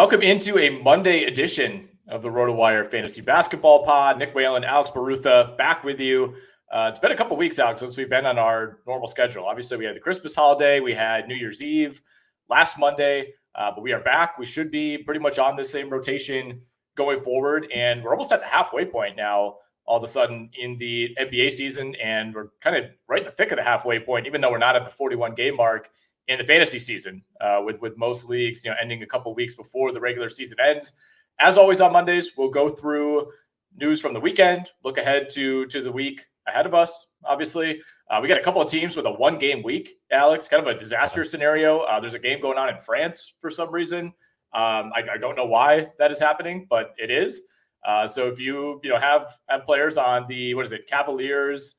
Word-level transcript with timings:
Welcome 0.00 0.22
into 0.22 0.58
a 0.58 0.82
Monday 0.82 1.24
edition 1.24 1.86
of 2.08 2.22
the 2.22 2.30
RotoWire 2.30 2.90
Fantasy 2.90 3.20
Basketball 3.20 3.84
Pod. 3.84 4.18
Nick 4.18 4.34
Whalen, 4.34 4.64
Alex 4.64 4.90
Barutha, 4.90 5.54
back 5.58 5.84
with 5.84 6.00
you. 6.00 6.36
Uh, 6.72 6.88
it's 6.90 6.98
been 6.98 7.12
a 7.12 7.16
couple 7.16 7.36
weeks, 7.36 7.58
Alex, 7.58 7.80
since 7.80 7.98
we've 7.98 8.08
been 8.08 8.24
on 8.24 8.38
our 8.38 8.78
normal 8.86 9.08
schedule. 9.08 9.44
Obviously, 9.44 9.76
we 9.76 9.84
had 9.84 9.94
the 9.94 10.00
Christmas 10.00 10.34
holiday, 10.34 10.80
we 10.80 10.94
had 10.94 11.28
New 11.28 11.34
Year's 11.34 11.60
Eve 11.60 12.00
last 12.48 12.78
Monday, 12.78 13.34
uh, 13.54 13.72
but 13.72 13.82
we 13.82 13.92
are 13.92 14.00
back. 14.00 14.38
We 14.38 14.46
should 14.46 14.70
be 14.70 14.96
pretty 14.96 15.20
much 15.20 15.38
on 15.38 15.54
the 15.54 15.64
same 15.66 15.90
rotation 15.90 16.62
going 16.96 17.20
forward, 17.20 17.70
and 17.70 18.02
we're 18.02 18.12
almost 18.12 18.32
at 18.32 18.40
the 18.40 18.46
halfway 18.46 18.86
point 18.86 19.16
now. 19.18 19.56
All 19.84 19.98
of 19.98 20.02
a 20.02 20.08
sudden 20.08 20.48
in 20.58 20.78
the 20.78 21.14
NBA 21.20 21.50
season, 21.50 21.94
and 22.02 22.34
we're 22.34 22.48
kind 22.62 22.74
of 22.74 22.86
right 23.06 23.18
in 23.18 23.26
the 23.26 23.32
thick 23.32 23.50
of 23.52 23.58
the 23.58 23.64
halfway 23.64 23.98
point, 23.98 24.26
even 24.26 24.40
though 24.40 24.50
we're 24.50 24.56
not 24.56 24.76
at 24.76 24.84
the 24.84 24.90
41 24.90 25.34
game 25.34 25.56
mark 25.56 25.90
in 26.28 26.38
the 26.38 26.44
fantasy 26.44 26.78
season, 26.78 27.22
uh, 27.40 27.60
with 27.64 27.80
with 27.80 27.96
most 27.96 28.28
leagues, 28.28 28.64
you 28.64 28.70
know, 28.70 28.76
ending 28.80 29.02
a 29.02 29.06
couple 29.06 29.34
weeks 29.34 29.54
before 29.54 29.92
the 29.92 30.00
regular 30.00 30.28
season 30.28 30.58
ends. 30.64 30.92
As 31.38 31.56
always 31.56 31.80
on 31.80 31.92
Mondays, 31.92 32.32
we'll 32.36 32.50
go 32.50 32.68
through 32.68 33.30
news 33.78 34.00
from 34.00 34.14
the 34.14 34.20
weekend, 34.20 34.68
look 34.84 34.98
ahead 34.98 35.28
to 35.30 35.66
to 35.66 35.82
the 35.82 35.92
week 35.92 36.22
ahead 36.46 36.66
of 36.66 36.74
us. 36.74 37.06
Obviously, 37.24 37.80
uh, 38.10 38.18
we 38.22 38.28
got 38.28 38.38
a 38.38 38.42
couple 38.42 38.60
of 38.60 38.70
teams 38.70 38.96
with 38.96 39.06
a 39.06 39.10
one 39.10 39.38
game 39.38 39.62
week. 39.62 39.98
Alex, 40.10 40.48
kind 40.48 40.66
of 40.66 40.74
a 40.74 40.78
disaster 40.78 41.24
scenario. 41.24 41.80
Uh, 41.80 42.00
there's 42.00 42.14
a 42.14 42.18
game 42.18 42.40
going 42.40 42.58
on 42.58 42.68
in 42.68 42.76
France 42.76 43.34
for 43.40 43.50
some 43.50 43.70
reason. 43.70 44.06
Um, 44.52 44.90
I, 44.94 45.04
I, 45.14 45.16
don't 45.16 45.36
know 45.36 45.46
why 45.46 45.86
that 46.00 46.10
is 46.10 46.18
happening, 46.18 46.66
but 46.68 46.92
it 46.98 47.08
is. 47.08 47.42
Uh, 47.86 48.04
so 48.04 48.26
if 48.26 48.40
you 48.40 48.80
you 48.82 48.90
know 48.90 48.98
have 48.98 49.28
have 49.48 49.64
players 49.64 49.96
on 49.96 50.26
the 50.26 50.54
what 50.54 50.66
is 50.66 50.72
it 50.72 50.88
Cavaliers? 50.88 51.76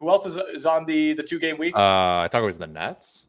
Who 0.00 0.10
else 0.10 0.26
is, 0.26 0.36
is 0.52 0.66
on 0.66 0.84
the 0.84 1.12
the 1.12 1.22
two 1.22 1.38
game 1.38 1.58
week? 1.58 1.76
Uh, 1.76 1.78
I 1.78 2.28
thought 2.30 2.42
it 2.42 2.46
was 2.46 2.58
the 2.58 2.66
Nets. 2.66 3.26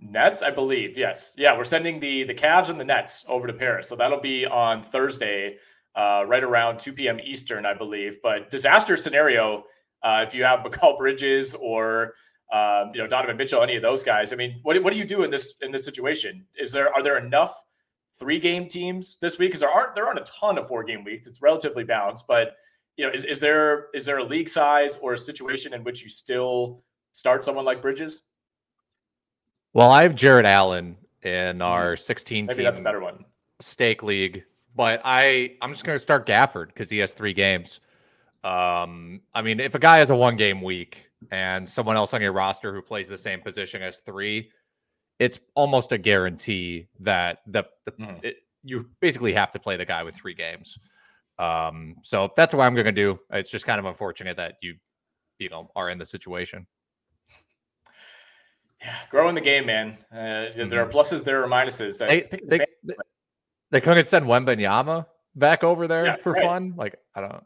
Nets, 0.00 0.42
I 0.42 0.50
believe. 0.50 0.96
Yes. 0.98 1.32
Yeah, 1.36 1.56
we're 1.56 1.64
sending 1.64 2.00
the 2.00 2.24
the 2.24 2.34
Cavs 2.34 2.68
and 2.68 2.78
the 2.78 2.84
Nets 2.84 3.24
over 3.28 3.46
to 3.46 3.52
Paris. 3.52 3.88
So 3.88 3.96
that'll 3.96 4.20
be 4.20 4.46
on 4.46 4.82
Thursday, 4.82 5.56
uh, 5.94 6.24
right 6.26 6.44
around 6.44 6.78
2 6.78 6.92
p.m. 6.92 7.18
Eastern, 7.20 7.64
I 7.66 7.74
believe. 7.74 8.18
But 8.22 8.50
disaster 8.50 8.96
scenario, 8.96 9.64
uh, 10.02 10.24
if 10.26 10.34
you 10.34 10.44
have 10.44 10.60
Mikal 10.64 10.98
Bridges 10.98 11.54
or 11.54 12.14
um, 12.52 12.92
you 12.94 13.00
know 13.00 13.06
Donovan 13.06 13.36
Mitchell, 13.36 13.62
any 13.62 13.76
of 13.76 13.82
those 13.82 14.02
guys. 14.02 14.32
I 14.32 14.36
mean, 14.36 14.60
what, 14.62 14.80
what 14.82 14.92
do 14.92 14.98
you 14.98 15.04
do 15.04 15.24
in 15.24 15.30
this 15.30 15.54
in 15.62 15.72
this 15.72 15.84
situation? 15.84 16.44
Is 16.58 16.72
there 16.72 16.92
are 16.94 17.02
there 17.02 17.18
enough 17.18 17.54
three 18.18 18.38
game 18.38 18.68
teams 18.68 19.18
this 19.20 19.38
week? 19.38 19.50
Because 19.50 19.60
there 19.60 19.70
aren't 19.70 19.94
there 19.94 20.06
aren't 20.06 20.20
a 20.20 20.26
ton 20.40 20.58
of 20.58 20.68
four 20.68 20.84
game 20.84 21.04
weeks. 21.04 21.26
It's 21.26 21.42
relatively 21.42 21.84
balanced, 21.84 22.26
but 22.28 22.56
you 22.96 23.06
know, 23.06 23.12
is, 23.12 23.24
is 23.24 23.40
there 23.40 23.86
is 23.94 24.06
there 24.06 24.18
a 24.18 24.24
league 24.24 24.48
size 24.48 24.96
or 25.00 25.14
a 25.14 25.18
situation 25.18 25.74
in 25.74 25.82
which 25.84 26.02
you 26.02 26.08
still 26.08 26.82
start 27.12 27.44
someone 27.44 27.64
like 27.64 27.82
Bridges? 27.82 28.22
Well, 29.76 29.90
I 29.90 30.04
have 30.04 30.14
Jarrett 30.14 30.46
Allen 30.46 30.96
in 31.22 31.60
our 31.60 31.96
mm-hmm. 31.96 32.00
16 32.02 32.46
Maybe 32.46 32.62
that's 32.62 32.78
a 32.78 32.82
better 32.82 32.98
one. 32.98 33.26
Stake 33.60 34.02
league, 34.02 34.42
but 34.74 35.02
I 35.04 35.58
I'm 35.60 35.70
just 35.70 35.84
going 35.84 35.96
to 35.96 36.02
start 36.02 36.26
Gafford 36.26 36.68
because 36.68 36.88
he 36.88 36.96
has 36.96 37.12
three 37.12 37.34
games. 37.34 37.80
Um, 38.42 39.20
I 39.34 39.42
mean, 39.42 39.60
if 39.60 39.74
a 39.74 39.78
guy 39.78 39.98
has 39.98 40.08
a 40.08 40.16
one 40.16 40.36
game 40.36 40.62
week 40.62 41.10
and 41.30 41.68
someone 41.68 41.94
else 41.94 42.14
on 42.14 42.22
your 42.22 42.32
roster 42.32 42.72
who 42.72 42.80
plays 42.80 43.06
the 43.06 43.18
same 43.18 43.42
position 43.42 43.82
as 43.82 43.98
three, 43.98 44.50
it's 45.18 45.40
almost 45.54 45.92
a 45.92 45.98
guarantee 45.98 46.86
that 47.00 47.40
the, 47.46 47.64
the 47.84 47.92
mm. 47.92 48.24
it, 48.24 48.36
you 48.62 48.88
basically 49.00 49.34
have 49.34 49.50
to 49.50 49.58
play 49.58 49.76
the 49.76 49.84
guy 49.84 50.04
with 50.04 50.14
three 50.14 50.34
games. 50.34 50.78
Um, 51.38 51.96
so 52.02 52.32
that's 52.34 52.54
what 52.54 52.64
I'm 52.64 52.72
going 52.72 52.86
to 52.86 52.92
do. 52.92 53.18
It's 53.30 53.50
just 53.50 53.66
kind 53.66 53.78
of 53.78 53.84
unfortunate 53.84 54.38
that 54.38 54.54
you, 54.62 54.76
you 55.38 55.50
know, 55.50 55.70
are 55.76 55.90
in 55.90 55.98
the 55.98 56.06
situation. 56.06 56.66
Yeah, 58.86 58.96
growing 59.10 59.34
the 59.34 59.40
game, 59.40 59.66
man. 59.66 59.98
Uh, 60.12 60.16
mm-hmm. 60.16 60.68
There 60.68 60.80
are 60.80 60.86
mm-hmm. 60.86 60.96
pluses, 60.96 61.24
there 61.24 61.42
are 61.42 61.48
minuses. 61.48 61.98
They, 61.98 62.22
they, 62.30 62.58
they, 62.58 62.94
they, 63.70 63.80
couldn't 63.80 64.06
send 64.06 64.26
Wembanyama 64.26 65.06
back 65.34 65.64
over 65.64 65.88
there 65.88 66.06
yeah, 66.06 66.16
for 66.16 66.32
right. 66.32 66.44
fun. 66.44 66.74
Like, 66.76 66.96
I 67.14 67.20
don't. 67.20 67.44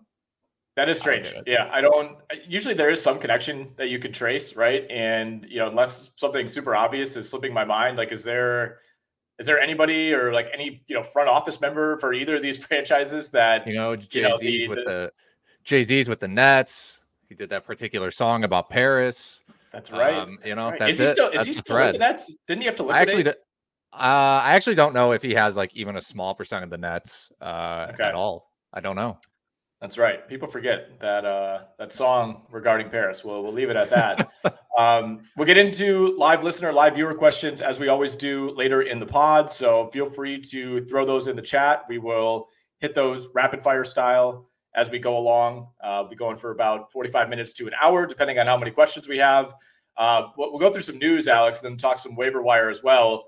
That 0.77 0.89
is 0.89 0.99
strange. 0.99 1.27
I 1.27 1.43
yeah, 1.47 1.69
I 1.73 1.81
don't. 1.81 2.19
Usually, 2.47 2.75
there 2.75 2.91
is 2.91 3.03
some 3.03 3.19
connection 3.19 3.71
that 3.77 3.89
you 3.89 3.99
could 3.99 4.15
trace, 4.15 4.55
right? 4.55 4.87
And 4.91 5.45
you 5.49 5.59
know, 5.59 5.69
unless 5.69 6.13
something 6.17 6.47
super 6.47 6.77
obvious 6.77 7.17
is 7.17 7.29
slipping 7.29 7.53
my 7.53 7.65
mind, 7.65 7.97
like, 7.97 8.13
is 8.13 8.23
there 8.23 8.79
is 9.41 9.47
there 9.47 9.59
anybody 9.59 10.13
or 10.13 10.33
like 10.33 10.49
any 10.55 10.83
you 10.87 10.95
know 10.95 11.03
front 11.03 11.29
office 11.29 11.61
member 11.61 11.97
for 11.99 12.13
either 12.13 12.37
of 12.37 12.43
these 12.43 12.59
franchises 12.65 13.31
that 13.31 13.67
you 13.67 13.75
know 13.75 13.97
Jay 13.97 14.31
Z's 14.39 14.43
you 14.43 14.69
know, 14.69 14.69
with 14.69 14.79
the, 14.79 14.85
the 14.85 15.13
Jay 15.65 15.83
Z's 15.83 16.09
with 16.09 16.21
the 16.21 16.29
Nets? 16.29 17.01
He 17.29 17.35
did 17.35 17.51
that 17.51 17.65
particular 17.65 18.11
song 18.11 18.45
about 18.45 18.69
Paris. 18.69 19.40
That's 19.73 19.93
right. 19.93 20.15
Um, 20.15 20.39
you 20.45 20.55
know, 20.55 20.71
right. 20.71 20.79
that's 20.79 20.93
is 20.93 20.99
he 20.99 21.05
it. 21.05 21.09
still 21.09 21.29
is 21.31 21.47
he 21.47 21.53
still 21.53 21.77
with 21.77 21.93
the 21.93 21.99
Nets? 21.99 22.37
Didn't 22.47 22.63
he 22.63 22.67
have 22.67 22.77
to 22.77 22.83
liquidate? 22.83 23.27
I 23.27 23.31
actually, 23.31 23.31
uh, 23.93 24.41
I 24.45 24.55
actually 24.55 24.75
don't 24.75 24.95
know 24.95 25.13
if 25.13 25.23
he 25.23 25.35
has 25.35 25.57
like 25.57 25.75
even 25.75 25.97
a 25.97 26.01
small 26.01 26.35
percent 26.35 26.65
of 26.65 26.71
the 26.71 26.79
Nets 26.79 27.31
uh, 27.41 27.89
okay. 27.95 28.03
at 28.03 28.15
all. 28.15 28.51
I 28.73 28.81
don't 28.81 28.97
know. 28.97 29.19
That's 29.81 29.97
right. 29.97 30.29
People 30.29 30.47
forget 30.47 31.01
that 31.01 31.25
uh, 31.25 31.61
that 31.79 31.93
song 31.93 32.43
regarding 32.51 32.91
Paris. 32.91 33.25
We'll 33.25 33.43
we'll 33.43 33.53
leave 33.53 33.71
it 33.71 33.77
at 33.77 33.91
that. 33.91 34.31
um, 34.79 35.23
we'll 35.37 35.47
get 35.47 35.57
into 35.57 36.15
live 36.19 36.45
listener, 36.45 36.73
live 36.73 36.97
viewer 36.97 37.15
questions 37.15 37.63
as 37.63 37.79
we 37.79 37.89
always 37.89 38.15
do 38.15 38.51
later 38.57 38.83
in 38.83 39.01
the 39.01 39.07
pod. 39.07 39.51
So 39.51 39.87
feel 39.87 40.05
free 40.05 40.41
to 40.51 40.85
throw 40.85 41.07
those 41.07 41.29
in 41.29 41.37
the 41.37 41.43
chat. 41.43 41.85
We 41.89 41.99
will 41.99 42.49
hit 42.81 42.95
those 42.95 43.31
rapid 43.35 43.63
fire 43.63 43.85
style 43.85 44.50
as 44.75 44.91
we 44.91 44.99
go 44.99 45.19
along. 45.19 45.69
Uh, 45.83 45.99
we'll 46.01 46.11
be 46.11 46.17
going 46.17 46.37
for 46.37 46.51
about 46.51 46.91
45 46.93 47.29
minutes 47.29 47.53
to 47.55 47.67
an 47.67 47.73
hour, 47.81 48.07
depending 48.07 48.39
on 48.39 48.47
how 48.47 48.57
many 48.57 48.71
questions 48.71 49.09
we 49.09 49.19
have. 49.19 49.55
Uh, 49.97 50.29
we'll, 50.37 50.59
go 50.59 50.71
through 50.71 50.83
some 50.83 50.99
news, 50.99 51.29
Alex, 51.29 51.63
and 51.63 51.71
then 51.71 51.77
talk 51.77 51.99
some 51.99 52.17
waiver 52.17 52.43
wire 52.43 52.71
as 52.71 52.83
well. 52.83 53.27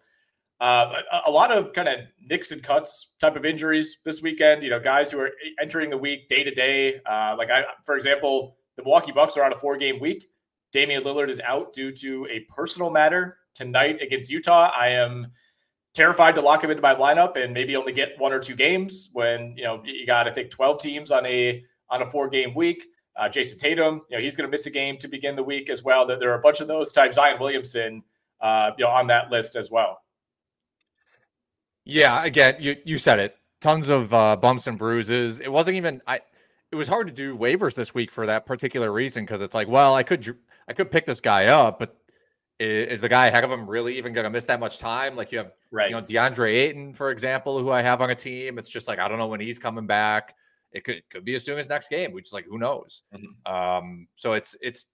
Uh, 0.61 1.00
a, 1.12 1.29
a, 1.29 1.31
lot 1.31 1.50
of 1.50 1.73
kind 1.73 1.89
of 1.89 1.99
nicks 2.31 2.53
and 2.53 2.62
cuts 2.62 3.09
type 3.21 3.35
of 3.35 3.44
injuries 3.44 3.99
this 4.05 4.23
weekend. 4.23 4.62
You 4.62 4.71
know, 4.71 4.79
guys 4.79 5.11
who 5.11 5.19
are 5.19 5.31
entering 5.61 5.91
the 5.91 5.99
week 5.99 6.29
day 6.29 6.44
to 6.44 6.50
day. 6.53 7.00
Uh, 7.05 7.35
like 7.37 7.50
I, 7.50 7.65
for 7.85 7.97
example, 7.97 8.56
the 8.77 8.85
Milwaukee 8.85 9.12
Bucks 9.12 9.37
are 9.37 9.45
on 9.45 9.53
a 9.53 9.56
four 9.56 9.77
game 9.77 9.99
week. 10.00 10.29
Damian 10.73 11.03
Lillard 11.03 11.29
is 11.29 11.41
out 11.41 11.73
due 11.73 11.91
to 11.91 12.27
a 12.31 12.41
personal 12.49 12.91
matter 12.91 13.38
tonight 13.55 14.00
against 14.00 14.31
Utah. 14.31 14.71
I 14.75 14.88
am 14.88 15.27
terrified 15.94 16.35
to 16.35 16.41
lock 16.41 16.65
him 16.65 16.71
into 16.71 16.83
my 16.83 16.94
lineup 16.94 17.43
and 17.43 17.53
maybe 17.53 17.77
only 17.77 17.93
get 17.93 18.11
one 18.19 18.33
or 18.33 18.39
two 18.39 18.55
games 18.55 19.11
when 19.12 19.55
you 19.56 19.65
know 19.65 19.83
you 19.85 20.06
got 20.06 20.27
I 20.27 20.33
think 20.33 20.50
12 20.50 20.81
teams 20.81 21.11
on 21.11 21.27
a 21.27 21.65
on 21.91 22.03
a 22.03 22.06
four 22.06 22.29
game 22.29 22.55
week. 22.55 22.87
Uh, 23.15 23.29
Jayson 23.29 23.59
Tatum, 23.59 24.00
you 24.09 24.17
know 24.17 24.23
he's 24.23 24.37
going 24.37 24.49
to 24.49 24.50
miss 24.50 24.65
a 24.67 24.71
game 24.71 24.99
to 24.99 25.09
begin 25.09 25.37
the 25.37 25.43
week 25.43 25.69
as 25.69 25.83
well. 25.83 26.06
There, 26.06 26.19
there 26.19 26.31
are 26.31 26.39
a 26.39 26.43
bunch 26.43 26.61
of 26.61 26.69
those 26.69 26.93
types. 26.93 27.17
Zion 27.17 27.39
Williamson, 27.39 28.03
uh, 28.41 28.71
you 28.79 28.85
know, 28.85 28.91
on 28.91 29.06
that 29.09 29.31
list 29.31 29.55
as 29.55 29.71
well. 29.71 29.99
Yeah, 31.85 32.25
again, 32.25 32.56
you 32.59 32.77
you 32.85 32.97
said 32.97 33.19
it. 33.19 33.37
Tons 33.61 33.88
of 33.88 34.12
uh, 34.15 34.37
bumps 34.37 34.67
and 34.67 34.79
bruises. 34.79 35.41
It 35.41 35.53
wasn't 35.53 35.77
even 35.77 36.00
I. 36.06 36.21
It 36.71 36.77
was 36.77 36.88
hard 36.88 37.06
to 37.09 37.12
do 37.12 37.37
waivers 37.37 37.75
this 37.75 37.93
week 37.93 38.11
for 38.11 38.25
that 38.25 38.47
particular 38.47 38.91
reason 38.91 39.25
because 39.27 39.43
it's 39.43 39.55
like, 39.55 39.69
well, 39.69 39.95
I 39.95 40.03
could 40.03 40.38
I 40.67 40.73
could 40.73 40.91
pick 40.91 41.05
this 41.05 41.21
guy 41.21 41.47
up, 41.47 41.79
but 41.79 41.95
is, 42.62 43.00
the 43.00 43.09
guy 43.09 43.26
ahead 43.26 43.44
of 43.44 43.50
him 43.50 43.69
really 43.69 43.97
even 43.99 44.12
going 44.12 44.25
to 44.25 44.31
miss 44.31 44.44
that 44.47 44.61
much 44.61 44.79
time? 44.79 45.17
Like 45.17 45.32
you 45.32 45.38
have, 45.38 45.53
right. 45.70 45.91
you 45.91 45.97
know, 45.97 46.03
DeAndre 46.03 46.53
Ayton, 46.53 46.94
for 46.94 47.11
example, 47.11 47.59
who 47.59 47.70
I 47.70 47.82
have 47.82 48.00
on 48.00 48.11
a 48.11 48.14
team. 48.14 48.59
It's 48.59 48.69
just 48.69 48.88
like 48.88 48.99
I 48.99 49.09
don't 49.09 49.19
know 49.19 49.26
when 49.26 49.41
he's 49.41 49.59
coming 49.59 49.87
back. 49.87 50.35
It 50.73 50.85
could 50.85 51.03
could 51.11 51.25
be 51.25 51.35
as 51.35 51.44
soon 51.44 51.59
as 51.59 51.69
next 51.69 51.88
game, 51.88 52.12
which 52.12 52.29
is 52.29 52.32
like 52.32 52.47
who 52.47 52.59
knows. 52.59 53.03
Mm-hmm. 53.14 53.53
Um, 53.53 54.09
so 54.14 54.32
it's 54.32 54.56
it's 54.61 54.87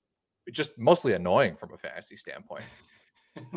just 0.52 0.78
mostly 0.78 1.12
annoying 1.12 1.56
from 1.56 1.72
a 1.72 1.78
fantasy 1.78 2.16
standpoint. 2.16 2.64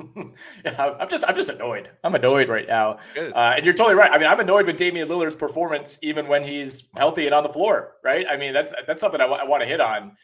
yeah, 0.65 0.95
I'm 0.99 1.09
just 1.09 1.23
I'm 1.27 1.35
just 1.35 1.49
annoyed. 1.49 1.89
I'm 2.03 2.13
annoyed 2.15 2.49
right 2.49 2.67
now. 2.67 2.99
Uh, 3.17 3.53
and 3.55 3.65
you're 3.65 3.73
totally 3.73 3.95
right. 3.95 4.11
I 4.11 4.17
mean, 4.17 4.27
I'm 4.27 4.39
annoyed 4.39 4.65
with 4.65 4.77
Damian 4.77 5.07
Lillard's 5.07 5.35
performance 5.35 5.97
even 6.01 6.27
when 6.27 6.43
he's 6.43 6.83
healthy 6.95 7.25
and 7.25 7.33
on 7.33 7.43
the 7.43 7.49
floor. 7.49 7.93
Right. 8.03 8.25
I 8.29 8.37
mean, 8.37 8.53
that's 8.53 8.73
that's 8.85 8.99
something 8.99 9.21
I, 9.21 9.25
w- 9.25 9.41
I 9.41 9.45
want 9.45 9.61
to 9.61 9.67
hit 9.67 9.81
on. 9.81 10.17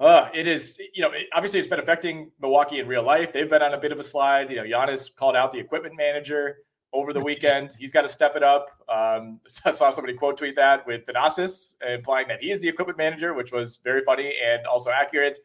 Uh, 0.00 0.30
it 0.32 0.46
is, 0.46 0.80
you 0.94 1.02
know, 1.02 1.10
it, 1.12 1.26
obviously 1.34 1.58
it's 1.58 1.68
been 1.68 1.78
affecting 1.78 2.30
Milwaukee 2.40 2.78
in 2.78 2.88
real 2.88 3.02
life. 3.02 3.34
They've 3.34 3.50
been 3.50 3.60
on 3.60 3.74
a 3.74 3.78
bit 3.78 3.92
of 3.92 4.00
a 4.00 4.02
slide. 4.02 4.50
You 4.50 4.56
know, 4.56 4.62
Giannis 4.62 5.14
called 5.14 5.36
out 5.36 5.52
the 5.52 5.58
equipment 5.58 5.94
manager 5.94 6.58
over 6.94 7.12
the 7.12 7.20
weekend. 7.24 7.74
He's 7.78 7.92
got 7.92 8.02
to 8.02 8.08
step 8.08 8.34
it 8.34 8.42
up. 8.42 8.68
Um, 8.88 9.40
I 9.66 9.70
saw 9.70 9.90
somebody 9.90 10.14
quote 10.14 10.38
tweet 10.38 10.56
that 10.56 10.86
with 10.86 11.04
Thanasis, 11.04 11.74
implying 11.86 12.28
that 12.28 12.40
he 12.40 12.50
is 12.50 12.62
the 12.62 12.68
equipment 12.68 12.96
manager, 12.96 13.34
which 13.34 13.52
was 13.52 13.78
very 13.84 14.00
funny 14.00 14.32
and 14.42 14.66
also 14.66 14.90
accurate. 14.90 15.38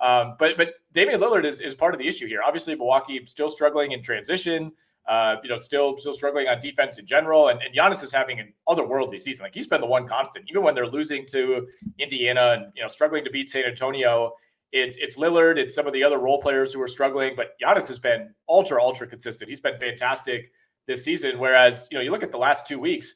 Um, 0.00 0.36
but 0.38 0.56
but 0.56 0.74
Damian 0.92 1.20
Lillard 1.20 1.44
is, 1.44 1.60
is 1.60 1.74
part 1.74 1.92
of 1.92 1.98
the 1.98 2.08
issue 2.08 2.26
here. 2.26 2.40
Obviously, 2.42 2.74
Milwaukee 2.76 3.20
still 3.26 3.50
struggling 3.50 3.92
in 3.92 4.02
transition. 4.02 4.72
Uh, 5.08 5.36
you 5.42 5.48
know, 5.48 5.56
still 5.56 5.96
still 5.96 6.12
struggling 6.12 6.48
on 6.48 6.60
defense 6.60 6.98
in 6.98 7.06
general. 7.06 7.48
And, 7.48 7.60
and 7.62 7.74
Giannis 7.74 8.02
is 8.04 8.12
having 8.12 8.40
an 8.40 8.52
otherworldly 8.68 9.18
season. 9.18 9.44
Like 9.44 9.54
he's 9.54 9.66
been 9.66 9.80
the 9.80 9.86
one 9.86 10.06
constant, 10.06 10.44
even 10.50 10.62
when 10.62 10.74
they're 10.74 10.86
losing 10.86 11.24
to 11.28 11.66
Indiana 11.98 12.56
and 12.58 12.72
you 12.76 12.82
know 12.82 12.88
struggling 12.88 13.24
to 13.24 13.30
beat 13.30 13.48
San 13.48 13.64
Antonio. 13.64 14.32
It's 14.70 14.98
it's 14.98 15.16
Lillard, 15.16 15.56
it's 15.56 15.74
some 15.74 15.86
of 15.86 15.94
the 15.94 16.04
other 16.04 16.18
role 16.18 16.42
players 16.42 16.74
who 16.74 16.82
are 16.82 16.88
struggling, 16.88 17.32
but 17.34 17.52
Giannis 17.62 17.88
has 17.88 17.98
been 17.98 18.34
ultra 18.50 18.82
ultra 18.82 19.06
consistent. 19.06 19.48
He's 19.48 19.60
been 19.60 19.78
fantastic 19.78 20.52
this 20.86 21.04
season. 21.04 21.38
Whereas 21.38 21.88
you 21.90 21.96
know 21.96 22.04
you 22.04 22.10
look 22.10 22.22
at 22.22 22.30
the 22.30 22.38
last 22.38 22.66
two 22.66 22.78
weeks, 22.78 23.14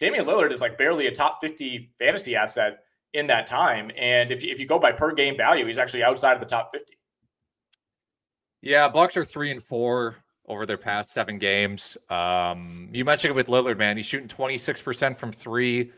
Damian 0.00 0.24
Lillard 0.24 0.50
is 0.50 0.62
like 0.62 0.78
barely 0.78 1.08
a 1.08 1.12
top 1.12 1.38
fifty 1.42 1.90
fantasy 1.98 2.34
asset 2.34 2.78
in 3.14 3.28
that 3.28 3.46
time. 3.46 3.90
And 3.96 4.30
if 4.30 4.44
if 4.44 4.58
you 4.58 4.66
go 4.66 4.78
by 4.78 4.92
per 4.92 5.12
game 5.14 5.36
value, 5.36 5.66
he's 5.66 5.78
actually 5.78 6.02
outside 6.02 6.34
of 6.34 6.40
the 6.40 6.46
top 6.46 6.70
50. 6.72 6.98
Yeah, 8.60 8.88
Bucks 8.88 9.16
are 9.16 9.24
three 9.24 9.50
and 9.50 9.62
four 9.62 10.16
over 10.46 10.66
their 10.66 10.76
past 10.78 11.12
seven 11.12 11.38
games. 11.38 11.96
Um, 12.10 12.88
you 12.92 13.04
mentioned 13.04 13.30
it 13.30 13.34
with 13.34 13.46
Lillard, 13.46 13.78
man. 13.78 13.96
He's 13.96 14.06
shooting 14.06 14.28
26% 14.28 15.16
from 15.16 15.32
three 15.32 15.92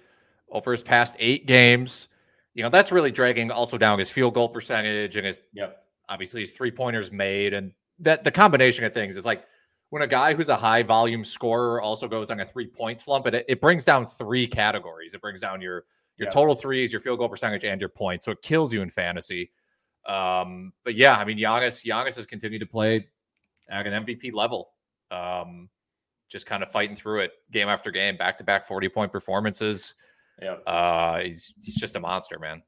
over 0.51 0.73
his 0.73 0.83
past 0.83 1.17
eight 1.19 1.47
games. 1.47 2.09
You 2.55 2.63
know, 2.63 2.69
that's 2.69 2.93
really 2.93 3.11
dragging 3.11 3.51
also 3.51 3.77
down 3.77 3.99
his 3.99 4.09
field 4.09 4.35
goal 4.35 4.49
percentage 4.49 5.17
and 5.17 5.27
his 5.27 5.41
yep. 5.53 5.85
obviously 6.09 6.41
his 6.41 6.53
three 6.53 6.71
pointers 6.71 7.11
made. 7.11 7.55
And 7.55 7.73
that 7.99 8.25
the 8.25 8.31
combination 8.31 8.85
of 8.85 8.95
things 8.95 9.17
is 9.17 9.27
like 9.27 9.45
when 9.91 10.03
a 10.03 10.07
guy 10.07 10.35
who's 10.35 10.49
a 10.49 10.57
high 10.57 10.83
volume 10.83 11.25
scorer 11.25 11.81
also 11.81 12.09
goes 12.09 12.31
on 12.31 12.41
a 12.41 12.47
three 12.47 12.67
point 12.67 13.01
slump, 13.01 13.27
it, 13.27 13.45
it 13.49 13.61
brings 13.61 13.85
down 13.85 14.07
three 14.07 14.47
categories. 14.47 15.13
It 15.15 15.21
brings 15.21 15.41
down 15.41 15.61
your 15.61 15.85
your 16.17 16.29
yeah. 16.29 16.33
total 16.33 16.55
threes, 16.55 16.93
your 16.93 17.01
field 17.01 17.19
goal 17.19 17.29
percentage, 17.29 17.65
and 17.65 17.81
your 17.81 17.91
points. 17.91 18.25
So 18.25 18.33
it 18.33 18.41
kills 18.43 18.73
you 18.73 18.81
in 18.81 18.91
fantasy. 18.91 19.51
Um, 20.07 20.73
but 20.85 20.95
yeah, 20.95 21.17
I 21.17 21.25
mean, 21.25 21.37
Giannis, 21.37 21.85
Giannis 21.85 22.17
has 22.17 22.27
continued 22.27 22.61
to 22.61 22.67
play 22.67 23.09
at 23.69 23.87
an 23.87 24.05
MVP 24.05 24.33
level. 24.33 24.71
Um, 25.11 25.69
just 26.29 26.47
kind 26.47 26.63
of 26.63 26.71
fighting 26.71 26.97
through 26.97 27.21
it 27.21 27.33
game 27.53 27.69
after 27.69 27.91
game, 27.91 28.17
back 28.17 28.37
to 28.39 28.45
back 28.45 28.67
40 28.67 28.89
point 28.89 29.13
performances. 29.13 29.95
Yeah. 30.43 30.55
Uh, 30.67 31.21
he's, 31.21 31.55
he's 31.63 31.77
just 31.77 31.97
a 31.97 32.01
monster, 32.01 32.39
man. 32.39 32.63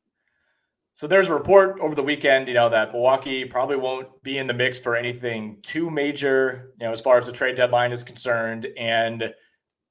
So 0.94 1.06
there's 1.06 1.28
a 1.28 1.32
report 1.32 1.78
over 1.80 1.94
the 1.94 2.02
weekend, 2.02 2.48
you 2.48 2.54
know, 2.54 2.68
that 2.70 2.92
Milwaukee 2.92 3.44
probably 3.44 3.76
won't 3.76 4.08
be 4.22 4.38
in 4.38 4.48
the 4.48 4.54
mix 4.54 4.80
for 4.80 4.96
anything 4.96 5.58
too 5.62 5.90
major, 5.90 6.72
you 6.80 6.86
know, 6.86 6.92
as 6.92 7.00
far 7.00 7.18
as 7.18 7.26
the 7.26 7.32
trade 7.32 7.56
deadline 7.56 7.92
is 7.92 8.02
concerned. 8.02 8.66
And 8.76 9.32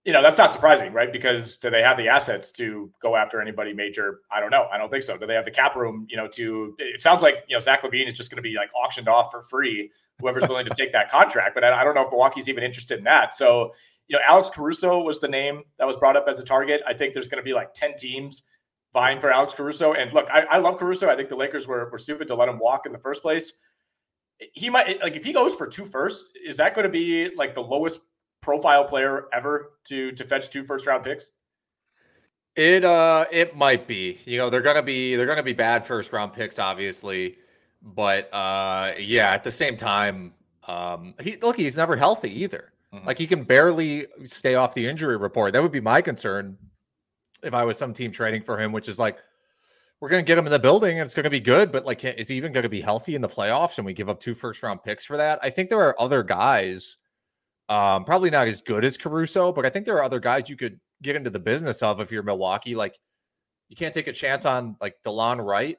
you 0.07 0.13
know, 0.13 0.23
that's 0.23 0.37
not 0.37 0.53
surprising, 0.53 0.93
right? 0.93 1.11
Because 1.11 1.57
do 1.57 1.69
they 1.69 1.81
have 1.81 1.97
the 1.97 2.07
assets 2.07 2.49
to 2.53 2.89
go 3.01 3.17
after 3.17 3.41
anybody 3.41 3.73
major? 3.73 4.21
I 4.31 4.39
don't 4.39 4.51
know. 4.51 4.65
I 4.71 4.77
don't 4.77 4.89
think 4.89 5.03
so. 5.03 5.17
Do 5.17 5.27
they 5.27 5.33
have 5.33 5.43
the 5.43 5.51
cap 5.51 5.75
room, 5.75 6.07
you 6.09 6.15
know, 6.15 6.29
to 6.29 6.75
it 6.79 7.01
sounds 7.01 7.21
like, 7.21 7.35
you 7.49 7.57
know, 7.57 7.59
Zach 7.59 7.81
LaVine 7.83 8.07
is 8.07 8.13
just 8.13 8.31
going 8.31 8.37
to 8.37 8.41
be 8.41 8.55
like 8.55 8.69
auctioned 8.73 9.09
off 9.09 9.31
for 9.31 9.41
free, 9.41 9.91
whoever's 10.19 10.47
willing 10.47 10.65
to 10.65 10.73
take 10.75 10.91
that 10.93 11.09
contract. 11.11 11.55
But 11.55 11.63
I, 11.63 11.81
I, 11.81 11.83
don't 11.83 11.95
know 11.95 12.05
if 12.05 12.11
Milwaukee's 12.11 12.49
even 12.49 12.63
interested 12.63 12.97
in 12.97 13.03
that. 13.05 13.33
So, 13.33 13.73
you 14.07 14.17
know, 14.17 14.23
Alex 14.27 14.49
Caruso 14.49 14.99
was 14.99 15.19
the 15.19 15.27
name 15.27 15.63
that 15.77 15.85
was 15.85 15.95
brought 15.95 16.17
up 16.17 16.25
as 16.27 16.39
a 16.39 16.43
target. 16.43 16.81
I 16.87 16.93
think 16.93 17.13
there's 17.13 17.27
going 17.27 17.41
to 17.41 17.45
be 17.45 17.53
like 17.53 17.73
10 17.73 17.95
teams 17.97 18.43
vying 18.93 19.19
for 19.19 19.31
Alex 19.31 19.53
Caruso. 19.53 19.93
And 19.93 20.11
look, 20.13 20.27
I, 20.31 20.41
I 20.41 20.57
love 20.57 20.77
Caruso. 20.77 21.09
I 21.09 21.15
think 21.15 21.29
the 21.29 21.35
Lakers 21.35 21.67
were, 21.67 21.89
were 21.91 21.97
stupid 21.97 22.27
to 22.29 22.35
let 22.35 22.49
him 22.49 22.59
walk 22.59 22.85
in 22.85 22.91
the 22.91 22.97
first 22.97 23.21
place. 23.21 23.53
He 24.53 24.69
might 24.69 25.01
like 25.01 25.15
if 25.15 25.25
he 25.25 25.33
goes 25.33 25.55
for 25.55 25.65
two 25.65 25.83
first, 25.83 26.25
is 26.45 26.57
that 26.57 26.75
going 26.75 26.83
to 26.83 26.91
be 26.91 27.31
like 27.35 27.55
the 27.55 27.61
lowest 27.61 28.01
profile 28.41 28.83
player 28.83 29.25
ever 29.33 29.71
to 29.85 30.11
to 30.11 30.23
fetch 30.23 30.51
two 30.51 30.63
first 30.63 30.85
round 30.85 31.03
picks? 31.03 31.31
It 32.55 32.85
uh 32.85 33.25
it 33.31 33.55
might 33.55 33.87
be. 33.87 34.19
You 34.25 34.37
know, 34.37 34.51
they're 34.51 34.61
gonna 34.61 34.83
be 34.83 35.15
they're 35.15 35.25
gonna 35.25 35.41
be 35.41 35.53
bad 35.53 35.85
first 35.85 36.13
round 36.13 36.33
picks, 36.33 36.59
obviously. 36.59 37.37
But 37.95 38.33
uh 38.33 38.93
yeah, 38.99 39.31
at 39.31 39.43
the 39.43 39.51
same 39.51 39.77
time, 39.77 40.33
um 40.67 41.13
he 41.21 41.37
look, 41.37 41.55
he's 41.55 41.77
never 41.77 41.95
healthy 41.95 42.43
either. 42.43 42.73
Mm-hmm. 42.93 43.07
Like 43.07 43.17
he 43.17 43.27
can 43.27 43.43
barely 43.43 44.07
stay 44.25 44.55
off 44.55 44.73
the 44.73 44.87
injury 44.87 45.17
report. 45.17 45.53
That 45.53 45.61
would 45.61 45.71
be 45.71 45.81
my 45.81 46.01
concern 46.01 46.57
if 47.43 47.53
I 47.53 47.63
was 47.63 47.77
some 47.77 47.93
team 47.93 48.11
trading 48.11 48.41
for 48.41 48.59
him, 48.59 48.71
which 48.71 48.89
is 48.89 48.99
like 48.99 49.17
we're 49.99 50.09
going 50.09 50.23
to 50.23 50.27
get 50.27 50.37
him 50.37 50.45
in 50.45 50.51
the 50.51 50.59
building 50.59 50.99
and 50.99 51.05
it's 51.05 51.15
going 51.15 51.23
to 51.23 51.29
be 51.29 51.39
good, 51.39 51.71
but 51.71 51.85
like, 51.85 52.03
is 52.03 52.27
he 52.27 52.35
even 52.35 52.51
going 52.51 52.63
to 52.63 52.69
be 52.69 52.81
healthy 52.81 53.15
in 53.15 53.21
the 53.21 53.29
playoffs? 53.29 53.77
And 53.77 53.85
we 53.85 53.93
give 53.93 54.09
up 54.09 54.19
two 54.19 54.35
first 54.35 54.61
round 54.61 54.83
picks 54.83 55.05
for 55.05 55.17
that. 55.17 55.39
I 55.41 55.49
think 55.49 55.69
there 55.69 55.81
are 55.81 55.99
other 55.99 56.21
guys 56.21 56.97
um, 57.69 58.05
probably 58.05 58.29
not 58.29 58.47
as 58.47 58.61
good 58.61 58.85
as 58.85 58.97
Caruso, 58.97 59.51
but 59.51 59.65
I 59.65 59.69
think 59.69 59.85
there 59.85 59.95
are 59.97 60.03
other 60.03 60.19
guys 60.19 60.49
you 60.49 60.55
could 60.55 60.79
get 61.01 61.15
into 61.15 61.29
the 61.29 61.39
business 61.39 61.81
of 61.81 61.99
if 61.99 62.11
you're 62.11 62.23
Milwaukee. 62.23 62.75
Like 62.75 62.97
you 63.69 63.75
can't 63.75 63.93
take 63.93 64.07
a 64.07 64.13
chance 64.13 64.45
on 64.45 64.77
like 64.79 64.95
Delon 65.05 65.43
Wright. 65.43 65.77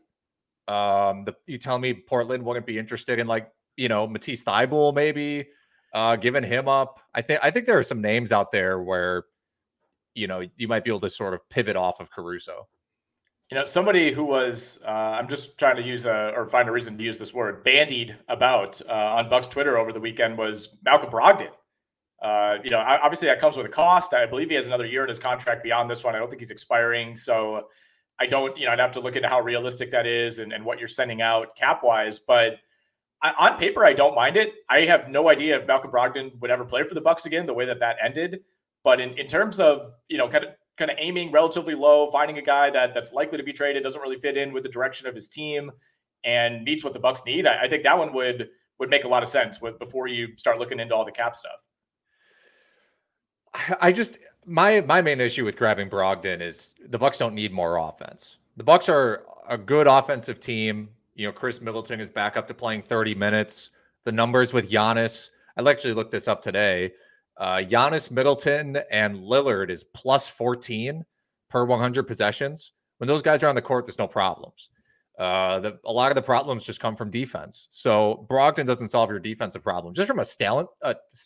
Um, 0.68 1.24
the, 1.24 1.34
you 1.46 1.58
tell 1.58 1.78
me 1.78 1.94
Portland 1.94 2.44
wouldn't 2.44 2.66
be 2.66 2.78
interested 2.78 3.18
in 3.18 3.26
like 3.26 3.50
you 3.76 3.88
know 3.88 4.06
Matisse 4.06 4.44
Thybulle 4.44 4.94
maybe 4.94 5.48
uh, 5.94 6.16
giving 6.16 6.44
him 6.44 6.68
up. 6.68 7.00
I 7.14 7.22
think 7.22 7.40
I 7.42 7.50
think 7.50 7.66
there 7.66 7.78
are 7.78 7.82
some 7.82 8.00
names 8.00 8.32
out 8.32 8.52
there 8.52 8.80
where 8.80 9.24
you 10.14 10.26
know 10.26 10.44
you 10.56 10.68
might 10.68 10.84
be 10.84 10.90
able 10.90 11.00
to 11.00 11.10
sort 11.10 11.34
of 11.34 11.48
pivot 11.48 11.76
off 11.76 12.00
of 12.00 12.10
Caruso. 12.10 12.68
You 13.50 13.56
know, 13.56 13.64
somebody 13.64 14.12
who 14.12 14.24
was, 14.24 14.78
uh, 14.86 14.90
I'm 14.90 15.26
just 15.26 15.56
trying 15.56 15.76
to 15.76 15.82
use 15.82 16.04
a, 16.04 16.34
or 16.36 16.46
find 16.46 16.68
a 16.68 16.72
reason 16.72 16.98
to 16.98 17.02
use 17.02 17.16
this 17.16 17.32
word, 17.32 17.64
bandied 17.64 18.14
about 18.28 18.78
uh, 18.86 18.92
on 18.92 19.30
Buck's 19.30 19.48
Twitter 19.48 19.78
over 19.78 19.90
the 19.90 20.00
weekend 20.00 20.36
was 20.36 20.76
Malcolm 20.84 21.10
Brogdon. 21.10 21.48
Uh, 22.22 22.56
you 22.62 22.68
know, 22.68 22.78
obviously 22.78 23.26
that 23.28 23.40
comes 23.40 23.56
with 23.56 23.64
a 23.64 23.70
cost. 23.70 24.12
I 24.12 24.26
believe 24.26 24.50
he 24.50 24.56
has 24.56 24.66
another 24.66 24.84
year 24.84 25.02
in 25.02 25.08
his 25.08 25.18
contract 25.18 25.62
beyond 25.62 25.88
this 25.88 26.04
one. 26.04 26.14
I 26.14 26.18
don't 26.18 26.28
think 26.28 26.42
he's 26.42 26.50
expiring. 26.50 27.16
So 27.16 27.68
I 28.20 28.26
don't, 28.26 28.56
you 28.58 28.66
know, 28.66 28.72
I'd 28.72 28.80
have 28.80 28.92
to 28.92 29.00
look 29.00 29.16
into 29.16 29.28
how 29.28 29.40
realistic 29.40 29.90
that 29.92 30.06
is 30.06 30.38
and, 30.38 30.52
and 30.52 30.64
what 30.64 30.78
you're 30.78 30.88
sending 30.88 31.22
out 31.22 31.56
cap 31.56 31.82
wise. 31.82 32.18
But 32.18 32.58
I, 33.22 33.32
on 33.38 33.58
paper, 33.58 33.84
I 33.84 33.92
don't 33.92 34.14
mind 34.14 34.36
it. 34.36 34.52
I 34.68 34.80
have 34.82 35.08
no 35.08 35.28
idea 35.28 35.56
if 35.56 35.66
Malcolm 35.66 35.90
Brogdon 35.90 36.38
would 36.40 36.50
ever 36.50 36.64
play 36.64 36.82
for 36.82 36.94
the 36.94 37.00
Bucks 37.00 37.26
again, 37.26 37.46
the 37.46 37.54
way 37.54 37.64
that 37.66 37.80
that 37.80 37.96
ended. 38.02 38.40
But 38.84 39.00
in, 39.00 39.10
in 39.18 39.26
terms 39.26 39.60
of, 39.60 39.80
you 40.08 40.18
know, 40.18 40.28
kind 40.28 40.44
of 40.44 40.50
kind 40.76 40.90
of 40.90 40.96
aiming 41.00 41.32
relatively 41.32 41.74
low, 41.74 42.08
finding 42.10 42.38
a 42.38 42.42
guy 42.42 42.70
that 42.70 42.94
that's 42.94 43.12
likely 43.12 43.36
to 43.36 43.42
be 43.42 43.52
traded, 43.52 43.82
doesn't 43.82 44.00
really 44.00 44.20
fit 44.20 44.36
in 44.36 44.52
with 44.52 44.62
the 44.62 44.68
direction 44.68 45.08
of 45.08 45.14
his 45.14 45.28
team 45.28 45.72
and 46.24 46.62
meets 46.64 46.84
what 46.84 46.92
the 46.92 47.00
Bucks 47.00 47.22
need, 47.26 47.46
I, 47.46 47.62
I 47.64 47.68
think 47.68 47.82
that 47.84 47.98
one 47.98 48.12
would 48.12 48.48
would 48.78 48.90
make 48.90 49.04
a 49.04 49.08
lot 49.08 49.22
of 49.24 49.28
sense 49.28 49.60
with, 49.60 49.78
before 49.78 50.06
you 50.06 50.36
start 50.36 50.58
looking 50.58 50.78
into 50.78 50.94
all 50.94 51.04
the 51.04 51.12
cap 51.12 51.34
stuff. 51.34 51.64
I 53.80 53.90
just 53.90 54.18
my 54.48 54.80
my 54.80 55.02
main 55.02 55.20
issue 55.20 55.44
with 55.44 55.56
grabbing 55.56 55.90
Brogdon 55.90 56.40
is 56.40 56.74
the 56.88 56.98
Bucks 56.98 57.18
don't 57.18 57.34
need 57.34 57.52
more 57.52 57.76
offense. 57.76 58.38
The 58.56 58.64
Bucks 58.64 58.88
are 58.88 59.24
a 59.48 59.58
good 59.58 59.86
offensive 59.86 60.40
team. 60.40 60.88
You 61.14 61.26
know, 61.26 61.32
Khris 61.32 61.60
Middleton 61.60 62.00
is 62.00 62.10
back 62.10 62.36
up 62.36 62.48
to 62.48 62.54
playing 62.54 62.82
30 62.82 63.14
minutes. 63.14 63.70
The 64.04 64.12
numbers 64.12 64.52
with 64.52 64.70
Giannis, 64.70 65.30
I 65.56 65.68
actually 65.68 65.94
looked 65.94 66.12
this 66.12 66.28
up 66.28 66.40
today. 66.42 66.92
Uh, 67.36 67.58
Giannis, 67.58 68.10
Middleton, 68.10 68.78
and 68.90 69.16
Lillard 69.16 69.70
is 69.70 69.84
plus 69.84 70.28
14 70.28 71.04
per 71.50 71.64
100 71.64 72.04
possessions. 72.04 72.72
When 72.98 73.06
those 73.06 73.22
guys 73.22 73.42
are 73.42 73.48
on 73.48 73.54
the 73.54 73.62
court, 73.62 73.86
there's 73.86 73.98
no 73.98 74.08
problems. 74.08 74.70
Uh, 75.18 75.60
the, 75.60 75.78
a 75.84 75.92
lot 75.92 76.10
of 76.10 76.14
the 76.14 76.22
problems 76.22 76.64
just 76.64 76.80
come 76.80 76.96
from 76.96 77.10
defense. 77.10 77.66
So 77.70 78.26
Brogdon 78.30 78.66
doesn't 78.66 78.88
solve 78.88 79.10
your 79.10 79.18
defensive 79.18 79.62
problem. 79.62 79.94
Just 79.94 80.08
from 80.08 80.20
a 80.20 80.24
talent, 80.24 80.68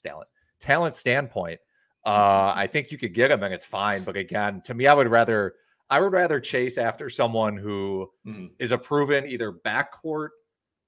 talent, 0.02 0.28
talent 0.60 0.94
standpoint, 0.94 1.60
uh, 2.04 2.52
I 2.54 2.66
think 2.66 2.90
you 2.90 2.98
could 2.98 3.14
get 3.14 3.30
him 3.30 3.42
and 3.42 3.54
it's 3.54 3.64
fine. 3.64 4.04
But 4.04 4.16
again, 4.16 4.60
to 4.62 4.74
me, 4.74 4.86
I 4.86 4.94
would 4.94 5.08
rather 5.08 5.54
I 5.88 6.00
would 6.00 6.12
rather 6.12 6.40
chase 6.40 6.78
after 6.78 7.10
someone 7.10 7.56
who 7.56 8.10
mm. 8.26 8.50
is 8.58 8.72
a 8.72 8.78
proven 8.78 9.26
either 9.26 9.52
backcourt 9.52 10.30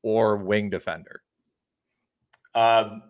or 0.03 0.37
wing 0.37 0.71
defender. 0.71 1.23
Um, 2.55 3.03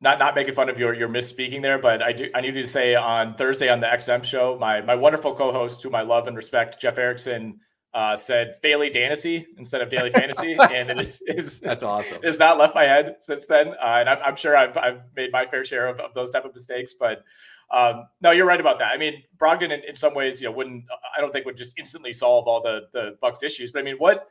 not 0.00 0.18
not 0.18 0.34
making 0.34 0.54
fun 0.54 0.68
of 0.68 0.78
your 0.78 0.94
your 0.94 1.08
misspeaking 1.08 1.62
there, 1.62 1.78
but 1.78 2.02
I 2.02 2.12
do 2.12 2.28
I 2.34 2.40
need 2.40 2.52
to 2.52 2.66
say 2.66 2.94
on 2.94 3.34
Thursday 3.34 3.68
on 3.68 3.80
the 3.80 3.86
XM 3.86 4.24
show, 4.24 4.56
my 4.58 4.80
my 4.80 4.94
wonderful 4.94 5.34
co-host, 5.34 5.82
whom 5.82 5.94
I 5.94 6.02
love 6.02 6.26
and 6.26 6.36
respect, 6.36 6.80
Jeff 6.80 6.98
Erickson, 6.98 7.60
uh, 7.94 8.16
said 8.16 8.54
Daily 8.62 8.90
Fantasy 8.92 9.46
instead 9.58 9.82
of 9.82 9.90
Daily 9.90 10.10
Fantasy, 10.10 10.56
and 10.60 10.90
it 10.90 10.98
is, 11.00 11.22
is 11.26 11.60
that's 11.60 11.82
awesome. 11.82 12.18
It's 12.22 12.38
not 12.38 12.58
left 12.58 12.74
my 12.74 12.84
head 12.84 13.16
since 13.18 13.44
then, 13.46 13.68
uh, 13.68 13.98
and 14.00 14.08
I'm, 14.08 14.18
I'm, 14.24 14.36
sure 14.36 14.56
I've 14.56 14.76
I've 14.76 15.02
made 15.14 15.30
my 15.32 15.46
fair 15.46 15.64
share 15.64 15.88
of, 15.88 16.00
of 16.00 16.14
those 16.14 16.30
type 16.30 16.44
of 16.44 16.54
mistakes. 16.54 16.94
But 16.98 17.22
um, 17.70 18.06
no, 18.20 18.30
you're 18.30 18.46
right 18.46 18.60
about 18.60 18.78
that. 18.78 18.92
I 18.92 18.98
mean, 18.98 19.22
Brogdon 19.36 19.72
in, 19.72 19.82
in, 19.88 19.96
some 19.96 20.14
ways, 20.14 20.40
you 20.40 20.48
know, 20.48 20.52
wouldn't 20.52 20.84
I 21.16 21.20
don't 21.20 21.32
think 21.32 21.44
would 21.46 21.56
just 21.56 21.78
instantly 21.78 22.12
solve 22.12 22.46
all 22.46 22.62
the 22.62 22.82
the 22.92 23.16
Bucks 23.20 23.42
issues. 23.42 23.72
But 23.72 23.80
I 23.80 23.82
mean, 23.82 23.96
what 23.98 24.28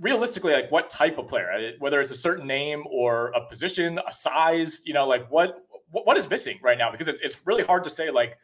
realistically, 0.00 0.52
like 0.52 0.70
what 0.72 0.90
type 0.90 1.18
of 1.18 1.28
player, 1.28 1.50
uh, 1.52 1.70
whether 1.78 2.00
it's 2.00 2.10
a 2.10 2.16
certain 2.16 2.46
name 2.46 2.82
or 2.90 3.28
a 3.28 3.46
position, 3.46 4.00
a 4.06 4.12
size, 4.12 4.82
you 4.84 4.94
know, 4.94 5.06
like 5.06 5.30
what 5.30 5.58
what 5.90 6.16
is 6.16 6.28
missing 6.28 6.58
right 6.62 6.78
now? 6.78 6.90
Because 6.90 7.06
it's, 7.06 7.20
it's 7.20 7.36
really 7.44 7.62
hard 7.62 7.84
to 7.84 7.90
say 7.90 8.10
like 8.10 8.36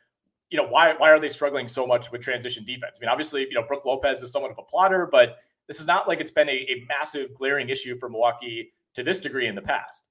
you 0.51 0.57
know, 0.57 0.67
why 0.67 0.95
why 0.99 1.11
are 1.11 1.21
they 1.21 1.29
struggling 1.29 1.69
so 1.69 1.87
much 1.87 2.11
with 2.11 2.21
transition 2.21 2.65
defense? 2.65 2.99
I 2.99 3.01
mean, 3.01 3.09
obviously, 3.09 3.43
you 3.43 3.55
know, 3.55 3.63
Brook 3.63 3.85
Lopez 3.85 4.21
is 4.21 4.33
somewhat 4.33 4.51
of 4.51 4.59
a 4.59 4.63
plotter, 4.63 5.09
but 5.11 5.39
this 5.69 5.81
is 5.81 5.87
not 5.87 6.09
like 6.09 6.21
it's 6.21 6.33
been 6.33 6.49
a, 6.49 6.53
a 6.53 6.85
massive 6.89 7.35
glaring 7.35 7.69
issue 7.69 7.97
for 7.99 8.09
Milwaukee 8.09 8.73
to 8.95 9.05
this 9.05 9.21
degree 9.21 9.47
in 9.47 9.55
the 9.55 9.63
past. 9.63 10.03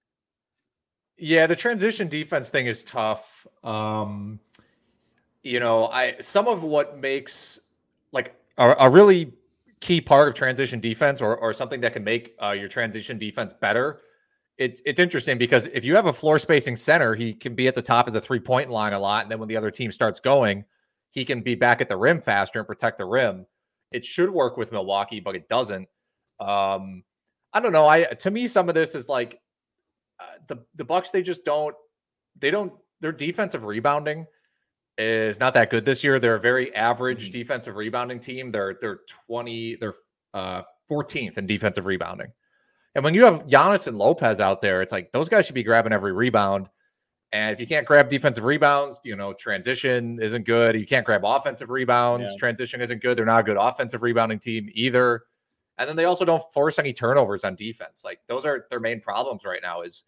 Yeah, 1.17 1.47
the 1.47 1.55
transition 1.55 2.07
defense 2.07 2.49
thing 2.49 2.65
is 2.67 2.81
tough. 2.83 3.45
Um, 3.63 4.39
you 5.43 5.59
know, 5.59 5.87
I 5.87 6.15
some 6.21 6.47
of 6.47 6.63
what 6.63 6.97
makes 6.97 7.59
like 8.13 8.33
a, 8.57 8.75
a 8.79 8.89
really 8.89 9.33
key 9.81 9.99
part 9.99 10.29
of 10.29 10.35
transition 10.35 10.79
defense 10.79 11.21
or, 11.21 11.35
or 11.37 11.53
something 11.53 11.81
that 11.81 11.93
can 11.93 12.03
make 12.03 12.35
uh, 12.41 12.51
your 12.51 12.67
transition 12.67 13.17
defense 13.17 13.53
better 13.53 14.01
it's 14.59 14.81
it's 14.85 14.99
interesting 14.99 15.37
because 15.37 15.67
if 15.67 15.85
you 15.85 15.95
have 15.95 16.05
a 16.05 16.13
floor 16.13 16.37
spacing 16.37 16.75
center, 16.75 17.15
he 17.15 17.33
can 17.33 17.55
be 17.55 17.67
at 17.67 17.75
the 17.75 17.81
top 17.81 18.07
of 18.07 18.13
the 18.13 18.19
three 18.19 18.41
point 18.41 18.69
line 18.69 18.91
a 18.91 18.99
lot, 18.99 19.23
and 19.23 19.31
then 19.31 19.39
when 19.39 19.47
the 19.47 19.55
other 19.55 19.71
team 19.71 19.89
starts 19.91 20.19
going, 20.19 20.65
he 21.11 21.23
can 21.23 21.41
be 21.41 21.55
back 21.55 21.79
at 21.79 21.87
the 21.87 21.95
rim 21.95 22.19
faster 22.19 22.59
and 22.59 22.67
protect 22.67 22.97
the 22.97 23.05
rim. 23.05 23.45
It 23.91 24.03
should 24.03 24.29
work 24.29 24.57
with 24.57 24.73
Milwaukee, 24.73 25.21
but 25.21 25.35
it 25.35 25.47
doesn't. 25.47 25.87
Um, 26.41 27.03
I 27.53 27.61
don't 27.61 27.71
know. 27.71 27.87
I 27.87 28.03
to 28.03 28.29
me, 28.29 28.47
some 28.47 28.67
of 28.67 28.75
this 28.75 28.95
is 28.95 29.07
like 29.07 29.39
uh, 30.19 30.25
the 30.47 30.57
the 30.75 30.83
Bucks. 30.83 31.11
They 31.11 31.21
just 31.21 31.45
don't. 31.45 31.75
They 32.37 32.51
don't. 32.51 32.73
Their 32.99 33.13
defensive 33.13 33.63
rebounding 33.63 34.25
is 34.97 35.39
not 35.39 35.53
that 35.53 35.69
good 35.69 35.85
this 35.85 36.03
year. 36.03 36.19
They're 36.19 36.35
a 36.35 36.39
very 36.39 36.75
average 36.75 37.29
mm-hmm. 37.29 37.39
defensive 37.39 37.77
rebounding 37.77 38.19
team. 38.19 38.51
They're 38.51 38.75
they're 38.81 38.99
twenty. 39.25 39.77
They're 39.77 39.95
uh, 40.33 40.63
14th 40.89 41.37
in 41.37 41.45
defensive 41.45 41.85
rebounding. 41.85 42.31
And 42.99 43.03
when 43.05 43.13
you 43.13 43.23
have 43.23 43.47
Giannis 43.47 43.87
and 43.87 43.97
Lopez 43.97 44.41
out 44.41 44.61
there, 44.61 44.81
it's 44.81 44.91
like 44.91 45.13
those 45.13 45.29
guys 45.29 45.45
should 45.45 45.55
be 45.55 45.63
grabbing 45.63 45.93
every 45.93 46.11
rebound. 46.11 46.67
And 47.31 47.53
if 47.53 47.61
you 47.61 47.65
can't 47.65 47.87
grab 47.87 48.09
defensive 48.09 48.43
rebounds, 48.43 48.99
you 49.05 49.15
know, 49.15 49.31
transition 49.31 50.19
isn't 50.21 50.45
good. 50.45 50.75
You 50.75 50.85
can't 50.85 51.05
grab 51.05 51.21
offensive 51.23 51.69
rebounds, 51.69 52.29
yeah. 52.29 52.37
transition 52.37 52.81
isn't 52.81 53.01
good. 53.01 53.17
They're 53.17 53.25
not 53.25 53.39
a 53.39 53.43
good 53.43 53.55
offensive 53.57 54.01
rebounding 54.01 54.39
team 54.39 54.67
either. 54.73 55.23
And 55.77 55.87
then 55.87 55.95
they 55.95 56.03
also 56.03 56.25
don't 56.25 56.43
force 56.51 56.77
any 56.77 56.91
turnovers 56.91 57.45
on 57.45 57.55
defense. 57.55 58.01
Like 58.03 58.19
those 58.27 58.45
are 58.45 58.65
their 58.69 58.81
main 58.81 58.99
problems 58.99 59.45
right 59.45 59.61
now 59.63 59.83
is 59.83 60.03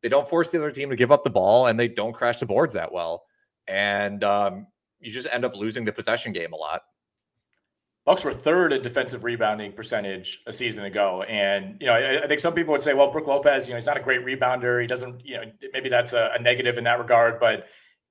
they 0.00 0.08
don't 0.08 0.28
force 0.28 0.50
the 0.50 0.58
other 0.58 0.70
team 0.70 0.90
to 0.90 0.96
give 0.96 1.10
up 1.10 1.24
the 1.24 1.30
ball 1.30 1.66
and 1.66 1.76
they 1.76 1.88
don't 1.88 2.12
crash 2.12 2.38
the 2.38 2.46
boards 2.46 2.74
that 2.74 2.92
well. 2.92 3.24
And 3.66 4.22
um, 4.22 4.68
you 5.00 5.10
just 5.10 5.26
end 5.32 5.44
up 5.44 5.56
losing 5.56 5.84
the 5.84 5.92
possession 5.92 6.32
game 6.32 6.52
a 6.52 6.56
lot. 6.56 6.82
Bucks 8.08 8.24
were 8.24 8.32
third 8.32 8.72
in 8.72 8.80
defensive 8.80 9.22
rebounding 9.22 9.70
percentage 9.70 10.40
a 10.46 10.52
season 10.54 10.86
ago, 10.86 11.24
and 11.24 11.76
you 11.78 11.86
know 11.86 11.92
I, 11.92 12.24
I, 12.24 12.26
think 12.26 12.40
some 12.40 12.54
people 12.54 12.72
would 12.72 12.82
say, 12.82 12.94
well, 12.94 13.12
Brook 13.12 13.26
Lopez, 13.26 13.66
you 13.66 13.74
know, 13.74 13.76
he's 13.76 13.84
not 13.84 13.98
a 13.98 14.00
great 14.00 14.24
rebounder. 14.24 14.80
He 14.80 14.86
doesn't, 14.86 15.26
you 15.26 15.36
know, 15.36 15.42
maybe 15.74 15.90
that's 15.90 16.14
a, 16.14 16.30
a 16.34 16.40
negative 16.40 16.78
in 16.78 16.84
that 16.84 16.98
regard, 16.98 17.38
but 17.38 17.66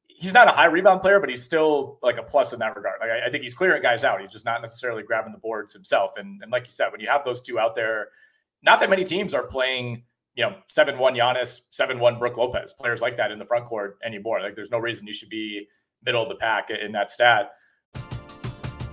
he's 0.05 0.35
not 0.35 0.47
a 0.47 0.51
high 0.51 0.67
rebound 0.67 1.01
player, 1.01 1.19
but 1.19 1.31
he's 1.31 1.43
still 1.43 1.97
like 2.03 2.17
a 2.17 2.21
plus 2.21 2.53
in 2.53 2.59
that 2.59 2.75
regard. 2.75 2.99
Like 3.01 3.09
I, 3.09 3.25
I, 3.25 3.31
think 3.31 3.41
he's 3.41 3.55
clearing 3.55 3.81
guys 3.81 4.03
out. 4.03 4.21
He's 4.21 4.31
just 4.31 4.45
not 4.45 4.61
necessarily 4.61 5.01
grabbing 5.01 5.31
the 5.31 5.39
boards 5.39 5.73
himself. 5.73 6.11
And, 6.15 6.43
and 6.43 6.51
like 6.51 6.65
you 6.65 6.71
said, 6.71 6.91
when 6.91 7.01
you 7.01 7.07
have 7.07 7.23
those 7.23 7.41
two 7.41 7.57
out 7.57 7.73
there, 7.73 8.09
not 8.61 8.79
that 8.81 8.91
many 8.91 9.03
teams 9.03 9.33
are 9.33 9.47
playing, 9.47 10.03
you 10.35 10.43
know, 10.43 10.57
seven 10.67 10.99
one 10.99 11.15
Giannis, 11.15 11.61
seven 11.71 11.97
one 11.97 12.19
Brook 12.19 12.37
Lopez, 12.37 12.71
players 12.71 13.01
like 13.01 13.17
that 13.17 13.31
in 13.31 13.39
the 13.39 13.45
front 13.45 13.65
court 13.65 13.97
anymore. 14.05 14.41
Like 14.41 14.53
there's 14.53 14.69
no 14.69 14.77
reason 14.77 15.07
you 15.07 15.13
should 15.13 15.31
be 15.31 15.65
middle 16.05 16.21
of 16.21 16.29
the 16.29 16.35
pack 16.35 16.67
in 16.69 16.91
that 16.91 17.09
stat. 17.09 17.49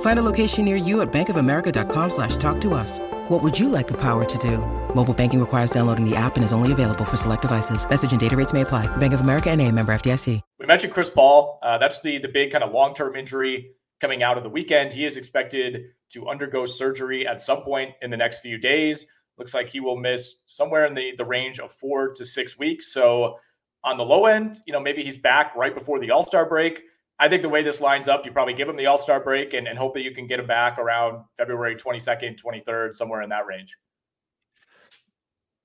Find 0.00 0.18
a 0.18 0.22
location 0.22 0.64
near 0.64 0.76
you 0.76 1.02
at 1.02 1.12
bankofamerica.com 1.12 2.10
slash 2.10 2.36
talk 2.36 2.60
to 2.62 2.72
us. 2.72 3.00
What 3.28 3.42
would 3.42 3.58
you 3.58 3.68
like 3.68 3.86
the 3.86 4.00
power 4.00 4.24
to 4.24 4.38
do? 4.38 4.58
Mobile 4.94 5.14
banking 5.14 5.40
requires 5.40 5.70
downloading 5.70 6.08
the 6.08 6.16
app 6.16 6.36
and 6.36 6.44
is 6.44 6.52
only 6.52 6.72
available 6.72 7.04
for 7.04 7.16
select 7.16 7.42
devices. 7.42 7.88
Message 7.88 8.12
and 8.12 8.20
data 8.20 8.36
rates 8.36 8.52
may 8.52 8.60
apply. 8.62 8.86
Bank 8.96 9.12
of 9.12 9.20
America 9.20 9.50
and 9.50 9.60
a 9.60 9.70
member 9.70 9.92
FDIC. 9.92 10.40
We 10.60 10.66
mentioned 10.66 10.92
Chris 10.94 11.10
Paul. 11.10 11.58
Uh, 11.62 11.76
that's 11.76 12.00
the 12.00 12.18
the 12.18 12.28
big 12.28 12.52
kind 12.52 12.64
of 12.64 12.72
long 12.72 12.94
term 12.94 13.16
injury 13.16 13.72
coming 14.00 14.22
out 14.22 14.36
of 14.36 14.44
the 14.44 14.50
weekend. 14.50 14.92
He 14.92 15.04
is 15.04 15.16
expected 15.16 15.90
to 16.10 16.28
undergo 16.28 16.66
surgery 16.66 17.26
at 17.26 17.42
some 17.42 17.62
point 17.62 17.92
in 18.02 18.10
the 18.10 18.16
next 18.16 18.40
few 18.40 18.58
days. 18.58 19.06
Looks 19.38 19.54
like 19.54 19.68
he 19.68 19.80
will 19.80 19.96
miss 19.96 20.36
somewhere 20.46 20.86
in 20.86 20.94
the, 20.94 21.12
the 21.16 21.24
range 21.24 21.58
of 21.58 21.72
four 21.72 22.12
to 22.14 22.24
six 22.24 22.58
weeks. 22.58 22.92
So 22.92 23.38
on 23.82 23.96
the 23.96 24.04
low 24.04 24.26
end, 24.26 24.58
you 24.66 24.72
know, 24.72 24.80
maybe 24.80 25.02
he's 25.02 25.18
back 25.18 25.54
right 25.56 25.74
before 25.74 25.98
the 25.98 26.10
All 26.10 26.22
Star 26.22 26.48
break. 26.48 26.82
I 27.18 27.28
think 27.28 27.42
the 27.42 27.48
way 27.48 27.62
this 27.62 27.80
lines 27.80 28.08
up, 28.08 28.26
you 28.26 28.32
probably 28.32 28.54
give 28.54 28.68
him 28.68 28.76
the 28.76 28.86
All 28.86 28.98
Star 28.98 29.20
break 29.20 29.54
and, 29.54 29.68
and 29.68 29.78
hope 29.78 29.94
that 29.94 30.02
you 30.02 30.12
can 30.12 30.26
get 30.26 30.40
him 30.40 30.46
back 30.46 30.78
around 30.78 31.24
February 31.36 31.76
22nd, 31.76 32.40
23rd, 32.40 32.94
somewhere 32.94 33.22
in 33.22 33.30
that 33.30 33.46
range. 33.46 33.76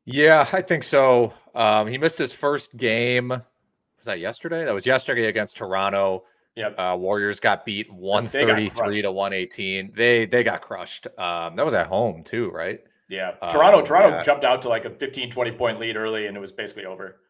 Yeah, 0.06 0.48
I 0.52 0.62
think 0.62 0.84
so. 0.84 1.34
Um, 1.54 1.88
he 1.88 1.98
missed 1.98 2.18
his 2.18 2.32
first 2.32 2.78
game. 2.78 3.30
Was 3.30 4.06
that 4.06 4.20
yesterday? 4.20 4.66
That 4.66 4.74
was 4.74 4.86
yesterday 4.86 5.26
against 5.26 5.58
Toronto. 5.58 6.24
Yep. 6.56 6.80
Uh, 6.80 6.96
Warriors 7.00 7.40
got 7.40 7.66
beat 7.66 7.92
133 7.92 9.04
to 9.04 9.12
118. 9.12 9.92
They 9.96 10.26
they 10.26 10.44
got 10.44 10.62
crushed. 10.62 11.08
Um, 11.18 11.56
that 11.56 11.66
was 11.66 11.74
at 11.74 11.88
home 11.88 12.24
too, 12.24 12.50
right? 12.50 12.82
Yeah. 13.08 13.32
Toronto, 13.52 13.80
Um, 13.80 13.86
Toronto 13.86 14.10
yeah. 14.10 14.24
jumped 14.24 14.44
out 14.44 14.62
to 14.64 14.70
like 14.70 14.86
a 14.86 14.90
15, 14.90 15.32
20 15.32 15.52
point 15.54 15.80
lead 15.80 15.96
early 15.96 16.28
and 16.28 16.36
it 16.36 16.40
was 16.40 16.52
basically 16.52 16.86
over. 16.86 17.22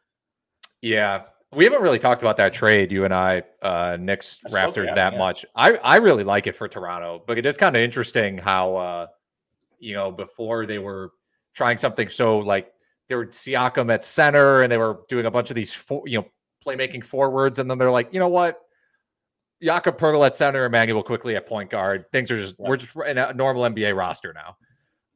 Yeah. 0.81 1.23
We 1.51 1.63
haven't 1.63 1.81
really 1.81 1.97
talked 1.97 2.21
about 2.21 2.37
that 2.37 2.53
trade, 2.53 2.91
you 2.91 3.05
and 3.05 3.13
I, 3.13 3.41
uh, 3.61 3.97
Knicks 3.99 4.39
I 4.45 4.49
Raptors, 4.49 4.93
that 4.93 5.13
yeah. 5.13 5.19
much. 5.19 5.45
I, 5.55 5.75
I 5.77 5.95
really 5.95 6.23
like 6.23 6.45
it 6.45 6.55
for 6.55 6.67
Toronto, 6.67 7.23
but 7.25 7.39
it 7.39 7.45
is 7.45 7.57
kind 7.57 7.75
of 7.75 7.81
interesting 7.81 8.37
how, 8.37 8.75
uh, 8.75 9.07
you 9.79 9.95
know, 9.95 10.11
before 10.11 10.67
they 10.67 10.77
were 10.77 11.11
trying 11.55 11.77
something 11.77 12.07
so 12.07 12.37
like 12.39 12.71
they 13.07 13.15
were 13.15 13.25
Siakam 13.25 13.91
at 13.91 14.05
center 14.05 14.61
and 14.61 14.71
they 14.71 14.77
were 14.77 14.99
doing 15.09 15.25
a 15.25 15.31
bunch 15.31 15.49
of 15.49 15.55
these, 15.55 15.73
for, 15.73 16.03
you 16.05 16.19
know, 16.19 16.27
playmaking 16.63 17.03
forwards. 17.03 17.57
And 17.57 17.69
then 17.69 17.79
they're 17.79 17.89
like, 17.89 18.09
you 18.11 18.19
know 18.19 18.27
what? 18.27 18.59
Jakob 19.61 19.97
Poeltl 19.97 20.25
at 20.27 20.35
center, 20.35 20.65
Immanuel 20.65 21.01
Quickley 21.01 21.35
at 21.35 21.47
point 21.47 21.71
guard. 21.71 22.05
Things 22.11 22.29
are 22.29 22.37
just, 22.37 22.55
Yeah. 22.59 22.69
we're 22.69 22.77
just 22.77 22.95
in 22.95 23.17
a 23.17 23.33
normal 23.33 23.63
NBA 23.63 23.95
roster 23.95 24.33
now. 24.33 24.57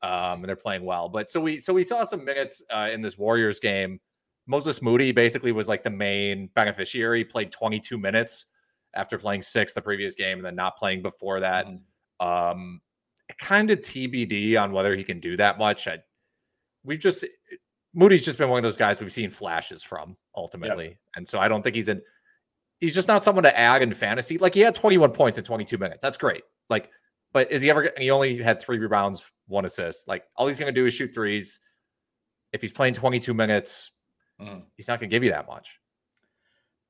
Um, 0.01 0.39
and 0.39 0.45
they're 0.45 0.55
playing 0.55 0.83
well. 0.83 1.09
But 1.09 1.29
so 1.29 1.39
we, 1.39 1.59
so 1.59 1.73
we 1.73 1.83
saw 1.83 2.03
some 2.03 2.25
minutes 2.25 2.63
uh, 2.73 2.89
in 2.91 3.01
this 3.01 3.17
Warriors 3.19 3.59
game. 3.59 3.99
Moses 4.45 4.81
Moody 4.81 5.11
basically 5.11 5.51
was 5.51 5.67
like 5.67 5.83
the 5.83 5.89
main 5.89 6.49
beneficiary, 6.55 7.19
He 7.19 7.23
played 7.23 7.51
22 7.51 7.97
minutes 7.97 8.45
after 8.93 9.17
playing 9.17 9.41
six 9.41 9.73
the 9.73 9.81
previous 9.81 10.15
game 10.15 10.37
and 10.37 10.45
then 10.45 10.55
not 10.55 10.77
playing 10.77 11.01
before 11.01 11.39
that. 11.39 11.65
Mhm. 11.65 11.79
Um, 12.19 12.81
kind 13.39 13.71
of 13.71 13.79
TBD 13.79 14.57
on 14.61 14.71
whether 14.71 14.95
he 14.95 15.03
can 15.03 15.19
do 15.19 15.37
that 15.37 15.57
much. 15.57 15.87
I, 15.87 15.99
we've 16.83 16.99
just 16.99 17.25
Moody's 17.93 18.25
just 18.25 18.37
been 18.37 18.49
one 18.49 18.57
of 18.57 18.63
those 18.63 18.77
guys 18.77 18.99
we've 18.99 19.13
seen 19.13 19.29
flashes 19.29 19.83
from 19.83 20.17
ultimately, 20.35 20.97
and 21.15 21.27
so 21.27 21.39
I 21.39 21.47
don't 21.47 21.61
think 21.61 21.75
he's 21.75 21.89
in. 21.89 22.01
He's 22.79 22.93
just 22.93 23.07
not 23.07 23.23
someone 23.23 23.43
to 23.43 23.57
add 23.57 23.81
in 23.81 23.93
fantasy. 23.93 24.37
Like 24.37 24.53
he 24.53 24.59
had 24.59 24.75
21 24.75 25.11
points 25.11 25.37
in 25.37 25.43
22 25.43 25.77
minutes. 25.77 26.01
That's 26.01 26.17
great. 26.17 26.43
Like, 26.69 26.89
but 27.31 27.51
is 27.51 27.61
he 27.61 27.69
ever? 27.69 27.91
He 27.97 28.11
only 28.11 28.41
had 28.41 28.59
three 28.59 28.77
rebounds, 28.77 29.23
one 29.47 29.65
assist. 29.65 30.07
Like 30.07 30.23
all 30.35 30.47
he's 30.47 30.59
going 30.59 30.73
to 30.73 30.79
do 30.79 30.85
is 30.85 30.93
shoot 30.93 31.13
threes. 31.13 31.59
If 32.51 32.61
he's 32.61 32.71
playing 32.71 32.95
22 32.95 33.33
minutes, 33.33 33.91
Mhm. 34.43 34.63
he's 34.77 34.87
not 34.87 34.99
going 34.99 35.09
to 35.09 35.13
give 35.15 35.23
you 35.23 35.31
that 35.31 35.47
much. 35.47 35.79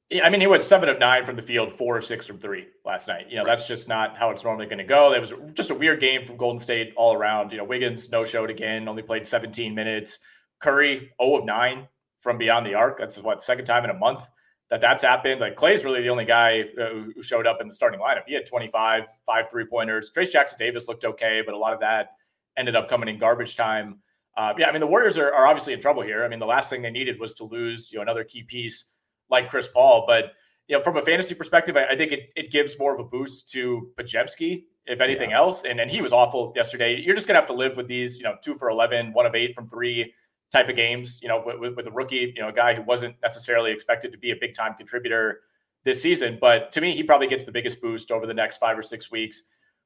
Yeah, 0.10 0.26
I 0.26 0.30
mean, 0.30 0.42
he 0.42 0.48
went 0.48 0.64
seven 0.64 0.90
of 0.90 1.00
nine 1.00 1.24
from 1.24 1.36
the 1.36 1.42
field, 1.42 1.72
four 1.72 1.98
of 1.98 2.06
six 2.06 2.28
from 2.28 2.38
three 2.38 2.68
last 2.86 3.08
night. 3.08 3.30
You 3.30 3.38
know, 3.38 3.46
that's 3.46 3.68
just 3.68 3.88
not 3.88 4.16
how 4.18 4.30
it's 4.30 4.44
normally 4.44 4.66
going 4.66 4.78
to 4.78 4.84
go. 4.84 5.12
That 5.12 5.22
was 5.22 5.34
just 5.54 5.72
a 5.72 5.76
weird 5.76 6.00
game 6.02 6.26
from 6.26 6.38
Golden 6.38 6.60
State 6.60 6.94
all 6.96 7.16
around. 7.16 7.52
You 7.52 7.58
know, 7.58 7.64
Wiggins 7.64 8.10
no 8.10 8.24
showed 8.24 8.50
again, 8.52 8.88
only 8.88 9.02
played 9.02 9.26
17 9.26 9.74
minutes. 9.74 10.20
Curry 10.60 11.12
0 11.22 11.38
of 11.38 11.46
9 11.46 11.88
from 12.20 12.38
beyond 12.38 12.66
the 12.66 12.76
arc. 12.76 13.00
That's 13.00 13.18
what 13.20 13.42
second 13.42 13.66
time 13.66 13.84
in 13.86 13.90
a 13.90 13.96
month 13.96 14.30
that 14.70 14.82
that's 14.82 15.04
happened. 15.04 15.42
Like 15.42 15.56
Clay's 15.56 15.84
really 15.84 16.02
the 16.02 16.10
only 16.10 16.26
guy 16.26 16.62
uh, 16.80 16.90
who 16.90 17.12
who 17.16 17.24
showed 17.24 17.48
up 17.48 17.60
in 17.60 17.68
the 17.68 17.74
starting 17.74 18.00
lineup. 18.00 18.24
He 18.28 18.34
had 18.34 18.46
25, 18.46 19.06
five 19.26 19.50
three 19.50 19.66
pointers. 19.66 20.12
Trayce 20.16 20.32
Jackson 20.32 20.58
Davis 20.60 20.88
looked 20.88 21.06
okay, 21.06 21.42
but 21.46 21.56
a 21.56 21.58
lot 21.58 21.74
of 21.74 21.80
that 21.80 22.12
ended 22.56 22.76
up 22.76 22.88
coming 22.90 23.10
in 23.10 23.18
garbage 23.20 23.56
time. 23.56 24.00
Uh, 24.36 24.54
yeah, 24.58 24.68
I 24.68 24.72
mean 24.72 24.82
the 24.82 24.88
Warriors 24.88 25.18
are, 25.18 25.32
are 25.32 25.48
obviously 25.48 25.74
in 25.74 25.80
trouble 25.80 26.02
here. 26.02 26.24
I 26.24 26.28
mean 26.28 26.40
the 26.40 26.46
last 26.46 26.70
thing 26.70 26.82
they 26.82 26.90
needed 26.90 27.20
was 27.20 27.34
to 27.36 27.44
lose 27.44 27.92
you 27.92 27.98
know 27.98 28.04
another 28.04 28.24
key 28.24 28.44
piece 28.44 28.86
like 29.30 29.50
Chris 29.50 29.68
Paul, 29.68 30.06
but 30.08 30.34
you 30.68 30.78
know 30.78 30.84
from 30.84 30.98
a 30.98 31.02
fantasy 31.02 31.36
perspective, 31.36 31.78
I, 31.78 31.94
I 31.94 31.96
think 31.96 32.12
it, 32.12 32.30
it 32.36 32.52
gives 32.52 32.78
more 32.80 32.94
of 32.94 33.00
a 33.00 33.04
boost 33.04 33.50
to 33.52 33.92
Podziemski 33.98 34.64
if 34.86 35.02
anything 35.02 35.32
else. 35.32 35.64
And 35.64 35.80
and 35.80 35.90
he 35.90 36.02
was 36.02 36.12
awful 36.12 36.52
yesterday. 36.56 37.00
You're 37.00 37.16
just 37.16 37.28
gonna 37.28 37.40
have 37.40 37.48
to 37.48 37.54
live 37.54 37.78
with 37.78 37.88
these 37.88 38.18
you 38.18 38.24
know 38.24 38.36
two 38.42 38.56
for 38.56 38.70
11, 38.70 39.14
one 39.14 39.26
of 39.26 39.36
eight 39.36 39.54
from 39.54 39.68
three 39.68 40.14
type 40.52 40.70
of 40.70 40.76
games. 40.76 41.20
You 41.22 41.30
know 41.30 41.44
with, 41.46 41.60
with, 41.60 41.76
with 41.76 41.88
a 41.88 41.92
rookie, 41.92 42.34
you 42.36 42.42
know 42.42 42.50
a 42.50 42.54
guy 42.54 42.74
who 42.74 42.82
wasn't 42.82 43.16
necessarily 43.22 43.72
expected 43.72 44.12
to 44.12 44.18
be 44.18 44.32
a 44.32 44.36
big 44.40 44.54
time 44.54 44.74
contributor 44.76 45.42
this 45.84 46.02
season, 46.02 46.38
but 46.40 46.72
to 46.72 46.82
me 46.82 46.96
he 46.96 47.04
probably 47.04 47.28
gets 47.28 47.46
the 47.46 47.52
biggest 47.52 47.82
boost 47.82 48.10
over 48.10 48.26
the 48.26 48.34
next 48.34 48.58
five 48.58 48.78
or 48.78 48.82
six 48.82 49.12
weeks. 49.12 49.44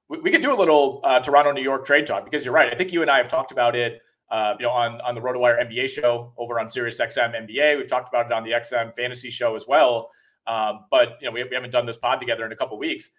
We, 0.10 0.19
we 0.19 0.31
could 0.31 0.41
do 0.41 0.53
a 0.53 0.60
little 0.60 1.01
uh, 1.03 1.19
Toronto 1.19 1.51
New 1.51 1.63
York 1.63 1.86
trade 1.86 2.05
talk 2.05 2.23
because 2.23 2.45
you're 2.45 2.53
right. 2.53 2.71
I 2.71 2.77
think 2.77 2.93
you 2.93 3.01
and 3.01 3.12
I 3.12 3.17
have 3.17 3.27
talked 3.27 3.51
about 3.51 3.75
it 3.75 4.01
uh, 4.29 4.55
you 4.59 4.65
know, 4.65 4.71
on 4.71 4.99
on 5.01 5.15
the 5.15 5.21
RotoWire 5.21 5.61
NBA 5.69 5.89
show 5.89 6.33
over 6.37 6.59
on 6.59 6.69
Sirius 6.69 6.99
XM 6.99 7.33
NBA. 7.33 7.77
We've 7.77 7.87
talked 7.87 8.09
about 8.09 8.25
it 8.27 8.31
on 8.31 8.43
the 8.43 8.51
XM 8.51 8.95
Fantasy 8.95 9.29
show 9.29 9.55
as 9.55 9.65
well. 9.67 10.09
Um, 10.45 10.85
but 10.91 11.17
you 11.21 11.27
know, 11.27 11.31
we, 11.33 11.43
we 11.43 11.53
haven't 11.53 11.71
done 11.71 11.85
this 11.85 11.97
pod 11.97 12.19
together 12.19 12.45
in 12.45 12.51
a 12.51 12.55
couple 12.55 12.77
weeks. 12.77 13.09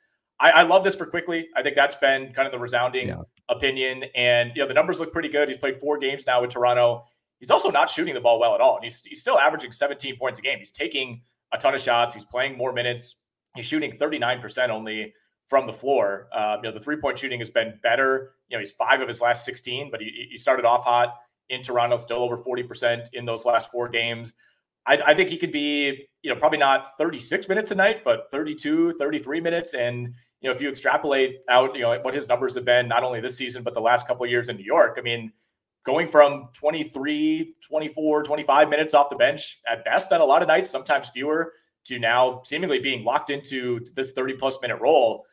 I, 0.41 0.51
I 0.51 0.63
love 0.63 0.85
this 0.85 0.95
for 0.95 1.05
Quickley. 1.07 1.49
I 1.57 1.63
think 1.63 1.75
that's 1.77 1.97
been 1.97 2.33
kind 2.33 2.47
of 2.47 2.53
the 2.53 2.59
resounding 2.59 3.09
Yeah. 3.09 3.23
opinion. 3.49 4.05
And 4.15 4.53
you 4.55 4.63
know, 4.63 4.69
the 4.69 4.75
numbers 4.75 5.01
look 5.01 5.13
pretty 5.13 5.29
good. 5.29 5.49
He's 5.49 5.59
played 5.59 5.77
four 5.79 5.99
games 5.99 6.27
now 6.27 6.41
with 6.41 6.51
Toronto. 6.51 7.03
He's 7.41 7.51
also 7.51 7.71
not 7.71 7.89
shooting 7.91 8.15
the 8.15 8.21
ball 8.21 8.39
well 8.41 8.55
at 8.55 8.61
all. 8.61 8.77
And 8.77 8.85
he's 8.85 9.01
he's 9.05 9.21
still 9.21 9.39
averaging 9.39 9.73
17 9.73 10.17
points 10.17 10.39
a 10.39 10.43
game. 10.43 10.59
He's 10.59 10.71
taking 10.71 11.23
a 11.53 11.59
ton 11.59 11.75
of 11.75 11.81
shots. 11.81 12.15
He's 12.15 12.25
playing 12.25 12.57
more 12.57 12.73
minutes. 12.73 13.17
He's 13.57 13.67
shooting 13.67 13.93
39% 13.93 14.69
only 14.71 15.13
from 15.49 15.67
the 15.67 15.73
floor. 15.73 16.29
Um, 16.33 16.59
you 16.63 16.71
know, 16.71 16.73
the 16.73 16.81
three 16.81 16.97
point 16.97 17.19
shooting 17.19 17.41
has 17.41 17.51
been 17.51 17.79
better. 17.83 18.33
You 18.49 18.57
know, 18.57 18.61
he's 18.61 18.73
five 18.73 19.01
of 19.01 19.09
his 19.09 19.21
last 19.21 19.45
16, 19.45 19.91
but 19.91 20.01
he, 20.01 20.29
he 20.31 20.37
started 20.37 20.65
off 20.65 20.85
hot 20.85 21.15
in 21.49 21.63
Toronto, 21.63 21.97
still 21.97 22.19
over 22.19 22.37
40% 22.37 23.09
in 23.15 23.25
those 23.25 23.45
last 23.45 23.71
four 23.71 23.89
games. 23.89 24.35
I, 24.87 24.99
I 25.07 25.15
think 25.15 25.31
he 25.31 25.39
could 25.39 25.53
be, 25.53 26.09
you 26.23 26.33
know, 26.33 26.39
probably 26.39 26.59
not 26.59 26.97
36 26.99 27.49
minutes 27.49 27.71
a 27.71 27.75
night, 27.75 28.05
but 28.05 28.31
32, 28.31 28.93
33 28.93 29.41
minutes. 29.41 29.75
And, 29.75 30.15
you 30.41 30.49
know, 30.49 30.55
if 30.55 30.61
you 30.61 30.69
extrapolate 30.69 31.39
out, 31.49 31.75
you 31.75 31.83
know, 31.83 31.99
what 32.01 32.15
his 32.15 32.29
numbers 32.29 32.55
have 32.55 32.65
been, 32.65 32.87
not 32.87 33.03
only 33.03 33.21
this 33.21 33.37
season, 33.37 33.63
but 33.63 33.75
the 33.75 33.81
last 33.81 34.07
couple 34.07 34.25
of 34.25 34.31
years 34.31 34.51
in 34.51 34.57
New 34.57 34.65
York, 34.65 34.97
I 34.99 35.03
mean, 35.03 35.33
going 35.85 36.07
from 36.07 36.49
23, 36.53 37.55
24, 37.67 38.23
25 38.23 38.69
minutes 38.69 38.93
off 38.93 39.09
the 39.09 39.17
bench 39.17 39.61
at 39.71 39.85
best 39.85 40.13
on 40.13 40.21
a 40.21 40.25
lot 40.25 40.43
of 40.43 40.49
nights, 40.49 40.71
sometimes 40.71 41.09
fewer, 41.09 41.55
to 41.87 41.99
now 41.99 42.43
seemingly 42.45 42.79
being 42.79 43.05
locked 43.05 43.31
into 43.31 43.81
this 43.95 44.13
30 44.13 44.35
plus 44.35 44.59
minute 44.61 44.79
role. 44.81 45.25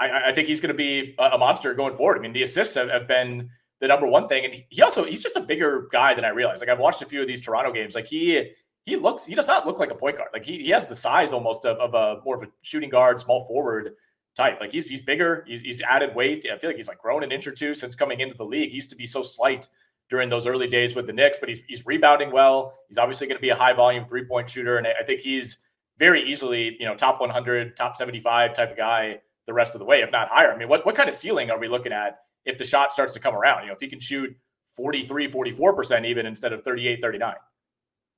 I, 0.00 0.30
I 0.30 0.32
think 0.32 0.48
he's 0.48 0.60
going 0.60 0.72
to 0.72 0.74
be 0.74 1.14
a, 1.18 1.38
monster 1.38 1.74
going 1.74 1.92
forward. 1.92 2.18
I 2.18 2.20
mean, 2.20 2.32
the 2.32 2.42
assists 2.42 2.74
have, 2.74 2.88
have 2.88 3.06
been 3.06 3.50
the 3.80 3.86
number 3.86 4.06
one 4.06 4.26
thing, 4.26 4.44
and 4.44 4.54
he 4.68 4.82
also 4.82 5.04
he's 5.04 5.22
just 5.22 5.36
a 5.36 5.40
bigger 5.40 5.88
guy 5.92 6.14
than 6.14 6.24
I 6.24 6.30
realized. 6.30 6.60
Like 6.60 6.70
I've 6.70 6.78
watched 6.78 7.02
a 7.02 7.06
few 7.06 7.20
of 7.20 7.28
these 7.28 7.40
Toronto 7.40 7.72
games. 7.72 7.94
Like 7.94 8.06
he 8.06 8.52
he 8.86 8.96
looks 8.96 9.24
he 9.24 9.34
does 9.34 9.46
not 9.46 9.66
look 9.66 9.78
like 9.78 9.90
a 9.90 9.94
point 9.94 10.16
guard. 10.16 10.30
Like 10.32 10.44
he, 10.44 10.58
he 10.62 10.70
has 10.70 10.88
the 10.88 10.96
size 10.96 11.32
almost 11.32 11.64
of, 11.64 11.78
of 11.78 11.94
a 11.94 12.22
more 12.24 12.36
of 12.36 12.42
a 12.42 12.48
shooting 12.62 12.90
guard, 12.90 13.20
small 13.20 13.46
forward 13.46 13.94
type. 14.36 14.58
Like 14.60 14.72
he's 14.72 14.86
he's 14.86 15.02
bigger. 15.02 15.44
He's, 15.46 15.60
he's 15.60 15.80
added 15.82 16.14
weight. 16.14 16.46
I 16.50 16.58
feel 16.58 16.70
like 16.70 16.76
he's 16.76 16.88
like 16.88 16.98
grown 16.98 17.22
an 17.22 17.30
inch 17.30 17.46
or 17.46 17.52
two 17.52 17.74
since 17.74 17.94
coming 17.94 18.20
into 18.20 18.36
the 18.36 18.44
league. 18.44 18.70
He 18.70 18.76
used 18.76 18.90
to 18.90 18.96
be 18.96 19.06
so 19.06 19.22
slight 19.22 19.68
during 20.08 20.28
those 20.28 20.46
early 20.46 20.66
days 20.66 20.96
with 20.96 21.06
the 21.06 21.12
Knicks, 21.12 21.38
but 21.38 21.48
he's 21.48 21.62
he's 21.68 21.84
rebounding 21.84 22.32
well. 22.32 22.74
He's 22.88 22.98
obviously 22.98 23.26
going 23.26 23.38
to 23.38 23.42
be 23.42 23.50
a 23.50 23.54
high 23.54 23.72
volume 23.72 24.06
three 24.06 24.24
point 24.24 24.48
shooter, 24.48 24.78
and 24.78 24.86
I 24.86 25.04
think 25.04 25.20
he's 25.20 25.58
very 25.98 26.22
easily 26.30 26.76
you 26.80 26.86
know 26.86 26.96
top 26.96 27.20
100, 27.20 27.76
top 27.76 27.96
75 27.96 28.54
type 28.54 28.70
of 28.70 28.76
guy 28.76 29.20
the 29.50 29.54
rest 29.54 29.74
of 29.74 29.80
the 29.80 29.84
way, 29.84 30.00
if 30.00 30.12
not 30.12 30.28
higher. 30.28 30.52
I 30.52 30.56
mean, 30.56 30.68
what 30.68 30.86
what 30.86 30.94
kind 30.94 31.08
of 31.08 31.14
ceiling 31.14 31.50
are 31.50 31.58
we 31.58 31.66
looking 31.66 31.92
at 31.92 32.20
if 32.44 32.56
the 32.56 32.64
shot 32.64 32.92
starts 32.92 33.12
to 33.14 33.20
come 33.20 33.34
around? 33.34 33.62
You 33.62 33.68
know, 33.68 33.74
if 33.74 33.80
he 33.80 33.88
can 33.88 33.98
shoot 33.98 34.34
43, 34.76 35.28
44% 35.28 36.06
even 36.06 36.24
instead 36.24 36.52
of 36.52 36.62
38, 36.62 37.00
39. 37.02 37.34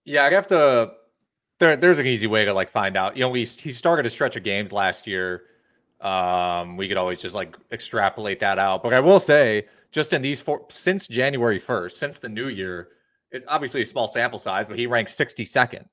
Yeah, 0.04 0.24
I 0.24 0.30
have 0.30 0.46
to. 0.48 0.92
There, 1.58 1.76
there's 1.76 1.98
an 1.98 2.06
easy 2.06 2.26
way 2.26 2.44
to 2.44 2.52
like 2.52 2.68
find 2.68 2.98
out. 2.98 3.16
You 3.16 3.22
know, 3.22 3.30
we 3.30 3.46
he 3.46 3.70
started 3.70 4.04
a 4.04 4.10
stretch 4.10 4.36
of 4.36 4.42
games 4.42 4.72
last 4.72 5.06
year. 5.06 5.44
Um, 6.02 6.76
we 6.76 6.86
could 6.86 6.98
always 6.98 7.22
just 7.22 7.34
like 7.34 7.56
extrapolate 7.70 8.40
that 8.40 8.58
out. 8.58 8.82
But 8.82 8.92
I 8.92 9.00
will 9.00 9.20
say, 9.20 9.68
just 9.90 10.12
in 10.12 10.20
these 10.20 10.42
four 10.42 10.66
since 10.68 11.08
January 11.08 11.58
1st, 11.58 11.92
since 11.92 12.18
the 12.18 12.28
new 12.28 12.48
year, 12.48 12.88
it's 13.30 13.44
obviously 13.48 13.80
a 13.80 13.86
small 13.86 14.06
sample 14.06 14.38
size, 14.38 14.68
but 14.68 14.78
he 14.78 14.86
ranks 14.86 15.16
62nd. 15.16 15.86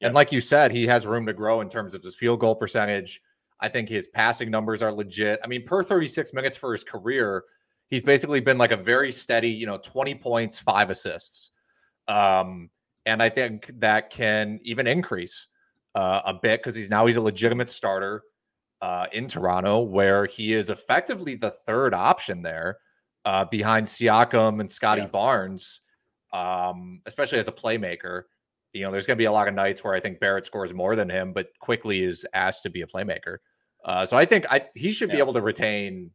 And 0.00 0.14
like 0.14 0.32
you 0.32 0.40
said, 0.40 0.72
he 0.72 0.86
has 0.86 1.06
room 1.06 1.26
to 1.26 1.32
grow 1.32 1.60
in 1.60 1.68
terms 1.68 1.94
of 1.94 2.02
his 2.02 2.16
field 2.16 2.40
goal 2.40 2.56
percentage. 2.56 3.20
I 3.60 3.68
think 3.68 3.88
his 3.88 4.08
passing 4.08 4.50
numbers 4.50 4.82
are 4.82 4.92
legit. 4.92 5.40
I 5.44 5.46
mean, 5.46 5.64
per 5.66 5.82
36 5.82 6.32
minutes 6.32 6.56
for 6.56 6.72
his 6.72 6.84
career, 6.84 7.44
he's 7.88 8.02
basically 8.02 8.40
been 8.40 8.58
like 8.58 8.72
a 8.72 8.76
very 8.76 9.12
steady, 9.12 9.50
you 9.50 9.66
know, 9.66 9.78
20 9.78 10.14
points, 10.16 10.58
five 10.58 10.90
assists. 10.90 11.50
Um, 12.08 12.70
and 13.06 13.22
I 13.22 13.28
think 13.28 13.70
that 13.78 14.10
can 14.10 14.60
even 14.62 14.86
increase 14.86 15.46
uh, 15.94 16.22
a 16.24 16.34
bit 16.34 16.60
because 16.60 16.74
he's 16.74 16.90
now 16.90 17.06
he's 17.06 17.16
a 17.16 17.20
legitimate 17.20 17.68
starter 17.68 18.22
uh, 18.80 19.06
in 19.12 19.28
Toronto, 19.28 19.80
where 19.80 20.26
he 20.26 20.54
is 20.54 20.70
effectively 20.70 21.34
the 21.34 21.50
third 21.50 21.92
option 21.92 22.42
there 22.42 22.78
uh, 23.24 23.44
behind 23.44 23.86
Siakam 23.86 24.60
and 24.60 24.70
Scotty 24.70 25.02
Yeah. 25.02 25.08
Barnes, 25.08 25.80
um, 26.32 27.02
especially 27.06 27.38
as 27.38 27.48
a 27.48 27.52
playmaker. 27.52 28.22
You 28.72 28.82
know, 28.82 28.92
there's 28.92 29.06
going 29.06 29.16
to 29.16 29.20
be 29.20 29.26
a 29.26 29.32
lot 29.32 29.48
of 29.48 29.54
nights 29.54 29.82
where 29.82 29.94
I 29.94 30.00
think 30.00 30.20
Barrett 30.20 30.46
scores 30.46 30.72
more 30.72 30.94
than 30.94 31.10
him, 31.10 31.32
but 31.32 31.48
Quickley 31.58 32.02
is 32.02 32.24
asked 32.32 32.62
to 32.62 32.70
be 32.70 32.82
a 32.82 32.86
playmaker. 32.86 33.38
Uh, 33.84 34.04
so 34.06 34.16
I 34.16 34.24
think 34.24 34.46
I 34.50 34.66
he 34.74 34.92
should 34.92 35.10
be 35.10 35.18
able 35.18 35.32
to 35.32 35.40
retain. 35.40 36.10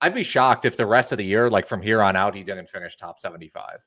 I'd 0.00 0.14
be 0.14 0.24
shocked 0.24 0.64
if 0.64 0.76
the 0.76 0.86
rest 0.86 1.12
of 1.12 1.18
the 1.18 1.24
year, 1.24 1.48
like 1.48 1.66
from 1.66 1.80
here 1.80 2.02
on 2.02 2.16
out, 2.16 2.34
he 2.34 2.42
didn't 2.42 2.66
finish 2.66 2.96
top 2.96 3.18
75. 3.18 3.84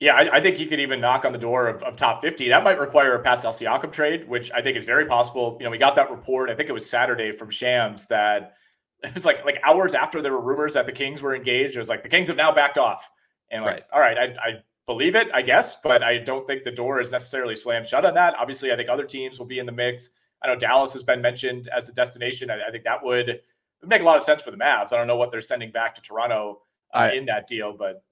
Yeah, 0.00 0.14
I, 0.14 0.36
I, 0.36 0.40
think 0.40 0.56
he 0.56 0.66
could 0.66 0.78
even 0.78 1.00
knock 1.00 1.24
on 1.24 1.32
the 1.32 1.38
door 1.38 1.66
of, 1.66 1.82
of, 1.82 1.96
top 1.96 2.22
50. 2.22 2.50
That 2.50 2.62
might 2.62 2.78
require 2.78 3.16
a 3.16 3.18
Pascal 3.18 3.50
Siakam 3.50 3.90
trade, 3.90 4.28
which 4.28 4.52
I 4.52 4.62
think 4.62 4.76
is 4.76 4.84
very 4.84 5.06
possible. 5.06 5.56
You 5.58 5.64
know, 5.64 5.72
we 5.72 5.78
got 5.78 5.96
that 5.96 6.08
report, 6.08 6.50
I 6.50 6.54
think 6.54 6.68
it 6.68 6.72
was 6.72 6.88
Saturday 6.88 7.32
from 7.32 7.50
Shams 7.50 8.06
that 8.06 8.54
it 9.02 9.12
was 9.14 9.24
like 9.24 9.44
like 9.44 9.60
hours 9.64 9.94
after 9.94 10.22
there 10.22 10.32
were 10.32 10.40
rumors 10.40 10.74
that 10.74 10.86
the 10.86 10.92
Kings 10.92 11.20
were 11.20 11.34
engaged. 11.34 11.74
It 11.74 11.80
was 11.80 11.88
like 11.88 12.02
the 12.02 12.08
Kings 12.08 12.28
have 12.28 12.36
now 12.36 12.52
backed 12.52 12.78
off. 12.78 13.10
And 13.50 13.64
like, 13.64 13.74
right. 13.74 13.82
all 13.92 14.00
right, 14.00 14.18
I, 14.18 14.24
I 14.24 14.62
believe 14.86 15.16
it, 15.16 15.28
I 15.34 15.42
guess, 15.42 15.76
but 15.82 16.02
I 16.02 16.18
don't 16.18 16.46
think 16.46 16.64
the 16.64 16.70
door 16.70 17.00
is 17.00 17.10
necessarily 17.10 17.56
slammed 17.56 17.86
shut 17.86 18.04
on 18.04 18.14
that. 18.14 18.34
Obviously, 18.38 18.72
I 18.72 18.76
think 18.76 18.88
other 18.88 19.04
teams 19.04 19.38
will 19.38 19.46
be 19.46 19.58
in 19.58 19.66
the 19.66 19.72
mix. 19.72 20.10
I 20.42 20.48
know 20.48 20.56
Dallas 20.56 20.92
has 20.92 21.02
been 21.02 21.20
mentioned 21.20 21.68
as 21.76 21.88
a 21.88 21.92
destination. 21.92 22.50
I, 22.50 22.68
I 22.68 22.70
think 22.70 22.84
that 22.84 23.02
would 23.02 23.40
make 23.84 24.02
a 24.02 24.04
lot 24.04 24.16
of 24.16 24.22
sense 24.22 24.42
for 24.42 24.50
the 24.50 24.56
Mavs. 24.56 24.92
I 24.92 24.96
don't 24.96 25.06
know 25.06 25.16
what 25.16 25.30
they're 25.30 25.40
sending 25.40 25.70
back 25.70 25.94
to 25.96 26.00
Toronto 26.00 26.62
uh, 26.94 26.98
I, 26.98 27.12
in 27.12 27.26
that 27.26 27.46
deal, 27.46 27.72
but 27.72 28.02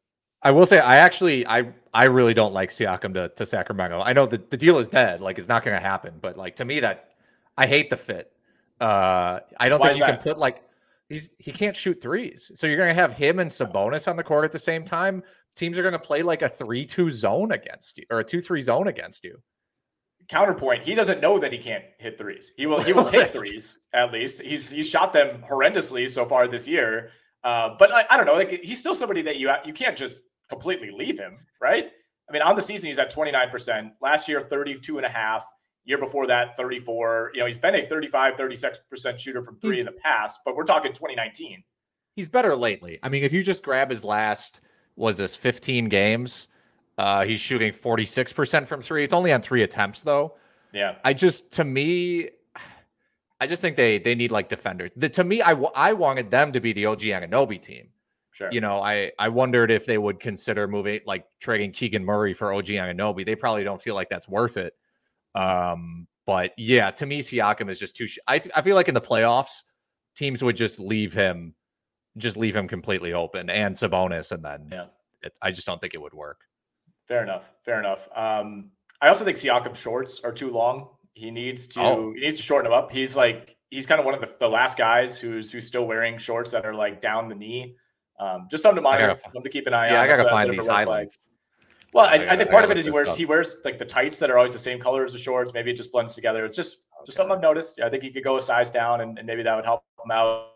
I 0.43 0.51
will 0.51 0.67
say 0.67 0.79
I 0.79 0.97
actually 0.97 1.47
I 1.47 1.73
I 1.93 2.05
really 2.05 2.35
don't 2.35 2.53
like 2.53 2.71
Siakam 2.71 3.15
to, 3.15 3.29
to 3.31 3.47
Sacramento. 3.47 4.01
I 4.01 4.13
know 4.13 4.27
that 4.27 4.51
the 4.51 4.57
deal 4.57 4.79
is 4.79 4.89
dead, 4.89 5.21
like 5.21 5.39
it's 5.39 5.49
not 5.49 5.65
going 5.65 5.77
to 5.77 5.81
happen, 5.81 6.15
but 6.21 6.37
like 6.37 6.57
to 6.57 6.65
me 6.65 6.81
that 6.81 7.11
I 7.57 7.67
hate 7.67 7.91
the 7.91 7.97
fit. 7.97 8.33
Uh, 8.81 9.41
I 9.59 9.69
don't 9.69 9.81
Why 9.81 9.89
think 9.89 10.01
you 10.01 10.07
that? 10.07 10.23
can 10.23 10.33
put 10.33 10.39
like 10.39 10.63
he's 11.09 11.31
he 11.39 11.53
can't 11.53 11.77
shoot 11.77 12.01
threes, 12.03 12.53
so 12.55 12.67
you're 12.67 12.77
going 12.77 12.91
to 12.91 12.95
have 12.95 13.13
him 13.13 13.39
and 13.39 13.51
Sabonis 13.51 14.09
on 14.09 14.17
the 14.17 14.25
court 14.25 14.45
at 14.45 14.53
the 14.53 14.59
same 14.59 14.85
time. 14.85 15.23
Teams 15.55 15.79
are 15.79 15.83
going 15.83 15.93
to 15.93 15.99
play 15.99 16.23
like 16.23 16.43
a 16.43 16.51
three-two 16.51 17.11
zone 17.11 17.51
against 17.51 17.97
you 17.97 18.05
or 18.11 18.21
a 18.21 18.25
two-three 18.25 18.61
zone 18.61 18.89
against 18.89 19.25
you 19.25 19.41
counterpoint, 20.29 20.83
he 20.83 20.95
doesn't 20.95 21.21
know 21.21 21.39
that 21.39 21.53
he 21.53 21.59
can't 21.59 21.85
hit 21.99 22.19
threes. 22.19 22.53
He 22.57 22.67
will 22.67 22.83
he 22.83 22.93
will 22.93 23.05
take 23.11 23.31
threes 23.31 23.79
at 23.93 24.13
least. 24.13 24.41
He's 24.43 24.69
he's 24.69 24.89
shot 24.89 25.13
them 25.13 25.43
horrendously 25.49 26.09
so 26.09 26.25
far 26.25 26.49
this 26.49 26.67
year. 26.67 27.11
Uh, 27.45 27.77
but 27.79 27.93
I, 27.93 28.05
I, 28.11 28.17
don't 28.17 28.27
know. 28.27 28.35
Like 28.35 28.61
he's 28.63 28.81
still 28.81 28.95
somebody 28.95 29.23
that 29.23 29.37
you 29.37 29.51
you 29.65 29.73
can't 29.73 29.97
just 29.97 30.21
completely 30.49 30.91
leave 30.91 31.19
him, 31.19 31.39
right? 31.61 31.91
I 32.29 32.33
mean, 32.33 32.43
on 32.43 32.57
the 32.57 32.63
season 32.63 32.89
he's 32.89 32.99
at 32.99 33.15
29%. 33.15 33.93
Last 34.01 34.29
year 34.29 34.41
32 34.41 34.97
and 34.97 35.07
a 35.07 35.11
half. 35.11 35.47
Year 35.85 35.99
before 35.99 36.27
that 36.27 36.57
34. 36.57 37.31
You 37.35 37.41
know, 37.41 37.47
he's 37.47 37.57
been 37.57 37.77
a 37.77 37.87
35 37.87 38.35
36% 38.35 39.19
shooter 39.21 39.41
from 39.45 39.61
3 39.61 39.71
he's, 39.71 39.79
in 39.79 39.87
the 39.87 39.93
past, 39.93 40.41
but 40.45 40.57
we're 40.57 40.65
talking 40.65 40.93
2019. 40.93 41.63
He's 42.17 42.29
better 42.29 42.57
lately. 42.57 42.99
I 43.05 43.09
mean, 43.09 43.23
if 43.23 43.33
you 43.33 43.45
just 43.45 43.63
grab 43.63 43.91
his 43.91 44.03
last 44.03 44.61
was 44.97 45.19
this 45.19 45.37
15 45.37 45.89
games, 45.89 46.49
uh, 46.99 47.25
he's 47.25 47.41
shooting 47.41 47.73
46% 47.73 48.67
from 48.67 48.83
3. 48.83 49.05
It's 49.05 49.15
only 49.15 49.33
on 49.33 49.43
3 49.43 49.63
attempts 49.63 50.03
though. 50.03 50.37
Yeah. 50.73 50.97
I 51.05 51.13
just 51.13 51.53
to 51.53 51.65
me 51.65 52.31
I 53.41 53.47
just 53.47 53.61
think 53.61 53.77
they 53.77 53.99
they 53.99 54.15
need 54.15 54.31
like 54.31 54.49
defenders. 54.49 54.91
The, 54.97 55.09
to 55.11 55.25
me, 55.25 55.43
I 55.43 55.53
I 55.53 55.93
wanted 55.93 56.31
them 56.31 56.53
to 56.53 56.61
be 56.61 56.73
the 56.73 56.87
OG 56.87 57.01
Anunoby 57.01 57.61
team. 57.61 57.89
Sure. 58.31 58.49
You 58.51 58.61
know, 58.61 58.81
I 58.81 59.13
I 59.19 59.29
wondered 59.29 59.71
if 59.71 59.87
they 59.87 59.99
would 59.99 60.21
consider 60.21 60.67
moving 60.67 61.01
like 61.07 61.27
trading 61.41 61.73
Keegan 61.73 62.05
Murray 62.05 62.33
for 62.33 62.53
OG 62.53 62.67
Anunoby. 62.67 63.27
They 63.27 63.35
probably 63.35 63.65
don't 63.65 63.81
feel 63.81 63.95
like 63.95 64.09
that's 64.09 64.29
worth 64.29 64.57
it. 64.57 64.75
Um, 65.35 66.07
but 66.25 66.53
yeah, 66.57 66.91
to 66.93 67.07
me, 67.07 67.21
Siakam 67.21 67.69
is 67.69 67.79
just 67.79 67.97
too. 67.97 68.07
Sh- 68.07 68.19
I 68.27 68.41
I 68.55 68.63
feel 68.63 68.75
like 68.75 68.89
in 68.89 68.95
the 68.95 69.01
playoffs, 69.01 69.63
teams 70.17 70.43
would 70.43 70.57
just 70.57 70.81
leave 70.81 71.13
him, 71.13 71.55
just 72.17 72.39
leave 72.39 72.57
him 72.57 72.69
completely 72.69 73.13
open, 73.13 73.51
and 73.51 73.75
Sabonis, 73.75 74.33
and 74.33 74.43
then 74.43 74.69
yeah, 74.73 74.87
it, 75.23 75.35
I 75.43 75.51
just 75.51 75.67
don't 75.67 75.81
think 75.81 75.93
it 75.93 76.01
would 76.01 76.15
work. 76.15 76.41
Fair 77.07 77.23
enough. 77.23 77.53
Fair 77.63 77.79
enough. 77.79 78.09
Um, 78.15 78.71
I 79.01 79.09
also 79.09 79.25
think 79.25 79.37
Siakam 79.37 79.77
shorts 79.77 80.21
are 80.25 80.33
too 80.33 80.51
long. 80.51 80.89
He 81.15 81.31
needs 81.31 81.67
to 81.69 81.81
oh. 81.81 82.13
he 82.15 82.21
needs 82.21 82.37
to 82.37 82.43
shorten 82.43 82.71
them 82.71 82.79
up. 82.79 82.91
He's 82.91 83.17
like 83.17 83.57
he's 83.71 83.87
kind 83.87 84.01
of 84.01 84.05
one 84.05 84.15
of 84.15 84.21
the, 84.21 84.35
the 84.39 84.49
last 84.49 84.77
guys 84.77 85.19
who's 85.19 85.51
who's 85.51 85.67
still 85.67 85.87
wearing 85.87 86.19
shorts 86.19 86.51
that 86.51 86.67
are 86.67 86.75
like 86.75 87.01
down 87.01 87.29
the 87.29 87.35
knee. 87.35 87.77
Um, 88.19 88.49
just 88.51 88.63
something 88.63 88.77
to 88.77 88.83
monitor, 88.83 89.15
something 89.23 89.43
to 89.43 89.51
keep 89.51 89.67
an 89.67 89.75
eye 89.75 89.89
yeah, 89.89 90.01
on. 90.01 90.01
I 90.01 90.07
gotta 90.07 90.29
find 90.29 90.53
these 90.53 90.67
highlights. 90.67 91.19
Well, 91.93 92.07
I, 92.07 92.17
I, 92.17 92.33
I, 92.33 92.37
think 92.37 92.51
part 92.51 92.65
of 92.65 92.71
it 92.71 92.77
is 92.77 92.85
he 92.85 92.91
wears 92.91 93.09
stuff. 93.09 93.19
he 93.19 93.25
wears 93.25 93.59
like 93.65 93.79
the 93.79 93.85
tights 93.85 94.19
that 94.19 94.31
are 94.31 94.37
always 94.37 94.53
the 94.53 94.59
same 94.59 94.81
color 94.81 95.05
as 95.05 95.13
the 95.13 95.19
shorts. 95.19 95.53
Maybe 95.55 95.71
it 95.71 95.77
just 95.77 95.93
blends 95.93 96.15
together. 96.15 96.45
It's 96.45 96.57
just 96.57 96.79
okay. 96.99 97.07
just 97.07 97.17
something 97.17 97.37
I've 97.37 97.43
noticed. 97.43 97.77
Yeah, 97.79 97.87
I 97.87 97.91
think 97.91 98.03
he 98.03 98.11
could 98.11 98.25
go 98.25 98.37
a 98.37 98.41
size 98.41 98.71
down, 98.71 99.01
and, 99.01 99.19
and 99.19 99.27
maybe 99.27 99.43
that 99.43 99.55
would 99.55 99.65
help 99.65 99.83
him 100.05 100.11
out. 100.11 100.49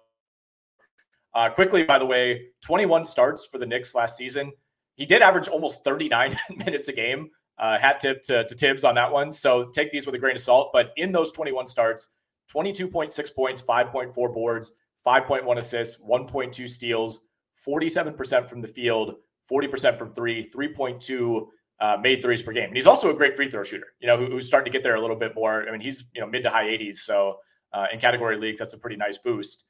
Uh, 1.35 1.49
Quickley, 1.49 1.85
by 1.85 1.99
the 1.99 2.05
way, 2.05 2.49
21 2.63 3.05
starts 3.05 3.47
for 3.47 3.59
the 3.59 3.67
Knicks 3.67 3.95
last 3.95 4.17
season. 4.17 4.53
He 5.01 5.07
did 5.07 5.23
average 5.23 5.49
almost 5.49 5.83
39 5.83 6.37
minutes 6.57 6.89
a 6.89 6.93
game. 6.93 7.31
Uh, 7.59 7.79
hat 7.79 8.01
tip 8.01 8.23
to, 8.25 8.45
to 8.45 8.55
Thibs 8.55 8.85
on 8.85 8.95
that 8.97 9.11
one. 9.11 9.33
So 9.33 9.65
take 9.65 9.91
these 9.91 10.05
with 10.05 10.15
a 10.15 10.19
grain 10.19 10.37
of 10.37 10.43
salt. 10.43 10.71
But 10.75 10.93
in 10.99 11.11
those 11.11 11.33
21 11.33 11.67
starts, 11.67 12.09
22.6 12.55 13.35
points, 13.35 13.63
5.4 13.63 14.15
boards, 14.35 14.75
5.1 15.07 15.57
assists, 15.57 15.97
1.2 16.07 16.69
steals, 16.69 17.23
47% 17.67 18.47
from 18.47 18.61
the 18.61 18.69
field, 18.69 19.15
40% 19.51 19.97
from 19.97 20.13
three, 20.13 20.45
3.2 20.45 21.47
uh, 21.81 21.97
made 22.03 22.21
threes 22.21 22.43
per 22.43 22.53
game. 22.53 22.65
And 22.65 22.77
he's 22.77 22.87
also 22.87 23.09
a 23.09 23.15
great 23.15 23.37
free 23.37 23.51
throw 23.51 23.63
shooter, 23.63 23.95
you 24.01 24.07
know, 24.07 24.19
who, 24.19 24.27
who's 24.27 24.47
starting 24.47 24.71
to 24.71 24.77
get 24.77 24.83
there 24.83 24.97
a 24.97 25.01
little 25.01 25.17
bit 25.17 25.35
more. 25.35 25.67
I 25.67 25.73
mean, 25.73 25.81
he's, 25.81 26.05
you 26.15 26.21
know, 26.21 26.27
mid 26.27 26.43
to 26.43 26.51
high 26.51 26.65
80s. 26.65 26.97
So 26.97 27.39
uh, 27.73 27.87
in 27.91 28.01
category 28.01 28.37
leagues, 28.37 28.59
that's 28.59 28.75
a 28.75 28.79
pretty 28.79 28.97
nice 28.97 29.17
boost. 29.17 29.65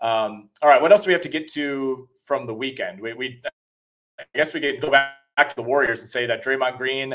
Um, 0.00 0.48
all 0.60 0.68
right. 0.68 0.82
What 0.82 0.90
else 0.90 1.04
do 1.04 1.08
we 1.08 1.12
have 1.12 1.22
to 1.22 1.28
get 1.28 1.46
to 1.52 2.08
from 2.26 2.46
the 2.46 2.54
weekend? 2.54 3.00
We, 3.00 3.12
we 3.12 3.40
I 4.18 4.24
guess 4.34 4.54
we 4.54 4.60
could 4.60 4.80
go 4.80 4.90
back, 4.90 5.14
back 5.36 5.48
to 5.48 5.56
the 5.56 5.62
Warriors 5.62 6.00
and 6.00 6.08
say 6.08 6.26
that 6.26 6.44
Draymond 6.44 6.78
Green, 6.78 7.14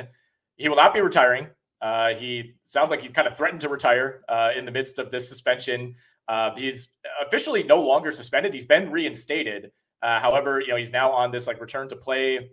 he 0.55 0.69
will 0.69 0.75
not 0.75 0.93
be 0.93 1.01
retiring. 1.01 1.47
Uh, 1.81 2.09
he 2.15 2.53
sounds 2.65 2.89
like 2.89 3.01
he 3.01 3.09
kind 3.09 3.27
of 3.27 3.37
threatened 3.37 3.61
to 3.61 3.69
retire 3.69 4.23
uh, 4.29 4.49
in 4.57 4.65
the 4.65 4.71
midst 4.71 4.99
of 4.99 5.11
this 5.11 5.29
suspension. 5.29 5.95
Uh, 6.27 6.53
he's 6.55 6.89
officially 7.25 7.63
no 7.63 7.79
longer 7.79 8.11
suspended. 8.11 8.53
He's 8.53 8.65
been 8.65 8.91
reinstated. 8.91 9.71
Uh, 10.01 10.19
however, 10.19 10.59
you 10.59 10.67
know 10.67 10.75
he's 10.75 10.91
now 10.91 11.11
on 11.11 11.31
this 11.31 11.47
like 11.47 11.61
return 11.61 11.87
to 11.89 11.95
play 11.95 12.51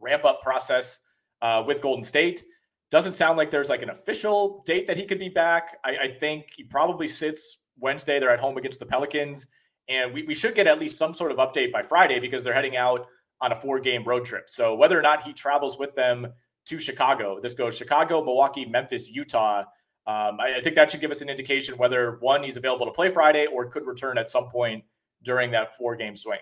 ramp 0.00 0.24
up 0.24 0.42
process 0.42 0.98
uh, 1.40 1.62
with 1.66 1.80
Golden 1.80 2.04
State. 2.04 2.44
Doesn't 2.90 3.14
sound 3.14 3.38
like 3.38 3.50
there's 3.50 3.70
like 3.70 3.82
an 3.82 3.90
official 3.90 4.62
date 4.66 4.86
that 4.86 4.96
he 4.96 5.06
could 5.06 5.18
be 5.18 5.28
back. 5.28 5.78
I, 5.84 5.96
I 6.04 6.08
think 6.08 6.46
he 6.56 6.64
probably 6.64 7.08
sits 7.08 7.58
Wednesday. 7.78 8.18
They're 8.18 8.30
at 8.32 8.40
home 8.40 8.58
against 8.58 8.80
the 8.80 8.86
Pelicans, 8.86 9.46
and 9.88 10.12
we, 10.12 10.24
we 10.24 10.34
should 10.34 10.54
get 10.54 10.66
at 10.66 10.78
least 10.78 10.98
some 10.98 11.14
sort 11.14 11.30
of 11.30 11.38
update 11.38 11.72
by 11.72 11.82
Friday 11.82 12.18
because 12.20 12.44
they're 12.44 12.52
heading 12.52 12.76
out 12.76 13.06
on 13.42 13.52
a 13.52 13.56
four 13.56 13.80
game 13.80 14.04
road 14.04 14.24
trip. 14.24 14.48
So 14.48 14.74
whether 14.74 14.98
or 14.98 15.02
not 15.02 15.24
he 15.24 15.32
travels 15.32 15.78
with 15.78 15.94
them 15.94 16.28
to 16.66 16.78
Chicago, 16.78 17.40
this 17.42 17.52
goes 17.52 17.76
Chicago, 17.76 18.24
Milwaukee, 18.24 18.64
Memphis, 18.64 19.08
Utah. 19.08 19.64
Um, 20.06 20.40
I, 20.40 20.56
I, 20.56 20.60
think 20.62 20.74
that 20.76 20.90
should 20.90 21.00
give 21.00 21.10
us 21.10 21.20
an 21.20 21.28
indication 21.28 21.76
whether 21.76 22.16
one 22.20 22.42
he's 22.42 22.56
available 22.56 22.86
to 22.86 22.92
play 22.92 23.08
Friday 23.10 23.46
or 23.46 23.66
could 23.66 23.86
return 23.86 24.18
at 24.18 24.28
some 24.28 24.48
point 24.48 24.82
during 25.22 25.52
that 25.52 25.76
four 25.76 25.94
game 25.94 26.16
swing. 26.16 26.40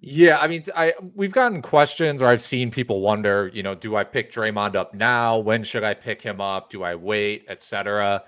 Yeah, 0.00 0.38
I 0.38 0.46
mean, 0.46 0.62
I 0.76 0.92
we've 1.14 1.32
gotten 1.32 1.62
questions, 1.62 2.20
or 2.20 2.26
I've 2.26 2.42
seen 2.42 2.70
people 2.70 3.00
wonder, 3.00 3.50
you 3.52 3.62
know, 3.62 3.74
do 3.74 3.96
I 3.96 4.04
pick 4.04 4.30
Draymond 4.30 4.76
up 4.76 4.92
now? 4.92 5.38
When 5.38 5.64
should 5.64 5.84
I 5.84 5.94
pick 5.94 6.20
him 6.20 6.40
up? 6.40 6.70
Do 6.70 6.82
I 6.82 6.94
wait, 6.94 7.46
etc. 7.48 8.22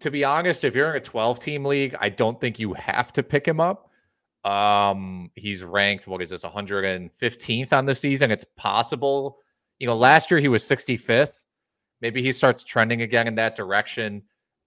To 0.00 0.10
be 0.10 0.22
honest, 0.22 0.64
if 0.64 0.74
you're 0.74 0.90
in 0.90 0.96
a 0.96 1.00
12 1.00 1.40
team 1.40 1.64
league, 1.64 1.96
I 1.98 2.10
don't 2.10 2.40
think 2.40 2.58
you 2.58 2.74
have 2.74 3.12
to 3.14 3.22
pick 3.22 3.48
him 3.48 3.58
up. 3.58 3.90
Um, 4.44 5.30
he's 5.34 5.62
ranked, 5.62 6.06
what 6.06 6.20
is 6.22 6.30
this, 6.30 6.44
115th 6.44 7.72
on 7.72 7.86
the 7.86 7.94
season? 7.94 8.30
It's 8.30 8.44
possible. 8.56 9.38
You 9.78 9.86
know, 9.86 9.96
last 9.96 10.30
year 10.30 10.40
he 10.40 10.48
was 10.48 10.62
65th. 10.64 11.32
Maybe 12.00 12.22
he 12.22 12.32
starts 12.32 12.62
trending 12.62 13.02
again 13.02 13.26
in 13.26 13.36
that 13.36 13.56
direction. 13.56 14.22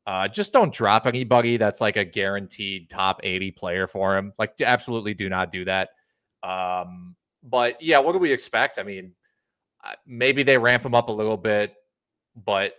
Uh, 0.07 0.27
just 0.27 0.53
don't 0.53 0.73
drop 0.73 1.05
anybody 1.05 1.57
that's 1.57 1.81
like 1.81 1.97
a 1.97 2.05
guaranteed 2.05 2.89
top 2.89 3.19
80 3.23 3.51
player 3.51 3.87
for 3.87 4.17
him. 4.17 4.33
Like, 4.39 4.59
absolutely 4.61 5.13
do 5.13 5.29
not 5.29 5.51
do 5.51 5.65
that. 5.65 5.89
Um, 6.41 7.15
but 7.43 7.81
yeah, 7.81 7.99
what 7.99 8.13
do 8.13 8.19
we 8.19 8.31
expect? 8.31 8.79
I 8.79 8.83
mean, 8.83 9.13
maybe 10.05 10.43
they 10.43 10.57
ramp 10.57 10.85
him 10.85 10.95
up 10.95 11.09
a 11.09 11.11
little 11.11 11.37
bit, 11.37 11.75
but 12.35 12.73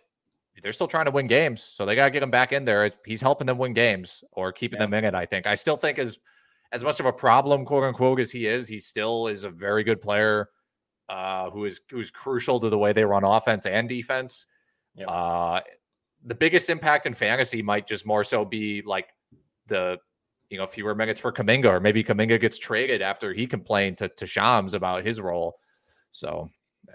they're 0.62 0.72
still 0.72 0.88
trying 0.88 1.04
to 1.04 1.10
win 1.10 1.26
games. 1.26 1.62
So 1.62 1.86
they 1.86 1.94
got 1.94 2.06
to 2.06 2.10
get 2.10 2.22
him 2.22 2.30
back 2.30 2.52
in 2.52 2.64
there. 2.64 2.90
He's 3.04 3.20
helping 3.20 3.46
them 3.46 3.58
win 3.58 3.74
games 3.74 4.24
or 4.32 4.52
keeping 4.52 4.78
yeah. 4.80 4.86
them 4.86 4.94
in 4.94 5.04
it, 5.04 5.14
I 5.14 5.26
think. 5.26 5.46
I 5.46 5.54
still 5.54 5.76
think 5.76 5.98
as 5.98 6.18
as 6.72 6.84
much 6.84 7.00
of 7.00 7.06
a 7.06 7.12
problem, 7.12 7.64
quote 7.64 7.84
unquote, 7.84 8.20
as 8.20 8.30
he 8.30 8.46
is, 8.46 8.68
he 8.68 8.78
still 8.78 9.26
is 9.26 9.44
a 9.44 9.50
very 9.50 9.84
good 9.84 10.00
player 10.00 10.48
uh, 11.08 11.50
who 11.50 11.64
is 11.64 11.80
who's 11.90 12.10
crucial 12.10 12.60
to 12.60 12.68
the 12.68 12.78
way 12.78 12.92
they 12.92 13.04
run 13.04 13.24
offense 13.24 13.66
and 13.66 13.88
defense. 13.88 14.46
Yep. 14.94 15.08
Uh, 15.08 15.60
the 16.24 16.34
biggest 16.34 16.68
impact 16.68 17.06
in 17.06 17.14
fantasy 17.14 17.62
might 17.62 17.86
just 17.86 18.04
more 18.04 18.24
so 18.24 18.44
be 18.44 18.82
like 18.82 19.08
the 19.68 19.98
you 20.50 20.58
know 20.58 20.66
fewer 20.66 20.94
minutes 20.94 21.20
for 21.20 21.32
Kuminga, 21.32 21.66
or 21.66 21.80
maybe 21.80 22.04
Kuminga 22.04 22.40
gets 22.40 22.58
traded 22.58 23.00
after 23.00 23.32
he 23.32 23.46
complained 23.46 23.98
to, 23.98 24.08
to 24.08 24.26
Shams 24.26 24.74
about 24.74 25.04
his 25.04 25.20
role. 25.20 25.58
So 26.10 26.50
yeah. 26.86 26.94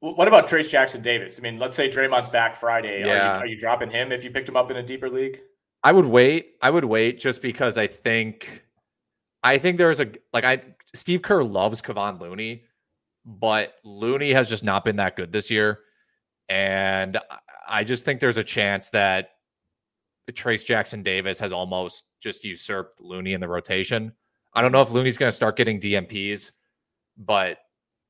What 0.00 0.28
about 0.28 0.48
Trayce 0.48 0.70
Jackson 0.70 1.02
Davis? 1.02 1.38
I 1.38 1.42
mean, 1.42 1.58
let's 1.58 1.74
say 1.74 1.88
Draymond's 1.88 2.28
back 2.28 2.56
Friday. 2.56 3.00
Yeah. 3.00 3.06
Are 3.06 3.36
you, 3.36 3.40
are 3.40 3.46
you 3.46 3.58
dropping 3.58 3.90
him 3.90 4.12
if 4.12 4.22
you 4.22 4.30
picked 4.30 4.48
him 4.48 4.56
up 4.56 4.70
in 4.70 4.76
a 4.76 4.82
deeper 4.82 5.10
league? 5.10 5.40
I 5.82 5.92
would 5.92 6.06
wait. 6.06 6.54
I 6.60 6.70
would 6.70 6.84
wait 6.84 7.18
just 7.18 7.40
because 7.40 7.76
I 7.76 7.86
think 7.86 8.64
I 9.42 9.58
think 9.58 9.78
there's 9.78 10.00
a 10.00 10.10
like 10.32 10.44
I 10.44 10.62
Steve 10.94 11.22
Kerr 11.22 11.42
loves 11.42 11.80
Kevon 11.82 12.20
Looney, 12.20 12.64
but 13.24 13.74
Looney 13.84 14.32
has 14.32 14.48
just 14.48 14.64
not 14.64 14.84
been 14.84 14.96
that 14.96 15.16
good 15.16 15.32
this 15.32 15.50
year. 15.50 15.80
And 16.48 17.18
I 17.68 17.84
just 17.84 18.04
think 18.04 18.20
there's 18.20 18.38
a 18.38 18.44
chance 18.44 18.88
that 18.90 19.30
Trayce 20.32 20.64
Jackson 20.64 21.02
Davis 21.02 21.38
has 21.40 21.52
almost 21.52 22.04
just 22.20 22.44
usurped 22.44 23.00
Looney 23.00 23.32
in 23.34 23.40
the 23.40 23.48
rotation. 23.48 24.12
I 24.54 24.62
don't 24.62 24.72
know 24.72 24.82
if 24.82 24.90
Looney's 24.90 25.16
going 25.16 25.30
to 25.30 25.36
start 25.36 25.56
getting 25.56 25.80
DNPs, 25.80 26.52
but 27.16 27.58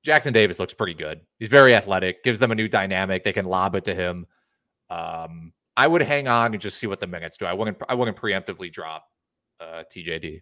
Jackson 0.04 0.32
Davis 0.32 0.58
looks 0.58 0.74
pretty 0.74 0.94
good. 0.94 1.20
He's 1.38 1.48
very 1.48 1.74
athletic, 1.74 2.22
gives 2.22 2.38
them 2.38 2.52
a 2.52 2.54
new 2.54 2.68
dynamic. 2.68 3.24
They 3.24 3.32
can 3.32 3.46
lob 3.46 3.74
it 3.74 3.84
to 3.84 3.94
him. 3.94 4.26
Um, 4.88 5.52
I 5.78 5.86
would 5.86 6.02
hang 6.02 6.26
on 6.26 6.54
and 6.54 6.60
just 6.60 6.78
see 6.78 6.88
what 6.88 6.98
the 6.98 7.06
minutes 7.06 7.36
do. 7.36 7.46
I 7.46 7.52
wouldn't. 7.52 7.78
I 7.88 7.94
wouldn't 7.94 8.16
preemptively 8.16 8.70
drop 8.70 9.04
uh, 9.60 9.84
TJD. 9.94 10.40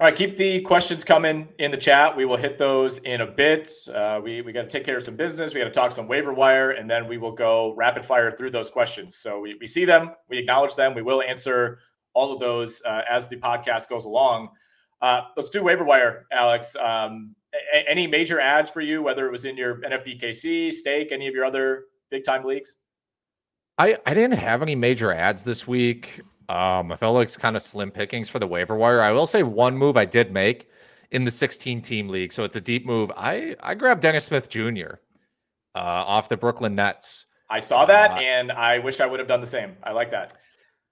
All 0.00 0.08
right, 0.08 0.16
keep 0.16 0.36
the 0.36 0.60
questions 0.62 1.04
coming 1.04 1.50
in 1.60 1.70
the 1.70 1.76
chat. 1.76 2.16
We 2.16 2.24
will 2.24 2.36
hit 2.36 2.58
those 2.58 2.98
in 2.98 3.20
a 3.20 3.26
bit. 3.28 3.70
Uh, 3.94 4.20
we 4.20 4.42
we 4.42 4.50
got 4.50 4.62
to 4.62 4.68
take 4.68 4.84
care 4.84 4.96
of 4.96 5.04
some 5.04 5.14
business. 5.14 5.54
We 5.54 5.60
got 5.60 5.66
to 5.66 5.70
talk 5.70 5.92
some 5.92 6.08
waiver 6.08 6.32
wire, 6.32 6.72
and 6.72 6.90
then 6.90 7.06
we 7.06 7.16
will 7.16 7.30
go 7.30 7.76
rapid 7.76 8.04
fire 8.04 8.32
through 8.32 8.50
those 8.50 8.70
questions. 8.70 9.18
So 9.18 9.38
we, 9.38 9.56
we 9.60 9.68
see 9.68 9.84
them, 9.84 10.10
we 10.28 10.38
acknowledge 10.38 10.74
them. 10.74 10.96
We 10.96 11.02
will 11.02 11.22
answer 11.22 11.78
all 12.12 12.32
of 12.32 12.40
those 12.40 12.82
uh, 12.84 13.02
as 13.08 13.28
the 13.28 13.36
podcast 13.36 13.88
goes 13.88 14.04
along. 14.04 14.48
Uh, 15.00 15.20
let's 15.36 15.48
do 15.48 15.62
waiver 15.62 15.84
wire, 15.84 16.26
Alex. 16.32 16.74
Um, 16.74 17.36
a- 17.72 17.88
any 17.88 18.08
major 18.08 18.40
ads 18.40 18.68
for 18.68 18.80
you, 18.80 19.00
whether 19.00 19.28
it 19.28 19.30
was 19.30 19.44
in 19.44 19.56
your 19.56 19.76
NFBKC, 19.82 20.72
stake, 20.72 21.12
any 21.12 21.28
of 21.28 21.34
your 21.36 21.44
other 21.44 21.84
big 22.10 22.24
time 22.24 22.42
leagues? 22.42 22.74
I, 23.82 23.98
I 24.06 24.14
didn't 24.14 24.38
have 24.38 24.62
any 24.62 24.76
major 24.76 25.12
ads 25.12 25.42
this 25.42 25.66
week. 25.66 26.20
Um, 26.48 26.92
I 26.92 26.96
felt 26.96 27.16
like 27.16 27.26
it's 27.26 27.36
kind 27.36 27.56
of 27.56 27.62
slim 27.62 27.90
pickings 27.90 28.28
for 28.28 28.38
the 28.38 28.46
waiver 28.46 28.76
wire. 28.76 29.00
I 29.00 29.10
will 29.10 29.26
say 29.26 29.42
one 29.42 29.76
move 29.76 29.96
I 29.96 30.04
did 30.04 30.32
make 30.32 30.68
in 31.10 31.24
the 31.24 31.32
16 31.32 31.82
team 31.82 32.08
league, 32.08 32.32
so 32.32 32.44
it's 32.44 32.54
a 32.54 32.60
deep 32.60 32.86
move. 32.86 33.10
I 33.16 33.56
I 33.60 33.74
grabbed 33.74 34.02
Dennis 34.02 34.26
Smith 34.26 34.48
Jr. 34.48 35.00
Uh, 35.74 35.78
off 35.78 36.28
the 36.28 36.36
Brooklyn 36.36 36.76
Nets. 36.76 37.26
I 37.50 37.58
saw 37.58 37.84
that, 37.86 38.12
uh, 38.12 38.14
and 38.14 38.52
I 38.52 38.78
wish 38.78 39.00
I 39.00 39.06
would 39.06 39.18
have 39.18 39.28
done 39.28 39.40
the 39.40 39.48
same. 39.48 39.76
I 39.82 39.90
like 39.90 40.12
that. 40.12 40.34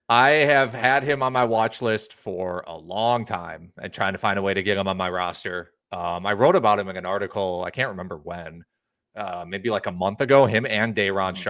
I 0.09 0.31
have 0.31 0.74
had 0.74 1.05
him 1.05 1.22
on 1.22 1.33
my 1.33 1.44
watch 1.44 1.81
list 1.81 2.12
for 2.12 2.64
a 2.66 2.76
long 2.76 3.24
time 3.24 3.72
and 3.81 3.92
trying 3.92 4.14
to 4.14 4.18
find 4.18 4.37
a 4.37 4.42
way 4.42 4.53
to 4.53 4.64
get 4.64 4.76
him 4.76 4.88
on 4.88 4.96
my 4.96 5.09
roster. 5.11 5.70
Um, 5.92 6.26
I 6.26 6.33
wrote 6.33 6.57
about 6.57 6.81
him 6.81 6.88
in 6.88 6.96
an 6.96 7.07
article. 7.07 7.62
I 7.64 7.70
can't 7.70 7.90
remember 7.90 8.16
when, 8.16 8.64
uh, 9.14 9.44
maybe 9.46 9.70
like 9.70 9.87
a 9.87 9.92
month 9.92 10.20
ago. 10.20 10.46
Him 10.46 10.66
and 10.66 10.92
Day'Ron 10.92 11.35
mm-hmm. 11.35 11.42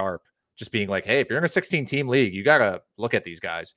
Just 0.61 0.73
being 0.73 0.91
like, 0.91 1.07
"Hey, 1.07 1.21
if 1.21 1.31
you're 1.31 1.39
in 1.39 1.45
a 1.45 1.49
16 1.49 1.87
team 1.87 2.07
league, 2.07 2.35
you 2.35 2.45
gotta 2.45 2.83
look 2.99 3.15
at 3.15 3.25
these 3.25 3.41
guys." 3.41 3.75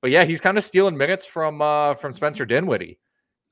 But 0.00 0.12
yeah, 0.12 0.24
he's 0.24 0.40
kind 0.40 0.56
of 0.56 0.62
stealing 0.62 0.96
minutes 0.96 1.26
from 1.26 1.60
uh, 1.60 1.94
from 1.94 2.12
Spencer 2.12 2.46
Dinwiddie, 2.46 3.00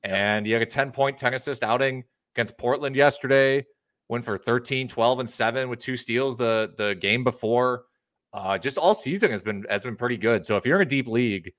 and 0.05 0.47
he 0.47 0.53
had 0.53 0.63
a 0.63 0.67
10 0.67 0.93
point, 0.93 1.19
10 1.19 1.35
assist 1.35 1.65
outing 1.65 2.05
against 2.37 2.57
Portland 2.57 2.95
yesterday. 2.95 3.67
Went 4.09 4.25
for 4.25 4.39
13, 4.39 4.87
12, 4.87 5.19
and 5.19 5.29
seven 5.29 5.69
with 5.69 5.81
two 5.81 5.97
steals 5.97 6.37
the 6.37 6.73
the 6.77 6.95
game 6.95 7.25
before. 7.25 7.87
Uh, 8.33 8.59
just 8.59 8.79
all 8.79 8.95
season 8.95 9.33
has 9.33 9.43
been 9.43 9.67
has 9.69 9.83
been 9.83 9.97
pretty 9.97 10.17
good. 10.17 10.45
So 10.45 10.57
if 10.57 10.65
you're 10.65 10.81
in 10.81 10.87
a 10.87 10.89
deep 10.89 11.09
league, 11.09 11.53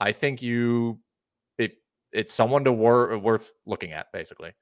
I 0.00 0.12
think 0.12 0.42
you 0.42 1.00
it 1.56 1.78
it's 2.12 2.34
someone 2.34 2.64
to 2.64 2.72
wor- 2.72 3.16
worth 3.18 3.52
looking 3.64 3.92
at 3.92 4.12
basically. 4.12 4.52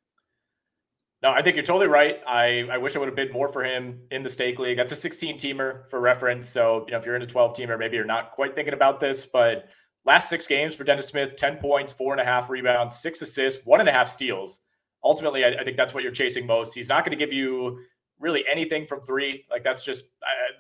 No, 1.27 1.33
I 1.33 1.43
think 1.43 1.57
you're 1.57 1.65
totally 1.65 1.89
right. 1.89 2.21
I, 2.25 2.69
I 2.71 2.79
wish 2.79 2.95
I 2.95 3.01
would 3.01 3.09
have 3.09 3.17
bid 3.17 3.33
more 3.33 3.49
for 3.49 3.65
him 3.65 3.99
in 4.12 4.23
the 4.23 4.29
stake 4.29 4.61
league. 4.61 4.77
That's 4.77 4.93
a 4.93 4.97
16 4.97 5.37
teamer 5.39 5.91
for 5.91 5.99
reference. 5.99 6.49
So, 6.49 6.85
you 6.87 6.93
know, 6.93 6.99
if 6.99 7.05
you're 7.05 7.17
in 7.17 7.23
a 7.23 7.27
12 7.27 7.53
teamer, 7.53 7.77
maybe 7.77 7.97
you're 7.97 8.05
not 8.05 8.31
quite 8.31 8.55
thinking 8.55 8.75
about 8.75 9.01
this, 9.01 9.27
but 9.27 9.69
last 10.05 10.29
six 10.29 10.47
games 10.47 10.77
for 10.77 10.85
Dennis 10.85 11.09
Smith 11.09 11.35
10 11.35 11.57
points, 11.57 11.93
four 11.93 12.12
and 12.12 12.21
a 12.21 12.25
half 12.25 12.49
rebounds, 12.49 13.01
six 13.01 13.23
assists, 13.23 13.67
one 13.67 13.81
and 13.81 13.89
a 13.89 13.93
half 13.93 14.09
steals. 14.09 14.61
Ultimately, 15.03 15.45
I, 15.45 15.49
I 15.49 15.65
think 15.65 15.77
that's 15.77 15.93
what 15.93 16.05
you're 16.05 16.12
chasing 16.12 16.47
most. 16.47 16.75
He's 16.75 16.89
not 16.89 17.05
going 17.05 17.19
to 17.19 17.25
give 17.25 17.33
you 17.33 17.81
really 18.21 18.45
anything 18.49 18.87
from 18.87 19.01
three. 19.01 19.47
Like, 19.51 19.65
that's 19.65 19.85
just, 19.85 20.05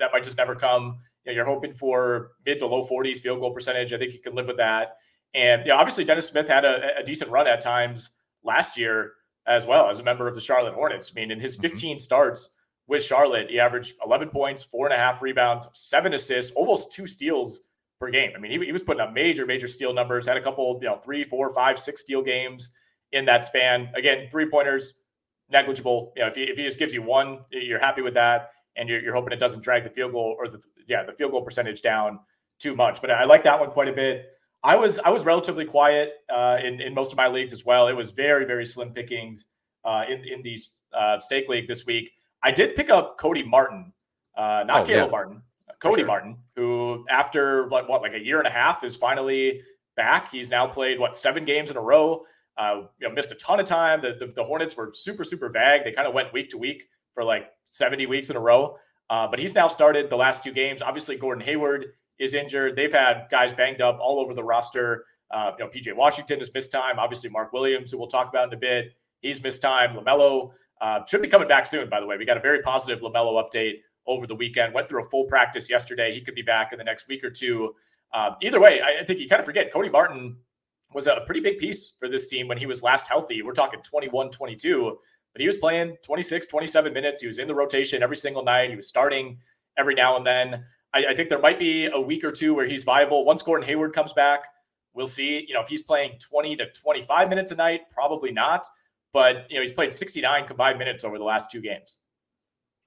that 0.00 0.10
might 0.12 0.24
just 0.24 0.36
never 0.36 0.56
come. 0.56 0.98
You 1.24 1.30
know, 1.30 1.36
you're 1.36 1.46
hoping 1.46 1.70
for 1.70 2.32
mid 2.44 2.58
to 2.58 2.66
low 2.66 2.84
40s 2.84 3.18
field 3.18 3.38
goal 3.38 3.52
percentage. 3.52 3.92
I 3.92 3.98
think 3.98 4.14
you 4.14 4.20
can 4.20 4.34
live 4.34 4.48
with 4.48 4.56
that. 4.56 4.96
And, 5.32 5.62
you 5.64 5.68
know, 5.68 5.76
obviously, 5.76 6.04
Dennis 6.04 6.26
Smith 6.26 6.48
had 6.48 6.64
a, 6.64 6.98
a 6.98 7.04
decent 7.04 7.30
run 7.30 7.46
at 7.46 7.60
times 7.60 8.10
last 8.42 8.76
year 8.76 9.12
as 9.46 9.66
well 9.66 9.88
as 9.88 10.00
a 10.00 10.02
member 10.02 10.26
of 10.26 10.34
the 10.34 10.40
Charlotte 10.40 10.74
Hornets. 10.74 11.12
I 11.14 11.20
mean, 11.20 11.30
in 11.30 11.40
his 11.40 11.56
mm-hmm. 11.56 11.68
15 11.68 11.96
mm-hmm. 11.96 12.00
starts 12.00 12.50
with 12.88 13.02
Charlotte, 13.02 13.50
he 13.50 13.58
averaged 13.58 13.94
11 14.04 14.30
points, 14.30 14.64
four 14.64 14.86
and 14.86 14.94
a 14.94 14.98
half 14.98 15.22
rebounds, 15.22 15.68
seven 15.72 16.14
assists, 16.14 16.52
almost 16.52 16.92
two 16.92 17.06
steals 17.06 17.62
per 18.00 18.10
game. 18.10 18.32
I 18.36 18.38
mean, 18.38 18.52
he, 18.52 18.66
he 18.66 18.72
was 18.72 18.82
putting 18.82 19.00
up 19.00 19.12
major, 19.12 19.46
major 19.46 19.68
steal 19.68 19.92
numbers, 19.92 20.26
had 20.26 20.36
a 20.36 20.42
couple, 20.42 20.78
you 20.82 20.88
know, 20.88 20.96
three, 20.96 21.24
four, 21.24 21.50
five, 21.50 21.78
six 21.78 22.00
steal 22.00 22.22
games 22.22 22.70
in 23.12 23.24
that 23.24 23.44
span. 23.44 23.88
Again, 23.94 24.28
three 24.30 24.48
pointers, 24.48 24.94
negligible. 25.50 26.12
You 26.16 26.22
know, 26.22 26.28
if 26.28 26.34
he, 26.34 26.42
if 26.44 26.56
he 26.56 26.64
just 26.64 26.78
gives 26.78 26.92
you 26.92 27.02
one, 27.02 27.40
you're 27.50 27.80
happy 27.80 28.02
with 28.02 28.14
that. 28.14 28.50
And 28.76 28.88
you're, 28.88 29.00
you're 29.00 29.14
hoping 29.14 29.32
it 29.32 29.40
doesn't 29.40 29.62
drag 29.62 29.84
the 29.84 29.90
field 29.90 30.12
goal 30.12 30.36
or 30.38 30.48
the, 30.48 30.60
yeah, 30.86 31.02
the 31.02 31.12
field 31.12 31.30
goal 31.30 31.42
percentage 31.42 31.80
down 31.80 32.18
too 32.58 32.76
much. 32.76 33.00
But 33.00 33.10
I 33.10 33.24
like 33.24 33.42
that 33.44 33.58
one 33.58 33.70
quite 33.70 33.88
a 33.88 33.92
bit. 33.92 34.26
I 34.62 34.76
was 34.76 34.98
I 34.98 35.10
was 35.10 35.24
relatively 35.24 35.64
quiet 35.64 36.14
uh, 36.34 36.58
in 36.62 36.80
in 36.80 36.94
most 36.94 37.12
of 37.12 37.16
my 37.16 37.28
leagues 37.28 37.52
as 37.52 37.64
well. 37.64 37.88
It 37.88 37.94
was 37.94 38.12
very 38.12 38.44
very 38.44 38.66
slim 38.66 38.90
pickings 38.90 39.46
uh, 39.84 40.04
in 40.08 40.24
in 40.24 40.42
the 40.42 40.58
uh, 40.92 41.18
stake 41.18 41.48
league 41.48 41.68
this 41.68 41.86
week. 41.86 42.10
I 42.42 42.50
did 42.50 42.76
pick 42.76 42.90
up 42.90 43.18
Cody 43.18 43.42
Martin, 43.42 43.92
uh, 44.36 44.64
not 44.66 44.82
oh, 44.82 44.86
Caleb 44.86 45.06
yeah. 45.06 45.10
Martin, 45.10 45.42
Cody 45.80 46.02
sure. 46.02 46.06
Martin, 46.06 46.38
who 46.56 47.04
after 47.08 47.68
like 47.68 47.88
what 47.88 48.02
like 48.02 48.14
a 48.14 48.24
year 48.24 48.38
and 48.38 48.46
a 48.46 48.50
half 48.50 48.84
is 48.84 48.96
finally 48.96 49.62
back. 49.96 50.30
He's 50.30 50.50
now 50.50 50.66
played 50.66 50.98
what 50.98 51.16
seven 51.16 51.44
games 51.44 51.70
in 51.70 51.76
a 51.76 51.80
row. 51.80 52.24
Uh, 52.58 52.82
you 52.98 53.06
know, 53.06 53.14
missed 53.14 53.30
a 53.30 53.34
ton 53.34 53.60
of 53.60 53.66
time. 53.66 54.00
The, 54.00 54.16
the, 54.18 54.32
the 54.34 54.44
Hornets 54.44 54.76
were 54.76 54.90
super 54.92 55.24
super 55.24 55.48
vague. 55.48 55.84
They 55.84 55.92
kind 55.92 56.08
of 56.08 56.14
went 56.14 56.32
week 56.32 56.48
to 56.50 56.58
week 56.58 56.84
for 57.12 57.24
like 57.24 57.50
70 57.70 58.06
weeks 58.06 58.30
in 58.30 58.36
a 58.36 58.40
row. 58.40 58.76
Uh, 59.08 59.26
but 59.28 59.38
he's 59.38 59.54
now 59.54 59.68
started 59.68 60.10
the 60.10 60.16
last 60.16 60.42
two 60.42 60.52
games. 60.52 60.82
Obviously, 60.82 61.16
Gordon 61.16 61.44
Hayward 61.44 61.86
is 62.18 62.34
injured. 62.34 62.76
They've 62.76 62.92
had 62.92 63.26
guys 63.30 63.52
banged 63.52 63.80
up 63.80 63.98
all 64.00 64.20
over 64.20 64.34
the 64.34 64.44
roster. 64.44 65.04
Uh, 65.30 65.52
you 65.58 65.64
know, 65.64 65.70
PJ 65.70 65.94
Washington 65.94 66.38
has 66.38 66.50
missed 66.52 66.70
time. 66.70 66.98
Obviously, 66.98 67.30
Mark 67.30 67.52
Williams, 67.52 67.90
who 67.90 67.98
we'll 67.98 68.06
talk 68.06 68.28
about 68.28 68.48
in 68.48 68.54
a 68.54 68.60
bit, 68.60 68.92
he's 69.20 69.42
missed 69.42 69.62
time. 69.62 69.96
LaMelo 69.96 70.52
uh, 70.80 71.00
should 71.06 71.22
be 71.22 71.28
coming 71.28 71.48
back 71.48 71.66
soon. 71.66 71.88
By 71.88 72.00
the 72.00 72.06
way, 72.06 72.16
we 72.16 72.24
got 72.24 72.36
a 72.36 72.40
very 72.40 72.62
positive 72.62 73.00
LaMelo 73.00 73.42
update 73.42 73.80
over 74.06 74.26
the 74.26 74.34
weekend. 74.34 74.72
Went 74.72 74.88
through 74.88 75.04
a 75.04 75.08
full 75.08 75.24
practice 75.24 75.68
yesterday. 75.68 76.12
He 76.12 76.20
could 76.20 76.34
be 76.34 76.42
back 76.42 76.72
in 76.72 76.78
the 76.78 76.84
next 76.84 77.08
week 77.08 77.24
or 77.24 77.30
two. 77.30 77.74
Uh, 78.12 78.30
either 78.40 78.60
way, 78.60 78.80
I, 78.80 79.02
I 79.02 79.04
think 79.04 79.18
you 79.18 79.28
kind 79.28 79.40
of 79.40 79.46
forget 79.46 79.72
Cody 79.72 79.90
Martin 79.90 80.36
was 80.94 81.06
a 81.06 81.20
pretty 81.26 81.40
big 81.40 81.58
piece 81.58 81.92
for 81.98 82.08
this 82.08 82.28
team 82.28 82.48
when 82.48 82.58
he 82.58 82.66
was 82.66 82.82
last 82.82 83.08
healthy. 83.08 83.42
We're 83.42 83.52
talking 83.52 83.80
21, 83.82 84.30
22, 84.30 84.96
but 85.32 85.40
he 85.40 85.46
was 85.46 85.56
playing 85.56 85.96
26, 86.02 86.46
27 86.46 86.92
minutes. 86.92 87.20
He 87.20 87.26
was 87.26 87.38
in 87.38 87.48
the 87.48 87.54
rotation 87.54 88.02
every 88.02 88.16
single 88.16 88.44
night. 88.44 88.70
He 88.70 88.76
was 88.76 88.86
starting 88.86 89.38
every 89.76 89.94
now 89.94 90.16
and 90.16 90.26
then. 90.26 90.64
I, 90.96 91.10
I, 91.10 91.14
think 91.14 91.28
there 91.28 91.38
might 91.38 91.58
be 91.58 91.86
a 91.86 92.00
week 92.00 92.24
or 92.24 92.32
two 92.32 92.54
where 92.54 92.66
he's 92.66 92.84
viable. 92.84 93.24
Once 93.24 93.42
Gordon 93.42 93.66
Hayward 93.66 93.92
comes 93.92 94.12
back, 94.12 94.46
we'll 94.94 95.06
see. 95.06 95.44
You 95.46 95.54
know, 95.54 95.60
if 95.60 95.68
he's 95.68 95.82
playing 95.82 96.18
20 96.18 96.56
to 96.56 96.70
25 96.72 97.28
minutes 97.28 97.50
a 97.50 97.54
night, 97.54 97.82
probably 97.90 98.32
not. 98.32 98.66
But 99.12 99.46
you 99.50 99.56
know, 99.56 99.62
he's 99.62 99.72
played 99.72 99.94
69 99.94 100.46
combined 100.46 100.78
minutes 100.78 101.04
over 101.04 101.18
the 101.18 101.24
last 101.24 101.50
two 101.50 101.60
games. 101.60 101.98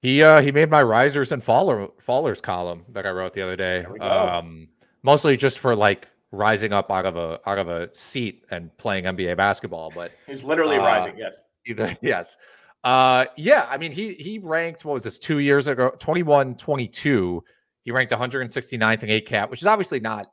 He 0.02 0.22
uh 0.22 0.40
he 0.40 0.50
made 0.50 0.70
my 0.70 0.82
risers 0.82 1.30
and 1.30 1.42
faller 1.42 1.88
fallers 2.00 2.40
column 2.40 2.84
that 2.90 3.06
I 3.06 3.10
wrote 3.10 3.34
the 3.34 3.42
other 3.42 3.56
day. 3.56 3.84
Um 4.00 4.68
mostly 5.02 5.36
just 5.36 5.58
for 5.58 5.76
like 5.76 6.08
rising 6.32 6.72
up 6.72 6.90
out 6.90 7.04
of 7.04 7.16
a 7.16 7.40
out 7.46 7.58
of 7.58 7.68
a 7.68 7.94
seat 7.94 8.44
and 8.50 8.76
playing 8.78 9.04
NBA 9.04 9.36
basketball. 9.36 9.92
But 9.94 10.12
he's 10.26 10.42
literally 10.42 10.76
uh, 10.76 10.84
rising, 10.84 11.18
yes. 11.18 11.40
yes. 12.00 12.36
Uh 12.82 13.26
yeah, 13.36 13.66
I 13.68 13.76
mean 13.76 13.92
he 13.92 14.14
he 14.14 14.38
ranked 14.38 14.84
what 14.84 14.94
was 14.94 15.04
this 15.04 15.18
two 15.18 15.38
years 15.38 15.66
ago, 15.66 15.94
21 15.98 16.54
22 16.56 17.44
he 17.84 17.90
ranked 17.90 18.12
169th 18.12 19.02
in 19.02 19.08
ACAT, 19.08 19.50
which 19.50 19.62
is 19.62 19.66
obviously 19.66 20.00
not, 20.00 20.26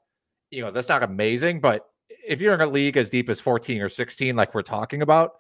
you 0.52 0.62
know, 0.62 0.72
that's 0.72 0.90
not 0.90 1.04
amazing. 1.04 1.62
But 1.62 1.86
if 2.28 2.42
you're 2.42 2.54
in 2.54 2.62
a 2.62 2.68
league 2.68 2.98
as 2.98 3.10
deep 3.10 3.30
as 3.30 3.40
14 3.40 3.82
or 3.82 3.90
16, 3.90 4.36
like 4.36 4.54
we're 4.54 4.62
talking 4.62 5.02
about, 5.02 5.34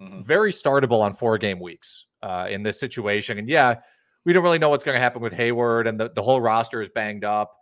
mm-hmm. 0.00 0.22
very 0.22 0.52
startable 0.52 1.00
on 1.00 1.14
four 1.14 1.38
game 1.38 1.60
weeks 1.60 2.06
uh, 2.22 2.46
in 2.50 2.62
this 2.62 2.80
situation. 2.80 3.38
And 3.38 3.48
yeah, 3.48 3.76
we 4.24 4.32
don't 4.32 4.42
really 4.42 4.58
know 4.58 4.68
what's 4.68 4.84
going 4.84 4.96
to 4.96 5.00
happen 5.00 5.22
with 5.22 5.32
Hayward, 5.32 5.86
and 5.86 5.98
the, 5.98 6.10
the 6.14 6.22
whole 6.22 6.40
roster 6.40 6.80
is 6.80 6.88
banged 6.88 7.24
up. 7.24 7.52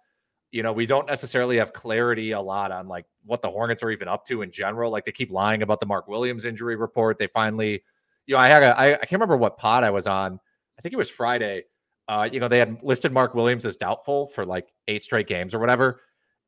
You 0.53 0.63
know, 0.63 0.73
we 0.73 0.85
don't 0.85 1.07
necessarily 1.07 1.59
have 1.59 1.73
clarity 1.73 2.33
a 2.33 2.41
lot 2.41 2.73
on 2.73 2.89
like 2.89 3.07
what 3.25 3.41
the 3.41 3.49
Hornets 3.49 3.83
are 3.83 3.91
even 3.91 4.09
up 4.09 4.27
to 4.27 4.43
in 4.43 4.51
general. 4.51 4.91
Like 4.91 5.05
they 5.05 5.13
keep 5.13 5.31
lying 5.31 5.63
about 5.63 5.79
the 5.79 5.87
Mark 5.87 6.09
Williams 6.09 6.45
injury 6.45 6.77
report. 6.77 7.19
They 7.19 7.29
finally, 7.29 7.85
you 8.27 8.35
know, 8.35 8.41
I 8.41 8.49
had 8.49 8.63
a, 8.63 8.79
I, 8.79 8.95
I 8.95 8.97
can't 8.97 9.13
remember 9.13 9.37
what 9.37 9.59
pod 9.59 9.85
I 9.85 9.91
was 9.91 10.09
on. 10.09 10.41
I 10.77 10.83
think 10.83 10.93
it 10.93 10.97
was 10.97 11.09
Friday 11.09 11.65
uh, 12.11 12.29
you 12.31 12.41
know, 12.41 12.49
they 12.49 12.59
had 12.59 12.83
listed 12.83 13.13
Mark 13.13 13.37
Williams 13.37 13.65
as 13.65 13.77
doubtful 13.77 14.27
for 14.27 14.45
like 14.45 14.73
eight 14.89 15.05
straight 15.05 15.29
games 15.29 15.55
or 15.55 15.61
whatever. 15.61 16.01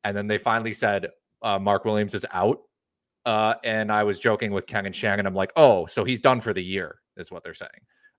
And 0.03 0.15
then 0.15 0.27
they 0.27 0.37
finally 0.37 0.73
said 0.73 1.07
uh, 1.41 1.57
Mark 1.57 1.85
Williams 1.85 2.13
is 2.13 2.25
out. 2.33 2.59
Uh, 3.25 3.53
and 3.63 3.89
I 3.89 4.03
was 4.03 4.19
joking 4.19 4.51
with 4.51 4.67
Ken 4.67 4.85
and 4.85 4.93
Shannon. 4.93 5.25
I'm 5.25 5.33
like, 5.33 5.53
oh, 5.55 5.85
so 5.85 6.03
he's 6.03 6.19
done 6.19 6.41
for 6.41 6.53
the 6.53 6.61
year, 6.61 6.97
is 7.15 7.31
what 7.31 7.45
they're 7.45 7.53
saying. 7.53 7.69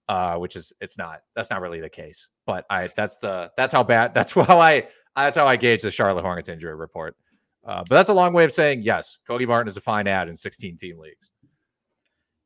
Uh, 0.08 0.36
which 0.36 0.56
is 0.56 0.72
it's 0.80 0.96
not. 0.96 1.20
That's 1.36 1.50
not 1.50 1.60
really 1.60 1.80
the 1.80 1.90
case. 1.90 2.28
But 2.46 2.64
I 2.70 2.88
that's 2.96 3.16
the 3.18 3.50
that's 3.58 3.74
how 3.74 3.82
bad. 3.82 4.14
That's 4.14 4.32
how 4.32 4.58
I 4.58 4.88
that's 5.14 5.36
how 5.36 5.46
I 5.46 5.56
gauge 5.56 5.82
the 5.82 5.90
Charlotte 5.90 6.22
Hornets 6.22 6.48
injury 6.48 6.74
report. 6.74 7.14
Uh, 7.62 7.82
but 7.88 7.94
that's 7.94 8.10
a 8.10 8.14
long 8.14 8.32
way 8.32 8.44
of 8.44 8.52
saying 8.52 8.82
yes. 8.82 9.18
Cody 9.26 9.46
Martin 9.46 9.68
is 9.68 9.76
a 9.76 9.80
fine 9.80 10.06
ad 10.06 10.28
in 10.28 10.36
16 10.36 10.76
team 10.76 10.98
leagues. 10.98 11.30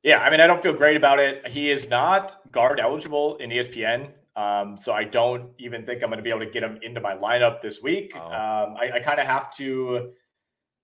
Yeah, 0.04 0.18
I 0.18 0.30
mean, 0.30 0.40
I 0.40 0.46
don't 0.46 0.62
feel 0.62 0.74
great 0.74 0.96
about 0.96 1.18
it. 1.18 1.46
He 1.48 1.72
is 1.72 1.88
not 1.88 2.36
guard 2.52 2.78
eligible 2.78 3.36
in 3.38 3.50
ESPN 3.50 4.12
Um, 4.38 4.78
so 4.78 4.92
I 4.92 5.02
don't 5.02 5.50
even 5.58 5.84
think 5.84 6.00
I'm 6.00 6.10
going 6.10 6.18
to 6.18 6.22
be 6.22 6.30
able 6.30 6.40
to 6.40 6.50
get 6.50 6.62
him 6.62 6.78
into 6.82 7.00
my 7.00 7.14
lineup 7.14 7.60
this 7.60 7.82
week. 7.82 8.12
Oh. 8.14 8.20
Um, 8.20 8.76
I, 8.80 8.92
I 8.94 9.00
kind 9.00 9.18
of 9.18 9.26
have 9.26 9.52
to, 9.56 10.12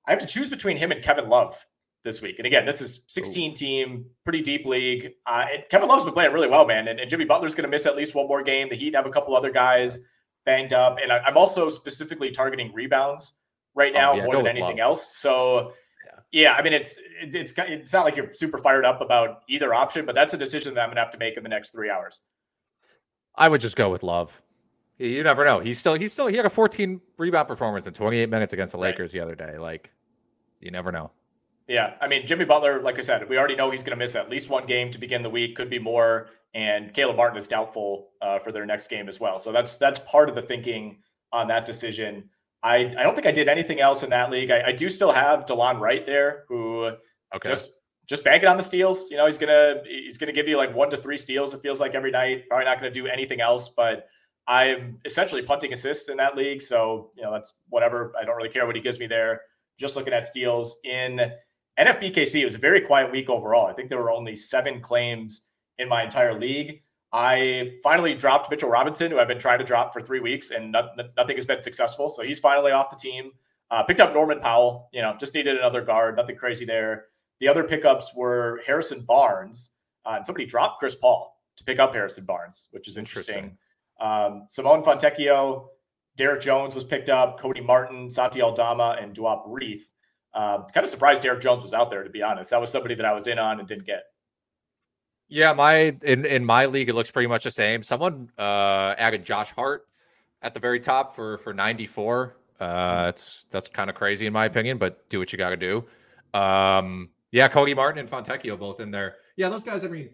I 0.09 0.11
have 0.11 0.19
to 0.21 0.27
choose 0.27 0.51
between 0.51 0.77
him 0.77 0.90
and 0.90 1.01
Kevin 1.01 1.29
Love 1.29 1.64
this 2.03 2.21
week. 2.21 2.38
And 2.38 2.47
again, 2.47 2.67
this 2.67 2.81
is 2.81 3.03
16 3.07 3.53
Ooh. 3.53 3.55
team, 3.55 4.07
pretty 4.25 4.43
deep 4.43 4.67
league. 4.67 5.12
Uh, 5.25 5.45
and 5.53 5.62
Kevin 5.71 5.88
Love's 5.88 6.03
been 6.03 6.14
playing 6.14 6.33
really 6.33 6.49
well, 6.49 6.67
man. 6.67 6.88
And, 6.88 6.99
and 6.99 7.09
Jimmy 7.09 7.27
Butler's 7.27 7.55
going 7.55 7.62
to 7.62 7.71
miss 7.71 7.87
at 7.87 7.95
least 7.95 8.17
one 8.17 8.27
more 8.27 8.43
game. 8.43 8.69
The 8.69 8.75
Heat 8.75 8.97
have 8.97 9.07
a 9.07 9.11
couple 9.11 9.37
other 9.37 9.53
guys 9.53 10.01
banged 10.45 10.73
up, 10.73 10.99
and 11.01 11.12
I, 11.12 11.21
am 11.29 11.37
also 11.37 11.69
specifically 11.69 12.33
targeting 12.33 12.73
rebounds 12.75 13.35
right 13.77 13.93
oh, 13.95 13.99
now 13.99 14.12
oh, 14.12 14.17
yeah, 14.17 14.25
more 14.25 14.37
than 14.37 14.49
anything 14.49 14.79
love. 14.79 14.90
else. 14.90 15.17
So. 15.17 15.73
Yeah, 16.33 16.55
I 16.55 16.62
mean 16.62 16.73
it's 16.73 16.97
it's 17.21 17.53
it's 17.57 17.93
not 17.93 18.05
like 18.05 18.17
you're 18.17 18.33
super 18.33 18.59
fired 18.59 18.85
up 18.85 19.01
about 19.01 19.43
either 19.49 19.73
option, 19.73 20.05
but 20.05 20.17
that's 20.17 20.35
a 20.35 20.37
decision 20.37 20.75
that 20.75 20.81
I'm 20.81 20.90
gonna 20.90 21.01
have 21.01 21.12
to 21.12 21.19
make 21.19 21.37
in 21.37 21.45
the 21.45 21.49
next 21.49 21.71
three 21.71 21.90
hours. 21.90 22.23
I 23.37 23.49
would 23.49 23.61
just 23.61 23.77
go 23.77 23.90
with 23.90 24.03
Love. 24.03 24.42
You 24.99 25.23
never 25.25 25.44
know. 25.44 25.61
He's 25.61 25.79
still 25.79 25.94
he's 25.94 26.12
still 26.12 26.29
he 26.29 26.37
had 26.37 26.47
a 26.47 26.51
14 26.51 27.01
rebound 27.18 27.49
performance 27.49 27.87
in 27.87 27.94
28 27.94 28.29
minutes 28.29 28.53
against 28.53 28.73
the 28.73 28.79
Lakers 28.79 29.12
right. 29.12 29.20
the 29.20 29.20
other 29.20 29.35
day. 29.35 29.59
Like 29.59 29.90
you 30.61 30.70
never 30.70 30.92
know. 30.92 31.11
Yeah, 31.66 31.94
I 32.01 32.09
mean 32.09 32.27
Jimmy 32.27 32.44
Butler, 32.44 32.81
like 32.81 32.99
I 32.99 33.01
said, 33.01 33.29
we 33.29 33.37
already 33.37 33.57
know 33.57 33.70
he's 33.70 33.83
going 33.83 33.97
to 33.99 34.03
miss 34.03 34.14
at 34.14 34.31
least 34.31 34.51
one 34.51 34.66
game 34.66 34.90
to 34.92 34.99
begin 34.99 35.23
the 35.23 35.31
week. 35.31 35.57
Could 35.57 35.70
be 35.70 35.79
more, 35.79 36.29
and 36.55 36.94
Caleb 36.94 37.16
Martin 37.16 37.38
is 37.38 37.49
doubtful 37.49 38.11
uh, 38.23 38.38
for 38.38 38.53
their 38.53 38.66
next 38.66 38.88
game 38.88 39.09
as 39.09 39.18
well. 39.18 39.38
So 39.38 39.51
that's 39.51 39.79
that's 39.79 39.99
part 40.01 40.29
of 40.29 40.35
the 40.35 40.42
thinking 40.42 40.99
on 41.33 41.49
that 41.49 41.66
decision. 41.66 42.29
I 42.62 42.77
I 42.97 43.03
don't 43.03 43.14
think 43.14 43.27
I 43.27 43.33
did 43.33 43.49
anything 43.49 43.81
else 43.81 44.05
in 44.05 44.11
that 44.11 44.31
league. 44.31 44.51
I, 44.51 44.68
I 44.68 44.73
do 44.73 44.88
still 44.88 45.11
have 45.11 45.47
Delon 45.47 45.81
Wright 45.81 46.07
there, 46.07 46.44
who 46.49 46.92
okay. 47.35 47.49
just 47.49 47.70
just 48.07 48.25
bank 48.25 48.43
it 48.43 48.47
on 48.47 48.57
the 48.57 48.62
steals. 48.62 49.11
You 49.11 49.17
know, 49.17 49.27
he's 49.27 49.38
gonna 49.38 49.83
he's 49.87 50.19
gonna 50.19 50.33
give 50.33 50.49
you 50.49 50.57
like 50.57 50.75
one 50.75 50.90
to 50.90 50.97
three 50.97 51.17
steals. 51.17 51.55
It 51.55 51.62
feels 51.62 51.81
like 51.81 51.95
every 51.95 52.11
night. 52.11 52.49
Probably 52.49 52.64
not 52.64 52.79
gonna 52.79 52.90
do 52.90 53.07
anything 53.07 53.40
else, 53.40 53.71
but 53.71 54.07
I'm 54.47 54.99
essentially 55.05 55.43
punting 55.43 55.73
assists 55.73 56.09
in 56.09 56.17
that 56.19 56.37
league. 56.37 56.61
So 56.61 57.11
you 57.17 57.23
know 57.23 57.33
that's 57.33 57.55
whatever. 57.69 58.12
I 58.21 58.25
don't 58.25 58.37
really 58.37 58.51
care 58.51 58.67
what 58.67 58.77
he 58.77 58.83
gives 58.83 58.99
me 58.99 59.07
there. 59.07 59.43
Just 59.79 59.97
looking 59.97 60.12
at 60.12 60.27
steals 60.27 60.77
in 60.85 61.33
NFBKC. 61.79 62.40
It 62.40 62.45
was 62.45 62.55
a 62.55 62.59
very 62.59 62.81
quiet 62.81 63.11
week 63.11 63.29
overall. 63.29 63.67
I 63.67 63.73
think 63.73 63.88
there 63.88 63.99
were 63.99 64.12
only 64.12 64.37
seven 64.37 64.81
claims 64.81 65.43
in 65.79 65.88
my 65.88 66.05
entire 66.05 66.38
league. 66.38 66.83
I 67.12 67.79
finally 67.83 68.14
dropped 68.14 68.51
Mitchell 68.51 68.69
Robinson, 68.69 69.11
who 69.12 69.21
I've 69.21 69.29
been 69.29 69.38
trying 69.38 69.61
to 69.61 69.64
drop 69.64 69.93
for 69.93 70.01
three 70.01 70.21
weeks, 70.21 70.51
and 70.51 70.73
no, 70.73 70.88
nothing 71.17 71.37
has 71.37 71.45
been 71.45 71.62
successful. 71.62 72.11
So 72.11 72.23
he's 72.23 72.40
finally 72.40 72.73
off 72.73 72.90
the 72.90 72.97
team. 72.97 73.31
Uh, 73.71 73.83
picked 73.83 74.01
up 74.01 74.12
Norman 74.12 74.40
Powell. 74.40 74.88
You 74.93 75.01
know, 75.03 75.17
just 75.19 75.35
needed 75.35 75.57
another 75.57 75.81
guard. 75.81 76.17
Nothing 76.17 76.37
crazy 76.37 76.64
there. 76.64 77.07
The 77.40 77.49
other 77.49 77.64
pickups 77.64 78.12
were 78.14 78.61
Harrison 78.66 79.03
Barnes, 79.03 79.70
uh, 80.07 80.14
and 80.16 80.27
somebody 80.27 80.47
dropped 80.47 80.79
Chris 80.79 80.94
Paul 80.94 81.40
to 81.57 81.64
pick 81.64 81.79
up 81.79 81.94
Harrison 81.94 82.25
Barnes, 82.25 82.68
which 82.70 82.88
is 82.88 82.97
interesting. 82.97 83.35
interesting. 83.35 83.59
Um, 84.01 84.47
Simone 84.49 84.83
Fontecchio, 84.83 85.66
Derek 86.16 86.40
Jones 86.40 86.75
was 86.75 86.85
picked 86.85 87.09
up, 87.09 87.38
Cody 87.40 87.61
Martin, 87.61 88.11
Santi 88.11 88.40
Aldama, 88.40 88.99
and 89.01 89.14
Duop 89.14 89.44
Reath. 89.47 89.92
Uh, 90.33 90.64
kind 90.73 90.85
of 90.85 90.88
surprised 90.88 91.23
Derek 91.23 91.40
Jones 91.40 91.62
was 91.62 91.75
out 91.75 91.90
there, 91.90 92.03
to 92.03 92.11
be 92.11 92.23
honest. 92.23 92.51
That 92.51 92.61
was 92.61 92.70
somebody 92.70 92.94
that 92.97 93.05
I 93.05 93.12
was 93.12 93.27
in 93.27 93.38
on 93.38 93.61
and 93.61 93.68
didn't 93.68 93.87
get. 93.87 94.05
Yeah, 95.29 95.53
my 95.53 95.97
in 96.03 96.27
in 96.27 96.44
my 96.44 96.66
league, 96.66 96.88
it 96.88 96.94
looks 96.94 97.11
pretty 97.11 97.29
much 97.29 97.44
the 97.44 97.51
same. 97.51 97.83
Someone 97.83 98.31
uh, 98.38 98.94
added 98.99 99.25
Josh 99.25 99.51
Hart 99.53 99.87
at 100.42 100.55
the 100.55 100.61
very 100.61 100.81
top 100.81 101.14
for 101.14 101.38
for 101.38 101.55
94. 101.55 102.37
Uh, 102.61 103.07
it's 103.09 103.47
that's 103.51 103.68
kind 103.68 103.88
of 103.90 103.97
crazy 103.97 104.27
in 104.27 104.33
my 104.33 104.44
opinion, 104.44 104.79
but 104.79 105.09
do 105.09 105.18
what 105.18 105.33
you 105.33 105.38
got 105.38 105.51
to 105.51 105.57
do. 105.57 105.85
Um, 106.38 107.11
yeah, 107.35 107.49
Cody 107.49 107.75
Martin 107.75 107.99
and 107.99 108.09
Fontecchio 108.09 108.57
both 108.57 108.79
in 108.79 108.92
there. 108.92 109.16
Yeah, 109.37 109.49
those 109.49 109.64
guys. 109.64 109.85
I 109.85 109.88
mean, 109.88 110.11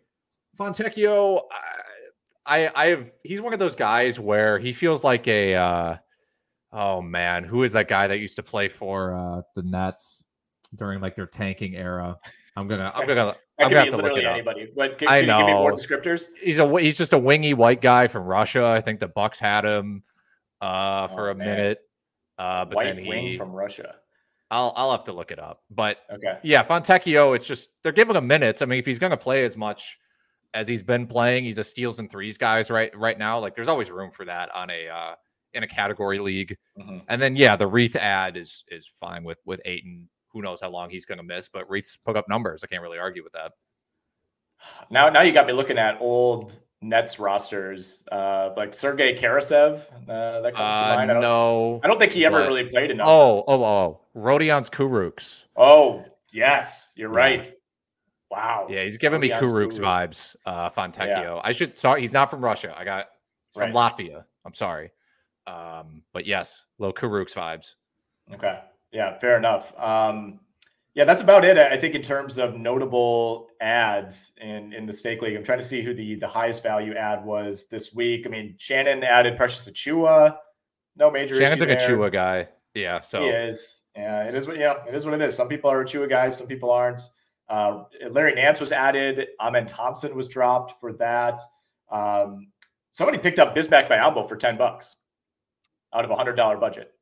Fontecchio, 0.59 1.42
I, 2.46 2.70
I 2.74 2.87
have. 2.87 3.11
He's 3.22 3.42
one 3.42 3.52
of 3.52 3.59
those 3.59 3.76
guys 3.76 4.18
where 4.18 4.59
he 4.59 4.72
feels 4.72 5.04
like 5.04 5.28
a. 5.28 5.54
Uh, 5.54 5.96
oh 6.72 7.02
man, 7.02 7.44
who 7.44 7.62
is 7.62 7.72
that 7.72 7.88
guy 7.88 8.06
that 8.06 8.20
used 8.20 8.37
to 8.37 8.42
play 8.42 8.68
for 8.68 9.14
uh, 9.14 9.42
the 9.54 9.62
Nets 9.62 10.24
during 10.74 11.02
like 11.02 11.14
their 11.14 11.26
tanking 11.26 11.76
era? 11.76 12.16
I'm 12.56 12.68
gonna. 12.68 12.90
I'm 12.94 13.06
gonna. 13.06 13.37
I'm 13.59 13.68
gonna 13.68 13.80
have 13.80 13.90
to 13.90 13.98
look 13.98 14.16
it 14.16 14.24
up. 14.24 14.33
Anybody. 14.33 14.68
But 14.74 14.96
can, 14.96 15.09
I 15.09 15.20
know. 15.20 15.40
give 15.40 15.46
me 15.48 15.52
more 15.52 15.72
descriptors? 15.72 16.24
He's 16.40 16.59
a. 16.59 16.80
He's 16.80 16.96
just 16.96 17.12
a 17.12 17.18
wingy 17.18 17.52
white 17.52 17.83
guy 17.83 18.09
from 18.09 18.24
Russia. 18.24 18.64
I 18.64 18.80
think 18.80 18.98
the 18.98 19.09
Bucks 19.09 19.38
had 19.38 19.66
him 19.66 20.04
uh, 20.62 21.06
for 21.09 21.28
oh, 21.28 21.33
a 21.33 21.35
man. 21.35 21.48
minute. 21.48 21.80
Uh, 22.38 22.64
but 22.64 22.76
white 22.76 22.85
then 22.94 23.04
he, 23.04 23.09
wing 23.11 23.37
from 23.37 23.52
Russia. 23.52 23.96
I'll 24.50 24.72
I'll 24.76 24.90
have 24.90 25.04
to 25.04 25.12
look 25.12 25.30
it 25.30 25.38
up. 25.38 25.62
But 25.70 25.98
okay. 26.12 26.38
yeah, 26.42 26.62
Fontecchio, 26.62 27.36
it's 27.36 27.46
just 27.46 27.70
they're 27.82 27.92
giving 27.92 28.16
him 28.16 28.26
minutes. 28.26 28.62
I 28.62 28.66
mean, 28.66 28.78
if 28.78 28.86
he's 28.86 28.98
gonna 28.98 29.16
play 29.16 29.44
as 29.44 29.56
much 29.56 29.98
as 30.54 30.66
he's 30.66 30.82
been 30.82 31.06
playing, 31.06 31.44
he's 31.44 31.58
a 31.58 31.64
steals 31.64 31.98
and 31.98 32.10
threes 32.10 32.36
guys 32.36 32.70
right 32.70 32.96
right 32.98 33.18
now. 33.18 33.38
Like 33.38 33.54
there's 33.54 33.68
always 33.68 33.90
room 33.90 34.10
for 34.10 34.24
that 34.24 34.54
on 34.54 34.70
a 34.70 34.88
uh 34.88 35.14
in 35.54 35.62
a 35.62 35.68
category 35.68 36.18
league. 36.18 36.56
Mm-hmm. 36.78 36.98
And 37.08 37.22
then 37.22 37.36
yeah, 37.36 37.56
the 37.56 37.66
Reath 37.66 37.96
ad 37.96 38.36
is 38.36 38.64
is 38.68 38.88
fine 38.98 39.24
with 39.24 39.38
with 39.44 39.60
Ayton. 39.64 40.08
Who 40.32 40.42
knows 40.42 40.60
how 40.60 40.70
long 40.70 40.90
he's 40.90 41.04
gonna 41.04 41.22
miss, 41.22 41.48
but 41.48 41.68
Reath's 41.70 41.96
put 41.96 42.16
up 42.16 42.28
numbers. 42.28 42.64
I 42.64 42.66
can't 42.66 42.82
really 42.82 42.98
argue 42.98 43.22
with 43.22 43.32
that. 43.34 43.52
Now 44.90 45.08
now 45.08 45.22
you 45.22 45.32
got 45.32 45.46
me 45.46 45.52
looking 45.52 45.78
at 45.78 45.98
old 46.00 46.54
Nets 46.82 47.18
rosters, 47.18 48.02
uh, 48.10 48.50
like 48.56 48.72
Sergei 48.72 49.14
Karasev. 49.14 49.82
Uh, 50.08 50.40
that 50.40 50.54
comes 50.54 50.74
uh, 50.74 50.90
to 50.90 50.96
mind. 50.96 51.12
I 51.12 51.20
no, 51.20 51.80
I 51.84 51.86
don't 51.86 51.98
think 51.98 52.12
he 52.12 52.24
ever 52.24 52.40
but, 52.40 52.48
really 52.48 52.64
played 52.64 52.90
enough. 52.90 53.06
Oh, 53.08 53.44
oh, 53.46 53.64
oh, 53.64 54.00
Rodions 54.14 54.70
Kurucs. 54.70 55.44
Oh, 55.57 56.05
yes, 56.33 56.92
you're 56.96 57.12
yeah. 57.12 57.18
right. 57.18 57.53
Wow. 58.31 58.66
Yeah, 58.68 58.85
he's 58.85 58.99
giving 58.99 59.20
Rodions 59.20 59.40
me 59.40 59.49
Kurucs, 59.49 59.79
vibes. 59.79 60.37
Uh, 60.46 60.70
Fontecchio. 60.70 61.07
Yeah. 61.07 61.40
I 61.42 61.53
should. 61.53 61.79
Sorry, 61.79 62.01
he's 62.01 62.12
not 62.12 62.31
from 62.31 62.44
Russia. 62.44 62.75
I 62.77 62.85
got 62.85 63.07
from 63.53 63.73
right. 63.73 63.96
Latvia. 63.99 64.25
I'm 64.44 64.55
sorry. 64.55 64.90
Um, 65.46 66.03
but 66.12 66.27
yes, 66.27 66.64
little 66.79 66.94
Kurucs 66.94 67.35
vibes. 67.35 67.75
Okay. 68.33 68.61
Yeah, 68.92 69.18
fair 69.18 69.37
enough. 69.37 69.79
Um, 69.79 70.40
yeah, 70.94 71.05
that's 71.05 71.20
about 71.20 71.44
it. 71.44 71.57
I 71.57 71.77
think 71.77 71.94
in 71.94 72.03
terms 72.03 72.37
of 72.37 72.57
notable 72.57 73.49
ads 73.61 74.33
in 74.40 74.73
in 74.73 74.87
the 74.87 74.92
stake 74.92 75.23
league, 75.23 75.37
I'm 75.37 75.44
trying 75.44 75.61
to 75.61 75.64
see 75.64 75.83
who 75.83 75.94
the 75.94 76.16
the 76.16 76.29
highest 76.29 76.62
value 76.62 76.94
ad 76.94 77.25
was 77.25 77.66
this 77.70 77.94
week. 77.94 78.27
I 78.27 78.29
mean, 78.29 78.57
Shannon 78.59 79.05
added 79.05 79.37
Precious 79.37 79.68
Achiuwa. 79.68 80.37
No 80.96 81.11
major. 81.11 81.37
Shannon's 81.37 81.61
like 81.61 81.70
a 81.70 81.77
Achiuwa 81.77 82.12
guy. 82.12 82.49
Yeah, 82.75 83.01
so 83.01 83.23
he 83.23 83.29
is. 83.29 83.80
Yeah, 83.96 84.24
it 84.24 84.35
is 84.35 84.46
what 84.46 84.57
yeah, 84.57 84.74
it 84.88 84.94
is 84.94 85.05
what 85.05 85.14
it 85.14 85.20
is. 85.20 85.35
Some 85.35 85.48
people 85.48 85.70
are 85.70 85.85
Achiuwa 85.85 86.09
guys, 86.09 86.37
some 86.37 86.46
people 86.46 86.70
aren't. 86.70 87.03
Uh, 87.48 87.85
Larry 88.11 88.35
Nance 88.35 88.61
was 88.61 88.70
added. 88.70 89.29
Amen 89.40 89.66
Thompson 89.66 90.14
was 90.14 90.29
dropped 90.29 90.81
for 90.81 90.92
that. 90.94 91.40
Um, 91.90 92.48
somebody 92.92 93.18
picked 93.18 93.40
up 93.40 93.55
Bismack 93.55 93.88
Biyombo 93.88 94.29
for 94.29 94.37
ten 94.37 94.57
bucks 94.57 94.96
out 95.92 96.05
of 96.05 96.11
a 96.11 96.16
hundred 96.16 96.35
dollar 96.35 96.57
budget. 96.57 96.92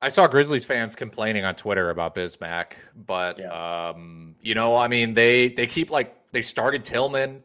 I 0.00 0.08
saw 0.08 0.26
Grizzlies 0.26 0.64
fans 0.64 0.94
complaining 0.94 1.44
on 1.44 1.54
Twitter 1.54 1.90
about 1.90 2.14
Bismack, 2.14 2.72
but 3.06 3.38
yeah. 3.38 3.90
um, 3.90 4.34
you 4.40 4.54
know, 4.54 4.76
I 4.76 4.88
mean, 4.88 5.14
they 5.14 5.48
they 5.50 5.66
keep 5.66 5.90
like 5.90 6.16
they 6.32 6.42
started 6.42 6.84
Tillman, 6.84 7.42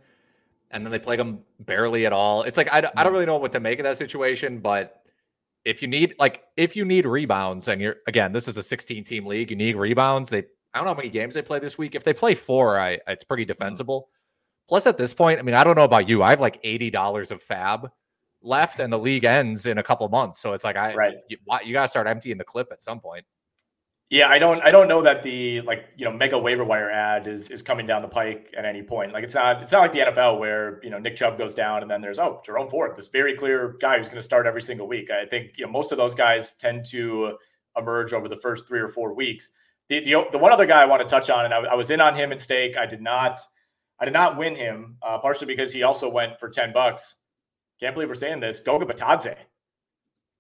and 0.72 0.86
then 0.86 0.92
they 0.92 1.00
played 1.00 1.20
him 1.20 1.40
barely 1.60 2.06
at 2.06 2.14
all. 2.14 2.44
It's 2.44 2.58
like 2.58 2.72
I, 2.72 2.78
I 2.78 2.82
don't 2.82 2.96
mm. 2.96 3.12
really 3.12 3.26
know 3.26 3.38
what 3.38 3.52
to 3.54 3.60
make 3.60 3.80
of 3.80 3.84
that 3.84 3.98
situation, 3.98 4.60
but 4.60 4.97
if 5.68 5.82
you 5.82 5.88
need 5.88 6.16
like 6.18 6.44
if 6.56 6.78
you 6.78 6.86
need 6.86 7.06
rebounds, 7.06 7.68
and 7.68 7.82
you're 7.82 7.98
again, 8.08 8.32
this 8.32 8.48
is 8.48 8.56
a 8.56 8.64
16 8.64 9.04
team 9.04 9.26
league, 9.26 9.52
you 9.52 9.58
need 9.58 9.76
rebounds. 9.76 10.30
They 10.30 10.40
I 10.74 10.80
don't 10.80 10.86
know 10.86 10.92
how 10.92 10.98
many 10.98 11.10
games 11.10 11.34
they 11.36 11.42
play 11.42 11.60
this 11.60 11.78
week. 11.78 11.94
If 11.94 12.06
they 12.06 12.14
play 12.14 12.36
four, 12.36 12.80
I 12.80 13.00
it's 13.06 13.26
pretty 13.26 13.44
mm. 13.44 13.50
defensible. 13.50 14.02
Mm-hmm. 14.02 14.70
Plus, 14.70 14.88
at 14.88 14.98
this 14.98 15.14
point, 15.14 15.40
I 15.40 15.44
mean, 15.44 15.56
I 15.56 15.64
don't 15.64 15.76
know 15.76 15.84
about 15.84 16.10
you. 16.10 16.24
I 16.24 16.30
have 16.30 16.40
like 16.40 16.60
eighty 16.64 16.90
dollars 16.90 17.32
of 17.32 17.42
fab 17.42 17.92
left 18.42 18.80
and 18.80 18.94
the 18.94 18.98
league 18.98 19.26
ends 19.26 19.66
in 19.66 19.78
a 19.78 19.84
couple 19.84 20.08
months. 20.08 20.40
So 20.40 20.54
it's 20.54 20.64
like 20.64 20.78
I 20.78 20.94
right. 20.96 21.16
you, 21.30 21.38
you 21.66 21.74
got 21.74 21.84
to 21.84 21.88
start 21.90 22.08
emptying 22.08 22.38
the 22.38 22.46
clip 22.46 22.70
at 22.72 22.82
some 22.82 23.02
point. 23.02 23.26
Yeah, 24.10 24.30
I 24.30 24.38
don't 24.38 24.62
I 24.62 24.72
don't 24.72 24.88
know 24.88 25.02
that 25.02 25.22
the 25.22 25.62
like 25.62 25.90
you 25.98 26.06
know 26.06 26.12
mega 26.12 26.38
waiver 26.38 26.64
wire 26.64 26.90
ad 26.90 27.28
is 27.28 27.50
is 27.50 27.62
coming 27.62 27.86
down 27.86 28.02
the 28.02 28.08
pike 28.08 28.54
at 28.58 28.64
any 28.64 28.82
point. 28.82 29.12
Like 29.12 29.26
it's 29.26 29.36
not 29.36 29.62
it's 29.62 29.72
not 29.72 29.82
like 29.82 29.92
the 29.92 30.00
NFL 30.00 30.40
where 30.40 30.80
you 30.84 30.90
know 30.90 30.98
Nick 30.98 31.18
Chubb 31.18 31.38
goes 31.38 31.54
down 31.54 31.82
and 31.82 31.92
then 31.92 32.00
there's 32.00 32.18
oh 32.18 32.42
Jerome 32.46 32.70
Ford, 32.70 32.96
this 32.96 33.10
very 33.10 33.36
clear 33.36 33.76
guy 33.82 33.98
who's 33.98 34.08
going 34.08 34.18
to 34.18 34.24
start 34.24 34.48
every 34.48 34.62
single 34.62 34.88
week. 34.88 35.12
I 35.12 35.26
think 35.26 35.52
you 35.58 35.66
know 35.66 35.72
most 35.72 35.92
of 35.92 35.98
those 35.98 36.16
guys 36.16 36.54
tend 36.54 36.86
to 36.92 37.38
emerge 37.78 38.14
over 38.14 38.30
the 38.30 38.38
first 38.38 38.68
three 38.68 38.80
or 38.80 38.88
four 38.88 39.14
weeks. 39.14 39.50
The 39.90 40.00
the, 40.04 40.26
the 40.32 40.38
one 40.38 40.54
other 40.54 40.66
guy 40.66 40.82
I 40.82 40.86
want 40.86 41.02
to 41.02 41.08
touch 41.08 41.30
on, 41.30 41.46
and 41.46 41.54
I, 41.54 41.60
I 41.60 41.76
was 41.76 41.92
in 41.92 42.00
on 42.00 42.16
him 42.16 42.32
in 42.32 42.40
stake. 42.40 42.78
I 42.78 42.86
did 42.86 43.02
not 43.02 43.42
I 44.00 44.06
did 44.06 44.14
not 44.14 44.38
win 44.38 44.56
him, 44.56 44.98
uh, 45.02 45.20
partially 45.20 45.48
because 45.48 45.74
he 45.74 45.84
also 45.84 46.10
went 46.10 46.40
for 46.40 46.50
ten 46.50 46.72
bucks 46.72 47.16
can't 47.80 47.94
believe 47.94 48.10
we're 48.10 48.16
saying 48.16 48.40
this. 48.40 48.60
Goga 48.60 48.86
Bitadze. 48.86 49.36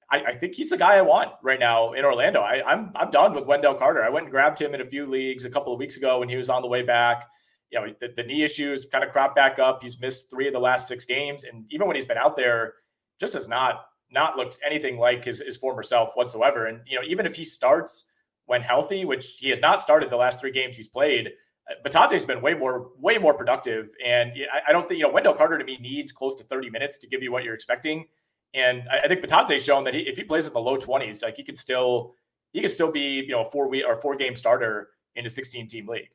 I, 0.09 0.23
I, 0.27 0.35
think 0.35 0.55
he's 0.55 0.69
the 0.69 0.77
guy 0.77 0.95
I 0.95 1.01
want 1.01 1.31
right 1.43 1.59
now 1.59 1.93
in 1.93 2.05
Orlando. 2.05 2.39
I, 2.39 2.55
am 2.57 2.65
I'm, 2.65 2.91
I'm 2.95 3.11
done 3.11 3.33
with 3.33 3.45
Wendell 3.45 3.75
Carter. 3.75 4.03
I 4.03 4.09
went 4.09 4.25
and 4.25 4.31
grabbed 4.31 4.61
him 4.61 4.73
in 4.73 4.81
a 4.81 4.85
few 4.85 5.05
leagues 5.05 5.43
a 5.45 5.49
couple 5.49 5.73
of 5.73 5.79
weeks 5.79 5.97
ago 5.97 6.19
when 6.19 6.29
he 6.29 6.37
was 6.37 6.49
on 6.49 6.61
the 6.61 6.67
way 6.67 6.81
back. 6.81 7.27
You 7.71 7.79
know, 7.81 7.93
the, 7.99 8.09
the 8.15 8.23
knee 8.23 8.43
issues 8.43 8.85
kind 8.85 9.03
of 9.03 9.11
cropped 9.11 9.35
back 9.35 9.59
up. 9.59 9.83
He's 9.83 9.99
missed 9.99 10.29
three 10.29 10.47
of 10.47 10.53
the 10.53 10.59
last 10.59 10.87
six 10.87 11.05
games, 11.05 11.43
and 11.43 11.65
even 11.69 11.87
when 11.87 11.95
he's 11.97 12.05
been 12.05 12.17
out 12.17 12.37
there, 12.37 12.75
just 13.19 13.33
has 13.33 13.47
not 13.47 13.85
not 14.09 14.37
looked 14.37 14.57
anything 14.65 14.97
like 14.97 15.25
his, 15.25 15.41
his 15.45 15.57
former 15.57 15.83
self 15.83 16.11
whatsoever. 16.15 16.67
And 16.67 16.79
you 16.87 16.97
know, 16.97 17.05
even 17.05 17.25
if 17.25 17.35
he 17.35 17.43
starts 17.43 18.05
when 18.45 18.61
healthy, 18.61 19.03
which 19.03 19.35
he 19.39 19.49
has 19.49 19.59
not 19.59 19.81
started 19.81 20.09
the 20.09 20.15
last 20.15 20.39
three 20.39 20.51
games 20.51 20.77
he's 20.77 20.87
played, 20.87 21.27
uh, 21.69 21.73
Bitadze's 21.85 22.25
been 22.25 22.41
way 22.41 22.53
more 22.53 22.91
way 22.97 23.17
more 23.17 23.33
productive, 23.33 23.89
and 24.05 24.31
I, 24.53 24.69
I, 24.69 24.71
don't 24.71 24.87
think 24.87 24.99
you 24.99 25.05
know 25.05 25.11
Wendell 25.11 25.33
Carter 25.33 25.57
to 25.57 25.65
me 25.65 25.77
needs 25.81 26.13
close 26.13 26.35
to 26.35 26.43
30 26.45 26.69
minutes 26.69 26.97
to 26.99 27.07
give 27.07 27.21
you 27.21 27.33
what 27.33 27.43
you're 27.43 27.53
expecting. 27.53 28.05
And 28.53 28.83
I, 28.89 29.01
I 29.05 29.07
think 29.07 29.21
Bitadze's 29.21 29.63
shown 29.63 29.83
that 29.85 29.93
he, 29.93 30.01
if 30.01 30.17
he 30.17 30.23
plays 30.23 30.45
in 30.47 30.53
the 30.53 30.59
low 30.59 30.77
20s, 30.77 31.23
like 31.23 31.35
he 31.35 31.43
could 31.43 31.57
still 31.57 32.15
he 32.53 32.61
could 32.61 32.71
still 32.71 32.91
be 32.91 33.21
you 33.21 33.29
know 33.29 33.41
a 33.41 33.45
four 33.45 33.67
week 33.67 33.83
or 33.85 33.95
four 33.95 34.15
game 34.15 34.35
starter 34.35 34.89
in 35.15 35.25
a 35.25 35.29
16 35.29 35.67
team 35.67 35.87
league. 35.87 36.09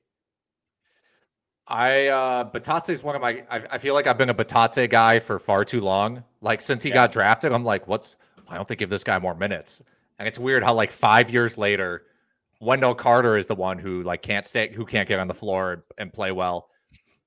I 1.66 2.09
uh 2.09 2.51
Bitadze 2.51 2.91
is 2.91 3.03
one 3.03 3.14
of 3.14 3.22
my 3.22 3.45
I, 3.51 3.62
I, 3.72 3.78
feel 3.78 3.95
like 3.95 4.07
I've 4.07 4.18
been 4.18 4.30
a 4.30 4.35
Bitadze 4.35 4.91
guy 4.91 5.20
for 5.20 5.39
far 5.39 5.64
too 5.64 5.80
long. 5.80 6.24
Like 6.41 6.61
since 6.61 6.83
he 6.83 6.89
yeah. 6.89 6.97
got 6.97 7.12
drafted, 7.12 7.53
I'm 7.53 7.64
like, 7.64 7.87
what's 7.87 8.16
why 8.47 8.57
don't 8.57 8.66
they 8.66 8.76
give 8.76 8.91
this 8.91 9.05
guy 9.05 9.18
more 9.18 9.35
minutes? 9.35 9.80
And 10.18 10.26
it's 10.26 10.39
weird 10.39 10.62
how 10.62 10.74
like 10.74 10.91
five 10.91 11.30
years 11.30 11.57
later, 11.57 12.05
Wendell 12.61 12.95
Carter 12.95 13.37
is 13.37 13.47
the 13.47 13.55
one 13.55 13.78
who 13.78 14.03
like 14.03 14.22
can't 14.22 14.45
stay 14.45 14.72
who 14.72 14.85
can't 14.85 15.09
get 15.09 15.20
on 15.20 15.28
the 15.28 15.35
floor 15.35 15.72
and, 15.72 15.83
and 15.99 16.12
play 16.12 16.33
well. 16.33 16.68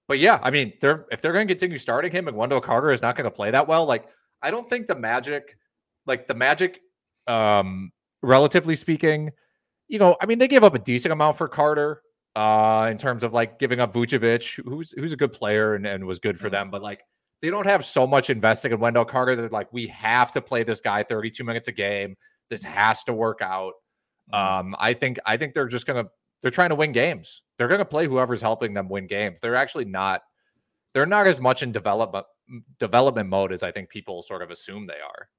But 0.08 0.20
yeah, 0.20 0.40
I 0.44 0.52
mean, 0.52 0.74
they're 0.82 1.06
if 1.12 1.22
they're 1.22 1.34
gonna 1.34 1.46
continue 1.46 1.78
starting 1.78 2.12
him 2.12 2.28
and 2.28 2.36
Wendell 2.36 2.62
Carter 2.62 2.92
is 2.92 3.02
not 3.02 3.16
gonna 3.16 3.32
play 3.32 3.52
that 3.52 3.68
well, 3.68 3.86
like 3.86 4.06
I 4.42 4.52
don't 4.52 4.70
think 4.70 4.88
the 4.88 4.96
magic, 4.96 5.58
like 6.06 6.28
the 6.28 6.36
magic, 6.36 6.82
um, 7.28 7.92
relatively 8.22 8.76
speaking, 8.76 9.32
you 9.88 10.00
know, 10.00 10.16
I 10.22 10.26
mean, 10.26 10.40
they 10.40 10.48
gave 10.48 10.64
up 10.64 10.74
a 10.74 10.80
decent 10.80 11.12
amount 11.12 11.38
for 11.38 11.48
Carter 11.48 12.02
uh, 12.36 12.88
in 12.92 12.98
terms 12.98 13.24
of 13.24 13.34
like 13.34 13.60
giving 13.60 13.80
up 13.80 13.94
Vucevic, 13.94 14.64
who's 14.66 14.92
who's 14.92 15.14
a 15.14 15.18
good 15.18 15.34
player 15.34 15.76
and, 15.76 15.86
and 15.86 16.06
was 16.06 16.20
good 16.20 16.38
for 16.38 16.48
mm-hmm. 16.48 16.54
them, 16.54 16.72
but 16.72 16.82
like 16.82 17.02
they 17.42 17.50
don't 17.50 17.66
have 17.66 17.86
so 17.86 18.08
much 18.08 18.30
investing 18.30 18.72
in 18.72 18.80
Wendell 18.80 19.06
Carter 19.06 19.36
that 19.36 19.52
like 19.52 19.72
we 19.72 19.88
have 19.88 20.32
to 20.34 20.42
play 20.42 20.64
this 20.64 20.82
guy 20.82 21.04
32 21.04 21.44
minutes 21.44 21.68
a 21.68 21.72
game. 21.72 22.16
This 22.50 22.64
has 22.64 23.04
to 23.04 23.14
work 23.14 23.42
out. 23.42 23.74
Mm-hmm. 24.34 24.68
Um, 24.68 24.76
I 24.80 24.94
think 24.94 25.20
I 25.26 25.38
think 25.38 25.54
they're 25.54 25.68
just 25.68 25.86
gonna 25.86 26.06
they're 26.42 26.52
trying 26.52 26.70
to 26.70 26.76
win 26.76 26.92
games. 26.92 27.42
They're 27.58 27.68
gonna 27.68 27.86
play 27.86 28.08
whoever's 28.08 28.42
helping 28.42 28.74
them 28.74 28.90
win 28.90 29.08
games. 29.08 29.40
They're 29.40 29.56
actually 29.56 29.86
not 29.86 30.22
they're 30.94 31.06
not 31.06 31.28
as 31.28 31.40
much 31.40 31.64
in 31.64 31.72
development 31.72 32.26
development 32.80 33.30
mode 33.30 33.52
as 33.52 33.64
I 33.64 33.72
think 33.72 33.90
people 33.90 34.22
sort 34.24 34.42
of 34.42 34.52
assume 34.52 34.88
they 34.88 34.94
are. 34.94 35.30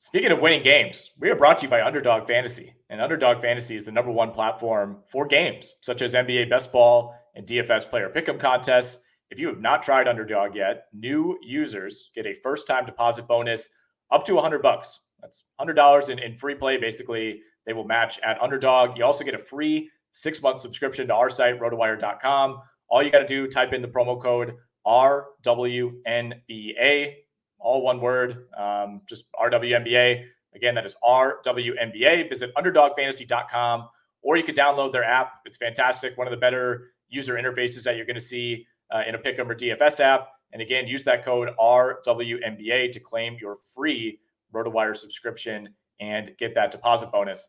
Speaking 0.00 0.30
of 0.30 0.38
winning 0.38 0.62
games, 0.62 1.10
we 1.18 1.28
are 1.28 1.34
brought 1.34 1.58
to 1.58 1.64
you 1.64 1.68
by 1.68 1.82
Underdog 1.82 2.28
Fantasy. 2.28 2.72
And 2.88 3.00
Underdog 3.00 3.40
Fantasy 3.40 3.74
is 3.74 3.84
the 3.84 3.90
number 3.90 4.12
one 4.12 4.30
platform 4.30 4.98
for 5.06 5.26
games 5.26 5.74
such 5.80 6.02
as 6.02 6.14
NBA 6.14 6.48
Best 6.48 6.70
Ball 6.70 7.14
and 7.34 7.44
DFS 7.44 7.90
Player 7.90 8.08
Pick'em 8.08 8.38
contests. 8.38 8.98
If 9.30 9.40
you 9.40 9.48
have 9.48 9.60
not 9.60 9.82
tried 9.82 10.06
Underdog 10.06 10.54
yet, 10.54 10.84
new 10.92 11.36
users 11.42 12.10
get 12.14 12.26
a 12.26 12.32
first-time 12.32 12.86
deposit 12.86 13.26
bonus 13.26 13.68
up 14.12 14.24
to 14.26 14.34
100 14.34 14.62
bucks. 14.62 15.00
That's 15.20 15.42
$100 15.60 16.08
in, 16.10 16.20
in 16.20 16.36
free 16.36 16.54
play. 16.54 16.76
Basically, 16.76 17.40
they 17.66 17.72
will 17.72 17.84
match 17.84 18.20
at 18.24 18.40
Underdog. 18.40 18.96
You 18.96 19.04
also 19.04 19.24
get 19.24 19.34
a 19.34 19.38
free 19.38 19.90
six-month 20.12 20.60
subscription 20.60 21.08
to 21.08 21.14
our 21.14 21.28
site, 21.28 21.60
rotowire.com. 21.60 22.60
All 22.88 23.02
you 23.02 23.10
got 23.10 23.18
to 23.18 23.26
do, 23.26 23.48
type 23.48 23.72
in 23.72 23.82
the 23.82 23.88
promo 23.88 24.20
code 24.20 24.54
RWNBA 24.86 26.34
all 27.60 27.82
one 27.82 28.00
word, 28.00 28.46
um, 28.56 29.02
just 29.08 29.24
RWNBA. 29.32 30.24
Again, 30.54 30.74
that 30.74 30.86
is 30.86 30.96
RWNBA. 31.04 32.28
Visit 32.28 32.54
underdogfantasy.com 32.54 33.88
or 34.22 34.36
you 34.36 34.42
can 34.42 34.54
download 34.54 34.92
their 34.92 35.04
app. 35.04 35.40
It's 35.44 35.56
fantastic. 35.56 36.16
One 36.16 36.26
of 36.26 36.30
the 36.30 36.38
better 36.38 36.92
user 37.08 37.34
interfaces 37.34 37.82
that 37.84 37.96
you're 37.96 38.06
going 38.06 38.16
to 38.16 38.20
see 38.20 38.66
uh, 38.90 39.02
in 39.06 39.14
a 39.14 39.18
Pick'em 39.18 39.48
or 39.48 39.54
DFS 39.54 40.00
app. 40.00 40.28
And 40.52 40.62
again, 40.62 40.86
use 40.86 41.04
that 41.04 41.24
code 41.24 41.50
RWNBA 41.60 42.92
to 42.92 43.00
claim 43.00 43.36
your 43.40 43.54
free 43.54 44.18
RotoWire 44.54 44.96
subscription 44.96 45.68
and 46.00 46.30
get 46.38 46.54
that 46.54 46.70
deposit 46.70 47.12
bonus. 47.12 47.48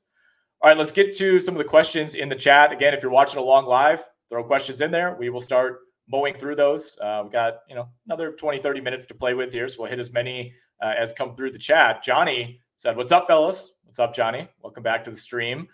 All 0.61 0.69
right, 0.69 0.77
let's 0.77 0.91
get 0.91 1.15
to 1.17 1.39
some 1.39 1.53
of 1.53 1.59
the 1.59 1.63
questions 1.63 2.15
in 2.15 2.27
the 2.27 2.35
chat. 2.35 2.73
Again, 2.73 2.93
if 2.93 3.01
you're 3.01 3.11
watching 3.11 3.39
along 3.39 3.67
live, 3.67 4.03
throw 4.27 4.43
questions 4.43 4.81
in 4.81 4.91
there. 4.91 5.15
We 5.17 5.29
will 5.29 5.39
start 5.39 5.79
mowing 6.09 6.33
through 6.33 6.55
those. 6.55 6.97
Uh, 7.01 7.21
we've 7.23 7.31
got, 7.31 7.59
you 7.69 7.75
know, 7.75 7.87
another 8.05 8.31
20, 8.31 8.59
30 8.59 8.81
minutes 8.81 9.05
to 9.05 9.13
play 9.13 9.33
with 9.33 9.53
here. 9.53 9.67
So 9.67 9.81
we'll 9.81 9.89
hit 9.89 9.99
as 9.99 10.11
many 10.11 10.53
uh, 10.81 10.93
as 10.97 11.13
come 11.13 11.35
through 11.35 11.51
the 11.51 11.59
chat. 11.59 12.03
Johnny 12.03 12.59
said, 12.77 12.97
What's 12.97 13.11
up, 13.11 13.27
fellas? 13.27 13.71
What's 13.83 13.99
up, 13.99 14.13
Johnny? 14.13 14.47
Welcome 14.61 14.83
back 14.83 15.03
to 15.05 15.09
the 15.09 15.15
stream. 15.15 15.67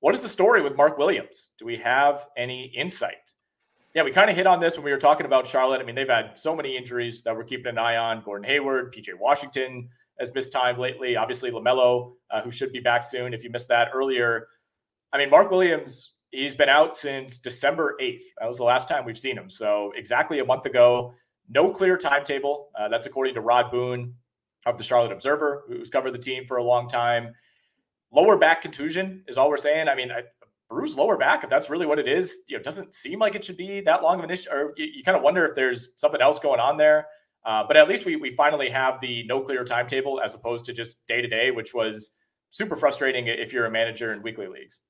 What 0.00 0.14
is 0.14 0.22
the 0.22 0.28
story 0.28 0.62
with 0.62 0.76
Mark 0.76 0.96
Williams? 0.98 1.50
Do 1.58 1.64
we 1.64 1.76
have 1.76 2.26
any 2.36 2.66
insight? 2.66 3.32
Yeah, 3.94 4.04
we 4.04 4.12
kind 4.12 4.30
of 4.30 4.36
hit 4.36 4.46
on 4.46 4.60
this 4.60 4.76
when 4.76 4.84
we 4.84 4.92
were 4.92 4.98
talking 4.98 5.26
about 5.26 5.46
Charlotte. 5.46 5.80
I 5.80 5.84
mean, 5.84 5.94
they've 5.94 6.08
had 6.08 6.38
so 6.38 6.54
many 6.54 6.76
injuries 6.76 7.22
that 7.22 7.34
we're 7.34 7.44
keeping 7.44 7.66
an 7.66 7.78
eye 7.78 7.96
on. 7.96 8.22
Gordon 8.22 8.44
Hayward, 8.44 8.94
PJ 8.94 9.08
Washington 9.18 9.88
has 10.20 10.32
missed 10.34 10.52
time 10.52 10.78
lately. 10.78 11.16
Obviously, 11.16 11.50
LaMelo, 11.50 12.12
uh, 12.30 12.42
who 12.42 12.50
should 12.50 12.72
be 12.72 12.80
back 12.80 13.02
soon. 13.02 13.32
If 13.32 13.42
you 13.42 13.50
missed 13.50 13.68
that 13.68 13.88
earlier, 13.92 14.46
I 15.12 15.18
mean, 15.18 15.30
Mark 15.30 15.50
Williams 15.50 16.12
He's 16.30 16.54
been 16.54 16.68
out 16.68 16.94
since 16.94 17.38
December 17.38 17.96
8th. 18.00 18.20
That 18.38 18.48
was 18.48 18.58
the 18.58 18.64
last 18.64 18.88
time 18.88 19.04
we've 19.04 19.18
seen 19.18 19.36
him. 19.36 19.48
So, 19.48 19.92
exactly 19.96 20.40
a 20.40 20.44
month 20.44 20.66
ago. 20.66 21.14
No 21.48 21.70
clear 21.70 21.96
timetable. 21.96 22.68
Uh, 22.78 22.88
that's 22.88 23.06
according 23.06 23.34
to 23.34 23.40
Rod 23.40 23.70
Boone 23.70 24.14
of 24.66 24.76
the 24.76 24.84
Charlotte 24.84 25.12
Observer, 25.12 25.64
who's 25.66 25.88
covered 25.90 26.12
the 26.12 26.18
team 26.18 26.44
for 26.46 26.58
a 26.58 26.62
long 26.62 26.88
time. 26.88 27.32
Lower 28.12 28.36
back 28.36 28.62
contusion 28.62 29.24
is 29.26 29.38
all 29.38 29.48
we're 29.48 29.56
saying. 29.56 29.88
I 29.88 29.94
mean, 29.94 30.10
a 30.10 30.22
bruised 30.68 30.98
lower 30.98 31.16
back, 31.16 31.44
if 31.44 31.50
that's 31.50 31.70
really 31.70 31.86
what 31.86 31.98
it 31.98 32.08
is, 32.08 32.40
you 32.46 32.56
know, 32.56 32.62
doesn't 32.62 32.94
seem 32.94 33.18
like 33.18 33.34
it 33.34 33.44
should 33.44 33.56
be 33.56 33.80
that 33.80 34.02
long 34.02 34.18
of 34.18 34.24
an 34.24 34.30
issue. 34.30 34.50
Or 34.50 34.74
you, 34.76 34.86
you 34.96 35.02
kind 35.02 35.16
of 35.16 35.22
wonder 35.22 35.44
if 35.44 35.54
there's 35.54 35.90
something 35.96 36.20
else 36.20 36.38
going 36.38 36.60
on 36.60 36.76
there. 36.76 37.06
Uh, 37.44 37.64
but 37.66 37.76
at 37.76 37.88
least 37.88 38.04
we, 38.04 38.16
we 38.16 38.30
finally 38.30 38.68
have 38.68 39.00
the 39.00 39.24
no 39.24 39.40
clear 39.40 39.64
timetable 39.64 40.20
as 40.20 40.34
opposed 40.34 40.66
to 40.66 40.72
just 40.72 40.96
day 41.06 41.22
to 41.22 41.28
day, 41.28 41.50
which 41.50 41.72
was 41.72 42.10
super 42.50 42.76
frustrating 42.76 43.26
if 43.26 43.52
you're 43.52 43.66
a 43.66 43.70
manager 43.70 44.12
in 44.12 44.22
weekly 44.22 44.48
leagues. 44.48 44.80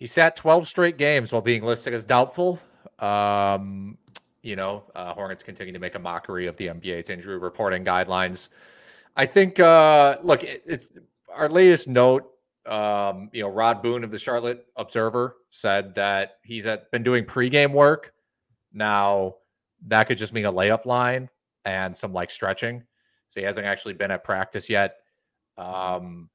He 0.00 0.06
sat 0.06 0.34
12 0.34 0.66
straight 0.66 0.96
games 0.96 1.30
while 1.30 1.42
being 1.42 1.62
listed 1.62 1.92
as 1.92 2.04
doubtful. 2.04 2.58
Um, 2.98 3.98
you 4.42 4.56
know, 4.56 4.84
uh, 4.94 5.12
Hornets 5.12 5.42
continue 5.42 5.74
to 5.74 5.78
make 5.78 5.94
a 5.94 5.98
mockery 5.98 6.46
of 6.46 6.56
the 6.56 6.68
NBA's 6.68 7.10
injury 7.10 7.36
reporting 7.36 7.84
guidelines. 7.84 8.48
I 9.14 9.26
think, 9.26 9.60
uh, 9.60 10.16
look, 10.22 10.42
it, 10.42 10.62
it's 10.64 10.88
our 11.28 11.50
latest 11.50 11.86
note. 11.86 12.30
Um, 12.64 13.28
you 13.34 13.42
know, 13.42 13.50
Rod 13.50 13.82
Boone 13.82 14.02
of 14.02 14.10
the 14.10 14.18
Charlotte 14.18 14.64
Observer 14.76 15.36
said 15.50 15.94
that 15.96 16.38
he's 16.44 16.64
at, 16.64 16.90
been 16.90 17.02
doing 17.02 17.26
pregame 17.26 17.72
work. 17.72 18.14
Now, 18.72 19.34
that 19.86 20.04
could 20.04 20.16
just 20.16 20.32
mean 20.32 20.46
a 20.46 20.52
layup 20.52 20.86
line 20.86 21.28
and 21.66 21.94
some 21.94 22.14
like 22.14 22.30
stretching. 22.30 22.84
So 23.28 23.40
he 23.40 23.44
hasn't 23.44 23.66
actually 23.66 23.94
been 23.94 24.10
at 24.10 24.24
practice 24.24 24.70
yet. 24.70 24.96
Um, 25.58 26.30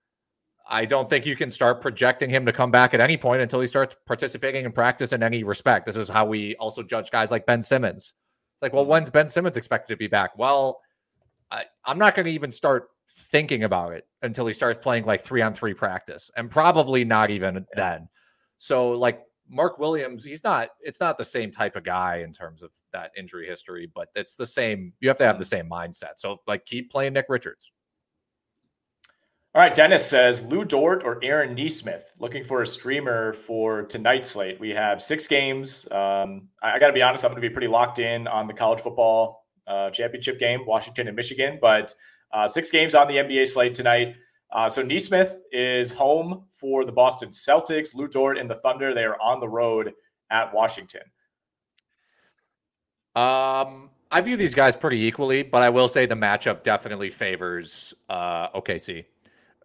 I 0.68 0.86
don't 0.86 1.10
think 1.10 1.26
you 1.26 1.36
can 1.36 1.52
start 1.52 1.82
projecting 1.82 2.30
him 2.30 2.46
to 2.46 2.52
come 2.52 2.72
back 2.72 2.94
at 2.94 3.00
any 3.00 3.18
point 3.18 3.42
until 3.42 3.62
he 3.62 3.68
starts 3.68 3.96
participating 4.06 4.66
in 4.66 4.72
practice 4.72 5.14
in 5.14 5.22
any 5.22 5.44
respect. 5.44 5.86
This 5.86 5.96
is 5.96 6.10
how 6.10 6.26
we 6.26 6.56
also 6.56 6.82
judge 6.82 7.12
guys 7.12 7.30
like 7.30 7.46
Ben 7.46 7.62
Simmons. 7.62 8.14
It's 8.56 8.62
like, 8.62 8.74
well, 8.74 8.86
when's 8.86 9.10
Ben 9.10 9.28
Simmons 9.28 9.58
expected 9.58 9.94
to 9.94 9.98
be 9.98 10.08
back? 10.08 10.38
Well, 10.38 10.82
I, 11.52 11.66
am 11.86 12.00
not 12.00 12.16
going 12.16 12.26
to 12.26 12.32
even 12.32 12.52
start 12.52 12.88
thinking 13.32 13.64
about 13.64 13.94
it 13.94 14.08
until 14.22 14.48
he 14.48 14.54
starts 14.54 14.80
playing 14.80 15.06
like 15.06 15.24
three 15.24 15.42
on 15.42 15.54
three 15.54 15.74
practice, 15.74 16.32
and 16.36 16.50
probably 16.50 17.04
not 17.04 17.30
even 17.30 17.66
then. 17.76 18.10
So, 18.58 18.92
like 18.92 19.22
Mark 19.48 19.78
Williams, 19.78 20.26
he's 20.26 20.44
not. 20.44 20.70
It's 20.82 21.00
not 21.00 21.18
the 21.18 21.26
same 21.26 21.52
type 21.52 21.76
of 21.76 21.84
guy 21.84 22.18
in 22.18 22.34
terms 22.34 22.64
of 22.64 22.72
that 22.94 23.12
injury 23.18 23.46
history, 23.46 23.90
but 23.94 24.10
it's 24.16 24.36
the 24.36 24.46
same. 24.46 24.94
You 25.00 25.10
have 25.10 25.18
to 25.20 25.26
have 25.26 25.38
the 25.38 25.46
mm-hmm. 25.46 25.50
same 25.50 25.70
mindset. 25.70 26.18
So, 26.18 26.38
like, 26.48 26.66
keep 26.66 26.92
playing 26.92 27.14
Nick 27.14 27.26
Richards. 27.30 27.72
All 29.56 29.62
right, 29.62 29.74
Dennis 29.74 30.06
says 30.06 30.44
Lou 30.44 30.66
Dort 30.66 31.04
or 31.06 31.18
Aaron 31.24 31.56
Nesmith 31.56 32.12
looking 32.20 32.44
for 32.44 32.62
a 32.62 32.68
streamer 32.68 33.32
for 33.32 33.84
tonight's 33.84 34.32
slate. 34.32 34.60
We 34.60 34.72
have 34.72 35.02
six 35.02 35.28
games. 35.28 35.90
Um, 35.92 36.50
I, 36.62 36.74
I 36.74 36.80
got 36.80 36.88
to 36.88 36.94
be 36.94 37.02
honest, 37.02 37.24
I'm 37.24 37.32
going 37.32 37.42
to 37.42 37.48
be 37.48 37.54
pretty 37.54 37.70
locked 37.70 38.00
in 38.00 38.28
on 38.28 38.48
the 38.48 38.54
college 38.54 38.82
football 38.82 39.46
uh, 39.66 39.92
championship 39.92 40.40
game, 40.40 40.66
Washington 40.66 41.08
and 41.08 41.16
Michigan, 41.16 41.58
but 41.62 41.96
uh, 42.34 42.50
six 42.50 42.70
games 42.70 42.94
on 42.94 43.08
the 43.08 43.14
NBA 43.14 43.48
slate 43.48 43.74
tonight. 43.74 44.18
Uh, 44.52 44.68
so 44.68 44.84
Nesmith 44.84 45.44
is 45.54 45.94
home 45.94 46.48
for 46.52 46.84
the 46.84 46.92
Boston 46.92 47.30
Celtics. 47.30 47.96
Lou 47.96 48.10
Dort 48.10 48.38
and 48.38 48.50
the 48.50 48.56
Thunder, 48.56 48.94
they 48.94 49.06
are 49.06 49.18
on 49.22 49.40
the 49.40 49.48
road 49.48 49.94
at 50.32 50.54
Washington. 50.54 51.04
Um, 53.16 53.90
I 54.12 54.20
view 54.20 54.36
these 54.36 54.54
guys 54.54 54.76
pretty 54.76 55.02
equally, 55.06 55.44
but 55.44 55.62
I 55.62 55.70
will 55.70 55.88
say 55.88 56.06
the 56.06 56.16
matchup 56.16 56.64
definitely 56.64 57.10
favors 57.10 57.94
uh, 58.10 58.50
OKC 58.50 59.06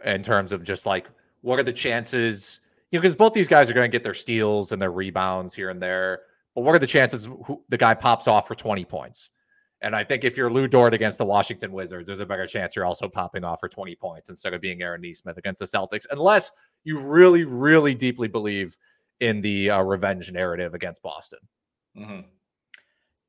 in 0.05 0.22
terms 0.22 0.53
of 0.53 0.62
just 0.64 0.86
like 0.86 1.09
what 1.42 1.59
are 1.59 1.62
the 1.62 1.72
chances? 1.72 2.61
You 2.90 2.98
know, 2.98 3.03
because 3.03 3.16
both 3.16 3.32
these 3.32 3.48
guys 3.48 3.70
are 3.70 3.72
going 3.72 3.90
to 3.90 3.94
get 3.94 4.03
their 4.03 4.14
steals 4.14 4.72
and 4.72 4.80
their 4.80 4.92
rebounds 4.92 5.55
here 5.55 5.70
and 5.70 5.80
there. 5.80 6.22
But 6.55 6.62
what 6.62 6.74
are 6.74 6.78
the 6.78 6.86
chances 6.86 7.24
who, 7.24 7.62
the 7.68 7.78
guy 7.78 7.94
pops 7.94 8.28
off 8.28 8.48
for 8.48 8.55
20 8.55 8.84
points? 8.84 9.30
And 9.82 9.96
I 9.96 10.05
think 10.05 10.24
if 10.24 10.36
you're 10.36 10.53
Lou 10.53 10.68
Dort 10.68 10.92
against 10.92 11.16
the 11.16 11.24
Washington 11.24 11.72
Wizards, 11.72 12.07
there's 12.07 12.20
a 12.20 12.26
better 12.26 12.46
chance 12.46 12.76
you're 12.76 12.84
also 12.84 13.09
popping 13.09 13.44
off 13.44 13.61
for 13.61 13.68
20 13.68 13.94
points 13.96 14.28
instead 14.28 14.53
of 14.53 14.61
being 14.61 14.82
Aaron 14.82 15.01
Nesmith 15.01 15.38
against 15.38 15.61
the 15.61 15.64
Celtics, 15.64 16.05
unless 16.11 16.53
you 16.84 17.01
really, 17.01 17.44
really 17.44 17.94
deeply 17.94 18.28
believe 18.28 18.76
in 19.20 19.40
the 19.40 19.70
uh, 19.70 19.80
revenge 19.80 20.30
narrative 20.32 20.74
against 20.74 21.03
Boston. 21.03 21.38
Mm-hmm. 21.96 22.20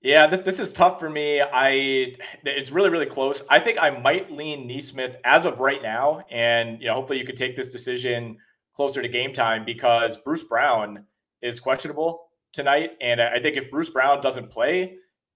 Yeah, 0.01 0.25
this, 0.25 0.39
this 0.39 0.59
is 0.59 0.73
tough 0.73 0.99
for 0.99 1.09
me. 1.09 1.41
I 1.41 2.15
it's 2.43 2.71
really 2.71 2.89
really 2.89 3.05
close. 3.05 3.43
I 3.49 3.59
think 3.59 3.77
I 3.79 3.91
might 3.91 4.31
lean 4.31 4.67
Nesmith 4.67 5.17
as 5.23 5.45
of 5.45 5.59
right 5.59 5.81
now, 5.81 6.25
and 6.31 6.81
you 6.81 6.87
know 6.87 6.95
hopefully 6.95 7.19
you 7.19 7.25
could 7.25 7.37
take 7.37 7.55
this 7.55 7.69
decision 7.69 8.37
closer 8.75 9.01
to 9.01 9.07
game 9.07 9.31
time 9.31 9.63
because 9.63 10.17
Bruce 10.17 10.43
Brown 10.43 11.05
is 11.41 11.59
questionable 11.59 12.29
tonight. 12.51 12.91
And 12.99 13.21
I 13.21 13.39
think 13.39 13.57
if 13.57 13.69
Bruce 13.69 13.89
Brown 13.89 14.21
doesn't 14.21 14.49
play, 14.49 14.95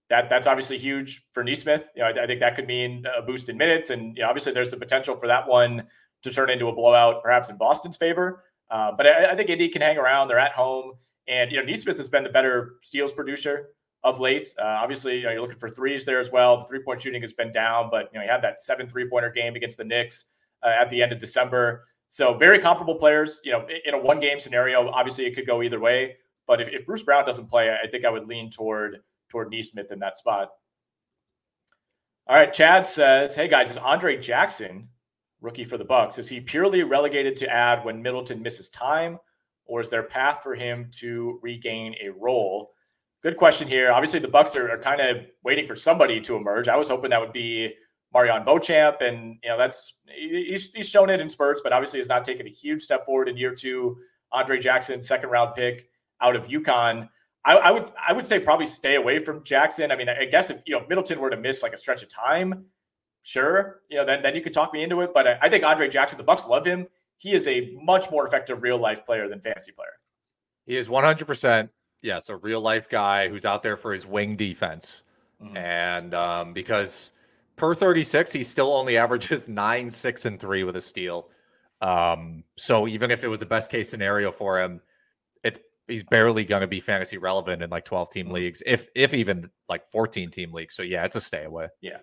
that 0.10 0.30
that's 0.30 0.48
obviously 0.48 0.80
huge 0.80 1.24
for 1.32 1.44
Nesmith. 1.44 1.90
You 1.96 2.02
know, 2.02 2.08
I, 2.10 2.24
I, 2.24 2.28
think 2.28 2.40
that 2.40 2.56
could 2.56 2.66
mean 2.66 3.06
a 3.16 3.22
boost 3.22 3.50
in 3.50 3.58
minutes, 3.58 3.92
and 3.92 4.18
you 4.18 4.24
know, 4.24 4.30
obviously 4.30 4.52
there's 4.52 4.72
the 4.72 4.78
potential 4.78 5.16
for 5.16 5.28
that 5.28 5.48
one 5.48 5.88
to 6.24 6.32
turn 6.32 6.50
into 6.50 6.70
a 6.70 6.74
blowout, 6.74 7.22
perhaps 7.22 7.50
in 7.50 7.58
Boston's 7.58 7.98
favor. 7.98 8.44
Uh, 8.72 8.92
but 8.98 9.06
I, 9.06 9.32
I, 9.32 9.36
think 9.36 9.50
Indy 9.52 9.70
can 9.70 9.84
hang 9.84 10.00
around. 10.00 10.28
They're 10.28 10.40
at 10.40 10.54
home, 10.54 10.94
and 11.28 11.52
you 11.52 11.58
know, 11.58 11.64
Nesmith 11.64 11.98
has 11.98 12.10
been 12.10 12.24
the 12.24 12.30
better 12.30 12.78
steals 12.82 13.14
producer 13.14 13.70
of 14.06 14.20
late. 14.20 14.54
Uh, 14.58 14.64
obviously, 14.64 15.18
you 15.18 15.24
know, 15.24 15.32
you're 15.32 15.42
looking 15.42 15.58
for 15.58 15.68
threes 15.68 16.06
there 16.06 16.20
as 16.20 16.32
well. 16.32 16.60
The 16.60 16.66
three 16.68 16.80
point 16.80 17.02
shooting 17.02 17.22
has 17.22 17.34
been 17.34 17.52
down, 17.52 17.90
but 17.90 18.10
you 18.14 18.20
know, 18.20 18.24
he 18.24 18.30
had 18.30 18.42
that 18.44 18.62
seven 18.62 18.88
three 18.88 19.10
pointer 19.10 19.32
game 19.32 19.56
against 19.56 19.78
the 19.78 19.84
Knicks 19.84 20.26
uh, 20.64 20.72
at 20.80 20.90
the 20.90 21.02
end 21.02 21.12
of 21.12 21.20
December. 21.20 21.86
So 22.08 22.36
very 22.38 22.60
comparable 22.60 22.96
players. 22.96 23.42
You 23.44 23.52
know, 23.52 23.68
in 23.84 23.96
a 23.96 24.00
one 24.00 24.20
game 24.20 24.40
scenario, 24.40 24.88
obviously 24.90 25.26
it 25.26 25.36
could 25.36 25.48
go 25.48 25.64
either 25.64 25.80
way. 25.80 26.18
But 26.48 26.62
if, 26.62 26.68
if 26.72 26.86
Bruce 26.86 27.02
Brown 27.02 27.26
doesn't 27.26 27.48
play, 27.48 27.76
I 27.84 27.88
think 27.88 28.06
I 28.06 28.12
would 28.12 28.28
lean 28.28 28.52
toward 28.52 28.98
toward 29.28 29.50
Nesmith 29.50 29.92
in 29.92 30.00
that 30.00 30.20
spot. 30.20 30.50
All 32.28 32.36
right, 32.36 32.54
Chad 32.54 32.88
says, 32.88 33.36
"Hey 33.36 33.48
guys, 33.48 33.72
is 33.72 33.80
Andre 33.80 34.18
Jackson, 34.18 34.88
rookie 35.42 35.66
for 35.66 35.80
the 35.80 35.84
Bucks, 35.84 36.20
is 36.20 36.30
he 36.30 36.40
purely 36.40 36.84
relegated 36.84 37.36
to 37.38 37.50
add 37.50 37.84
when 37.84 38.04
Middleton 38.04 38.42
misses 38.44 38.70
time, 38.70 39.18
or 39.66 39.82
is 39.82 39.90
there 39.90 40.02
a 40.02 40.08
path 40.08 40.42
for 40.44 40.54
him 40.54 40.92
to 41.00 41.40
regain 41.42 41.96
a 42.04 42.10
role?" 42.10 42.75
Good 43.26 43.38
question 43.38 43.68
here. 43.68 43.92
Obviously, 43.92 44.20
the 44.20 44.28
Bucks 44.28 44.56
are, 44.56 44.70
are 44.70 44.78
kind 44.78 45.02
of 45.02 45.26
waiting 45.44 45.66
for 45.66 45.76
somebody 45.76 46.22
to 46.22 46.36
emerge. 46.36 46.68
I 46.68 46.76
was 46.76 46.90
hoping 46.90 47.10
that 47.10 47.20
would 47.20 47.34
be 47.34 47.74
MarJon 48.14 48.46
Beauchamp, 48.46 49.02
and 49.02 49.40
you 49.44 49.50
know 49.50 49.58
that's 49.58 49.96
he's, 50.16 50.70
he's 50.76 50.88
shown 50.88 51.10
it 51.10 51.20
in 51.20 51.28
spurts, 51.28 51.62
but 51.64 51.74
obviously 51.74 52.00
has 52.00 52.08
not 52.08 52.24
taken 52.24 52.46
a 52.46 52.52
huge 52.52 52.84
step 52.84 53.04
forward 53.04 53.28
in 53.28 53.36
year 53.36 53.56
two. 53.56 53.98
Andre 54.32 54.60
Jackson, 54.60 55.02
second 55.02 55.32
round 55.32 55.56
pick 55.56 55.90
out 56.22 56.36
of 56.36 56.48
UConn. 56.50 57.10
I, 57.44 57.56
I, 57.56 57.72
would 57.72 57.92
I 58.08 58.14
would 58.14 58.28
say 58.28 58.40
probably 58.40 58.68
stay 58.68 58.94
away 58.94 59.18
from 59.18 59.44
Jackson. 59.44 59.92
I 59.92 59.96
mean, 59.96 60.08
I 60.08 60.26
guess 60.26 60.52
if 60.52 60.62
you 60.68 60.76
know 60.76 60.84
if 60.84 60.88
Middleton 60.88 61.20
were 61.20 61.32
to 61.32 61.38
miss 61.38 61.64
like 61.64 61.74
a 61.74 61.78
stretch 61.78 62.04
of 62.04 62.10
time, 62.10 62.66
sure, 63.24 63.82
you 63.90 63.98
know 63.98 64.06
then 64.06 64.22
then 64.22 64.36
you 64.36 64.42
could 64.44 64.54
talk 64.54 64.72
me 64.72 64.84
into 64.84 65.02
it. 65.02 65.16
But 65.16 65.28
I, 65.28 65.40
I 65.42 65.50
think 65.50 65.64
Andre 65.64 65.90
Jackson, 65.90 66.20
the 66.20 66.24
Bucks 66.24 66.46
love 66.46 66.64
him. 66.64 66.86
He 67.18 67.34
is 67.34 67.48
a 67.48 67.76
much 67.82 68.12
more 68.12 68.28
effective 68.28 68.62
real 68.62 68.78
life 68.78 69.04
player 69.04 69.28
than 69.28 69.42
fantasy 69.42 69.72
player. 69.72 69.94
He 70.68 70.78
is 70.78 70.90
100 70.90 71.26
percent 71.26 71.72
yes 72.02 72.30
a 72.30 72.36
real 72.36 72.62
life 72.62 72.90
guy 72.90 73.28
who's 73.28 73.46
out 73.46 73.64
there 73.64 73.78
for 73.78 73.94
his 73.94 74.06
wing 74.06 74.36
defense, 74.36 75.02
mm-hmm. 75.42 75.56
and 75.58 76.14
um, 76.14 76.54
because 76.54 77.12
per 77.56 77.74
36, 77.74 78.34
he 78.34 78.44
still 78.44 78.74
only 78.74 78.98
averages 78.98 79.48
nine, 79.48 79.90
six, 79.90 80.26
and 80.26 80.40
three 80.40 80.64
with 80.64 80.76
a 80.76 80.82
steal. 80.82 81.30
Um, 81.82 82.44
so 82.58 82.88
even 82.88 83.12
if 83.12 83.24
it 83.24 83.28
was 83.28 83.40
the 83.40 83.46
best 83.46 83.70
case 83.70 83.90
scenario 83.90 84.32
for 84.32 84.62
him, 84.62 84.82
it's 85.44 85.60
he's 85.88 86.04
barely 86.04 86.46
going 86.46 86.62
to 86.62 86.68
be 86.68 86.80
fantasy 86.80 87.18
relevant 87.18 87.62
in 87.62 87.70
like 87.70 87.86
12 87.86 88.10
team 88.10 88.26
mm-hmm. 88.26 88.36
leagues, 88.36 88.64
if 88.66 88.90
if 88.96 89.14
even 89.14 89.50
like 89.70 89.86
14 89.92 90.32
team 90.32 90.54
leagues. 90.54 90.76
So 90.76 90.84
yeah, 90.84 91.06
it's 91.06 91.16
a 91.16 91.22
stay 91.22 91.44
away. 91.44 91.68
Yeah. 91.82 91.98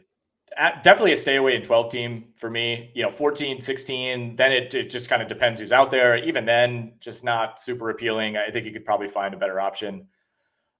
Definitely 0.56 1.12
a 1.12 1.16
stay 1.16 1.36
away 1.36 1.54
in 1.54 1.62
12 1.62 1.90
team 1.90 2.24
for 2.36 2.50
me. 2.50 2.90
You 2.94 3.02
know, 3.02 3.10
14, 3.10 3.60
16, 3.60 4.36
then 4.36 4.52
it, 4.52 4.74
it 4.74 4.90
just 4.90 5.08
kind 5.08 5.22
of 5.22 5.28
depends 5.28 5.60
who's 5.60 5.72
out 5.72 5.90
there. 5.90 6.16
Even 6.16 6.44
then, 6.44 6.92
just 7.00 7.24
not 7.24 7.60
super 7.60 7.90
appealing. 7.90 8.36
I 8.36 8.50
think 8.50 8.66
you 8.66 8.72
could 8.72 8.84
probably 8.84 9.08
find 9.08 9.34
a 9.34 9.36
better 9.36 9.60
option. 9.60 10.06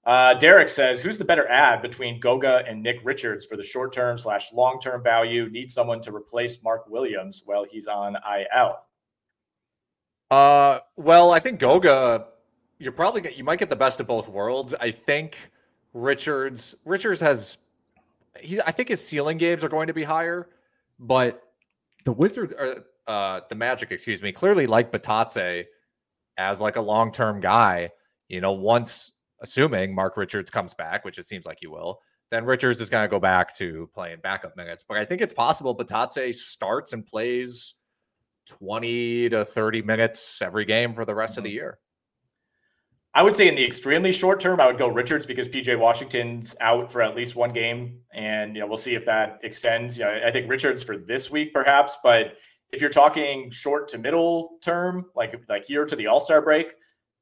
Uh, 0.05 0.33
Derek 0.33 0.67
says, 0.67 1.01
"Who's 1.01 1.17
the 1.17 1.23
better 1.25 1.47
ad 1.49 1.81
between 1.81 2.19
Goga 2.19 2.63
and 2.67 2.83
Nick 2.83 2.97
Richards 3.03 3.45
for 3.45 3.55
the 3.55 3.63
short 3.63 3.93
term 3.93 4.17
slash 4.17 4.51
long 4.51 4.79
term 4.79 5.01
value? 5.01 5.49
Need 5.49 5.71
someone 5.71 6.01
to 6.01 6.13
replace 6.13 6.61
Mark 6.61 6.89
Williams 6.89 7.43
while 7.45 7.65
he's 7.69 7.87
on 7.87 8.17
IL." 8.17 8.79
Uh, 10.29 10.79
well, 10.97 11.31
I 11.31 11.39
think 11.39 11.59
Goga, 11.59 12.25
you're 12.79 12.91
probably 12.91 13.33
you 13.33 13.45
might 13.45 13.59
get 13.59 13.69
the 13.69 13.77
best 13.77 14.01
of 14.01 14.07
both 14.07 14.27
worlds. 14.27 14.73
I 14.73 14.91
think 14.91 15.37
Richards 15.93 16.75
Richards 16.83 17.21
has, 17.21 17.57
he 18.39 18.61
I 18.61 18.71
think 18.71 18.89
his 18.89 19.05
ceiling 19.05 19.37
games 19.37 19.63
are 19.63 19.69
going 19.69 19.87
to 19.87 19.93
be 19.93 20.03
higher, 20.03 20.49
but 20.99 21.41
the 22.05 22.11
Wizards 22.11 22.53
are 22.53 22.83
uh 23.07 23.41
the 23.49 23.55
Magic, 23.55 23.91
excuse 23.91 24.21
me, 24.21 24.31
clearly 24.31 24.67
like 24.67 24.91
Bitadze 24.91 25.65
as 26.37 26.61
like 26.61 26.75
a 26.75 26.81
long 26.81 27.11
term 27.11 27.39
guy. 27.39 27.91
You 28.27 28.41
know, 28.41 28.53
once 28.53 29.11
assuming 29.41 29.93
Mark 29.93 30.17
Richards 30.17 30.49
comes 30.49 30.73
back, 30.73 31.05
which 31.05 31.17
it 31.17 31.25
seems 31.25 31.45
like 31.45 31.57
he 31.59 31.67
will, 31.67 31.99
then 32.31 32.45
Richards 32.45 32.81
is 32.81 32.89
going 32.89 33.03
to 33.03 33.09
go 33.09 33.19
back 33.19 33.55
to 33.57 33.89
playing 33.93 34.19
backup 34.23 34.57
minutes. 34.57 34.83
But 34.87 34.97
I 34.97 35.05
think 35.05 35.21
it's 35.21 35.33
possible 35.33 35.77
Bitadze 35.77 36.33
starts 36.35 36.93
and 36.93 37.05
plays 37.05 37.75
20 38.47 39.29
to 39.29 39.45
30 39.45 39.81
minutes 39.83 40.41
every 40.41 40.65
game 40.65 40.93
for 40.93 41.05
the 41.05 41.13
rest 41.13 41.33
mm-hmm. 41.33 41.39
of 41.39 41.43
the 41.43 41.51
year. 41.51 41.79
I 43.15 43.21
would 43.21 43.35
say 43.35 43.47
in 43.47 43.53
the 43.53 43.63
extremely 43.63 44.11
short 44.11 44.39
term, 44.39 44.59
I 44.59 44.65
would 44.65 44.79
go 44.79 44.87
Richards 44.87 45.25
because 45.25 45.47
PJ 45.47 45.77
Washington's 45.77 46.55
out 46.59 46.91
for 46.91 47.01
at 47.01 47.15
least 47.15 47.35
one 47.35 47.53
game, 47.53 47.99
and 48.11 48.55
you 48.55 48.61
know 48.61 48.67
we'll 48.67 48.77
see 48.77 48.95
if 48.95 49.05
that 49.05 49.39
extends. 49.43 49.97
You 49.97 50.05
know, 50.05 50.19
I 50.25 50.31
think 50.31 50.49
Richards 50.49 50.83
for 50.83 50.97
this 50.97 51.29
week 51.29 51.53
perhaps, 51.53 51.97
but 52.01 52.37
if 52.71 52.81
you're 52.81 52.89
talking 52.89 53.51
short 53.51 53.87
to 53.89 53.99
middle 53.99 54.57
term, 54.63 55.05
like 55.15 55.39
like 55.47 55.65
here 55.65 55.85
to 55.85 55.95
the 55.95 56.07
All 56.07 56.19
Star 56.19 56.41
break, 56.41 56.73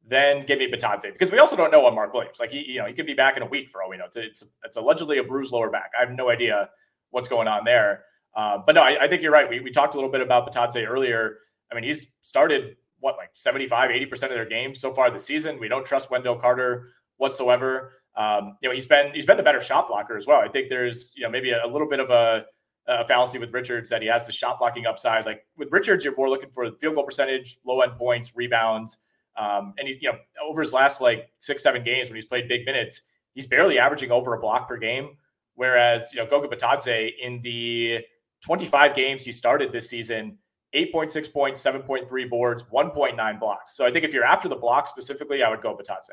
then 0.08 0.46
give 0.46 0.60
me 0.60 0.72
Bitadze 0.72 1.12
because 1.12 1.30
we 1.30 1.40
also 1.40 1.58
don't 1.58 1.72
know 1.72 1.86
on 1.86 1.94
Mark 1.94 2.14
Williams. 2.14 2.40
Like 2.40 2.52
he, 2.52 2.64
you 2.66 2.80
know, 2.80 2.86
he 2.86 2.94
could 2.94 3.06
be 3.06 3.14
back 3.14 3.36
in 3.36 3.44
a 3.44 3.46
week 3.48 3.70
for 3.70 3.84
all 3.84 3.90
we 3.90 3.98
know. 3.98 4.06
It's 4.06 4.16
it's, 4.18 4.44
it's 4.64 4.78
allegedly 4.78 5.18
a 5.18 5.24
bruised 5.24 5.52
lower 5.52 5.70
back. 5.70 5.92
I 5.98 6.06
have 6.06 6.16
no 6.16 6.30
idea 6.30 6.70
what's 7.10 7.28
going 7.28 7.50
on 7.50 7.66
there. 7.66 8.06
Uh, 8.34 8.60
but 8.66 8.76
no, 8.76 8.82
I, 8.82 9.04
I, 9.04 9.08
think 9.10 9.22
you're 9.22 9.34
right. 9.34 9.50
We, 9.50 9.60
we 9.60 9.72
talked 9.72 9.94
a 9.94 9.98
little 9.98 10.10
bit 10.10 10.22
about 10.22 10.50
Bitadze 10.50 10.88
earlier. 10.88 11.40
I 11.70 11.76
mean, 11.76 11.84
he's 11.84 12.08
started 12.22 12.78
what 13.02 13.18
like 13.18 13.30
75, 13.34 13.90
80% 13.90 14.24
of 14.24 14.30
their 14.30 14.46
games 14.46 14.80
so 14.80 14.94
far 14.94 15.12
this 15.12 15.26
season. 15.26 15.60
We 15.60 15.68
don't 15.68 15.86
trust 15.86 16.10
Wendell 16.10 16.38
Carter 16.38 16.90
whatsoever. 17.18 17.94
Um, 18.16 18.58
you 18.62 18.70
know, 18.70 18.76
he's 18.76 18.86
been 18.86 19.14
he's 19.14 19.26
been 19.26 19.38
the 19.38 19.44
better 19.44 19.62
shot 19.62 19.88
blocker 19.88 20.18
as 20.18 20.28
well. 20.28 20.40
I 20.40 20.48
think 20.48 20.70
there's 20.70 21.12
you 21.16 21.24
know 21.24 21.30
maybe 21.30 21.52
a, 21.52 21.66
a 21.66 21.68
little 21.68 21.88
bit 21.88 22.00
of 22.00 22.10
a, 22.10 22.46
a, 22.88 23.06
fallacy 23.06 23.40
with 23.40 23.54
Richards 23.54 23.90
that 23.90 24.02
he 24.02 24.08
has 24.08 24.26
the 24.26 24.32
shot 24.32 24.60
blocking 24.60 24.86
upside. 24.86 25.26
Like 25.26 25.46
with 25.58 25.70
Richards, 25.72 26.04
you're 26.04 26.16
more 26.16 26.30
looking 26.30 26.52
for 26.52 26.70
field 26.80 26.96
goal 26.96 27.04
percentage, 27.04 27.58
low 27.66 27.82
end 27.82 27.98
points, 27.98 28.36
rebounds. 28.36 28.98
Um, 29.38 29.74
and 29.78 29.88
he, 29.88 29.98
you 30.02 30.12
know, 30.12 30.18
over 30.44 30.62
his 30.62 30.74
last 30.74 31.00
like 31.02 31.30
six, 31.40 31.64
seven 31.64 31.84
games 31.84 32.10
when 32.10 32.16
he's 32.16 32.26
played 32.26 32.48
big 32.48 32.66
minutes, 32.66 33.02
he's 33.34 33.46
barely 33.46 33.80
averaging 33.80 34.12
over 34.12 34.34
a 34.34 34.40
block 34.40 34.68
per 34.68 34.78
game. 34.78 35.16
Whereas, 35.56 36.12
you 36.14 36.20
know, 36.20 36.30
Goga 36.30 36.54
Bitadze 36.54 37.12
in 37.22 37.42
the 37.42 38.00
25 38.44 38.96
games 38.96 39.24
he 39.24 39.32
started 39.32 39.72
this 39.72 39.90
season, 39.90 40.38
8.6 40.74 41.34
points, 41.34 41.64
7.3 41.64 42.30
boards, 42.30 42.64
1.9 42.74 43.40
blocks. 43.40 43.76
So 43.76 43.86
I 43.86 43.92
think 43.92 44.06
if 44.06 44.14
you're 44.14 44.24
after 44.24 44.48
the 44.48 44.56
block 44.56 44.88
specifically, 44.88 45.44
I 45.44 45.50
would 45.50 45.62
go 45.62 45.76
Bitadze. 45.76 46.10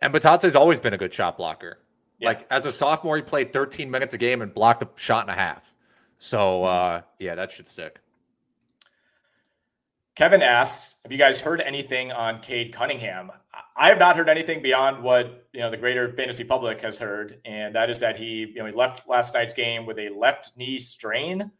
And 0.00 0.12
Bitadze's 0.12 0.54
always 0.54 0.78
been 0.78 0.92
a 0.92 0.98
good 0.98 1.12
shot 1.12 1.38
blocker. 1.38 1.78
Yeah. 2.18 2.28
Like 2.28 2.46
as 2.50 2.66
a 2.66 2.72
sophomore, 2.72 3.16
he 3.16 3.22
played 3.22 3.52
13 3.52 3.90
minutes 3.90 4.14
a 4.14 4.18
game 4.18 4.42
and 4.42 4.52
blocked 4.52 4.82
a 4.82 4.88
shot 4.96 5.22
and 5.22 5.30
a 5.30 5.34
half. 5.34 5.74
So 6.18 6.64
uh, 6.64 7.02
yeah, 7.18 7.34
that 7.34 7.52
should 7.52 7.66
stick. 7.66 8.00
Kevin 10.14 10.40
asks, 10.40 10.94
"Have 11.02 11.12
you 11.12 11.18
guys 11.18 11.40
heard 11.40 11.60
anything 11.60 12.10
on 12.10 12.40
Cade 12.40 12.72
Cunningham?" 12.72 13.30
I 13.76 13.88
have 13.88 13.98
not 13.98 14.16
heard 14.16 14.30
anything 14.30 14.62
beyond 14.62 15.02
what 15.02 15.46
you 15.52 15.60
know 15.60 15.70
the 15.70 15.76
greater 15.76 16.08
fantasy 16.08 16.44
public 16.44 16.80
has 16.80 16.98
heard, 16.98 17.38
and 17.44 17.74
that 17.74 17.90
is 17.90 17.98
that 18.00 18.16
he 18.16 18.46
you 18.46 18.54
know 18.54 18.66
he 18.66 18.72
left 18.72 19.06
last 19.08 19.34
night's 19.34 19.52
game 19.52 19.84
with 19.84 19.98
a 19.98 20.08
left 20.08 20.56
knee 20.56 20.78
strain. 20.78 21.50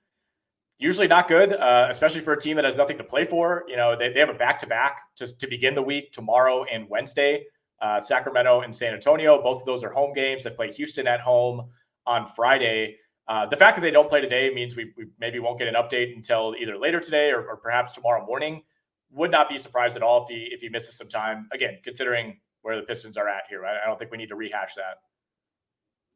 Usually 0.79 1.09
not 1.09 1.27
good, 1.27 1.55
uh, 1.55 1.87
especially 1.89 2.21
for 2.21 2.35
a 2.35 2.41
team 2.41 2.57
that 2.57 2.65
has 2.65 2.77
nothing 2.77 2.99
to 2.99 3.05
play 3.05 3.25
for. 3.25 3.65
You 3.67 3.77
know 3.77 3.97
they, 3.97 4.13
they 4.13 4.21
have 4.21 4.29
a 4.29 4.35
back 4.35 4.59
to 4.61 4.67
back 4.67 5.03
to 5.17 5.47
begin 5.49 5.75
the 5.75 5.83
week 5.83 6.13
tomorrow 6.13 6.65
and 6.65 6.89
Wednesday. 6.89 7.45
Uh, 7.81 8.01
Sacramento 8.01 8.63
and 8.63 8.75
San 8.75 8.95
Antonio, 8.95 9.43
both 9.43 9.61
of 9.61 9.67
those 9.67 9.85
are 9.85 9.91
home 9.91 10.13
games. 10.15 10.45
They 10.45 10.51
play 10.51 10.73
Houston 10.73 11.07
at 11.07 11.21
home 11.21 11.69
on 12.07 12.25
Friday. 12.25 12.97
Uh, 13.29 13.45
the 13.47 13.57
fact 13.57 13.77
that 13.77 13.83
they 13.83 13.91
don't 13.91 14.09
play 14.09 14.21
today 14.21 14.51
means 14.55 14.77
we, 14.77 14.93
we, 14.97 15.07
maybe 15.21 15.39
won't 15.41 15.59
get 15.59 15.67
an 15.67 15.75
update 15.75 16.15
until 16.15 16.55
either 16.61 16.79
later 16.79 17.01
today 17.01 17.31
or, 17.31 17.45
or, 17.45 17.57
perhaps 17.57 17.93
tomorrow 17.93 18.25
morning. 18.25 18.63
Would 19.11 19.31
not 19.31 19.49
be 19.49 19.59
surprised 19.59 19.97
at 19.97 20.03
all 20.03 20.23
if 20.23 20.29
he 20.29 20.49
if 20.53 20.61
he 20.61 20.69
misses 20.69 20.97
some 20.97 21.09
time. 21.09 21.49
Again, 21.53 21.79
considering 21.83 22.39
where 22.63 22.77
the 22.77 22.83
Pistons 22.83 23.17
are 23.17 23.29
at 23.29 23.45
here, 23.49 23.65
I, 23.65 23.83
I 23.83 23.87
don't 23.87 23.99
think 23.99 24.11
we 24.11 24.19
need 24.19 24.29
to 24.29 24.37
rehash 24.37 24.75
that. 24.75 24.99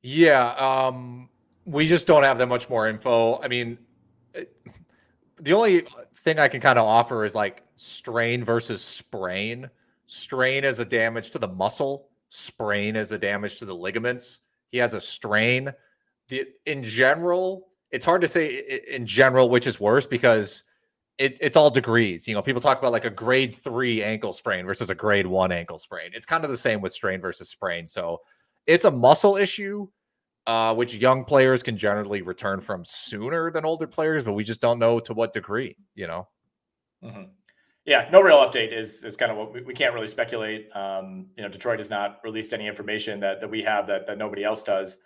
Yeah, 0.03 0.55
um, 0.55 1.29
we 1.65 1.87
just 1.87 2.07
don't 2.07 2.25
have 2.25 2.39
that 2.39 2.47
much 2.47 2.69
more 2.69 2.89
info. 2.89 3.41
I 3.41 3.49
mean, 3.49 3.79
Uh, 4.37 4.41
the 5.41 5.53
only 5.53 5.87
thing 6.19 6.39
I 6.39 6.49
can 6.49 6.61
kind 6.61 6.79
of 6.79 6.85
offer 6.85 7.25
is 7.25 7.35
like 7.35 7.63
strain 7.77 8.45
versus 8.45 8.83
sprain. 8.83 9.71
Strain 10.07 10.65
is 10.65 10.79
a 10.81 10.85
damage 10.85 11.31
to 11.31 11.39
the 11.39 11.49
muscle. 11.49 12.09
Sprain 12.29 12.97
is 12.97 13.13
a 13.13 13.19
damage 13.19 13.59
to 13.59 13.65
the 13.65 13.75
ligaments. 13.75 14.41
He 14.71 14.79
has 14.79 14.95
a 14.95 15.01
strain 15.01 15.73
the 16.31 16.47
in 16.65 16.83
general, 16.83 17.69
it's 17.91 18.07
hard 18.07 18.23
to 18.23 18.29
say 18.29 18.81
in 18.89 19.05
general 19.05 19.51
which 19.51 19.67
is 19.67 19.79
worse 19.79 20.07
because 20.07 20.63
it, 21.19 21.37
it's 21.43 21.57
all 21.57 21.69
degrees. 21.69 22.27
You 22.27 22.35
know, 22.35 22.41
people 22.41 22.63
talk 22.63 22.79
about 22.79 22.93
like 22.93 23.05
a 23.05 23.11
grade 23.11 23.55
three 23.55 24.03
ankle 24.03 24.33
sprain 24.33 24.65
versus 24.65 24.89
a 24.89 24.95
grade 24.95 25.27
one 25.27 25.53
ankle 25.53 25.77
sprain. 25.77 26.13
It's 26.15 26.25
kind 26.25 26.45
of 26.45 26.51
the 26.51 26.57
same 26.57 26.81
with 26.81 26.95
strain 26.95 27.21
versus 27.21 27.51
sprain. 27.51 27.87
So 27.87 28.23
it's 28.67 28.87
a 28.87 28.91
muscle 28.91 29.37
issue, 29.37 29.89
uh, 30.51 30.75
which 30.75 30.97
young 30.97 31.25
players 31.25 31.63
can 31.63 31.77
generally 31.77 32.23
return 32.23 32.59
from 32.59 32.85
sooner 32.85 33.53
than 33.53 33.65
older 33.65 33.87
players, 33.87 34.25
but 34.25 34.33
we 34.33 34.43
just 34.43 34.61
don't 34.61 34.81
know 34.81 34.99
to 34.99 35.15
what 35.15 35.33
degree, 35.33 35.77
you 35.95 36.09
know. 36.09 36.27
Mm-hmm. 37.05 37.31
Yeah, 37.85 38.09
no 38.11 38.21
real 38.21 38.39
update 38.39 38.77
is 38.77 39.05
is 39.05 39.17
kind 39.17 39.31
of 39.31 39.39
what 39.39 39.55
we, 39.55 39.63
we 39.63 39.75
can't 39.75 39.95
really 39.95 40.09
speculate. 40.09 40.69
Um, 40.75 41.29
you 41.37 41.45
know, 41.45 41.49
Detroit 41.49 41.79
has 41.79 41.89
not 41.89 42.19
released 42.25 42.53
any 42.53 42.67
information 42.67 43.21
that 43.21 43.41
that 43.41 43.49
we 43.49 43.63
have 43.63 43.87
that 43.87 44.09
that 44.09 44.19
nobody 44.19 44.43
else 44.43 44.65
does. 44.65 44.97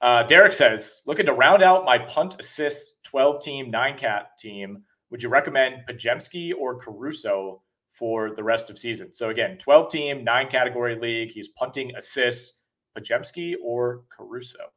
Uh, 0.00 0.22
Derek 0.22 0.54
says, 0.54 1.02
looking 1.04 1.26
to 1.26 1.34
round 1.34 1.62
out 1.62 1.84
my 1.84 1.98
punt 1.98 2.36
assist 2.38 3.02
12 3.04 3.42
team 3.42 3.70
nine 3.70 3.98
cat 3.98 4.38
team. 4.38 4.82
Would 5.10 5.22
you 5.22 5.28
recommend 5.28 5.82
Podziemski 5.86 6.52
or 6.58 6.78
Caruso 6.78 7.62
for 7.90 8.34
the 8.34 8.42
rest 8.42 8.70
of 8.70 8.78
season? 8.78 9.12
So 9.12 9.28
again, 9.28 9.58
12 9.58 9.90
team 9.92 10.24
nine 10.24 10.48
category 10.48 10.98
league. 10.98 11.32
He's 11.32 11.48
punting 11.48 11.94
assists. 11.96 12.54
Podziemski 12.96 13.56
or 13.62 14.04
Caruso? 14.08 14.72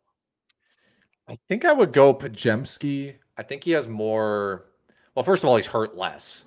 I 1.29 1.37
think 1.47 1.63
I 1.63 1.71
would 1.71 1.93
go 1.93 2.13
Podziemski. 2.13 3.15
I 3.37 3.43
think 3.43 3.63
he 3.63 3.71
has 3.71 3.87
more. 3.87 4.65
Well, 5.13 5.23
first 5.23 5.43
of 5.43 5.49
all, 5.49 5.55
he's 5.55 5.67
hurt 5.67 5.95
less. 5.95 6.45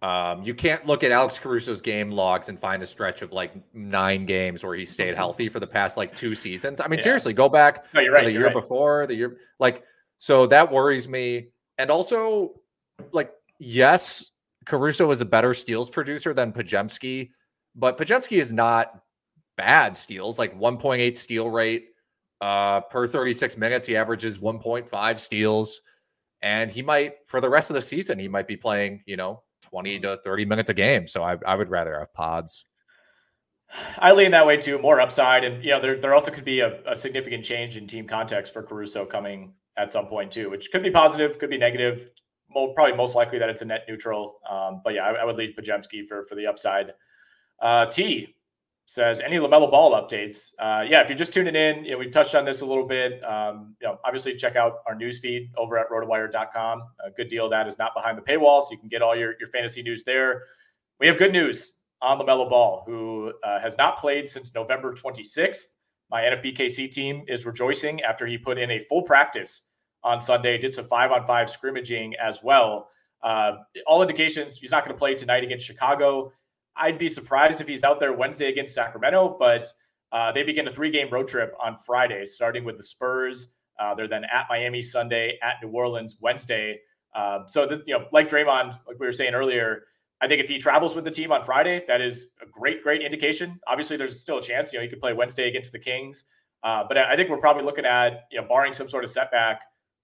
Um, 0.00 0.42
you 0.42 0.54
can't 0.54 0.84
look 0.86 1.04
at 1.04 1.12
Alex 1.12 1.38
Caruso's 1.38 1.80
game 1.80 2.10
logs 2.10 2.48
and 2.48 2.58
find 2.58 2.82
a 2.82 2.86
stretch 2.86 3.22
of 3.22 3.32
like 3.32 3.52
nine 3.72 4.26
games 4.26 4.64
where 4.64 4.74
he 4.74 4.84
stayed 4.84 5.10
mm-hmm. 5.10 5.16
healthy 5.16 5.48
for 5.48 5.60
the 5.60 5.66
past 5.66 5.96
like 5.96 6.16
two 6.16 6.34
seasons. 6.34 6.80
I 6.80 6.88
mean, 6.88 6.98
yeah. 6.98 7.04
seriously, 7.04 7.34
go 7.34 7.48
back 7.48 7.84
no, 7.94 8.00
to 8.00 8.10
right, 8.10 8.24
the 8.24 8.32
year 8.32 8.46
right. 8.46 8.54
before, 8.54 9.06
the 9.06 9.14
year 9.14 9.36
like 9.60 9.84
so 10.18 10.46
that 10.46 10.72
worries 10.72 11.08
me. 11.08 11.48
And 11.78 11.90
also, 11.90 12.60
like, 13.12 13.32
yes, 13.58 14.30
Caruso 14.64 15.10
is 15.10 15.20
a 15.20 15.24
better 15.24 15.52
steals 15.52 15.90
producer 15.90 16.32
than 16.32 16.52
Podziemski, 16.52 17.30
but 17.74 17.98
Podziemski 17.98 18.40
is 18.40 18.52
not 18.52 19.02
bad 19.56 19.96
steals, 19.96 20.38
like 20.38 20.58
1.8 20.58 21.16
steal 21.16 21.50
rate 21.50 21.91
uh, 22.42 22.80
per 22.80 23.06
36 23.06 23.56
minutes. 23.56 23.86
He 23.86 23.96
averages 23.96 24.38
1.5 24.38 25.20
steals. 25.20 25.80
And 26.42 26.70
he 26.70 26.82
might, 26.82 27.14
for 27.24 27.40
the 27.40 27.48
rest 27.48 27.70
of 27.70 27.74
the 27.74 27.82
season, 27.82 28.18
he 28.18 28.26
might 28.26 28.48
be 28.48 28.56
playing, 28.56 29.04
you 29.06 29.16
know, 29.16 29.44
20 29.70 30.00
to 30.00 30.18
30 30.24 30.44
minutes 30.44 30.68
a 30.68 30.74
game. 30.74 31.06
So 31.06 31.22
I, 31.22 31.36
I 31.46 31.54
would 31.54 31.70
rather 31.70 32.00
have 32.00 32.12
pods. 32.12 32.66
I 33.96 34.12
lean 34.12 34.32
that 34.32 34.44
way 34.44 34.56
too, 34.56 34.78
more 34.80 35.00
upside. 35.00 35.44
And, 35.44 35.64
you 35.64 35.70
know, 35.70 35.80
there, 35.80 36.00
there 36.00 36.12
also 36.12 36.32
could 36.32 36.44
be 36.44 36.60
a, 36.60 36.80
a, 36.84 36.96
significant 36.96 37.44
change 37.44 37.76
in 37.76 37.86
team 37.86 38.06
context 38.06 38.52
for 38.52 38.62
Caruso 38.62 39.06
coming 39.06 39.54
at 39.78 39.92
some 39.92 40.06
point 40.06 40.32
too, 40.32 40.50
which 40.50 40.70
could 40.72 40.82
be 40.82 40.90
positive, 40.90 41.38
could 41.38 41.48
be 41.48 41.56
negative. 41.56 42.10
probably 42.52 42.94
most 42.94 43.14
likely 43.14 43.38
that 43.38 43.48
it's 43.48 43.62
a 43.62 43.64
net 43.64 43.84
neutral. 43.88 44.40
Um, 44.50 44.82
but 44.84 44.94
yeah, 44.94 45.04
I, 45.06 45.12
I, 45.12 45.24
would 45.24 45.36
lead 45.36 45.56
Podziemski 45.56 46.06
for, 46.08 46.24
for 46.24 46.34
the 46.34 46.48
upside. 46.48 46.92
Uh, 47.60 47.86
T, 47.86 48.34
says 48.86 49.20
any 49.20 49.36
LaMelo 49.36 49.70
Ball 49.70 49.92
updates. 49.92 50.50
Uh, 50.58 50.84
yeah, 50.88 51.02
if 51.02 51.08
you're 51.08 51.18
just 51.18 51.32
tuning 51.32 51.54
in, 51.54 51.84
you 51.84 51.92
know, 51.92 51.98
we've 51.98 52.10
touched 52.10 52.34
on 52.34 52.44
this 52.44 52.60
a 52.60 52.66
little 52.66 52.86
bit. 52.86 53.22
Um, 53.24 53.76
you 53.80 53.88
know, 53.88 53.98
obviously 54.04 54.34
check 54.34 54.56
out 54.56 54.78
our 54.86 54.94
news 54.94 55.18
feed 55.18 55.50
over 55.56 55.78
at 55.78 55.88
rotowire.com. 55.88 56.82
A 57.04 57.10
good 57.10 57.28
deal 57.28 57.48
that 57.48 57.66
is 57.68 57.78
not 57.78 57.94
behind 57.94 58.18
the 58.18 58.22
paywall, 58.22 58.62
so 58.62 58.68
you 58.72 58.78
can 58.78 58.88
get 58.88 59.02
all 59.02 59.16
your, 59.16 59.34
your 59.38 59.48
fantasy 59.48 59.82
news 59.82 60.02
there. 60.02 60.42
We 61.00 61.06
have 61.06 61.18
good 61.18 61.32
news 61.32 61.72
on 62.00 62.18
LaMelo 62.18 62.50
Ball, 62.50 62.82
who 62.86 63.32
uh, 63.44 63.60
has 63.60 63.78
not 63.78 63.98
played 63.98 64.28
since 64.28 64.54
November 64.54 64.92
26th. 64.92 65.66
My 66.10 66.22
NFBKC 66.22 66.90
team 66.90 67.24
is 67.28 67.46
rejoicing 67.46 68.02
after 68.02 68.26
he 68.26 68.36
put 68.36 68.58
in 68.58 68.72
a 68.72 68.80
full 68.80 69.02
practice 69.02 69.62
on 70.04 70.20
Sunday, 70.20 70.58
did 70.58 70.74
some 70.74 70.86
five 70.86 71.12
on 71.12 71.24
five 71.24 71.48
scrimmaging 71.48 72.14
as 72.16 72.40
well. 72.42 72.88
Uh, 73.22 73.52
all 73.86 74.02
indications 74.02 74.58
he's 74.58 74.72
not 74.72 74.84
going 74.84 74.94
to 74.94 74.98
play 74.98 75.14
tonight 75.14 75.44
against 75.44 75.64
Chicago. 75.64 76.32
I'd 76.76 76.98
be 76.98 77.08
surprised 77.08 77.60
if 77.60 77.68
he's 77.68 77.84
out 77.84 78.00
there 78.00 78.12
Wednesday 78.12 78.48
against 78.48 78.74
Sacramento, 78.74 79.36
but 79.38 79.68
uh, 80.12 80.32
they 80.32 80.42
begin 80.42 80.68
a 80.68 80.70
three 80.70 80.90
game 80.90 81.08
road 81.10 81.28
trip 81.28 81.54
on 81.62 81.76
Friday, 81.76 82.26
starting 82.26 82.64
with 82.64 82.76
the 82.76 82.82
Spurs. 82.82 83.48
Uh, 83.78 83.94
they're 83.94 84.08
then 84.08 84.24
at 84.24 84.46
Miami 84.48 84.82
Sunday, 84.82 85.38
at 85.42 85.54
New 85.62 85.70
Orleans 85.70 86.16
Wednesday. 86.20 86.78
Um, 87.14 87.44
so, 87.46 87.66
this, 87.66 87.78
you 87.86 87.98
know, 87.98 88.06
like 88.12 88.28
Draymond, 88.28 88.78
like 88.86 88.98
we 88.98 89.06
were 89.06 89.12
saying 89.12 89.34
earlier, 89.34 89.84
I 90.20 90.28
think 90.28 90.40
if 90.40 90.48
he 90.48 90.58
travels 90.58 90.94
with 90.94 91.04
the 91.04 91.10
team 91.10 91.32
on 91.32 91.42
Friday, 91.42 91.84
that 91.88 92.00
is 92.00 92.28
a 92.40 92.46
great, 92.46 92.82
great 92.82 93.02
indication. 93.02 93.58
Obviously, 93.66 93.96
there's 93.96 94.20
still 94.20 94.38
a 94.38 94.42
chance, 94.42 94.72
you 94.72 94.78
know, 94.78 94.82
he 94.82 94.88
could 94.88 95.00
play 95.00 95.12
Wednesday 95.12 95.48
against 95.48 95.72
the 95.72 95.78
Kings. 95.78 96.24
Uh, 96.62 96.84
but 96.86 96.96
I 96.96 97.16
think 97.16 97.28
we're 97.28 97.38
probably 97.38 97.64
looking 97.64 97.84
at, 97.84 98.26
you 98.30 98.40
know, 98.40 98.46
barring 98.46 98.72
some 98.72 98.88
sort 98.88 99.02
of 99.02 99.10
setback, 99.10 99.62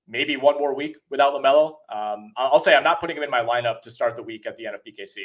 maybe 0.08 0.36
one 0.36 0.58
more 0.58 0.74
week 0.74 0.96
without 1.08 1.34
LaMelo. 1.34 1.74
Um, 1.94 2.32
I'll 2.36 2.58
say 2.58 2.74
I'm 2.74 2.82
not 2.82 3.00
putting 3.00 3.16
him 3.16 3.22
in 3.22 3.30
my 3.30 3.42
lineup 3.42 3.80
to 3.82 3.92
start 3.92 4.16
the 4.16 4.22
week 4.24 4.44
at 4.44 4.56
the 4.56 4.64
NFBKC. 4.64 5.22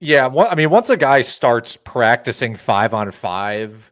Yeah, 0.00 0.26
well, 0.26 0.48
I 0.50 0.54
mean, 0.54 0.70
once 0.70 0.90
a 0.90 0.96
guy 0.96 1.22
starts 1.22 1.78
practicing 1.82 2.56
five 2.56 2.92
on 2.92 3.10
five, 3.10 3.90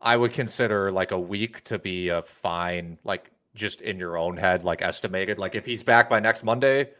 I 0.00 0.16
would 0.16 0.32
consider 0.32 0.92
like 0.92 1.12
a 1.12 1.18
week 1.18 1.64
to 1.64 1.78
be 1.78 2.08
a 2.08 2.22
fine, 2.22 2.98
like 3.04 3.30
just 3.54 3.80
in 3.80 3.98
your 3.98 4.18
own 4.18 4.36
head, 4.36 4.64
like 4.64 4.82
estimated. 4.82 5.38
Like 5.38 5.54
if 5.54 5.64
he's 5.64 5.82
back 5.82 6.10
by 6.10 6.20
next 6.20 6.44
Monday, 6.44 6.90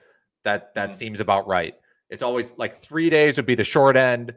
that 0.44 0.74
that 0.74 0.88
mm-hmm. 0.88 0.96
seems 0.96 1.20
about 1.20 1.46
right. 1.46 1.74
It's 2.08 2.22
always 2.22 2.54
like 2.56 2.76
three 2.80 3.10
days 3.10 3.36
would 3.36 3.46
be 3.46 3.54
the 3.54 3.64
short 3.64 3.96
end, 3.96 4.34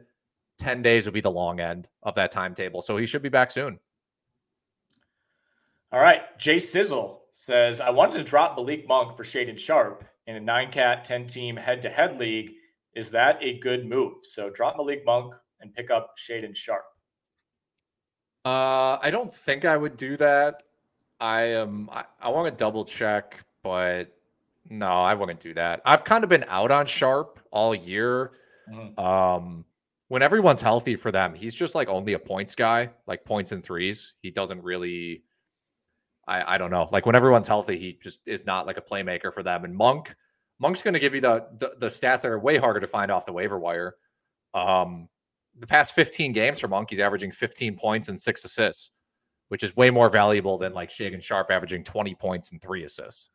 ten 0.58 0.82
days 0.82 1.06
would 1.06 1.14
be 1.14 1.20
the 1.20 1.30
long 1.30 1.60
end 1.60 1.88
of 2.02 2.14
that 2.16 2.32
timetable. 2.32 2.82
So 2.82 2.96
he 2.96 3.06
should 3.06 3.22
be 3.22 3.28
back 3.28 3.50
soon. 3.50 3.78
All 5.90 6.00
right, 6.00 6.38
Jay 6.38 6.58
Sizzle 6.58 7.20
says 7.32 7.80
I 7.80 7.90
wanted 7.90 8.18
to 8.18 8.24
drop 8.24 8.56
Malik 8.56 8.86
Monk 8.86 9.16
for 9.16 9.24
Shaedon 9.24 9.58
Sharpe 9.58 10.04
in 10.26 10.36
a 10.36 10.40
nine 10.40 10.70
cat 10.70 11.04
ten 11.04 11.26
team 11.26 11.56
head 11.56 11.80
to 11.82 11.88
head 11.88 12.18
league 12.18 12.50
is 12.98 13.12
that 13.12 13.38
a 13.40 13.58
good 13.60 13.86
move? 13.86 14.14
So 14.22 14.50
drop 14.50 14.76
Malik 14.76 15.04
Monk 15.06 15.32
and 15.60 15.72
pick 15.72 15.88
up 15.88 16.14
Shaedon 16.18 16.54
Sharpe. 16.54 16.84
Uh, 18.44 18.98
I 19.00 19.10
don't 19.12 19.32
think 19.32 19.64
I 19.64 19.76
would 19.76 19.96
do 19.96 20.16
that. 20.16 20.64
I 21.20 21.42
am. 21.42 21.88
I, 21.92 22.04
I 22.20 22.28
want 22.30 22.52
to 22.52 22.56
double 22.56 22.84
check, 22.84 23.44
but 23.62 24.16
no, 24.68 24.88
I 24.88 25.14
wouldn't 25.14 25.38
do 25.38 25.54
that. 25.54 25.80
I've 25.84 26.02
kind 26.02 26.24
of 26.24 26.30
been 26.30 26.44
out 26.48 26.72
on 26.72 26.86
Sharpe 26.86 27.38
all 27.52 27.72
year. 27.72 28.32
Mm-hmm. 28.68 28.98
Um, 28.98 29.64
when 30.08 30.22
everyone's 30.22 30.60
healthy 30.60 30.96
for 30.96 31.12
them, 31.12 31.34
he's 31.34 31.54
just 31.54 31.76
like 31.76 31.88
only 31.88 32.14
a 32.14 32.18
points 32.18 32.56
guy, 32.56 32.90
like 33.06 33.24
points 33.24 33.52
and 33.52 33.62
threes. 33.62 34.14
He 34.22 34.32
doesn't 34.32 34.62
really. 34.62 35.22
I 36.26 36.54
I 36.54 36.58
don't 36.58 36.72
know. 36.72 36.88
Like 36.90 37.06
when 37.06 37.14
everyone's 37.14 37.46
healthy, 37.46 37.78
he 37.78 37.98
just 38.02 38.20
is 38.26 38.44
not 38.44 38.66
like 38.66 38.76
a 38.76 38.82
playmaker 38.82 39.32
for 39.32 39.44
them. 39.44 39.64
And 39.64 39.76
Monk, 39.76 40.14
Monk's 40.60 40.82
going 40.82 40.94
to 40.94 41.00
give 41.00 41.14
you 41.14 41.20
the, 41.20 41.46
the, 41.58 41.72
the 41.78 41.86
stats 41.86 42.22
that 42.22 42.26
are 42.26 42.38
way 42.38 42.58
harder 42.58 42.80
to 42.80 42.86
find 42.86 43.10
off 43.10 43.26
the 43.26 43.32
waiver 43.32 43.58
wire. 43.58 43.94
Um, 44.54 45.08
the 45.58 45.66
past 45.66 45.94
15 45.94 46.32
games 46.32 46.58
for 46.58 46.68
Monk, 46.68 46.90
he's 46.90 46.98
averaging 46.98 47.32
15 47.32 47.76
points 47.76 48.08
and 48.08 48.20
six 48.20 48.44
assists, 48.44 48.90
which 49.48 49.62
is 49.62 49.76
way 49.76 49.90
more 49.90 50.10
valuable 50.10 50.58
than 50.58 50.72
like 50.72 50.90
Shaedon 50.90 51.22
Sharpe 51.22 51.50
averaging 51.50 51.84
20 51.84 52.14
points 52.14 52.52
and 52.52 52.60
three 52.60 52.84
assists. 52.84 53.30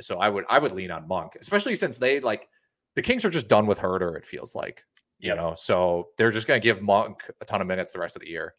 So 0.00 0.18
I 0.18 0.28
would 0.28 0.44
I 0.50 0.58
would 0.58 0.72
lean 0.72 0.90
on 0.90 1.08
Monk, 1.08 1.36
especially 1.40 1.74
since 1.74 1.96
they 1.96 2.20
like 2.20 2.48
the 2.96 3.02
Kings 3.02 3.24
are 3.24 3.30
just 3.30 3.48
done 3.48 3.66
with 3.66 3.78
Huerter. 3.78 4.16
It 4.16 4.26
feels 4.26 4.54
like 4.54 4.84
you 5.18 5.34
know, 5.34 5.54
so 5.56 6.08
they're 6.18 6.30
just 6.30 6.46
going 6.46 6.60
to 6.60 6.64
give 6.64 6.82
Monk 6.82 7.22
a 7.40 7.44
ton 7.46 7.62
of 7.62 7.66
minutes 7.66 7.92
the 7.92 7.98
rest 7.98 8.16
of 8.16 8.20
the 8.20 8.28
year. 8.28 8.54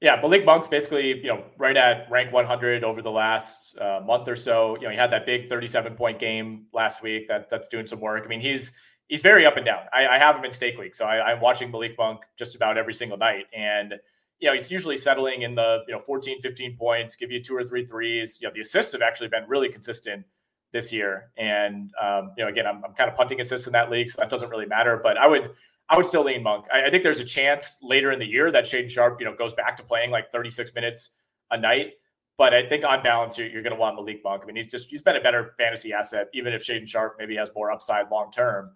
Yeah, 0.00 0.18
Malik 0.22 0.46
Monk's 0.46 0.66
basically, 0.66 1.08
you 1.18 1.26
know, 1.26 1.44
right 1.58 1.76
at 1.76 2.10
rank 2.10 2.32
100 2.32 2.84
over 2.84 3.02
the 3.02 3.10
last 3.10 3.76
uh, 3.78 4.00
month 4.02 4.28
or 4.28 4.36
so. 4.36 4.76
You 4.76 4.84
know, 4.84 4.90
he 4.90 4.96
had 4.96 5.12
that 5.12 5.26
big 5.26 5.48
37 5.50 5.94
point 5.94 6.18
game 6.18 6.66
last 6.72 7.02
week. 7.02 7.28
That 7.28 7.50
that's 7.50 7.68
doing 7.68 7.86
some 7.86 8.00
work. 8.00 8.22
I 8.24 8.28
mean, 8.28 8.40
he's 8.40 8.72
he's 9.08 9.20
very 9.20 9.44
up 9.44 9.58
and 9.58 9.66
down. 9.66 9.82
I, 9.92 10.06
I 10.06 10.18
have 10.18 10.36
him 10.36 10.44
in 10.44 10.52
stake 10.52 10.78
league, 10.78 10.94
so 10.94 11.04
I, 11.04 11.32
am 11.32 11.40
watching 11.40 11.70
Malik 11.70 11.96
Monk 11.98 12.20
just 12.38 12.54
about 12.54 12.78
every 12.78 12.94
single 12.94 13.18
night, 13.18 13.44
and 13.54 13.94
you 14.38 14.48
know, 14.48 14.54
he's 14.54 14.70
usually 14.70 14.96
settling 14.96 15.42
in 15.42 15.54
the 15.54 15.80
you 15.86 15.92
know 15.92 16.00
14, 16.00 16.40
15 16.40 16.76
points, 16.78 17.14
give 17.14 17.30
you 17.30 17.42
two 17.42 17.54
or 17.54 17.64
three 17.64 17.84
threes. 17.84 18.38
You 18.40 18.48
know, 18.48 18.54
the 18.54 18.60
assists 18.60 18.92
have 18.92 19.02
actually 19.02 19.28
been 19.28 19.44
really 19.48 19.68
consistent 19.68 20.24
this 20.72 20.92
year, 20.94 21.30
and 21.36 21.90
um, 22.00 22.32
you 22.38 22.44
know, 22.44 22.48
again, 22.48 22.66
I'm, 22.66 22.82
I'm 22.84 22.94
kind 22.94 23.10
of 23.10 23.16
punting 23.16 23.38
assists 23.38 23.66
in 23.66 23.74
that 23.74 23.90
league, 23.90 24.08
so 24.08 24.16
that 24.20 24.30
doesn't 24.30 24.48
really 24.48 24.66
matter. 24.66 24.98
But 25.02 25.18
I 25.18 25.26
would 25.26 25.50
I 25.90 25.96
would 25.96 26.06
still 26.06 26.24
lean 26.24 26.42
Monk. 26.44 26.66
I, 26.72 26.86
I, 26.86 26.90
think 26.90 27.02
there's 27.02 27.18
a 27.18 27.24
chance 27.24 27.76
later 27.82 28.12
in 28.12 28.20
the 28.20 28.26
year 28.26 28.52
that 28.52 28.64
Shaedon 28.64 28.88
Sharpe, 28.88 29.20
you 29.20 29.26
know, 29.26 29.34
goes 29.34 29.52
back 29.54 29.76
to 29.78 29.82
playing 29.82 30.12
like 30.12 30.30
36 30.30 30.72
minutes 30.74 31.10
a 31.50 31.58
night. 31.58 31.94
But 32.38 32.54
I 32.54 32.66
think 32.66 32.84
on 32.84 33.02
balance, 33.02 33.36
you're, 33.36 33.48
you're 33.48 33.62
going 33.62 33.74
to 33.74 33.78
want 33.78 33.96
Malik 33.96 34.22
Monk. 34.24 34.42
I 34.42 34.46
mean, 34.46 34.56
he's 34.56 34.70
just 34.70 34.88
he's 34.88 35.02
been 35.02 35.16
a 35.16 35.20
better 35.20 35.52
fantasy 35.58 35.92
asset, 35.92 36.28
even 36.32 36.54
if 36.54 36.64
Shaedon 36.64 36.88
Sharpe 36.88 37.16
maybe 37.18 37.36
has 37.36 37.50
more 37.54 37.70
upside 37.70 38.10
long 38.10 38.30
term. 38.30 38.70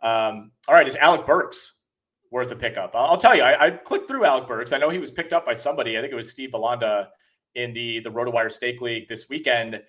Um, 0.00 0.52
all 0.66 0.74
right, 0.74 0.86
is 0.86 0.96
Alec 0.96 1.26
Burks 1.26 1.80
worth 2.30 2.50
a 2.52 2.56
pickup? 2.56 2.92
I'll, 2.94 3.10
I'll 3.10 3.16
tell 3.18 3.36
you, 3.36 3.42
I, 3.42 3.66
I, 3.66 3.70
clicked 3.70 4.08
through 4.08 4.24
Alec 4.24 4.48
Burks. 4.48 4.72
I 4.72 4.78
know 4.78 4.88
he 4.88 4.98
was 4.98 5.10
picked 5.10 5.32
up 5.32 5.44
by 5.44 5.52
somebody. 5.52 5.98
I 5.98 6.00
think 6.00 6.12
it 6.12 6.16
was 6.16 6.30
Steve 6.30 6.50
Balanda 6.52 7.08
in 7.54 7.74
the 7.74 8.00
the 8.00 8.10
RotoWire 8.10 8.50
Stake 8.50 8.80
League 8.80 9.08
this 9.08 9.28
weekend. 9.28 9.82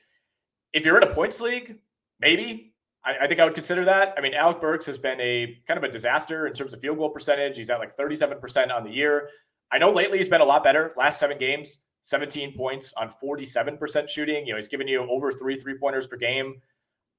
If 0.73 0.85
you're 0.85 0.97
in 0.97 1.03
a 1.03 1.13
points 1.13 1.39
league, 1.39 1.77
maybe 2.19 2.72
I, 3.05 3.15
I, 3.21 3.27
think 3.27 3.39
I 3.39 3.45
would 3.45 3.55
consider 3.55 3.85
that. 3.85 4.13
I 4.17 4.21
mean, 4.21 4.33
Alec 4.33 4.61
Burks 4.61 4.85
has 4.85 4.97
been 4.97 5.19
a 5.19 5.57
kind 5.67 5.77
of 5.77 5.83
a 5.83 5.91
disaster 5.91 6.47
in 6.47 6.53
terms 6.53 6.73
of 6.73 6.81
field 6.81 6.97
goal 6.97 7.09
percentage. 7.09 7.57
He's 7.57 7.69
at 7.69 7.79
like 7.79 7.95
37% 7.95 8.73
on 8.73 8.83
the 8.83 8.91
year. 8.91 9.29
I 9.71 9.77
know 9.77 9.91
lately 9.91 10.19
he's 10.19 10.29
been 10.29 10.41
a 10.41 10.45
lot 10.45 10.63
better. 10.63 10.93
Last 10.95 11.19
seven 11.19 11.37
games, 11.37 11.79
17 12.03 12.55
points 12.55 12.93
on 12.95 13.09
47% 13.09 14.07
shooting. 14.07 14.45
You 14.45 14.53
know, 14.53 14.57
he's 14.57 14.67
given 14.67 14.87
you 14.87 15.09
over 15.09 15.31
three 15.31 15.55
three 15.55 15.77
pointers 15.77 16.07
per 16.07 16.17
game. 16.17 16.61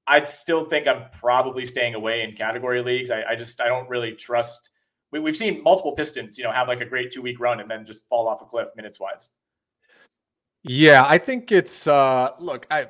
I 0.07 0.23
still 0.23 0.65
think 0.65 0.87
I'm 0.87 1.09
probably 1.11 1.65
staying 1.65 1.95
away 1.95 2.21
in 2.21 2.35
category 2.35 2.81
leagues. 2.81 3.11
I, 3.11 3.23
I 3.23 3.35
just 3.35 3.59
I 3.59 3.67
don't 3.67 3.89
really 3.89 4.13
trust. 4.13 4.69
We, 5.11 5.19
we've 5.19 5.35
seen 5.35 5.63
multiple 5.63 5.93
Pistons, 5.93 6.37
you 6.37 6.43
know, 6.43 6.51
have 6.51 6.67
like 6.67 6.81
a 6.81 6.85
great 6.85 7.11
two 7.11 7.21
week 7.21 7.39
run 7.39 7.59
and 7.59 7.69
then 7.69 7.85
just 7.85 8.07
fall 8.07 8.27
off 8.27 8.41
a 8.41 8.45
cliff 8.45 8.69
minutes 8.75 8.99
wise. 8.99 9.31
Yeah, 10.63 11.05
I 11.07 11.17
think 11.17 11.51
it's 11.51 11.87
uh 11.87 12.31
look, 12.39 12.65
I 12.71 12.87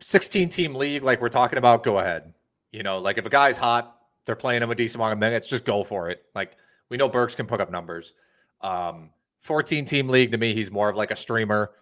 16 0.00 0.48
team 0.48 0.74
league 0.74 1.02
like 1.02 1.20
we're 1.20 1.28
talking 1.28 1.58
about, 1.58 1.82
go 1.82 1.98
ahead. 1.98 2.32
You 2.72 2.82
know, 2.82 2.98
like 2.98 3.18
if 3.18 3.26
a 3.26 3.30
guy's 3.30 3.56
hot, 3.56 3.96
they're 4.24 4.36
playing 4.36 4.62
him 4.62 4.70
a 4.70 4.74
decent 4.74 4.96
amount 4.96 5.12
of 5.12 5.18
minutes. 5.18 5.48
Just 5.48 5.64
go 5.64 5.84
for 5.84 6.10
it. 6.10 6.22
Like 6.34 6.56
we 6.90 6.96
know 6.96 7.08
Burks 7.08 7.34
can 7.34 7.46
put 7.46 7.60
up 7.60 7.70
numbers. 7.70 8.14
Um, 8.60 9.10
14 9.40 9.84
team 9.84 10.08
league 10.08 10.32
to 10.32 10.38
me, 10.38 10.54
he's 10.54 10.70
more 10.70 10.88
of 10.88 10.96
like 10.96 11.10
a 11.10 11.16
streamer. 11.16 11.72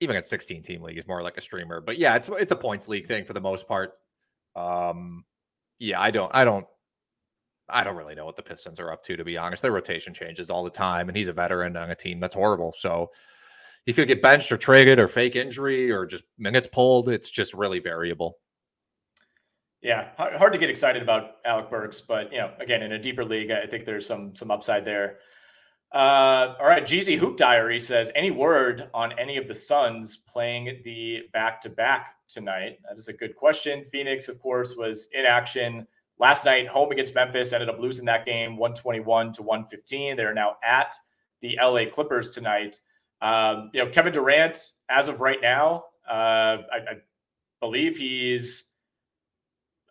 Even 0.00 0.16
at 0.16 0.24
16 0.24 0.62
team 0.62 0.82
league, 0.82 0.96
he's 0.96 1.06
more 1.06 1.22
like 1.22 1.36
a 1.36 1.40
streamer. 1.40 1.80
But 1.80 1.98
yeah, 1.98 2.16
it's 2.16 2.28
it's 2.32 2.50
a 2.50 2.56
points 2.56 2.88
league 2.88 3.06
thing 3.06 3.24
for 3.24 3.34
the 3.34 3.40
most 3.40 3.68
part. 3.68 3.92
Um, 4.56 5.24
yeah, 5.78 6.00
I 6.00 6.10
don't, 6.10 6.30
I 6.34 6.44
don't, 6.44 6.66
I 7.68 7.84
don't 7.84 7.96
really 7.96 8.14
know 8.14 8.24
what 8.26 8.36
the 8.36 8.42
Pistons 8.42 8.80
are 8.80 8.90
up 8.92 9.02
to, 9.04 9.16
to 9.16 9.24
be 9.24 9.36
honest. 9.36 9.62
Their 9.62 9.72
rotation 9.72 10.12
changes 10.12 10.50
all 10.50 10.64
the 10.64 10.70
time, 10.70 11.08
and 11.08 11.16
he's 11.16 11.28
a 11.28 11.32
veteran 11.32 11.76
on 11.76 11.90
a 11.90 11.94
team 11.94 12.20
that's 12.20 12.34
horrible. 12.34 12.74
So 12.76 13.10
he 13.86 13.92
could 13.92 14.08
get 14.08 14.22
benched 14.22 14.52
or 14.52 14.56
traded 14.56 14.98
or 14.98 15.08
fake 15.08 15.36
injury 15.36 15.90
or 15.90 16.06
just 16.06 16.24
minutes 16.38 16.68
pulled. 16.70 17.08
It's 17.08 17.30
just 17.30 17.54
really 17.54 17.78
variable. 17.78 18.38
Yeah, 19.80 20.10
hard 20.16 20.52
to 20.52 20.58
get 20.60 20.70
excited 20.70 21.02
about 21.02 21.38
Alec 21.44 21.68
Burks, 21.68 22.00
but 22.00 22.30
you 22.30 22.38
know, 22.38 22.52
again, 22.60 22.82
in 22.82 22.92
a 22.92 22.98
deeper 22.98 23.24
league, 23.24 23.50
I 23.50 23.66
think 23.66 23.84
there's 23.84 24.06
some 24.06 24.34
some 24.36 24.50
upside 24.52 24.84
there. 24.84 25.18
Uh, 25.92 26.54
all 26.58 26.66
right, 26.66 26.84
Jeezy 26.84 27.18
Hoop 27.18 27.36
Diary 27.36 27.78
says, 27.78 28.10
any 28.14 28.30
word 28.30 28.88
on 28.94 29.12
any 29.18 29.36
of 29.36 29.46
the 29.46 29.54
Suns 29.54 30.16
playing 30.16 30.80
the 30.84 31.22
back 31.34 31.60
to 31.62 31.68
back 31.68 32.14
tonight? 32.28 32.78
That 32.88 32.96
is 32.96 33.08
a 33.08 33.12
good 33.12 33.36
question. 33.36 33.84
Phoenix, 33.84 34.28
of 34.28 34.40
course, 34.40 34.74
was 34.74 35.08
in 35.12 35.26
action 35.26 35.86
last 36.18 36.46
night, 36.46 36.66
home 36.66 36.92
against 36.92 37.14
Memphis, 37.14 37.52
ended 37.52 37.68
up 37.68 37.78
losing 37.78 38.06
that 38.06 38.24
game 38.24 38.56
121 38.56 39.34
to 39.34 39.42
115. 39.42 40.16
They're 40.16 40.32
now 40.32 40.56
at 40.64 40.94
the 41.40 41.58
LA 41.60 41.84
Clippers 41.92 42.30
tonight. 42.30 42.78
Um, 43.22 43.70
you 43.72 43.82
know, 43.82 43.90
Kevin 43.90 44.12
Durant, 44.12 44.58
as 44.90 45.08
of 45.08 45.20
right 45.20 45.40
now, 45.40 45.84
uh, 46.08 46.12
I, 46.12 46.76
I 46.76 46.96
believe 47.60 47.96
he's. 47.96 48.64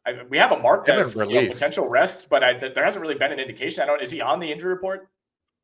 I, 0.05 0.23
we 0.29 0.37
have 0.37 0.51
a 0.51 0.59
marked 0.59 0.89
as 0.89 1.15
you 1.15 1.25
know, 1.25 1.47
potential 1.47 1.87
rest, 1.87 2.27
but 2.29 2.43
I, 2.43 2.57
there 2.57 2.83
hasn't 2.83 3.01
really 3.01 3.15
been 3.15 3.31
an 3.31 3.39
indication. 3.39 3.81
I 3.81 3.85
don't. 3.85 4.01
Is 4.01 4.11
he 4.11 4.19
on 4.19 4.39
the 4.39 4.51
injury 4.51 4.69
report? 4.69 5.09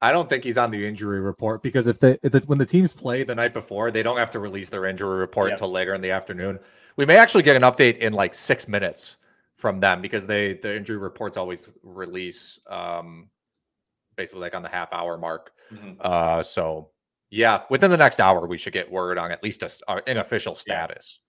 I 0.01 0.11
don't 0.11 0.29
think 0.29 0.43
he's 0.43 0.57
on 0.57 0.71
the 0.71 0.87
injury 0.87 1.19
report 1.19 1.63
because 1.63 1.87
if 1.87 1.99
the, 1.99 2.19
if 2.21 2.31
the, 2.31 2.43
when 2.45 2.59
the 2.59 2.65
teams 2.65 2.93
play 2.93 3.23
the 3.23 3.33
night 3.33 3.53
before, 3.53 3.89
they 3.89 4.03
don't 4.03 4.17
have 4.17 4.29
to 4.31 4.39
release 4.39 4.69
their 4.69 4.85
injury 4.85 5.17
report 5.17 5.49
yep. 5.49 5.57
until 5.57 5.71
later 5.71 5.95
in 5.95 6.01
the 6.01 6.11
afternoon. 6.11 6.59
We 6.97 7.05
may 7.05 7.17
actually 7.17 7.43
get 7.43 7.55
an 7.55 7.63
update 7.63 7.97
in 7.97 8.13
like 8.13 8.35
six 8.35 8.67
minutes 8.67 9.17
from 9.55 9.79
them 9.79 10.01
because 10.01 10.27
they 10.27 10.53
the 10.53 10.75
injury 10.75 10.97
reports 10.97 11.35
always 11.35 11.67
release 11.81 12.59
um, 12.69 13.29
basically 14.15 14.41
like 14.41 14.55
on 14.55 14.61
the 14.61 14.69
half 14.69 14.93
hour 14.93 15.17
mark. 15.17 15.51
Mm-hmm. 15.73 15.93
Uh, 15.99 16.43
so 16.43 16.89
yeah, 17.29 17.63
within 17.69 17.91
the 17.91 17.97
next 17.97 18.19
hour, 18.19 18.45
we 18.47 18.57
should 18.57 18.73
get 18.73 18.91
word 18.91 19.17
on 19.17 19.31
at 19.31 19.43
least 19.43 19.63
a, 19.63 19.69
uh, 19.87 20.01
an 20.07 20.17
official 20.17 20.55
status. 20.55 21.19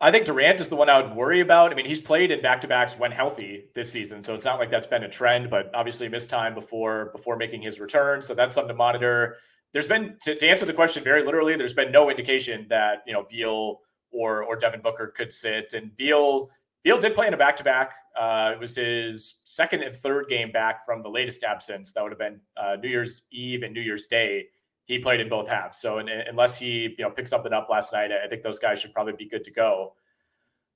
I 0.00 0.10
think 0.10 0.26
Durant 0.26 0.60
is 0.60 0.68
the 0.68 0.76
one 0.76 0.90
I 0.90 1.00
would 1.00 1.16
worry 1.16 1.40
about. 1.40 1.72
I 1.72 1.74
mean, 1.74 1.86
he's 1.86 2.00
played 2.00 2.30
in 2.30 2.42
back 2.42 2.60
to 2.62 2.68
backs 2.68 2.94
when 2.98 3.10
healthy 3.10 3.64
this 3.74 3.90
season, 3.90 4.22
so 4.22 4.34
it's 4.34 4.44
not 4.44 4.58
like 4.58 4.70
that's 4.70 4.86
been 4.86 5.04
a 5.04 5.08
trend. 5.08 5.48
But 5.48 5.70
obviously, 5.74 6.08
missed 6.08 6.28
time 6.28 6.54
before 6.54 7.10
before 7.12 7.36
making 7.36 7.62
his 7.62 7.80
return, 7.80 8.20
so 8.20 8.34
that's 8.34 8.54
something 8.54 8.68
to 8.68 8.74
monitor. 8.74 9.36
There's 9.72 9.88
been 9.88 10.16
to, 10.22 10.34
to 10.34 10.46
answer 10.46 10.66
the 10.66 10.74
question 10.74 11.02
very 11.02 11.24
literally. 11.24 11.56
There's 11.56 11.74
been 11.74 11.92
no 11.92 12.10
indication 12.10 12.66
that 12.68 13.04
you 13.06 13.14
know 13.14 13.26
Beal 13.30 13.80
or 14.10 14.42
or 14.42 14.56
Devin 14.56 14.82
Booker 14.82 15.14
could 15.16 15.32
sit, 15.32 15.72
and 15.72 15.96
Beal 15.96 16.50
Beal 16.84 16.98
did 17.00 17.14
play 17.14 17.26
in 17.26 17.34
a 17.34 17.38
back 17.38 17.56
to 17.56 17.64
back. 17.64 17.94
It 18.18 18.60
was 18.60 18.76
his 18.76 19.36
second 19.44 19.82
and 19.82 19.94
third 19.94 20.28
game 20.28 20.52
back 20.52 20.84
from 20.84 21.02
the 21.02 21.10
latest 21.10 21.42
absence. 21.42 21.94
That 21.94 22.02
would 22.02 22.12
have 22.12 22.18
been 22.18 22.38
uh, 22.56 22.76
New 22.76 22.88
Year's 22.88 23.22
Eve 23.30 23.62
and 23.62 23.72
New 23.72 23.80
Year's 23.80 24.06
Day 24.06 24.48
he 24.86 24.98
played 24.98 25.20
in 25.20 25.28
both 25.28 25.48
halves. 25.48 25.78
So 25.78 25.98
and, 25.98 26.08
unless 26.08 26.58
he 26.58 26.94
you 26.96 27.04
know 27.04 27.10
picked 27.10 27.28
something 27.28 27.52
up 27.52 27.68
last 27.70 27.92
night, 27.92 28.10
I 28.12 28.26
think 28.28 28.42
those 28.42 28.58
guys 28.58 28.80
should 28.80 28.94
probably 28.94 29.12
be 29.12 29.28
good 29.28 29.44
to 29.44 29.50
go. 29.50 29.94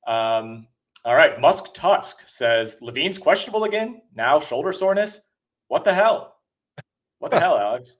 Um, 0.06 0.66
all 1.04 1.14
right, 1.14 1.40
Musk 1.40 1.72
Tusk 1.72 2.18
says 2.26 2.78
LaVine's 2.82 3.18
questionable 3.18 3.64
again. 3.64 4.02
Now 4.14 4.38
shoulder 4.40 4.72
soreness. 4.72 5.20
What 5.68 5.84
the 5.84 5.94
hell? 5.94 6.36
What 7.20 7.30
the 7.30 7.40
hell, 7.40 7.56
Alex? 7.58 7.96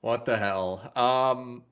What 0.00 0.24
the 0.24 0.36
hell? 0.36 0.92
Um, 0.94 1.64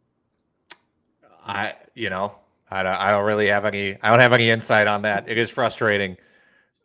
I 1.47 1.75
you 1.95 2.11
know 2.11 2.35
I 2.71 2.83
don't 2.83 2.95
I 2.95 3.11
don't 3.11 3.25
really 3.25 3.47
have 3.49 3.65
any 3.65 3.97
I 4.03 4.11
don't 4.11 4.21
have 4.21 4.33
any 4.33 4.51
insight 4.51 4.87
on 4.87 5.03
that. 5.03 5.29
It 5.29 5.39
is 5.39 5.51
frustrating. 5.51 6.17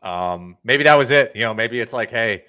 Um, 0.03 0.57
maybe 0.63 0.83
that 0.83 0.95
was 0.95 1.11
it. 1.11 1.31
You 1.35 1.41
know, 1.41 1.53
maybe 1.53 1.79
it's 1.79 1.93
like, 1.93 2.09
hey, 2.09 2.45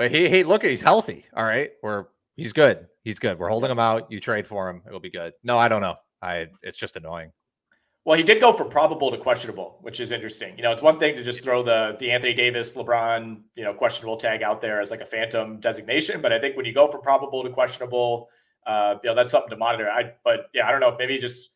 he 0.00 0.28
he 0.28 0.44
look, 0.44 0.64
he's 0.64 0.82
healthy. 0.82 1.26
All 1.34 1.44
right, 1.44 1.70
we're 1.82 2.06
he's 2.36 2.52
good. 2.52 2.88
He's 3.04 3.18
good. 3.18 3.38
We're 3.38 3.50
holding 3.50 3.70
him 3.70 3.78
out. 3.78 4.10
You 4.10 4.18
trade 4.18 4.46
for 4.46 4.68
him. 4.68 4.82
It'll 4.86 4.98
be 4.98 5.10
good. 5.10 5.34
No, 5.42 5.58
I 5.58 5.68
don't 5.68 5.82
know. 5.82 5.96
I 6.22 6.46
it's 6.62 6.78
just 6.78 6.96
annoying. 6.96 7.32
Well, 8.06 8.18
he 8.18 8.22
did 8.22 8.40
go 8.40 8.52
from 8.52 8.68
probable 8.68 9.10
to 9.10 9.16
questionable, 9.16 9.78
which 9.80 9.98
is 9.98 10.10
interesting. 10.10 10.56
You 10.56 10.62
know, 10.62 10.72
it's 10.72 10.82
one 10.82 10.98
thing 10.98 11.16
to 11.16 11.22
just 11.22 11.42
throw 11.42 11.62
the 11.62 11.96
the 11.98 12.10
Anthony 12.10 12.34
Davis, 12.34 12.74
LeBron, 12.74 13.42
you 13.56 13.64
know, 13.64 13.74
questionable 13.74 14.16
tag 14.16 14.42
out 14.42 14.60
there 14.60 14.80
as 14.80 14.90
like 14.90 15.00
a 15.00 15.06
phantom 15.06 15.60
designation, 15.60 16.20
but 16.20 16.32
I 16.32 16.40
think 16.40 16.56
when 16.56 16.66
you 16.66 16.72
go 16.72 16.86
from 16.90 17.02
probable 17.02 17.42
to 17.44 17.50
questionable, 17.50 18.28
uh, 18.66 18.96
you 19.02 19.10
know, 19.10 19.14
that's 19.14 19.30
something 19.30 19.50
to 19.50 19.56
monitor. 19.56 19.90
I 19.90 20.12
but 20.24 20.46
yeah, 20.54 20.66
I 20.66 20.70
don't 20.70 20.80
know, 20.80 20.96
maybe 20.98 21.18
just 21.18 21.50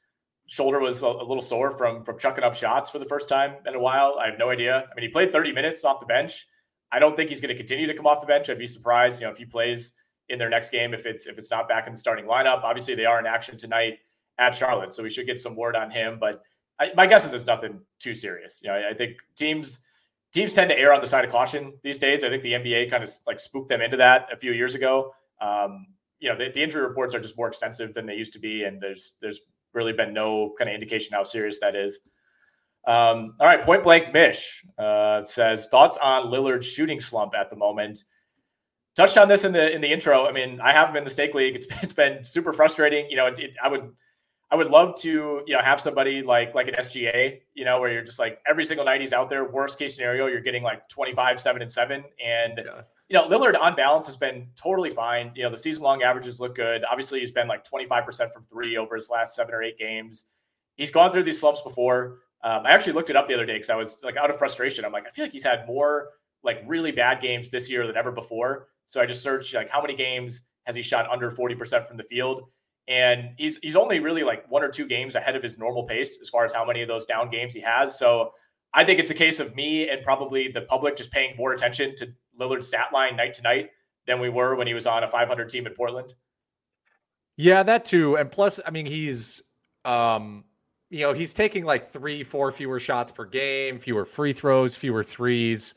shoulder 0.48 0.80
was 0.80 1.02
a, 1.02 1.06
a 1.06 1.24
little 1.24 1.42
sore 1.42 1.70
from 1.70 2.04
from 2.04 2.18
chucking 2.18 2.44
up 2.44 2.54
shots 2.54 2.90
for 2.90 2.98
the 2.98 3.06
first 3.06 3.28
time 3.28 3.56
in 3.66 3.74
a 3.74 3.80
while. 3.80 4.16
I 4.20 4.26
have 4.26 4.38
no 4.38 4.50
idea. 4.50 4.86
I 4.90 4.94
mean, 4.94 5.02
he 5.02 5.08
played 5.08 5.32
30 5.32 5.52
minutes 5.52 5.84
off 5.84 6.00
the 6.00 6.06
bench. 6.06 6.46
I 6.90 6.98
don't 6.98 7.14
think 7.14 7.28
he's 7.28 7.40
going 7.40 7.54
to 7.54 7.56
continue 7.56 7.86
to 7.86 7.94
come 7.94 8.06
off 8.06 8.20
the 8.20 8.26
bench. 8.26 8.48
I'd 8.48 8.58
be 8.58 8.66
surprised, 8.66 9.20
you 9.20 9.26
know, 9.26 9.32
if 9.32 9.38
he 9.38 9.44
plays 9.44 9.92
in 10.28 10.38
their 10.38 10.50
next 10.50 10.70
game 10.70 10.94
if 10.94 11.06
it's 11.06 11.26
if 11.26 11.38
it's 11.38 11.50
not 11.50 11.68
back 11.68 11.86
in 11.86 11.92
the 11.92 11.98
starting 11.98 12.26
lineup. 12.26 12.62
Obviously, 12.62 12.94
they 12.94 13.04
are 13.04 13.18
in 13.18 13.26
action 13.26 13.56
tonight 13.56 13.98
at 14.38 14.54
Charlotte, 14.54 14.94
so 14.94 15.02
we 15.02 15.10
should 15.10 15.26
get 15.26 15.40
some 15.40 15.56
word 15.56 15.76
on 15.76 15.90
him. 15.90 16.18
But 16.20 16.42
I, 16.78 16.90
my 16.94 17.06
guess 17.06 17.26
is 17.26 17.32
it's 17.32 17.46
nothing 17.46 17.80
too 17.98 18.14
serious. 18.14 18.60
You 18.62 18.70
know, 18.70 18.76
I, 18.76 18.90
I 18.90 18.94
think 18.94 19.18
teams 19.36 19.80
teams 20.32 20.52
tend 20.52 20.70
to 20.70 20.78
err 20.78 20.92
on 20.92 21.00
the 21.00 21.06
side 21.06 21.24
of 21.24 21.30
caution 21.30 21.72
these 21.82 21.98
days. 21.98 22.22
I 22.24 22.28
think 22.28 22.42
the 22.42 22.52
NBA 22.52 22.90
kind 22.90 23.02
of 23.02 23.10
like 23.26 23.40
spooked 23.40 23.68
them 23.68 23.80
into 23.80 23.96
that 23.96 24.28
a 24.32 24.36
few 24.36 24.52
years 24.52 24.74
ago. 24.74 25.14
Um, 25.40 25.86
you 26.20 26.28
know, 26.28 26.36
the, 26.36 26.50
the, 26.52 26.62
injury 26.62 26.82
reports 26.82 27.14
are 27.14 27.20
just 27.20 27.36
more 27.36 27.46
extensive 27.46 27.94
than 27.94 28.04
they 28.04 28.14
used 28.14 28.32
to 28.32 28.38
be, 28.38 28.64
and 28.64 28.80
there's 28.80 29.16
there's 29.20 29.40
really 29.72 29.92
been 29.92 30.12
no 30.12 30.54
kind 30.58 30.68
of 30.68 30.74
indication 30.74 31.12
how 31.12 31.22
serious 31.22 31.58
that 31.60 31.76
is. 31.76 32.00
Um, 32.86 33.34
all 33.38 33.46
right, 33.46 33.62
point 33.62 33.82
blank 33.82 34.12
Mish 34.12 34.64
uh, 34.78 35.22
says 35.24 35.66
thoughts 35.66 35.98
on 36.00 36.30
Lillard's 36.30 36.66
shooting 36.66 37.00
slump 37.00 37.34
at 37.38 37.50
the 37.50 37.56
moment 37.56 38.04
touched 38.98 39.16
on 39.16 39.28
this 39.28 39.44
in 39.44 39.52
the 39.52 39.72
in 39.72 39.80
the 39.80 39.90
intro. 39.90 40.26
I 40.26 40.32
mean, 40.32 40.60
I 40.60 40.72
have 40.72 40.88
been 40.88 40.98
in 40.98 41.04
the 41.04 41.10
stake 41.10 41.32
league. 41.32 41.54
It's 41.54 41.66
it's 41.82 41.92
been 41.92 42.24
super 42.24 42.52
frustrating. 42.52 43.08
You 43.08 43.16
know, 43.16 43.26
it, 43.26 43.52
I 43.62 43.68
would 43.68 43.92
I 44.50 44.56
would 44.56 44.68
love 44.68 44.98
to 45.00 45.42
you 45.46 45.54
know 45.54 45.62
have 45.62 45.80
somebody 45.80 46.22
like 46.22 46.54
like 46.54 46.68
an 46.68 46.74
SGA. 46.74 47.40
You 47.54 47.64
know, 47.64 47.80
where 47.80 47.90
you're 47.90 48.02
just 48.02 48.18
like 48.18 48.40
every 48.46 48.64
single 48.64 48.84
night 48.84 49.00
he's 49.00 49.12
out 49.12 49.28
there. 49.30 49.50
Worst 49.50 49.78
case 49.78 49.94
scenario, 49.94 50.26
you're 50.26 50.40
getting 50.40 50.62
like 50.62 50.88
25, 50.88 51.40
seven 51.40 51.62
and 51.62 51.70
seven, 51.70 52.04
and 52.24 52.60
yeah. 52.64 52.82
you 53.08 53.14
know 53.14 53.28
Lillard 53.28 53.58
on 53.58 53.76
balance 53.76 54.06
has 54.06 54.16
been 54.16 54.48
totally 54.56 54.90
fine. 54.90 55.30
You 55.36 55.44
know, 55.44 55.50
the 55.50 55.56
season 55.56 55.84
long 55.84 56.02
averages 56.02 56.40
look 56.40 56.56
good. 56.56 56.82
Obviously, 56.90 57.20
he's 57.20 57.30
been 57.30 57.46
like 57.46 57.64
25 57.64 58.04
percent 58.04 58.32
from 58.32 58.42
three 58.42 58.76
over 58.76 58.96
his 58.96 59.08
last 59.10 59.36
seven 59.36 59.54
or 59.54 59.62
eight 59.62 59.78
games. 59.78 60.24
He's 60.74 60.90
gone 60.90 61.12
through 61.12 61.24
these 61.24 61.40
slumps 61.40 61.60
before. 61.60 62.18
Um, 62.44 62.64
I 62.64 62.70
actually 62.70 62.92
looked 62.92 63.10
it 63.10 63.16
up 63.16 63.26
the 63.26 63.34
other 63.34 63.46
day 63.46 63.54
because 63.54 63.70
I 63.70 63.74
was 63.74 63.96
like 64.02 64.16
out 64.16 64.30
of 64.30 64.38
frustration. 64.38 64.84
I'm 64.84 64.92
like, 64.92 65.06
I 65.06 65.10
feel 65.10 65.24
like 65.24 65.32
he's 65.32 65.44
had 65.44 65.66
more 65.66 66.10
like 66.44 66.62
really 66.66 66.92
bad 66.92 67.20
games 67.20 67.48
this 67.48 67.68
year 67.68 67.86
than 67.86 67.96
ever 67.96 68.12
before. 68.12 68.68
So 68.88 69.00
I 69.00 69.06
just 69.06 69.22
searched 69.22 69.54
like 69.54 69.70
how 69.70 69.80
many 69.80 69.94
games 69.94 70.42
has 70.64 70.74
he 70.74 70.82
shot 70.82 71.08
under 71.10 71.30
40% 71.30 71.86
from 71.86 71.96
the 71.96 72.02
field? 72.02 72.42
And 72.88 73.30
he's 73.36 73.58
he's 73.62 73.76
only 73.76 74.00
really 74.00 74.24
like 74.24 74.50
one 74.50 74.64
or 74.64 74.68
two 74.68 74.86
games 74.86 75.14
ahead 75.14 75.36
of 75.36 75.42
his 75.42 75.58
normal 75.58 75.84
pace 75.84 76.18
as 76.22 76.30
far 76.30 76.44
as 76.44 76.54
how 76.54 76.64
many 76.64 76.80
of 76.80 76.88
those 76.88 77.04
down 77.04 77.30
games 77.30 77.52
he 77.52 77.60
has. 77.60 77.98
So 77.98 78.32
I 78.72 78.84
think 78.84 78.98
it's 78.98 79.10
a 79.10 79.14
case 79.14 79.40
of 79.40 79.54
me 79.54 79.90
and 79.90 80.02
probably 80.02 80.48
the 80.48 80.62
public 80.62 80.96
just 80.96 81.10
paying 81.12 81.36
more 81.36 81.52
attention 81.52 81.96
to 81.96 82.08
Lillard's 82.40 82.66
stat 82.66 82.86
line 82.92 83.14
night 83.14 83.34
to 83.34 83.42
night 83.42 83.68
than 84.06 84.20
we 84.20 84.30
were 84.30 84.56
when 84.56 84.66
he 84.66 84.72
was 84.72 84.86
on 84.86 85.04
a 85.04 85.08
500 85.08 85.50
team 85.50 85.66
in 85.66 85.74
Portland. 85.74 86.14
Yeah, 87.36 87.62
that 87.62 87.84
too. 87.84 88.16
And 88.16 88.30
plus, 88.30 88.58
I 88.66 88.70
mean, 88.70 88.86
he's 88.86 89.42
um 89.84 90.44
you 90.90 91.00
know, 91.00 91.12
he's 91.12 91.34
taking 91.34 91.66
like 91.66 91.92
three, 91.92 92.24
four 92.24 92.50
fewer 92.52 92.80
shots 92.80 93.12
per 93.12 93.26
game, 93.26 93.78
fewer 93.78 94.06
free 94.06 94.32
throws, 94.32 94.76
fewer 94.76 95.04
threes. 95.04 95.74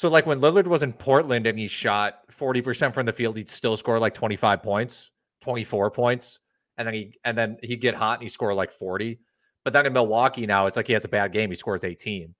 So 0.00 0.08
like 0.08 0.24
when 0.24 0.40
Lillard 0.40 0.66
was 0.66 0.82
in 0.82 0.94
Portland 0.94 1.46
and 1.46 1.58
he 1.58 1.68
shot 1.68 2.26
40% 2.30 2.94
from 2.94 3.04
the 3.04 3.12
field, 3.12 3.36
he'd 3.36 3.50
still 3.50 3.76
score 3.76 3.98
like 3.98 4.14
25 4.14 4.62
points, 4.62 5.10
24 5.42 5.90
points. 5.90 6.40
And 6.78 6.86
then 6.88 6.94
he 6.94 7.12
and 7.22 7.36
then 7.36 7.58
he'd 7.62 7.82
get 7.82 7.94
hot 7.94 8.14
and 8.14 8.22
he 8.22 8.30
score 8.30 8.54
like 8.54 8.72
40. 8.72 9.20
But 9.62 9.74
then 9.74 9.84
in 9.84 9.92
Milwaukee 9.92 10.46
now, 10.46 10.68
it's 10.68 10.78
like 10.78 10.86
he 10.86 10.94
has 10.94 11.04
a 11.04 11.08
bad 11.08 11.32
game, 11.32 11.50
he 11.50 11.54
scores 11.54 11.84
18. 11.84 12.34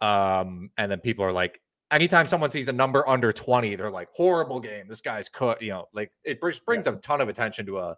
Um, 0.00 0.70
and 0.76 0.90
then 0.90 0.98
people 0.98 1.24
are 1.24 1.30
like, 1.30 1.60
anytime 1.92 2.26
someone 2.26 2.50
sees 2.50 2.66
a 2.66 2.72
number 2.72 3.08
under 3.08 3.30
20, 3.30 3.76
they're 3.76 3.88
like, 3.88 4.08
horrible 4.12 4.58
game. 4.58 4.88
This 4.88 5.00
guy's 5.00 5.28
cut, 5.28 5.62
you 5.62 5.70
know, 5.70 5.84
like 5.94 6.10
it 6.24 6.40
brings 6.40 6.86
yeah. 6.86 6.92
a 6.92 6.96
ton 6.96 7.20
of 7.20 7.28
attention 7.28 7.66
to 7.66 7.78
a, 7.78 7.96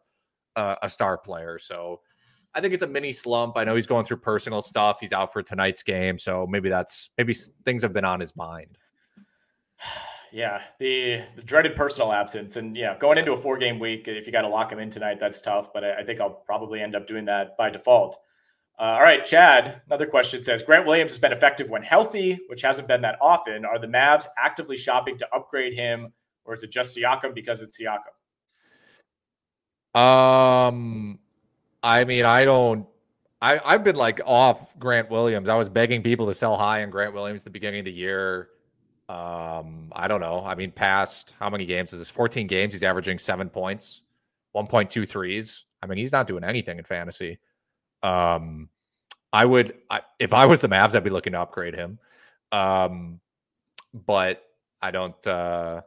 a 0.54 0.76
a 0.82 0.90
star 0.90 1.16
player. 1.16 1.58
So 1.58 2.02
I 2.54 2.60
think 2.60 2.74
it's 2.74 2.82
a 2.82 2.86
mini 2.86 3.12
slump. 3.12 3.56
I 3.56 3.64
know 3.64 3.74
he's 3.74 3.86
going 3.86 4.04
through 4.04 4.18
personal 4.18 4.60
stuff. 4.60 4.98
He's 5.00 5.14
out 5.14 5.32
for 5.32 5.42
tonight's 5.42 5.82
game, 5.82 6.18
so 6.18 6.46
maybe 6.46 6.68
that's 6.68 7.08
maybe 7.16 7.34
things 7.64 7.82
have 7.82 7.94
been 7.94 8.04
on 8.04 8.20
his 8.20 8.36
mind. 8.36 8.76
Yeah, 10.32 10.62
the 10.78 11.22
the 11.36 11.42
dreaded 11.42 11.74
personal 11.74 12.12
absence, 12.12 12.56
and 12.56 12.76
yeah, 12.76 12.98
going 12.98 13.18
into 13.18 13.32
a 13.32 13.36
four 13.36 13.56
game 13.56 13.78
week, 13.78 14.08
if 14.08 14.26
you 14.26 14.32
got 14.32 14.42
to 14.42 14.48
lock 14.48 14.70
him 14.70 14.78
in 14.78 14.90
tonight, 14.90 15.18
that's 15.18 15.40
tough. 15.40 15.72
But 15.72 15.84
I, 15.84 16.00
I, 16.00 16.04
think 16.04 16.20
I'll 16.20 16.42
probably 16.44 16.82
end 16.82 16.94
up 16.94 17.06
doing 17.06 17.24
that 17.26 17.56
by 17.56 17.70
default. 17.70 18.18
Uh, 18.78 18.82
all 18.82 19.00
right, 19.00 19.24
Chad. 19.24 19.80
Another 19.86 20.06
question 20.06 20.42
says 20.42 20.62
Grant 20.62 20.86
Williams 20.86 21.10
has 21.12 21.18
been 21.18 21.32
effective 21.32 21.70
when 21.70 21.82
healthy, 21.82 22.38
which 22.48 22.62
hasn't 22.62 22.86
been 22.88 23.00
that 23.02 23.16
often. 23.20 23.64
Are 23.64 23.78
the 23.78 23.86
Mavs 23.86 24.26
actively 24.38 24.76
shopping 24.76 25.18
to 25.18 25.26
upgrade 25.34 25.74
him, 25.74 26.12
or 26.44 26.54
is 26.54 26.62
it 26.62 26.70
just 26.70 26.96
Siakam 26.96 27.34
because 27.34 27.60
it's 27.60 27.78
Siakam? 27.80 28.12
Um, 29.98 31.18
I 31.82 32.04
mean, 32.04 32.24
I 32.24 32.44
don't. 32.44 32.86
I 33.40 33.60
I've 33.64 33.82
been 33.82 33.96
like 33.96 34.20
off 34.26 34.78
Grant 34.78 35.10
Williams. 35.10 35.48
I 35.48 35.56
was 35.56 35.68
begging 35.68 36.02
people 36.02 36.26
to 36.26 36.34
sell 36.34 36.56
high 36.56 36.82
on 36.82 36.90
Grant 36.90 37.14
Williams 37.14 37.40
at 37.40 37.44
the 37.44 37.50
beginning 37.50 37.80
of 37.80 37.86
the 37.86 37.92
year. 37.92 38.50
Um, 39.08 39.90
I 39.92 40.06
don't 40.06 40.20
know. 40.20 40.44
I 40.44 40.54
mean, 40.54 40.70
past 40.70 41.34
how 41.38 41.48
many 41.48 41.64
games 41.64 41.92
is 41.92 41.98
this? 41.98 42.10
14 42.10 42.46
games. 42.46 42.74
He's 42.74 42.82
averaging 42.82 43.18
seven 43.18 43.48
points, 43.48 44.02
1.2 44.54 45.08
threes. 45.08 45.64
I 45.82 45.86
mean, 45.86 45.98
he's 45.98 46.12
not 46.12 46.26
doing 46.26 46.44
anything 46.44 46.78
in 46.78 46.84
fantasy. 46.84 47.38
Um, 48.02 48.68
I 49.32 49.44
would, 49.44 49.74
I, 49.90 50.02
if 50.18 50.32
I 50.32 50.46
was 50.46 50.60
the 50.60 50.68
Mavs, 50.68 50.94
I'd 50.94 51.04
be 51.04 51.10
looking 51.10 51.32
to 51.32 51.40
upgrade 51.40 51.74
him. 51.74 51.98
Um, 52.52 53.20
but 53.94 54.42
I 54.82 54.90
don't, 54.90 55.26
uh, 55.26 55.82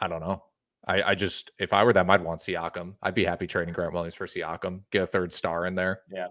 I 0.00 0.08
don't 0.08 0.20
know. 0.20 0.44
I, 0.86 1.02
I 1.02 1.14
just, 1.14 1.50
if 1.58 1.72
I 1.72 1.84
were 1.84 1.92
them, 1.92 2.10
I'd 2.10 2.22
want 2.22 2.40
Siakam. 2.40 2.94
I'd 3.02 3.14
be 3.14 3.24
happy 3.24 3.46
trading 3.46 3.72
Grant 3.74 3.92
Williams 3.92 4.14
for 4.14 4.26
Siakam, 4.26 4.80
get 4.90 5.02
a 5.02 5.06
third 5.06 5.32
star 5.32 5.66
in 5.66 5.74
there. 5.74 6.00
Yeah. 6.10 6.28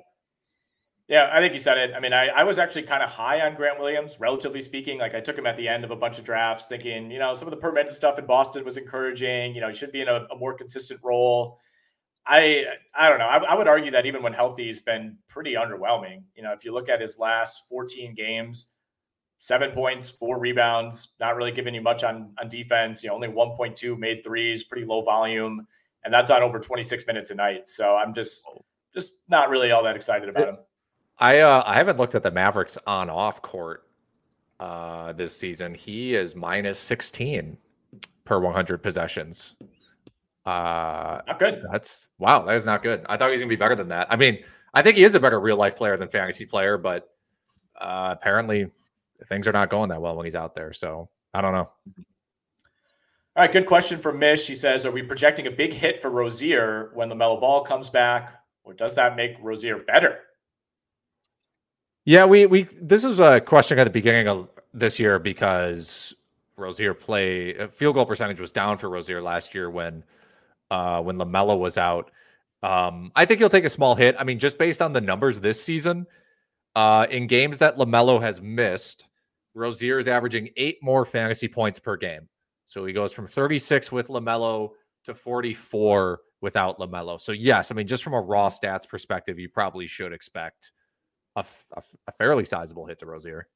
Yeah, 1.09 1.29
I 1.33 1.41
think 1.41 1.53
you 1.53 1.59
said 1.59 1.77
it. 1.77 1.91
I 1.93 1.99
mean, 1.99 2.13
I, 2.13 2.27
I 2.27 2.43
was 2.43 2.57
actually 2.57 2.83
kind 2.83 3.03
of 3.03 3.09
high 3.09 3.41
on 3.41 3.55
Grant 3.55 3.77
Williams, 3.77 4.17
relatively 4.19 4.61
speaking. 4.61 4.99
Like 4.99 5.13
I 5.13 5.19
took 5.19 5.37
him 5.37 5.45
at 5.45 5.57
the 5.57 5.67
end 5.67 5.83
of 5.83 5.91
a 5.91 5.97
bunch 5.97 6.17
of 6.17 6.23
drafts, 6.23 6.65
thinking, 6.65 7.11
you 7.11 7.19
know, 7.19 7.35
some 7.35 7.47
of 7.47 7.51
the 7.51 7.57
permanent 7.57 7.91
stuff 7.91 8.17
in 8.17 8.25
Boston 8.25 8.63
was 8.63 8.77
encouraging. 8.77 9.53
You 9.53 9.61
know, 9.61 9.67
he 9.67 9.75
should 9.75 9.91
be 9.91 10.01
in 10.01 10.07
a, 10.07 10.25
a 10.31 10.37
more 10.37 10.53
consistent 10.53 11.01
role. 11.03 11.59
I 12.25 12.63
I 12.95 13.09
don't 13.09 13.19
know. 13.19 13.27
I, 13.27 13.37
I, 13.43 13.55
would 13.55 13.67
argue 13.67 13.91
that 13.91 14.05
even 14.05 14.23
when 14.23 14.31
healthy, 14.31 14.65
he's 14.65 14.79
been 14.79 15.17
pretty 15.27 15.55
underwhelming. 15.55 16.23
You 16.35 16.43
know, 16.43 16.53
if 16.53 16.63
you 16.63 16.73
look 16.73 16.87
at 16.87 17.01
his 17.01 17.19
last 17.19 17.63
14 17.67 18.15
games, 18.15 18.67
seven 19.39 19.71
points, 19.71 20.09
four 20.09 20.39
rebounds, 20.39 21.09
not 21.19 21.35
really 21.35 21.51
giving 21.51 21.75
you 21.75 21.81
much 21.81 22.05
on 22.05 22.33
on 22.39 22.47
defense. 22.47 23.03
You 23.03 23.09
know, 23.09 23.15
only 23.15 23.27
1.2 23.27 23.97
made 23.97 24.23
threes, 24.23 24.63
pretty 24.63 24.85
low 24.85 25.01
volume, 25.01 25.67
and 26.05 26.13
that's 26.13 26.29
on 26.29 26.43
over 26.43 26.59
26 26.59 27.05
minutes 27.07 27.29
a 27.29 27.35
night. 27.35 27.67
So 27.67 27.97
I'm 27.97 28.13
just 28.13 28.45
just 28.93 29.11
not 29.27 29.49
really 29.49 29.71
all 29.71 29.83
that 29.83 29.97
excited 29.97 30.29
about 30.29 30.47
him. 30.47 30.57
I 31.19 31.39
uh, 31.39 31.63
I 31.65 31.75
haven't 31.75 31.97
looked 31.97 32.15
at 32.15 32.23
the 32.23 32.31
Mavericks 32.31 32.77
on 32.87 33.09
off 33.09 33.41
court 33.41 33.87
uh, 34.59 35.13
this 35.13 35.35
season. 35.35 35.73
He 35.73 36.15
is 36.15 36.35
minus 36.35 36.79
16 36.79 37.57
per 38.25 38.39
100 38.39 38.77
possessions. 38.81 39.55
Uh, 40.45 41.21
not 41.27 41.39
good. 41.39 41.63
That's 41.71 42.07
wow. 42.17 42.43
That 42.43 42.55
is 42.55 42.65
not 42.65 42.83
good. 42.83 43.05
I 43.07 43.17
thought 43.17 43.27
he 43.27 43.31
was 43.31 43.41
gonna 43.41 43.49
be 43.49 43.55
better 43.55 43.75
than 43.75 43.89
that. 43.89 44.07
I 44.09 44.15
mean, 44.15 44.39
I 44.73 44.81
think 44.81 44.97
he 44.97 45.03
is 45.03 45.15
a 45.15 45.19
better 45.19 45.39
real 45.39 45.57
life 45.57 45.75
player 45.75 45.97
than 45.97 46.09
fantasy 46.09 46.45
player, 46.45 46.77
but 46.77 47.09
uh, 47.79 48.15
apparently 48.17 48.69
things 49.29 49.47
are 49.47 49.53
not 49.53 49.69
going 49.69 49.89
that 49.89 50.01
well 50.01 50.15
when 50.15 50.25
he's 50.25 50.35
out 50.35 50.55
there. 50.55 50.73
So 50.73 51.09
I 51.33 51.41
don't 51.41 51.53
know. 51.53 51.69
All 53.35 53.41
right, 53.41 53.51
good 53.51 53.65
question 53.65 53.99
from 53.99 54.19
Mish. 54.19 54.45
He 54.45 54.55
says, 54.55 54.85
"Are 54.85 54.91
we 54.91 55.01
projecting 55.01 55.47
a 55.47 55.51
big 55.51 55.73
hit 55.73 56.01
for 56.01 56.11
Rozier 56.11 56.91
when 56.93 57.09
LaMelo 57.09 57.39
Ball 57.39 57.61
comes 57.61 57.89
back, 57.89 58.33
or 58.63 58.73
does 58.73 58.95
that 58.95 59.15
make 59.15 59.37
Rozier 59.41 59.79
better?" 59.79 60.19
Yeah, 62.05 62.25
we 62.25 62.45
we 62.45 62.63
this 62.81 63.03
is 63.05 63.19
a 63.19 63.39
question 63.39 63.79
at 63.79 63.85
the 63.85 63.89
beginning 63.89 64.27
of 64.27 64.49
this 64.73 64.99
year 64.99 65.19
because 65.19 66.13
Rozier 66.57 66.93
play 66.93 67.57
uh, 67.57 67.67
field 67.67 67.95
goal 67.95 68.05
percentage 68.05 68.39
was 68.39 68.51
down 68.51 68.77
for 68.77 68.89
Rozier 68.89 69.21
last 69.21 69.55
year 69.55 69.69
when 69.69 70.03
uh 70.69 71.01
when 71.01 71.17
LaMelo 71.17 71.57
was 71.57 71.77
out. 71.77 72.11
Um 72.61 73.11
I 73.15 73.25
think 73.25 73.39
he'll 73.39 73.49
take 73.49 73.63
a 73.65 73.69
small 73.69 73.95
hit. 73.95 74.15
I 74.19 74.25
mean, 74.25 74.37
just 74.39 74.57
based 74.57 74.81
on 74.81 74.91
the 74.91 74.99
numbers 75.01 75.39
this 75.39 75.63
season, 75.63 76.05
uh 76.75 77.07
in 77.09 77.27
games 77.27 77.59
that 77.59 77.77
LaMelo 77.77 78.21
has 78.21 78.41
missed, 78.41 79.05
Rozier 79.53 79.97
is 79.97 80.07
averaging 80.07 80.49
8 80.57 80.79
more 80.83 81.05
fantasy 81.05 81.47
points 81.47 81.79
per 81.79 81.95
game. 81.95 82.27
So 82.65 82.85
he 82.85 82.91
goes 82.93 83.13
from 83.13 83.27
36 83.27 83.91
with 83.93 84.09
LaMelo 84.09 84.71
to 85.05 85.13
44 85.13 86.19
without 86.41 86.79
LaMelo. 86.79 87.19
So 87.19 87.31
yes, 87.31 87.71
I 87.71 87.75
mean 87.75 87.87
just 87.87 88.03
from 88.03 88.13
a 88.13 88.21
raw 88.21 88.49
stats 88.49 88.89
perspective, 88.89 89.39
you 89.39 89.47
probably 89.47 89.87
should 89.87 90.11
expect 90.11 90.73
a, 91.35 91.45
a, 91.73 91.83
a 92.07 92.11
fairly 92.11 92.45
sizable 92.45 92.85
hit 92.85 92.99
to 92.99 93.05
Rozier. 93.05 93.47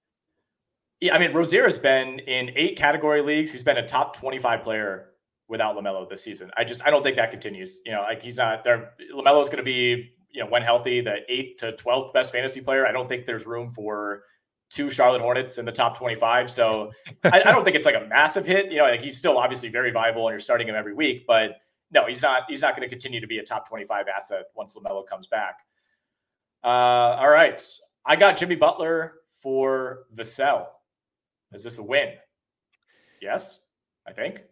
Yeah, 0.99 1.15
I 1.15 1.19
mean, 1.19 1.33
Rozier 1.33 1.63
has 1.65 1.77
been 1.77 2.19
in 2.19 2.51
eight 2.55 2.77
category 2.77 3.21
leagues. 3.21 3.51
He's 3.51 3.63
been 3.63 3.77
a 3.77 3.87
top 3.87 4.15
25 4.15 4.63
player 4.63 5.09
without 5.47 5.75
LaMelo 5.75 6.09
this 6.09 6.23
season. 6.23 6.51
I 6.57 6.63
just 6.63 6.85
I 6.85 6.89
don't 6.89 7.03
think 7.03 7.15
that 7.17 7.31
continues. 7.31 7.79
You 7.85 7.93
know, 7.93 8.01
like 8.01 8.21
he's 8.21 8.37
not 8.37 8.63
there. 8.63 8.93
LaMelo 9.13 9.41
is 9.41 9.49
going 9.49 9.57
to 9.57 9.63
be, 9.63 10.11
you 10.31 10.43
know, 10.43 10.49
when 10.49 10.63
healthy, 10.63 11.01
the 11.01 11.17
eighth 11.29 11.57
to 11.57 11.73
12th 11.73 12.13
best 12.13 12.31
fantasy 12.31 12.61
player. 12.61 12.87
I 12.87 12.91
don't 12.91 13.07
think 13.07 13.25
there's 13.25 13.45
room 13.45 13.69
for 13.69 14.23
two 14.69 14.89
Charlotte 14.89 15.21
Hornets 15.21 15.57
in 15.57 15.65
the 15.65 15.71
top 15.71 15.97
25. 15.97 16.49
So 16.49 16.91
I, 17.23 17.41
I, 17.45 17.51
don't 17.51 17.63
think 17.63 17.75
it's 17.75 17.85
like 17.85 17.95
a 17.95 18.05
massive 18.07 18.45
hit. 18.45 18.71
You 18.71 18.79
know, 18.79 18.85
like 18.85 19.01
he's 19.01 19.17
still 19.17 19.37
obviously 19.37 19.69
very 19.69 19.91
viable 19.91 20.27
and 20.27 20.33
you're 20.33 20.39
starting 20.39 20.67
him 20.67 20.75
every 20.75 20.93
week, 20.93 21.25
but 21.27 21.51
no, 21.91 22.05
he's 22.05 22.21
not, 22.21 22.43
he's 22.49 22.61
not 22.61 22.75
going 22.75 22.87
to 22.87 22.89
continue 22.89 23.21
to 23.21 23.27
be 23.27 23.37
a 23.37 23.43
top 23.43 23.67
25 23.69 24.07
asset 24.13 24.45
once 24.55 24.75
LaMelo 24.75 25.07
comes 25.07 25.27
back. 25.27 25.59
Uh, 26.63 26.67
all 27.19 27.29
right. 27.29 27.61
I 28.05 28.15
got 28.15 28.37
Jimmy 28.37 28.55
Butler 28.55 29.15
for 29.41 30.05
Vassell. 30.15 30.67
Is 31.53 31.63
this 31.63 31.77
a 31.77 31.83
win? 31.83 32.13
Yes, 33.21 33.59
I 34.07 34.13
think. 34.13 34.43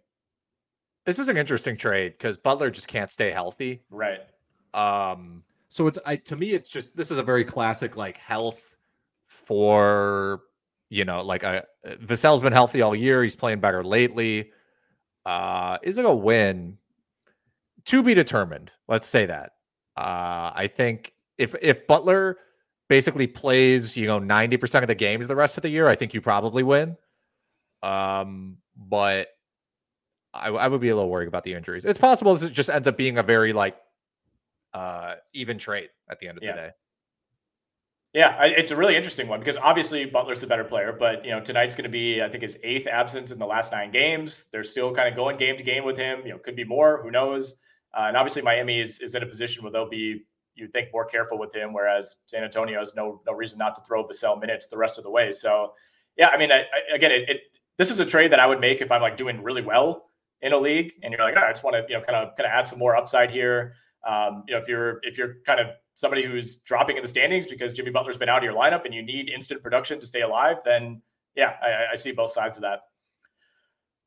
This 1.05 1.19
is 1.19 1.29
an 1.29 1.37
interesting 1.37 1.77
trade 1.77 2.13
because 2.13 2.37
Butler 2.37 2.71
just 2.71 2.87
can't 2.87 3.11
stay 3.11 3.31
healthy. 3.31 3.83
Right. 3.89 4.21
Um, 4.73 5.43
so 5.69 5.87
it's 5.87 5.99
I 6.05 6.15
to 6.17 6.35
me, 6.35 6.51
it's 6.51 6.67
just 6.67 6.95
this 6.95 7.11
is 7.11 7.17
a 7.17 7.23
very 7.23 7.43
classic 7.43 7.95
like 7.95 8.17
health 8.17 8.75
for 9.27 10.41
you 10.89 11.05
know, 11.05 11.21
like 11.21 11.43
a 11.43 11.65
uh, 11.85 11.95
Vassell's 12.03 12.41
been 12.41 12.53
healthy 12.53 12.81
all 12.81 12.95
year. 12.95 13.23
He's 13.23 13.35
playing 13.35 13.59
better 13.59 13.83
lately. 13.83 14.51
Uh, 15.25 15.77
is 15.83 15.97
it 15.97 16.05
a 16.05 16.13
win? 16.13 16.77
To 17.85 18.01
be 18.01 18.13
determined. 18.13 18.71
Let's 18.87 19.07
say 19.07 19.27
that. 19.27 19.51
Uh, 19.95 20.51
I 20.55 20.69
think 20.73 21.13
if 21.37 21.55
if 21.61 21.87
Butler 21.87 22.37
basically 22.87 23.27
plays, 23.27 23.97
you 23.97 24.07
know, 24.07 24.19
90% 24.19 24.81
of 24.81 24.87
the 24.87 24.95
games 24.95 25.27
the 25.27 25.35
rest 25.35 25.57
of 25.57 25.63
the 25.63 25.69
year, 25.69 25.87
I 25.87 25.95
think 25.95 26.13
you 26.13 26.21
probably 26.21 26.63
win. 26.63 26.97
Um, 27.81 28.57
but 28.75 29.29
I, 30.33 30.49
I 30.49 30.67
would 30.67 30.81
be 30.81 30.89
a 30.89 30.95
little 30.95 31.09
worried 31.09 31.27
about 31.27 31.43
the 31.43 31.53
injuries. 31.53 31.85
It's 31.85 31.99
possible 31.99 32.35
this 32.35 32.51
just 32.51 32.69
ends 32.69 32.87
up 32.87 32.97
being 32.97 33.17
a 33.17 33.23
very 33.23 33.53
like 33.53 33.75
uh 34.73 35.15
even 35.33 35.57
trade 35.57 35.89
at 36.09 36.19
the 36.19 36.27
end 36.27 36.37
of 36.37 36.43
yeah. 36.43 36.51
the 36.51 36.57
day. 36.57 36.69
Yeah, 38.13 38.45
it's 38.45 38.71
a 38.71 38.77
really 38.77 38.95
interesting 38.95 39.27
one 39.27 39.39
because 39.39 39.57
obviously 39.57 40.05
Butler's 40.05 40.39
the 40.39 40.47
better 40.47 40.63
player, 40.63 40.95
but 40.97 41.25
you 41.25 41.31
know 41.31 41.41
tonight's 41.41 41.75
going 41.75 41.83
to 41.83 41.89
be 41.89 42.21
I 42.21 42.29
think 42.29 42.43
his 42.43 42.57
eighth 42.63 42.87
absence 42.87 43.31
in 43.31 43.39
the 43.39 43.45
last 43.45 43.73
nine 43.73 43.91
games. 43.91 44.45
They're 44.53 44.63
still 44.63 44.95
kind 44.95 45.09
of 45.09 45.15
going 45.15 45.37
game 45.37 45.57
to 45.57 45.63
game 45.63 45.83
with 45.83 45.97
him. 45.97 46.21
You 46.23 46.31
know, 46.31 46.37
could 46.37 46.55
be 46.55 46.63
more. 46.63 47.01
Who 47.03 47.11
knows? 47.11 47.57
Uh, 47.93 48.05
and 48.07 48.17
obviously 48.17 48.41
Miami 48.41 48.79
is, 48.79 48.99
is 48.99 49.15
in 49.15 49.23
a 49.23 49.25
position 49.25 49.63
where 49.63 49.71
they'll 49.71 49.89
be 49.89 50.23
you 50.55 50.67
think 50.67 50.89
more 50.93 51.05
careful 51.05 51.37
with 51.37 51.53
him, 51.53 51.73
whereas 51.73 52.15
San 52.25 52.43
Antonio 52.43 52.79
has 52.79 52.93
no 52.95 53.21
no 53.25 53.33
reason 53.33 53.57
not 53.57 53.75
to 53.75 53.81
throw 53.81 54.03
Vassell 54.03 54.39
minutes 54.39 54.67
the 54.67 54.77
rest 54.77 54.97
of 54.97 55.03
the 55.03 55.09
way. 55.09 55.31
So, 55.31 55.73
yeah, 56.17 56.29
I 56.29 56.37
mean, 56.37 56.51
I, 56.51 56.59
I, 56.61 56.95
again, 56.95 57.11
it, 57.11 57.29
it, 57.29 57.41
this 57.77 57.91
is 57.91 57.99
a 57.99 58.05
trade 58.05 58.31
that 58.31 58.39
I 58.39 58.47
would 58.47 58.59
make 58.59 58.81
if 58.81 58.91
I'm 58.91 59.01
like 59.01 59.17
doing 59.17 59.43
really 59.43 59.61
well 59.61 60.09
in 60.41 60.53
a 60.53 60.57
league, 60.57 60.93
and 61.03 61.13
you're 61.13 61.21
like, 61.21 61.35
oh, 61.37 61.45
I 61.45 61.51
just 61.51 61.63
want 61.63 61.75
to 61.75 61.85
you 61.87 61.97
know 61.97 62.03
kind 62.03 62.15
of 62.15 62.35
kind 62.35 62.47
of 62.47 62.51
add 62.51 62.67
some 62.67 62.79
more 62.79 62.95
upside 62.95 63.31
here. 63.31 63.73
Um, 64.07 64.43
you 64.47 64.53
know, 64.53 64.59
if 64.59 64.67
you're 64.67 64.99
if 65.03 65.17
you're 65.17 65.37
kind 65.45 65.59
of 65.59 65.67
somebody 65.95 66.23
who's 66.25 66.55
dropping 66.57 66.97
in 66.97 67.01
the 67.01 67.07
standings 67.07 67.47
because 67.47 67.73
Jimmy 67.73 67.91
Butler's 67.91 68.17
been 68.17 68.29
out 68.29 68.39
of 68.39 68.43
your 68.43 68.53
lineup 68.53 68.85
and 68.85 68.93
you 68.93 69.01
need 69.01 69.29
instant 69.29 69.63
production 69.63 69.99
to 69.99 70.05
stay 70.05 70.21
alive, 70.21 70.57
then 70.65 71.01
yeah, 71.35 71.53
I, 71.61 71.93
I 71.93 71.95
see 71.95 72.11
both 72.11 72.31
sides 72.31 72.57
of 72.57 72.61
that. 72.61 72.81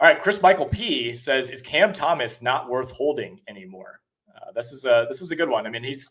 All 0.01 0.07
right, 0.07 0.22
Chris 0.22 0.40
Michael 0.40 0.66
P 0.66 1.14
says, 1.16 1.51
"Is 1.51 1.61
Cam 1.61 1.92
Thomas 1.92 2.40
not 2.40 2.68
worth 2.68 2.92
holding 2.92 3.40
anymore?" 3.49 4.01
Uh, 4.34 4.53
this 4.55 4.70
is 4.70 4.84
a 4.84 5.07
this 5.11 5.20
is 5.20 5.30
a 5.30 5.36
good 5.36 5.49
one. 5.49 5.66
I 5.66 5.70
mean, 5.70 5.82
he's 5.82 6.11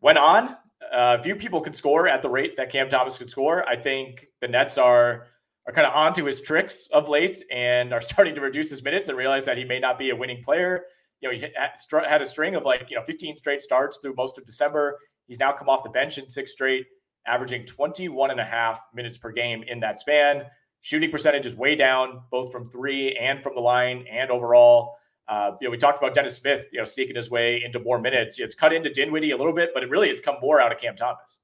went 0.00 0.18
on. 0.18 0.56
Uh, 0.92 1.20
few 1.22 1.36
people 1.36 1.60
could 1.60 1.76
score 1.76 2.08
at 2.08 2.22
the 2.22 2.28
rate 2.28 2.56
that 2.56 2.70
Cam 2.70 2.88
Thomas 2.88 3.18
could 3.18 3.30
score. 3.30 3.68
I 3.68 3.76
think 3.76 4.26
the 4.40 4.48
Nets 4.48 4.78
are 4.78 5.26
are 5.66 5.72
kind 5.72 5.86
of 5.86 5.94
onto 5.94 6.24
his 6.24 6.40
tricks 6.40 6.88
of 6.92 7.08
late 7.08 7.42
and 7.50 7.92
are 7.92 8.00
starting 8.10 8.34
to 8.34 8.40
reduce 8.40 8.70
his 8.70 8.82
minutes 8.82 9.08
and 9.08 9.16
realize 9.16 9.44
that 9.44 9.58
he 9.58 9.64
may 9.64 9.78
not 9.78 9.98
be 9.98 10.10
a 10.10 10.16
winning 10.16 10.42
player. 10.42 10.84
You 11.20 11.28
know, 11.28 11.34
he 11.34 11.42
had 11.42 12.22
a 12.22 12.26
string 12.26 12.54
of 12.54 12.64
like 12.64 12.86
you 12.88 12.96
know 12.96 13.04
15 13.04 13.36
straight 13.36 13.60
starts 13.60 13.98
through 13.98 14.14
most 14.16 14.38
of 14.38 14.46
December. 14.46 14.98
He's 15.26 15.38
now 15.38 15.52
come 15.52 15.68
off 15.68 15.84
the 15.84 15.90
bench 15.90 16.18
in 16.18 16.28
six 16.28 16.52
straight, 16.52 16.86
averaging 17.26 17.66
21 17.66 18.30
and 18.30 18.40
a 18.40 18.44
half 18.44 18.80
minutes 18.94 19.18
per 19.18 19.30
game 19.30 19.62
in 19.68 19.80
that 19.80 19.98
span. 19.98 20.42
Shooting 20.80 21.10
percentage 21.10 21.44
is 21.44 21.54
way 21.54 21.76
down, 21.76 22.22
both 22.30 22.50
from 22.50 22.70
three 22.70 23.14
and 23.20 23.42
from 23.42 23.54
the 23.54 23.60
line 23.60 24.06
and 24.10 24.30
overall. 24.30 24.94
Uh, 25.30 25.52
you 25.60 25.68
know, 25.68 25.70
we 25.70 25.78
talked 25.78 25.96
about 25.96 26.12
Dennis 26.12 26.36
Smith, 26.36 26.66
you 26.72 26.80
know, 26.80 26.84
sneaking 26.84 27.14
his 27.14 27.30
way 27.30 27.62
into 27.64 27.78
more 27.78 28.00
minutes. 28.00 28.40
It's 28.40 28.56
cut 28.56 28.72
into 28.72 28.92
Dinwiddie 28.92 29.30
a 29.30 29.36
little 29.36 29.52
bit, 29.54 29.70
but 29.72 29.84
it 29.84 29.88
really 29.88 30.08
it's 30.08 30.20
come 30.20 30.34
more 30.42 30.60
out 30.60 30.72
of 30.72 30.78
Cam 30.78 30.96
Thomas. 30.96 31.42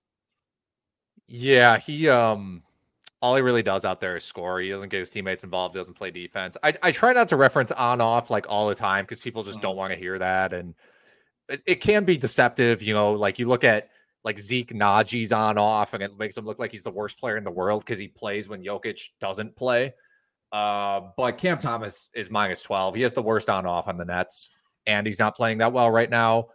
Yeah, 1.28 1.78
he 1.78 2.08
um 2.08 2.64
all 3.22 3.36
he 3.36 3.42
really 3.42 3.62
does 3.62 3.84
out 3.84 4.00
there 4.00 4.16
is 4.16 4.24
score. 4.24 4.58
He 4.58 4.70
doesn't 4.70 4.88
get 4.88 4.98
his 4.98 5.10
teammates 5.10 5.44
involved, 5.44 5.76
he 5.76 5.78
doesn't 5.78 5.94
play 5.94 6.10
defense. 6.10 6.56
I, 6.64 6.74
I 6.82 6.90
try 6.90 7.12
not 7.12 7.28
to 7.28 7.36
reference 7.36 7.70
on 7.70 8.00
off 8.00 8.28
like 8.28 8.46
all 8.48 8.68
the 8.68 8.74
time 8.74 9.04
because 9.04 9.20
people 9.20 9.44
just 9.44 9.58
mm-hmm. 9.58 9.62
don't 9.62 9.76
want 9.76 9.92
to 9.92 9.98
hear 9.98 10.18
that. 10.18 10.52
And 10.52 10.74
it, 11.48 11.62
it, 11.64 11.74
can 11.76 12.04
be 12.04 12.16
deceptive, 12.16 12.82
you 12.82 12.92
know, 12.92 13.12
like 13.12 13.38
you 13.38 13.48
look 13.48 13.62
at 13.62 13.90
like 14.24 14.40
Zeke 14.40 14.72
Nnaji's 14.72 15.30
on 15.30 15.58
off, 15.58 15.94
and 15.94 16.02
it 16.02 16.18
makes 16.18 16.36
him 16.36 16.44
look 16.44 16.58
like 16.58 16.72
he's 16.72 16.82
the 16.82 16.90
worst 16.90 17.20
player 17.20 17.36
in 17.36 17.44
the 17.44 17.52
world 17.52 17.84
because 17.84 18.00
he 18.00 18.08
plays 18.08 18.48
when 18.48 18.64
Jokic 18.64 19.00
doesn't 19.20 19.54
play. 19.54 19.94
Uh, 20.52 21.00
but 21.16 21.38
Cam 21.38 21.58
Thomas 21.58 22.08
is 22.14 22.30
minus 22.30 22.62
12. 22.62 22.94
He 22.94 23.02
has 23.02 23.14
the 23.14 23.22
worst 23.22 23.50
on 23.50 23.66
off 23.66 23.88
on 23.88 23.96
the 23.96 24.04
Nets, 24.04 24.50
and 24.86 25.06
he's 25.06 25.18
not 25.18 25.36
playing 25.36 25.58
that 25.58 25.72
well 25.72 25.90
right 25.90 26.10
now. 26.10 26.48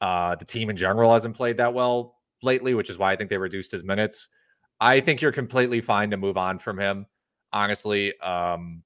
Uh, 0.00 0.34
the 0.36 0.44
team 0.44 0.70
in 0.70 0.76
general 0.76 1.12
hasn't 1.12 1.36
played 1.36 1.56
that 1.56 1.74
well 1.74 2.16
lately, 2.42 2.74
which 2.74 2.90
is 2.90 2.98
why 2.98 3.12
I 3.12 3.16
think 3.16 3.30
they 3.30 3.38
reduced 3.38 3.72
his 3.72 3.82
minutes. 3.82 4.28
I 4.80 5.00
think 5.00 5.20
you're 5.20 5.32
completely 5.32 5.80
fine 5.80 6.10
to 6.10 6.16
move 6.16 6.36
on 6.36 6.58
from 6.58 6.78
him. 6.78 7.06
Honestly, 7.52 8.18
um, 8.20 8.82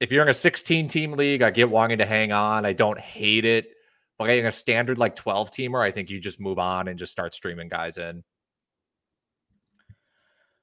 if 0.00 0.10
you're 0.10 0.22
in 0.22 0.28
a 0.28 0.34
16 0.34 0.88
team 0.88 1.12
league, 1.12 1.42
I 1.42 1.50
get 1.50 1.70
wanting 1.70 1.98
to 1.98 2.06
hang 2.06 2.32
on. 2.32 2.66
I 2.66 2.72
don't 2.72 2.98
hate 2.98 3.44
it, 3.44 3.70
but 4.18 4.30
in 4.30 4.46
a 4.46 4.52
standard 4.52 4.98
like 4.98 5.14
12 5.14 5.50
teamer, 5.50 5.84
I 5.84 5.90
think 5.90 6.10
you 6.10 6.18
just 6.18 6.40
move 6.40 6.58
on 6.58 6.88
and 6.88 6.98
just 6.98 7.12
start 7.12 7.34
streaming 7.34 7.68
guys 7.68 7.96
in. 7.96 8.24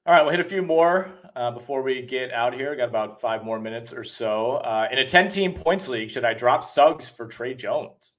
All 0.04 0.12
right, 0.12 0.22
we'll 0.22 0.32
hit 0.32 0.40
a 0.40 0.44
few 0.44 0.62
more 0.62 1.12
uh, 1.36 1.52
before 1.52 1.80
we 1.80 2.02
get 2.02 2.32
out 2.32 2.54
here. 2.54 2.74
Got 2.74 2.88
about 2.88 3.20
five 3.20 3.44
more 3.44 3.60
minutes 3.60 3.92
or 3.92 4.02
so. 4.02 4.54
Uh, 4.56 4.88
in 4.90 4.98
a 4.98 5.06
10 5.06 5.28
team 5.28 5.54
points 5.54 5.86
league, 5.86 6.10
should 6.10 6.24
I 6.24 6.34
drop 6.34 6.64
Suggs 6.64 7.08
for 7.08 7.28
Tre 7.28 7.54
Jones? 7.54 8.16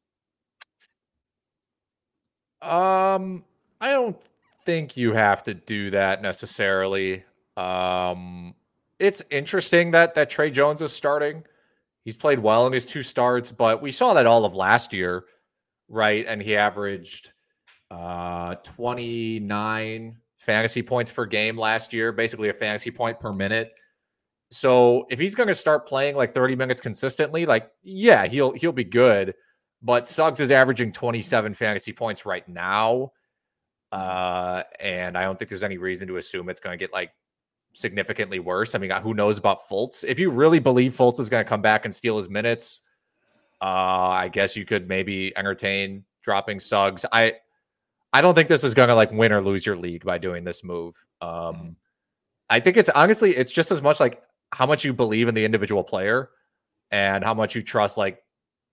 Um, 2.62 3.44
I 3.82 3.92
don't 3.92 4.16
think 4.66 4.96
you 4.96 5.12
have 5.12 5.44
to 5.44 5.54
do 5.54 5.90
that 5.90 6.22
necessarily. 6.22 7.26
Um, 7.58 8.56
it's 8.98 9.22
interesting 9.30 9.92
that 9.92 10.16
that 10.16 10.30
Tre 10.30 10.50
Jones 10.52 10.82
is 10.82 10.94
starting. 10.94 11.44
He's 12.06 12.16
played 12.16 12.40
well 12.40 12.66
in 12.66 12.72
his 12.72 12.86
two 12.86 13.04
starts, 13.04 13.52
but 13.52 13.82
we 13.82 13.92
saw 13.92 14.14
that 14.14 14.26
all 14.26 14.46
of 14.46 14.56
last 14.56 14.94
year, 14.94 15.26
right? 15.90 16.26
And 16.26 16.42
he 16.42 16.56
averaged 16.56 17.34
uh 17.92 18.56
29 18.64 20.16
fantasy 20.44 20.82
points 20.82 21.12
per 21.12 21.26
game 21.26 21.58
last 21.58 21.94
year, 21.94 22.12
basically 22.12 22.50
a 22.50 22.54
fantasy 22.54 22.92
point 22.92 23.20
per 23.20 23.32
minute. 23.32 23.74
So 24.52 25.06
if 25.10 25.18
he's 25.20 25.36
going 25.36 25.48
to 25.48 25.56
start 25.56 25.88
playing 25.88 26.16
like 26.16 26.34
30 26.34 26.56
minutes 26.56 26.82
consistently, 26.82 27.46
like 27.46 27.72
yeah, 27.82 28.28
he'll 28.28 28.52
he'll 28.52 28.72
be 28.72 28.84
good. 28.84 29.34
But 29.82 30.08
Suggs 30.08 30.40
is 30.40 30.52
averaging 30.52 30.92
27 30.92 31.54
fantasy 31.54 31.92
points 31.92 32.26
right 32.26 32.48
now. 32.48 33.12
Uh, 33.92 34.64
and 34.80 35.18
I 35.18 35.24
don't 35.24 35.38
think 35.38 35.50
there's 35.50 35.64
any 35.64 35.78
reason 35.78 36.08
to 36.08 36.18
assume 36.18 36.50
it's 36.50 36.60
going 36.60 36.78
to 36.78 36.84
get 36.84 36.94
like 36.94 37.12
significantly 37.74 38.40
worse. 38.40 38.76
I 38.76 38.80
mean, 38.80 38.92
who 38.92 39.14
knows 39.14 39.38
about 39.38 39.60
Fultz? 39.70 40.04
If 40.08 40.20
you 40.20 40.30
really 40.30 40.60
believe 40.60 40.96
Fultz 40.96 41.20
is 41.20 41.30
going 41.30 41.44
to 41.44 41.50
come 41.50 41.62
back 41.62 41.86
and 41.86 41.94
steal 41.94 42.18
his 42.18 42.30
minutes, 42.30 42.82
uh, 43.62 43.66
I 43.66 44.30
guess 44.30 44.56
you 44.56 44.66
could 44.66 44.88
maybe 44.88 45.36
entertain 45.38 46.06
dropping 46.22 46.60
Suggs. 46.60 47.06
I 47.12 47.36
I 48.14 48.22
don't 48.22 48.36
think 48.36 48.48
this 48.48 48.64
is 48.64 48.76
going 48.76 48.90
to 48.90 48.96
like 48.96 49.12
win 49.12 49.34
or 49.34 49.42
lose 49.42 49.66
your 49.66 49.76
league 49.76 50.06
by 50.06 50.20
doing 50.20 50.44
this 50.44 50.64
move. 50.64 50.96
Um, 51.20 51.76
I 52.50 52.60
think 52.60 52.78
it's 52.78 52.90
honestly, 52.90 53.36
it's 53.36 53.52
just 53.52 53.72
as 53.72 53.82
much 53.82 54.00
like 54.00 54.22
how 54.52 54.68
much 54.68 54.86
you 54.86 54.94
believe 54.94 55.28
in 55.28 55.34
the 55.34 55.44
individual 55.44 55.84
player 55.84 56.30
and 56.92 57.24
how 57.24 57.34
much 57.34 57.56
you 57.56 57.64
trust 57.64 57.98
like 57.98 58.20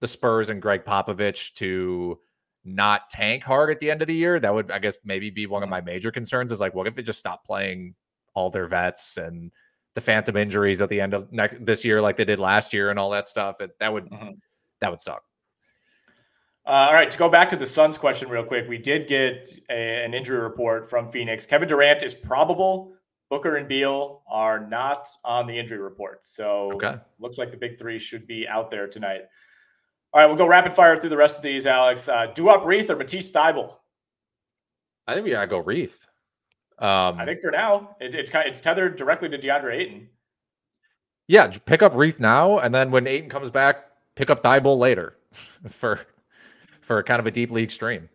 the 0.01 0.09
Spurs 0.09 0.51
and 0.51 0.61
Gregg 0.61 0.85
Popovich 0.85 1.55
to 1.55 2.19
not 2.65 3.09
tank 3.09 3.43
hard 3.43 3.71
at 3.71 3.81
the 3.81 3.91
end 3.91 4.03
of 4.03 4.09
the 4.09 4.15
year. 4.15 4.39
That 4.39 4.53
would, 4.53 4.71
I 4.71 4.79
guess, 4.79 4.99
maybe 5.05 5.31
be 5.31 5.47
one 5.47 5.63
of 5.63 5.71
my 5.71 5.81
major 5.81 6.11
concerns 6.11 6.53
is 6.53 6.61
like, 6.61 6.75
what 6.75 6.87
if 6.87 6.95
they 6.95 7.03
just 7.03 7.19
stop 7.19 7.47
playing 7.47 7.95
all 8.35 8.51
their 8.51 8.67
vets 8.67 9.17
and 9.17 9.51
the 9.95 10.03
phantom 10.03 10.37
injuries 10.37 10.83
at 10.83 10.91
the 10.91 11.01
end 11.01 11.15
of 11.15 11.33
next 11.33 11.65
this 11.65 11.83
year, 11.83 12.03
like 12.03 12.19
they 12.19 12.27
did 12.27 12.39
last 12.39 12.75
year 12.75 12.91
and 12.91 12.99
all 12.99 13.11
that 13.11 13.27
stuff? 13.27 13.63
It, 13.63 13.71
that 13.81 13.91
would, 13.91 14.11
mm-hmm. 14.11 14.33
that 14.83 14.91
would 14.91 15.01
suck. 15.01 15.23
Uh, 16.67 16.89
all 16.89 16.93
right, 16.93 17.11
to 17.11 17.19
go 17.19 17.29
back 17.29 17.49
to 17.49 17.57
the 17.57 17.67
Suns 17.67 17.97
question 17.97 18.29
real 18.29 18.45
quick, 18.45 18.69
we 18.69 18.79
did 18.79 19.09
get 19.09 19.49
a, 19.71 20.05
an 20.05 20.15
injury 20.15 20.39
report 20.39 20.89
from 20.89 21.09
Phoenix. 21.09 21.47
Kevin 21.47 21.69
Durant 21.69 22.03
is 22.03 22.15
probable. 22.15 22.93
Booker 23.31 23.57
and 23.57 23.69
Beal 23.69 24.23
are 24.29 24.67
not 24.67 25.09
on 25.25 25.47
the 25.47 25.59
injury 25.59 25.79
report. 25.79 26.25
So 26.25 26.73
okay. 26.75 26.97
looks 27.19 27.39
like 27.39 27.51
the 27.51 27.57
big 27.57 27.79
three 27.79 27.99
should 27.99 28.27
be 28.27 28.47
out 28.47 28.71
there 28.71 28.89
tonight. 28.89 29.23
All 30.13 30.21
right, 30.21 30.27
we'll 30.27 30.37
go 30.37 30.47
rapid 30.47 30.73
fire 30.73 30.97
through 30.97 31.11
the 31.11 31.17
rest 31.17 31.37
of 31.37 31.43
these, 31.43 31.67
Alex. 31.67 32.09
Uh, 32.09 32.27
up 32.27 32.65
Reath 32.65 32.91
or 32.91 32.97
Matisse 32.97 33.31
Thybulle? 33.31 33.77
I 35.07 35.15
think 35.15 35.25
we 35.25 35.31
gotta 35.31 35.47
go 35.47 35.63
Reath. 35.63 36.07
Um, 36.79 37.19
I 37.19 37.25
think 37.25 37.41
for 37.41 37.51
now, 37.51 37.95
it, 38.01 38.15
it's 38.15 38.31
kind 38.31 38.47
of, 38.47 38.51
it's 38.51 38.61
tethered 38.61 38.97
directly 38.97 39.29
to 39.29 39.39
DeAndre 39.39 39.77
Ayton. 39.77 40.09
Yeah, 41.29 41.47
pick 41.65 41.83
up 41.83 41.95
Reath 41.95 42.19
now, 42.19 42.59
and 42.59 42.75
then 42.75 42.91
when 42.91 43.07
Ayton 43.07 43.29
comes 43.29 43.51
back, 43.51 43.85
pick 44.17 44.31
up 44.31 44.43
Thybulle 44.43 44.79
later 44.79 45.17
for 45.69 46.01
for 46.91 47.05
kind 47.05 47.21
of 47.21 47.27
a 47.27 47.31
deep 47.31 47.53
league 47.53 47.71
stream. 47.71 48.09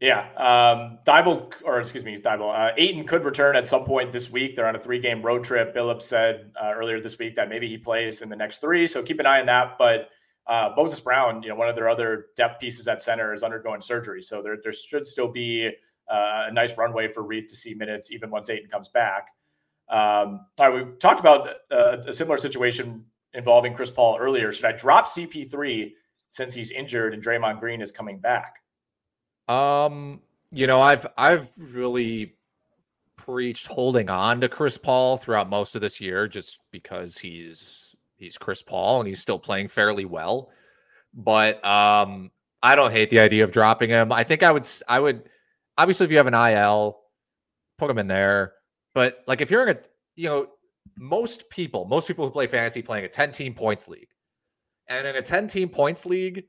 Yeah, 0.00 0.30
um, 0.38 0.98
Thybulle, 1.06 1.52
or 1.62 1.78
excuse 1.78 2.06
me, 2.06 2.16
Thybulle, 2.16 2.58
uh, 2.58 2.72
Ayton 2.78 3.06
could 3.06 3.22
return 3.22 3.54
at 3.54 3.68
some 3.68 3.84
point 3.84 4.12
this 4.12 4.30
week. 4.30 4.56
They're 4.56 4.66
on 4.66 4.76
a 4.76 4.80
three-game 4.80 5.20
road 5.20 5.44
trip. 5.44 5.76
Billups 5.76 6.00
said 6.00 6.52
uh, 6.58 6.72
earlier 6.74 7.02
this 7.02 7.18
week 7.18 7.34
that 7.34 7.50
maybe 7.50 7.68
he 7.68 7.76
plays 7.76 8.22
in 8.22 8.30
the 8.30 8.36
next 8.36 8.62
three, 8.62 8.86
so 8.86 9.02
keep 9.02 9.20
an 9.20 9.26
eye 9.26 9.40
on 9.40 9.46
that. 9.46 9.76
But 9.78 10.08
uh, 10.46 10.70
Moses 10.74 11.00
Brown, 11.00 11.42
you 11.42 11.50
know, 11.50 11.54
one 11.54 11.68
of 11.68 11.76
their 11.76 11.90
other 11.90 12.28
depth 12.34 12.62
pieces 12.62 12.88
at 12.88 13.02
center, 13.02 13.34
is 13.34 13.42
undergoing 13.42 13.82
surgery, 13.82 14.22
so 14.22 14.40
there 14.40 14.56
there 14.62 14.72
should 14.72 15.06
still 15.06 15.28
be 15.28 15.68
uh, 16.10 16.46
a 16.48 16.50
nice 16.50 16.78
runway 16.78 17.08
for 17.08 17.22
Reath 17.22 17.48
to 17.48 17.56
see 17.56 17.74
minutes 17.74 18.10
even 18.10 18.30
once 18.30 18.48
Ayton 18.48 18.70
comes 18.70 18.88
back. 18.88 19.26
Um, 19.90 20.46
all 20.58 20.70
right, 20.70 20.86
we 20.86 20.92
talked 20.96 21.20
about 21.20 21.46
uh, 21.70 21.98
a 22.06 22.12
similar 22.14 22.38
situation 22.38 23.04
involving 23.34 23.74
Chris 23.74 23.90
Paul 23.90 24.16
earlier. 24.18 24.50
Should 24.50 24.64
I 24.64 24.72
drop 24.72 25.08
CP3 25.08 25.92
since 26.30 26.54
he's 26.54 26.70
injured 26.70 27.12
and 27.14 27.22
Draymond 27.22 27.60
Green 27.60 27.82
is 27.82 27.92
coming 27.92 28.18
back? 28.18 28.56
Um, 29.48 30.20
you 30.50 30.66
know, 30.66 30.80
I've 30.80 31.06
I've 31.16 31.50
really 31.58 32.34
preached 33.16 33.66
holding 33.66 34.08
on 34.08 34.40
to 34.40 34.48
Chris 34.48 34.78
Paul 34.78 35.18
throughout 35.18 35.50
most 35.50 35.74
of 35.74 35.82
this 35.82 36.00
year 36.00 36.26
just 36.26 36.58
because 36.70 37.18
he's 37.18 37.94
he's 38.16 38.38
Chris 38.38 38.62
Paul 38.62 39.00
and 39.00 39.08
he's 39.08 39.20
still 39.20 39.38
playing 39.38 39.68
fairly 39.68 40.04
well. 40.04 40.50
But 41.12 41.64
um 41.64 42.30
I 42.62 42.76
don't 42.76 42.92
hate 42.92 43.10
the 43.10 43.20
idea 43.20 43.44
of 43.44 43.52
dropping 43.52 43.90
him. 43.90 44.12
I 44.12 44.24
think 44.24 44.42
I 44.42 44.52
would 44.52 44.66
I 44.88 45.00
would 45.00 45.28
obviously 45.76 46.04
if 46.04 46.10
you 46.10 46.18
have 46.18 46.26
an 46.26 46.34
IL, 46.34 47.00
put 47.78 47.90
him 47.90 47.98
in 47.98 48.06
there. 48.06 48.54
But 48.94 49.18
like 49.26 49.40
if 49.40 49.50
you're 49.50 49.66
in 49.68 49.76
a 49.76 49.80
you 50.16 50.28
know, 50.28 50.46
most 50.98 51.48
people, 51.50 51.86
most 51.86 52.06
people 52.06 52.24
who 52.24 52.30
play 52.30 52.46
fantasy 52.46 52.82
playing 52.82 53.04
a 53.04 53.08
10 53.08 53.32
team 53.32 53.54
points 53.54 53.88
league, 53.88 54.08
and 54.90 55.06
in 55.06 55.16
a 55.16 55.22
10 55.22 55.46
team 55.46 55.68
points 55.68 56.04
league, 56.04 56.44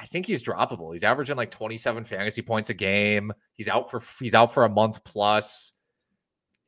I 0.00 0.06
think 0.06 0.26
he's 0.26 0.44
droppable. 0.44 0.92
He's 0.92 1.02
averaging 1.02 1.36
like 1.36 1.50
27 1.50 2.04
fantasy 2.04 2.42
points 2.42 2.70
a 2.70 2.74
game. 2.74 3.32
He's 3.54 3.66
out 3.66 3.90
for 3.90 4.02
he's 4.20 4.34
out 4.34 4.52
for 4.52 4.64
a 4.64 4.68
month 4.68 5.02
plus. 5.04 5.72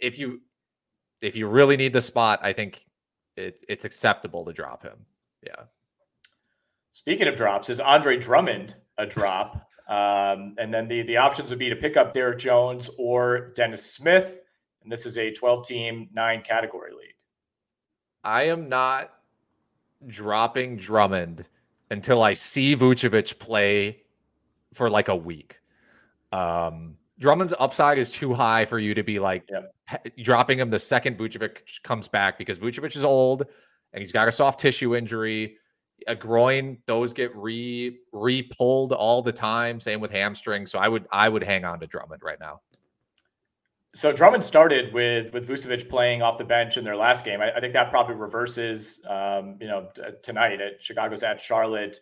If 0.01 0.18
you 0.18 0.41
if 1.20 1.36
you 1.36 1.47
really 1.47 1.76
need 1.76 1.93
the 1.93 2.03
spot, 2.03 2.41
I 2.43 2.53
think 2.55 2.84
it, 3.36 3.62
it's 3.68 3.84
acceptable 3.84 4.45
to 4.47 4.53
drop 4.53 4.82
him. 4.82 5.07
Yeah. 5.47 5.64
Speaking 6.93 7.28
of 7.28 7.36
drops, 7.36 7.68
is 7.68 7.80
Andre 7.80 8.16
Drummond 8.16 8.74
a 8.97 9.07
drop? 9.07 9.68
um, 9.89 10.55
and 10.59 10.72
then 10.72 10.89
the 10.89 11.03
the 11.03 11.18
options 11.18 11.51
would 11.51 11.59
be 11.59 11.68
to 11.68 11.76
pick 11.76 11.97
up 11.99 12.14
Derrick 12.14 12.39
Jones 12.39 12.89
or 12.99 13.53
Dennis 13.55 13.84
Smith. 13.84 14.41
And 14.82 14.91
this 14.91 15.05
is 15.05 15.18
a 15.18 15.32
12 15.32 15.66
team, 15.66 16.09
nine 16.14 16.43
category 16.43 16.93
league. 16.93 17.14
I 18.24 18.45
am 18.45 18.68
not 18.68 19.11
dropping 20.07 20.76
Drummond 20.76 21.44
until 21.90 22.22
I 22.22 22.34
see 22.34 22.76
Vucevic 22.76 23.38
play 23.38 24.03
for 24.72 24.90
like 24.90 25.09
a 25.09 25.16
week. 25.16 25.59
Um, 26.32 26.96
Drummond's 27.18 27.55
upside 27.59 27.99
is 27.99 28.11
too 28.11 28.34
high 28.34 28.64
for 28.64 28.78
you 28.78 28.94
to 28.94 29.03
be 29.03 29.18
like 29.18 29.49
yep. 29.51 29.74
dropping 30.22 30.59
him 30.59 30.70
the 30.70 30.78
second 30.78 31.18
Vucevic 31.18 31.82
comes 31.82 32.07
back 32.07 32.38
because 32.38 32.59
Vucevic 32.59 32.96
is 32.96 33.05
old 33.05 33.46
and 33.92 34.01
he's 34.01 34.12
got 34.12 34.28
a 34.28 34.32
soft 34.32 34.61
tissue 34.61 34.94
injury, 34.94 35.57
a 36.07 36.14
groin. 36.14 36.78
Those 36.86 37.12
get 37.12 37.34
re 37.34 37.99
re 38.12 38.42
pulled 38.42 38.92
all 38.92 39.22
the 39.22 39.32
time. 39.32 39.80
Same 39.80 40.01
with 40.01 40.12
hamstring. 40.12 40.66
So 40.66 40.78
I 40.78 40.88
would 40.88 41.07
I 41.11 41.28
would 41.28 41.42
hang 41.42 41.64
on 41.64 41.80
to 41.80 41.86
Drummond 41.86 42.22
right 42.22 42.38
now. 42.38 42.61
So 43.95 44.12
Drummond 44.12 44.45
started 44.45 44.93
with 44.93 45.32
with 45.32 45.49
Vucevic 45.49 45.89
playing 45.89 46.22
off 46.22 46.39
the 46.39 46.45
bench 46.45 46.76
in 46.76 46.84
their 46.84 46.97
last 46.97 47.24
game. 47.24 47.41
I, 47.41 47.53
I 47.53 47.61
think 47.61 47.72
that 47.72 47.91
probably 47.91 48.14
reverses, 48.14 49.01
um, 49.09 49.57
you 49.61 49.66
know, 49.66 49.89
t- 49.95 50.03
tonight 50.22 50.61
at 50.61 50.82
Chicago's 50.82 51.22
at 51.22 51.41
Charlotte. 51.41 51.99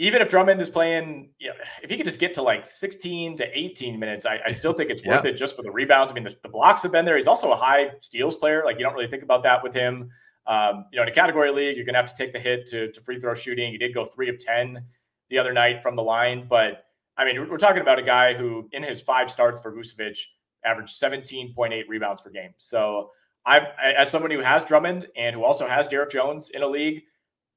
Even 0.00 0.22
if 0.22 0.28
Drummond 0.28 0.60
is 0.60 0.70
playing, 0.70 1.30
you 1.40 1.48
know, 1.48 1.54
if 1.82 1.90
he 1.90 1.96
could 1.96 2.06
just 2.06 2.20
get 2.20 2.32
to 2.34 2.42
like 2.42 2.64
16 2.64 3.36
to 3.38 3.58
18 3.58 3.98
minutes, 3.98 4.26
I, 4.26 4.38
I 4.46 4.50
still 4.50 4.72
think 4.72 4.90
it's 4.90 5.02
yeah. 5.04 5.16
worth 5.16 5.24
it 5.24 5.36
just 5.36 5.56
for 5.56 5.62
the 5.62 5.72
rebounds. 5.72 6.12
I 6.12 6.14
mean, 6.14 6.22
the, 6.22 6.36
the, 6.40 6.48
blocks 6.48 6.84
have 6.84 6.92
been 6.92 7.04
there. 7.04 7.16
He's 7.16 7.26
also 7.26 7.50
a 7.50 7.56
high 7.56 7.90
steals 7.98 8.36
player. 8.36 8.62
Like 8.64 8.78
you 8.78 8.84
don't 8.84 8.94
really 8.94 9.08
think 9.08 9.24
about 9.24 9.42
that 9.42 9.60
with 9.62 9.74
him. 9.74 10.10
Um, 10.46 10.84
you 10.92 10.98
know, 10.98 11.02
in 11.02 11.08
a 11.08 11.12
category 11.12 11.50
league, 11.50 11.76
you're 11.76 11.84
gonna 11.84 11.98
have 11.98 12.14
to 12.14 12.16
take 12.16 12.32
the 12.32 12.38
hit 12.38 12.68
to, 12.68 12.92
to 12.92 13.00
free 13.00 13.18
throw 13.18 13.34
shooting. 13.34 13.72
He 13.72 13.78
did 13.78 13.92
go 13.92 14.04
three 14.04 14.28
of 14.28 14.38
10 14.38 14.84
the 15.30 15.38
other 15.38 15.52
night 15.52 15.82
from 15.82 15.96
the 15.96 16.02
line, 16.02 16.46
but 16.48 16.84
I 17.18 17.24
mean, 17.24 17.50
we're 17.50 17.58
talking 17.58 17.82
about 17.82 17.98
a 17.98 18.02
guy 18.02 18.34
who, 18.34 18.68
in 18.70 18.84
his 18.84 19.02
five 19.02 19.28
starts 19.28 19.60
for 19.60 19.72
Vucevic, 19.72 20.18
averaged 20.64 21.00
17.8 21.00 21.84
rebounds 21.88 22.20
per 22.20 22.30
game. 22.30 22.50
So 22.56 23.10
I'm 23.46 23.62
as 23.82 24.10
someone 24.10 24.30
who 24.30 24.40
has 24.40 24.64
Drummond 24.64 25.08
and 25.16 25.34
who 25.34 25.44
also 25.44 25.66
has 25.66 25.86
Derrick 25.86 26.10
Jones 26.10 26.50
in 26.50 26.62
a 26.62 26.66
league, 26.66 27.02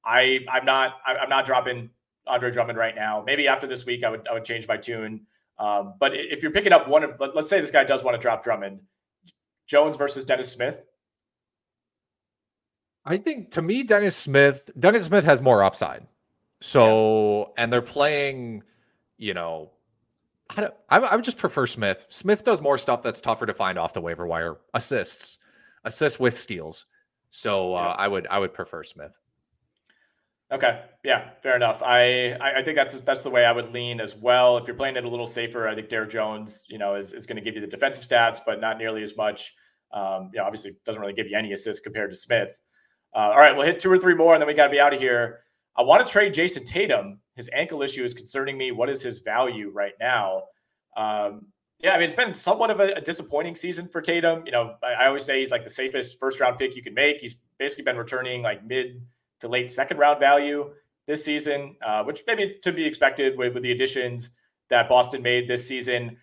I 0.05 0.39
I'm 0.49 0.65
not 0.65 0.95
I'm 1.05 1.29
not 1.29 1.45
dropping 1.45 1.89
Andre 2.27 2.51
Drummond 2.51 2.77
right 2.77 2.95
now. 2.95 3.23
Maybe 3.25 3.47
after 3.47 3.67
this 3.67 3.85
week, 3.85 4.03
I 4.03 4.09
would 4.09 4.27
I 4.27 4.33
would 4.33 4.45
change 4.45 4.67
my 4.67 4.77
tune. 4.77 5.25
Um, 5.61 5.93
but 5.99 6.13
if 6.15 6.41
you're 6.41 6.51
picking 6.51 6.73
up 6.73 6.87
one 6.87 7.03
of, 7.03 7.19
let's 7.19 7.47
say 7.47 7.61
this 7.61 7.69
guy 7.69 7.83
does 7.83 8.03
want 8.03 8.15
to 8.15 8.21
drop 8.21 8.43
Drummond, 8.43 8.79
Jones 9.67 9.95
versus 9.95 10.25
Dennis 10.25 10.51
Smith. 10.51 10.81
I 13.05 13.17
think 13.17 13.51
to 13.51 13.61
me, 13.61 13.83
Dennis 13.83 14.15
Smith, 14.15 14.71
Dennis 14.77 15.05
Smith 15.05 15.23
has 15.25 15.41
more 15.41 15.63
upside. 15.63 16.07
So, 16.61 17.39
yeah. 17.39 17.63
and 17.63 17.73
they're 17.73 17.81
playing, 17.81 18.63
you 19.17 19.33
know, 19.33 19.71
I, 20.57 20.69
I, 20.89 20.99
I 20.99 21.15
would 21.15 21.25
just 21.25 21.37
prefer 21.37 21.65
Smith. 21.65 22.05
Smith 22.09 22.43
does 22.43 22.61
more 22.61 22.77
stuff 22.77 23.01
that's 23.01 23.21
tougher 23.21 23.45
to 23.45 23.53
find 23.53 23.77
off 23.77 23.93
the 23.93 24.01
waiver 24.01 24.27
wire. 24.27 24.57
Assists, 24.73 25.37
assists 25.83 26.19
with 26.19 26.37
steals. 26.37 26.85
So 27.29 27.75
uh, 27.75 27.95
I 27.97 28.07
would 28.07 28.27
I 28.27 28.39
would 28.39 28.53
prefer 28.53 28.83
Smith. 28.83 29.17
Okay, 30.51 30.81
yeah, 31.05 31.29
fair 31.41 31.55
enough. 31.55 31.81
I, 31.81 32.33
I 32.33 32.61
think 32.61 32.75
that's 32.75 32.99
that's 32.99 33.23
the 33.23 33.29
way 33.29 33.45
I 33.45 33.53
would 33.53 33.71
lean 33.71 34.01
as 34.01 34.17
well. 34.17 34.57
If 34.57 34.67
you're 34.67 34.75
playing 34.75 34.97
it 34.97 35.05
a 35.05 35.09
little 35.09 35.25
safer, 35.25 35.65
I 35.65 35.75
think 35.75 35.87
Derrick 35.87 36.09
Jones, 36.09 36.65
you 36.67 36.77
know, 36.77 36.95
is, 36.95 37.13
is 37.13 37.25
going 37.25 37.37
to 37.37 37.41
give 37.41 37.55
you 37.55 37.61
the 37.61 37.67
defensive 37.67 38.03
stats, 38.03 38.39
but 38.45 38.59
not 38.59 38.77
nearly 38.77 39.01
as 39.01 39.15
much. 39.15 39.53
Um, 39.93 40.29
you 40.33 40.39
know, 40.39 40.45
obviously 40.45 40.75
doesn't 40.85 40.99
really 40.99 41.13
give 41.13 41.27
you 41.27 41.37
any 41.37 41.53
assists 41.53 41.81
compared 41.81 42.09
to 42.09 42.17
Smith. 42.17 42.61
Uh, 43.15 43.19
all 43.19 43.37
right, 43.37 43.55
we'll 43.55 43.65
hit 43.65 43.79
two 43.79 43.89
or 43.89 43.97
three 43.97 44.13
more, 44.13 44.33
and 44.33 44.41
then 44.41 44.47
we 44.47 44.53
got 44.53 44.65
to 44.65 44.71
be 44.71 44.79
out 44.79 44.93
of 44.93 44.99
here. 44.99 45.39
I 45.77 45.83
want 45.83 46.05
to 46.05 46.11
trade 46.11 46.33
Jayson 46.33 46.65
Tatum. 46.65 47.19
His 47.41 47.49
ankle 47.53 47.81
issue 47.81 48.03
is 48.03 48.13
concerning 48.13 48.55
me. 48.55 48.71
What 48.71 48.87
is 48.87 49.01
his 49.01 49.17
value 49.21 49.71
right 49.73 49.93
now? 49.99 50.43
Um, 50.95 51.47
yeah, 51.79 51.93
I 51.93 51.97
mean, 51.97 52.05
it's 52.05 52.13
been 52.13 52.35
somewhat 52.35 52.69
of 52.69 52.79
a, 52.79 52.93
a, 52.93 53.01
disappointing 53.01 53.55
season 53.55 53.87
for 53.87 53.99
Tatum. 53.99 54.43
You 54.45 54.51
know, 54.51 54.75
I, 54.83 55.05
I, 55.05 55.07
always 55.07 55.25
say 55.25 55.39
he's 55.39 55.49
like 55.49 55.63
the 55.63 55.71
safest 55.71 56.19
first 56.19 56.39
round 56.39 56.59
pick 56.59 56.75
you 56.75 56.83
can 56.83 56.93
make. 56.93 57.17
He's 57.17 57.37
basically 57.57 57.83
been 57.83 57.97
returning 57.97 58.43
like 58.43 58.63
mid 58.63 59.01
to 59.39 59.47
late 59.47 59.71
second 59.71 59.97
round 59.97 60.19
value 60.19 60.71
this 61.07 61.25
season, 61.25 61.77
uh, 61.83 62.03
which 62.03 62.21
maybe 62.27 62.59
to 62.61 62.71
be 62.71 62.85
expected 62.85 63.35
with, 63.39 63.55
with 63.55 63.63
the 63.63 63.71
additions 63.71 64.29
that 64.69 64.87
Boston 64.87 65.23
made 65.23 65.47
this 65.47 65.67
season. 65.67 66.17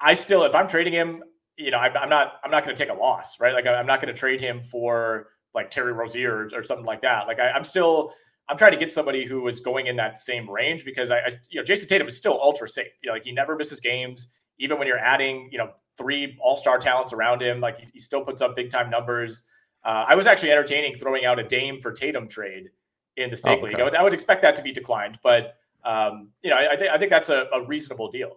I 0.00 0.14
still, 0.14 0.44
if 0.44 0.54
I'm 0.54 0.68
trading 0.68 0.92
him, 0.92 1.24
you 1.56 1.72
know, 1.72 1.78
I, 1.78 1.88
I'm 1.98 2.08
not, 2.08 2.34
I'm 2.44 2.52
not 2.52 2.64
going 2.64 2.76
to 2.76 2.80
take 2.80 2.94
a 2.94 2.96
loss, 2.96 3.40
right? 3.40 3.52
Like, 3.52 3.66
I'm 3.66 3.86
not 3.86 4.00
going 4.00 4.14
to 4.14 4.18
trade 4.18 4.40
him 4.40 4.62
for 4.62 5.30
like 5.56 5.72
Terry 5.72 5.92
Rozier 5.92 6.32
or, 6.32 6.60
or 6.60 6.62
something 6.62 6.86
like 6.86 7.02
that. 7.02 7.26
Like, 7.26 7.40
I, 7.40 7.50
I'm 7.50 7.64
still 7.64 8.12
I'm 8.52 8.58
trying 8.58 8.72
to 8.72 8.76
get 8.76 8.92
somebody 8.92 9.24
who 9.24 9.48
is 9.48 9.60
going 9.60 9.86
in 9.86 9.96
that 9.96 10.20
same 10.20 10.48
range 10.48 10.84
because 10.84 11.10
I, 11.10 11.20
I, 11.20 11.28
you 11.48 11.58
know, 11.58 11.64
Jayson 11.64 11.88
Tatum 11.88 12.06
is 12.06 12.18
still 12.18 12.38
ultra 12.38 12.68
safe. 12.68 12.92
You 13.02 13.08
know, 13.08 13.14
like 13.14 13.24
he 13.24 13.32
never 13.32 13.56
misses 13.56 13.80
games, 13.80 14.28
even 14.58 14.78
when 14.78 14.86
you're 14.86 14.98
adding, 14.98 15.48
you 15.50 15.56
know, 15.56 15.70
three 15.96 16.36
all 16.38 16.54
star 16.54 16.76
talents 16.76 17.14
around 17.14 17.40
him. 17.40 17.60
Like 17.60 17.80
he, 17.80 17.86
he, 17.94 17.98
still 17.98 18.22
puts 18.22 18.42
up 18.42 18.54
big 18.54 18.70
time 18.70 18.90
numbers. 18.90 19.44
Uh, 19.86 20.04
I 20.06 20.14
was 20.16 20.26
actually 20.26 20.50
entertaining 20.50 20.94
throwing 20.96 21.24
out 21.24 21.38
a 21.38 21.44
Dame 21.44 21.80
for 21.80 21.92
Tatum 21.92 22.28
trade 22.28 22.68
in 23.16 23.30
the 23.30 23.36
stake 23.36 23.60
oh, 23.62 23.64
league. 23.64 23.80
I 23.80 23.84
would, 23.84 23.94
I 23.94 24.02
would, 24.02 24.12
expect 24.12 24.42
that 24.42 24.54
to 24.56 24.62
be 24.62 24.70
declined, 24.70 25.18
but 25.22 25.56
um, 25.82 26.28
you 26.42 26.50
know, 26.50 26.56
I, 26.56 26.72
I 26.72 26.76
think 26.76 26.90
I 26.90 26.98
think 26.98 27.10
that's 27.10 27.30
a, 27.30 27.46
a 27.54 27.64
reasonable 27.64 28.10
deal. 28.10 28.36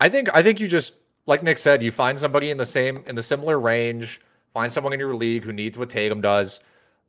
I 0.00 0.10
think 0.10 0.28
I 0.34 0.42
think 0.42 0.60
you 0.60 0.68
just 0.68 0.92
like 1.24 1.42
Nick 1.42 1.56
said, 1.56 1.82
you 1.82 1.92
find 1.92 2.18
somebody 2.18 2.50
in 2.50 2.58
the 2.58 2.66
same 2.66 3.04
in 3.06 3.14
the 3.14 3.22
similar 3.22 3.58
range. 3.58 4.20
Find 4.52 4.70
someone 4.70 4.92
in 4.92 5.00
your 5.00 5.14
league 5.14 5.44
who 5.44 5.52
needs 5.54 5.78
what 5.78 5.88
Tatum 5.88 6.20
does 6.20 6.60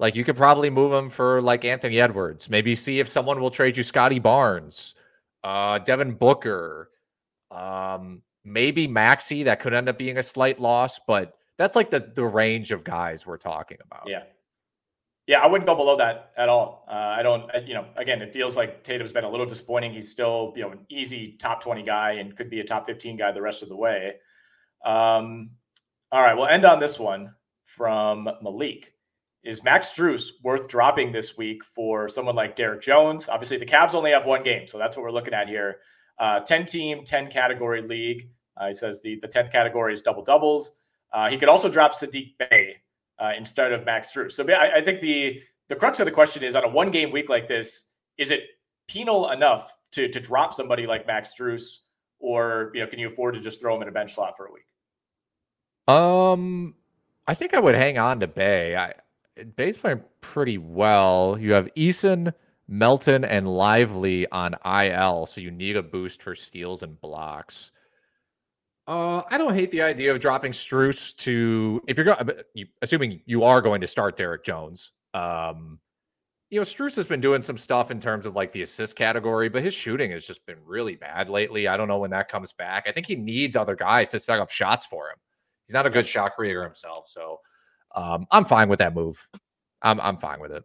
like 0.02 0.16
you 0.16 0.24
could 0.24 0.36
probably 0.36 0.72
move 0.72 0.92
him 0.92 1.10
for 1.10 1.42
like 1.44 1.64
Anthony 1.64 2.02
Edwards. 2.02 2.50
Maybe 2.50 2.76
see 2.76 3.00
if 3.00 3.08
someone 3.08 3.40
will 3.40 3.52
trade 3.52 3.78
you 3.78 3.84
Scottie 3.84 4.20
Barnes, 4.20 4.96
uh, 5.44 5.78
Devin 5.78 6.14
Booker, 6.14 6.90
um, 7.52 8.24
maybe 8.44 8.88
Maxey. 8.88 9.44
That 9.44 9.60
could 9.60 9.76
end 9.76 9.88
up 9.88 10.00
being 10.00 10.18
a 10.18 10.24
slight 10.24 10.60
loss, 10.60 11.00
but 11.08 11.38
that's 11.58 11.76
like 11.76 11.92
the 11.92 12.12
the 12.16 12.26
range 12.26 12.72
of 12.72 12.84
guys 12.84 13.28
we're 13.28 13.38
talking 13.38 13.78
about. 13.86 14.04
Yeah. 14.08 14.24
Yeah, 15.28 15.40
I 15.40 15.48
wouldn't 15.48 15.68
go 15.68 15.76
below 15.76 15.96
that 15.98 16.32
at 16.36 16.50
all. 16.50 16.84
Uh, 16.90 16.94
I 16.96 17.22
don't, 17.22 17.50
you 17.66 17.76
know, 17.76 17.86
again, 17.96 18.24
it 18.24 18.34
feels 18.34 18.58
like 18.58 18.84
Tatum's 18.84 19.12
been 19.12 19.24
a 19.24 19.30
little 19.30 19.46
disappointing. 19.46 19.94
He's 19.94 20.10
still, 20.10 20.52
you 20.58 20.64
know, 20.64 20.72
an 20.72 20.80
easy 20.90 21.38
top 21.40 21.62
20 21.62 21.84
guy 21.84 22.14
and 22.14 22.36
could 22.36 22.50
be 22.50 22.60
a 22.60 22.64
top 22.64 22.88
15 22.88 23.18
guy 23.18 23.32
the 23.32 23.42
rest 23.42 23.62
of 23.62 23.70
the 23.70 23.76
way. 23.76 24.16
Um, 24.84 25.52
all 26.12 26.22
right, 26.22 26.36
we'll 26.36 26.48
end 26.48 26.66
on 26.66 26.80
this 26.80 27.00
one 27.00 27.36
from 27.64 28.28
Malik 28.42 28.94
is 29.44 29.64
Max 29.64 29.92
Strus 29.92 30.32
worth 30.44 30.68
dropping 30.68 31.12
this 31.12 31.36
week 31.36 31.64
for 31.64 32.08
someone 32.08 32.36
like 32.36 32.56
Derrick 32.56 32.82
Jones? 32.82 33.28
Obviously, 33.28 33.58
the 33.58 33.66
Cavs 33.66 33.96
only 33.96 34.12
have 34.12 34.26
one 34.26 34.44
game, 34.44 34.68
so 34.68 34.78
that's 34.78 34.96
what 34.96 35.04
we're 35.04 35.12
looking 35.12 35.34
at 35.34 35.48
here. 35.48 35.78
Uh, 36.20 36.40
10 36.40 36.66
team, 36.68 37.04
10 37.04 37.32
category 37.32 37.82
league. 37.82 38.30
Uh, 38.56 38.68
he 38.68 38.74
says 38.74 39.02
the, 39.02 39.20
the 39.22 39.28
10th 39.28 39.52
category 39.52 39.94
is 39.94 40.02
double 40.02 40.24
doubles. 40.24 40.74
Uh, 41.12 41.30
he 41.30 41.38
could 41.38 41.50
also 41.50 41.68
drop 41.68 41.94
Saddiq 41.94 42.38
Bey 42.38 42.76
uh, 43.20 43.32
instead 43.36 43.72
of 43.72 43.86
Max 43.86 44.14
Strus. 44.14 44.34
So 44.34 44.48
I, 44.48 44.78
I, 44.78 44.82
think 44.82 45.02
the, 45.02 45.42
the 45.68 45.76
crux 45.76 46.00
of 46.00 46.06
the 46.06 46.12
question 46.12 46.44
is 46.44 46.56
on 46.56 46.64
a 46.64 46.70
one 46.70 46.92
game 46.92 47.12
week 47.12 47.28
like 47.28 47.48
this, 47.48 47.84
is 48.18 48.30
it 48.30 48.44
penal 48.88 49.32
enough 49.32 49.76
to, 49.92 50.08
to 50.10 50.20
drop 50.20 50.54
somebody 50.54 50.86
like 50.86 51.08
Max 51.08 51.34
Strus? 51.38 51.80
Or 52.20 52.72
you 52.76 52.82
know, 52.82 52.88
can 52.88 53.00
you 53.00 53.08
afford 53.08 53.34
to 53.34 53.42
just 53.42 53.60
throw 53.60 53.76
him 53.76 53.82
in 53.82 53.88
a 53.88 53.92
bench 53.92 54.14
slot 54.14 54.38
for 54.38 54.46
a 54.46 54.52
week? 54.52 54.66
Um, 55.88 56.76
I 57.28 57.34
think 57.34 57.56
I 57.56 57.60
would 57.60 57.74
hang 57.74 57.98
on 57.98 58.20
to 58.20 58.28
Bey. 58.28 58.76
I 58.76 58.94
Bey's 59.56 59.78
playing 59.78 60.04
pretty 60.22 60.58
well. 60.58 61.38
You 61.40 61.54
have 61.54 61.74
Eason, 61.76 62.34
Melton, 62.68 63.24
and 63.24 63.48
Lively 63.48 64.28
on 64.32 64.56
IL, 64.66 65.26
so 65.26 65.42
you 65.42 65.52
need 65.52 65.78
a 65.78 65.84
boost 65.84 66.22
for 66.22 66.36
steals 66.36 66.84
and 66.84 67.00
blocks. 67.00 67.72
Uh, 68.88 69.22
I 69.30 69.38
don't 69.38 69.54
hate 69.54 69.72
the 69.72 69.84
idea 69.84 70.14
of 70.14 70.20
dropping 70.20 70.52
Strus 70.52 71.16
to 71.18 71.82
if 71.88 71.98
you're 71.98 72.06
going, 72.06 72.32
assuming 72.82 73.22
you 73.26 73.44
are 73.44 73.62
going 73.62 73.82
to 73.82 73.88
start 73.88 74.18
Derrick 74.18 74.44
Jones. 74.44 74.92
Um, 75.14 75.80
you 76.50 76.60
know, 76.60 76.66
Strus 76.66 76.98
has 76.98 77.06
been 77.06 77.22
doing 77.22 77.42
some 77.42 77.58
stuff 77.58 77.92
in 77.92 78.02
terms 78.02 78.26
of 78.26 78.36
like 78.36 78.52
the 78.52 78.64
assist 78.64 78.98
category, 78.98 79.48
but 79.48 79.64
his 79.64 79.74
shooting 79.74 80.12
has 80.12 80.28
just 80.28 80.46
been 80.46 80.58
really 80.66 80.96
bad 80.96 81.30
lately. 81.30 81.70
I 81.70 81.78
don't 81.78 81.88
know 81.88 82.00
when 82.00 82.12
that 82.12 82.28
comes 82.28 82.52
back. 82.52 82.86
I 82.88 82.92
think 82.92 83.08
he 83.08 83.16
needs 83.16 83.56
other 83.56 83.76
guys 83.76 84.12
to 84.12 84.20
set 84.20 84.40
up 84.40 84.52
shots 84.52 84.86
for 84.86 85.10
him. 85.10 85.18
He's 85.68 85.74
not 85.74 85.86
a 85.86 85.90
good 85.90 86.06
shot 86.06 86.34
creator 86.36 86.64
himself, 86.64 87.08
so 87.08 87.40
um, 87.96 88.28
I'm 88.32 88.46
fine 88.46 88.70
with 88.70 88.80
that 88.80 88.96
move. 88.96 89.28
I'm 89.82 90.00
I'm 90.00 90.18
fine 90.18 90.40
with 90.40 90.52
it. 90.52 90.64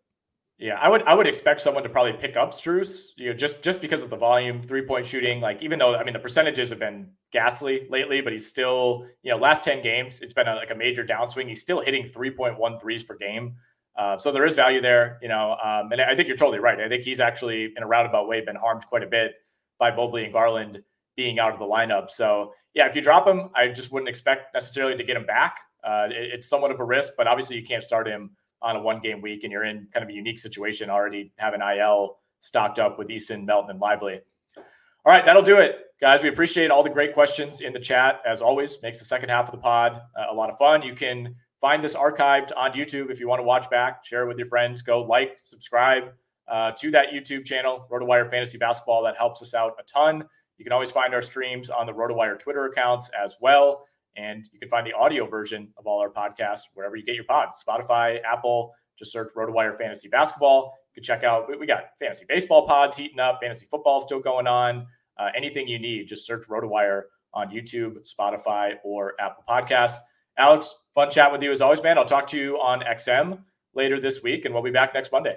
Yeah, 0.59 0.79
I 0.81 0.89
would 0.89 1.03
I 1.03 1.14
would 1.14 1.27
expect 1.27 1.61
someone 1.61 1.83
to 1.83 1.89
probably 1.89 2.14
pick 2.14 2.37
up 2.37 2.53
Strus, 2.53 3.09
you 3.16 3.29
know, 3.29 3.37
just 3.37 3.62
just 3.62 3.81
because 3.83 4.03
of 4.03 4.09
the 4.09 4.16
volume, 4.16 4.62
three 4.62 4.83
point 4.83 5.05
shooting. 5.05 5.41
Like 5.41 5.62
even 5.62 5.79
though 5.79 5.95
I 5.95 6.03
mean 6.03 6.14
the 6.14 6.18
percentages 6.18 6.70
have 6.70 6.79
been 6.79 7.11
ghastly 7.31 7.87
lately, 7.91 8.22
but 8.22 8.33
he's 8.33 8.47
still 8.47 9.07
you 9.22 9.31
know 9.31 9.37
last 9.37 9.64
ten 9.64 9.83
games 9.83 10.20
it's 10.20 10.33
been 10.33 10.49
a, 10.49 10.55
like 10.55 10.70
a 10.70 10.74
major 10.74 11.05
downswing. 11.05 11.47
He's 11.49 11.61
still 11.61 11.83
hitting 11.83 12.05
3.1 12.05 12.81
threes 12.81 13.05
per 13.05 13.16
game, 13.18 13.57
uh, 13.99 14.16
so 14.16 14.33
there 14.33 14.47
is 14.47 14.55
value 14.55 14.81
there. 14.81 15.18
You 15.20 15.29
know, 15.29 15.59
um, 15.62 15.93
and 15.93 16.01
I 16.01 16.14
think 16.16 16.27
you're 16.27 16.39
totally 16.39 16.61
right. 16.61 16.81
I 16.81 16.89
think 16.89 17.03
he's 17.03 17.20
actually 17.20 17.74
in 17.77 17.83
a 17.83 17.87
roundabout 17.87 18.27
way 18.27 18.41
been 18.41 18.57
harmed 18.57 18.87
quite 18.87 19.03
a 19.03 19.09
bit 19.09 19.33
by 19.79 19.95
Mobley 19.95 20.24
and 20.24 20.33
Garland 20.33 20.83
being 21.18 21.39
out 21.39 21.53
of 21.53 21.59
the 21.59 21.66
lineup. 21.66 22.11
So 22.11 22.53
yeah, 22.72 22.87
if 22.87 22.97
you 22.97 23.03
drop 23.03 23.27
him, 23.27 23.51
I 23.55 23.68
just 23.68 23.93
wouldn't 23.93 24.09
expect 24.09 24.55
necessarily 24.55 24.97
to 24.97 25.05
get 25.05 25.18
him 25.18 25.27
back. 25.27 25.59
Uh, 25.87 26.09
it, 26.11 26.32
it's 26.34 26.49
somewhat 26.49 26.70
of 26.70 26.80
a 26.80 26.84
risk, 26.84 27.14
but 27.16 27.26
obviously 27.26 27.57
you 27.57 27.64
can't 27.64 27.82
start 27.82 28.07
him 28.07 28.30
on 28.62 28.76
a 28.76 28.80
one 28.80 29.01
game 29.01 29.20
week, 29.20 29.45
and 29.45 29.53
you're 29.53 29.64
in 29.64 29.87
kind 29.93 30.03
of 30.03 30.11
a 30.11 30.12
unique 30.12 30.39
situation 30.39 30.91
already 30.91 31.32
having 31.37 31.61
IL 31.61 32.18
stocked 32.41 32.78
up 32.78 32.99
with 32.99 33.09
Eason, 33.09 33.45
Melton, 33.45 33.70
and 33.70 33.80
Lively. 33.80 34.20
All 34.57 35.12
right, 35.12 35.24
that'll 35.24 35.43
do 35.43 35.59
it, 35.59 35.87
guys. 36.01 36.22
We 36.22 36.28
appreciate 36.28 36.70
all 36.70 36.82
the 36.82 36.91
great 36.91 37.14
questions 37.14 37.61
in 37.61 37.72
the 37.72 37.78
chat. 37.78 38.20
As 38.26 38.43
always, 38.43 38.82
makes 38.82 38.98
the 38.98 39.05
second 39.05 39.28
half 39.28 39.47
of 39.47 39.52
the 39.52 39.59
pod 39.59 40.01
uh, 40.19 40.24
a 40.31 40.35
lot 40.35 40.51
of 40.51 40.59
fun. 40.59 40.82
You 40.82 40.94
can 40.94 41.36
find 41.60 41.82
this 41.82 41.94
archived 41.94 42.51
on 42.56 42.73
YouTube 42.73 43.10
if 43.10 43.20
you 43.20 43.28
want 43.28 43.39
to 43.39 43.44
watch 43.44 43.70
back. 43.70 44.05
Share 44.05 44.24
it 44.24 44.28
with 44.28 44.39
your 44.39 44.48
friends. 44.48 44.82
Go 44.82 45.02
like, 45.02 45.36
subscribe 45.39 46.12
uh, 46.48 46.73
to 46.73 46.90
that 46.90 47.09
YouTube 47.15 47.44
channel, 47.44 47.86
RotoWire 47.90 48.28
Fantasy 48.28 48.59
Basketball. 48.59 49.02
That 49.05 49.16
helps 49.16 49.43
us 49.43 49.55
out 49.55 49.74
a 49.78 49.82
ton. 49.85 50.24
You 50.59 50.65
can 50.65 50.73
always 50.73 50.90
find 50.90 51.15
our 51.15 51.23
streams 51.23 51.70
on 51.70 51.86
the 51.86 51.93
RotoWire 51.93 52.39
Twitter 52.39 52.66
accounts 52.66 53.10
as 53.10 53.36
well. 53.40 53.85
And 54.16 54.47
you 54.52 54.59
can 54.59 54.68
find 54.68 54.86
the 54.86 54.93
audio 54.93 55.26
version 55.26 55.68
of 55.76 55.86
all 55.86 56.01
our 56.01 56.10
podcasts 56.10 56.62
wherever 56.74 56.97
you 56.97 57.05
get 57.05 57.14
your 57.14 57.24
pods 57.24 57.62
Spotify, 57.66 58.18
Apple, 58.24 58.72
just 58.98 59.12
search 59.12 59.30
RotoWire 59.36 59.76
Fantasy 59.76 60.09
Basketball. 60.09 60.74
You 60.94 61.02
can 61.02 61.05
check 61.05 61.22
out, 61.22 61.47
we 61.59 61.66
got 61.66 61.90
fantasy 61.98 62.24
baseball 62.28 62.66
pods 62.66 62.97
heating 62.97 63.20
up, 63.20 63.40
fantasy 63.43 63.66
football 63.70 64.01
still 64.01 64.20
going 64.20 64.47
on. 64.47 64.86
Uh, 65.18 65.28
anything 65.36 65.68
you 65.68 65.78
need, 65.78 66.06
just 66.06 66.26
search 66.26 66.47
RotoWire 66.48 67.02
on 67.34 67.51
YouTube, 67.51 67.98
Spotify, 68.10 68.74
or 68.82 69.12
Apple 69.20 69.44
Podcasts. 69.48 69.97
Alex, 70.38 70.74
fun 70.94 71.10
chat 71.10 71.32
with 71.32 71.43
you 71.43 71.51
as 71.51 71.60
always, 71.60 71.82
man. 71.82 71.98
I'll 71.98 72.05
talk 72.05 72.26
to 72.28 72.38
you 72.38 72.56
on 72.56 72.80
XM 72.80 73.40
later 73.74 74.01
this 74.01 74.22
week, 74.22 74.44
and 74.44 74.55
we'll 74.55 74.62
be 74.62 74.70
back 74.70 74.94
next 74.94 75.12
Monday. 75.12 75.36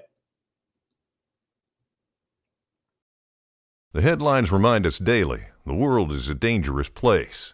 The 3.92 4.02
headlines 4.02 4.52
remind 4.52 4.86
us 4.86 5.00
daily 5.00 5.46
the 5.66 5.76
world 5.76 6.12
is 6.12 6.30
a 6.30 6.36
dangerous 6.36 6.90
place. 6.90 7.54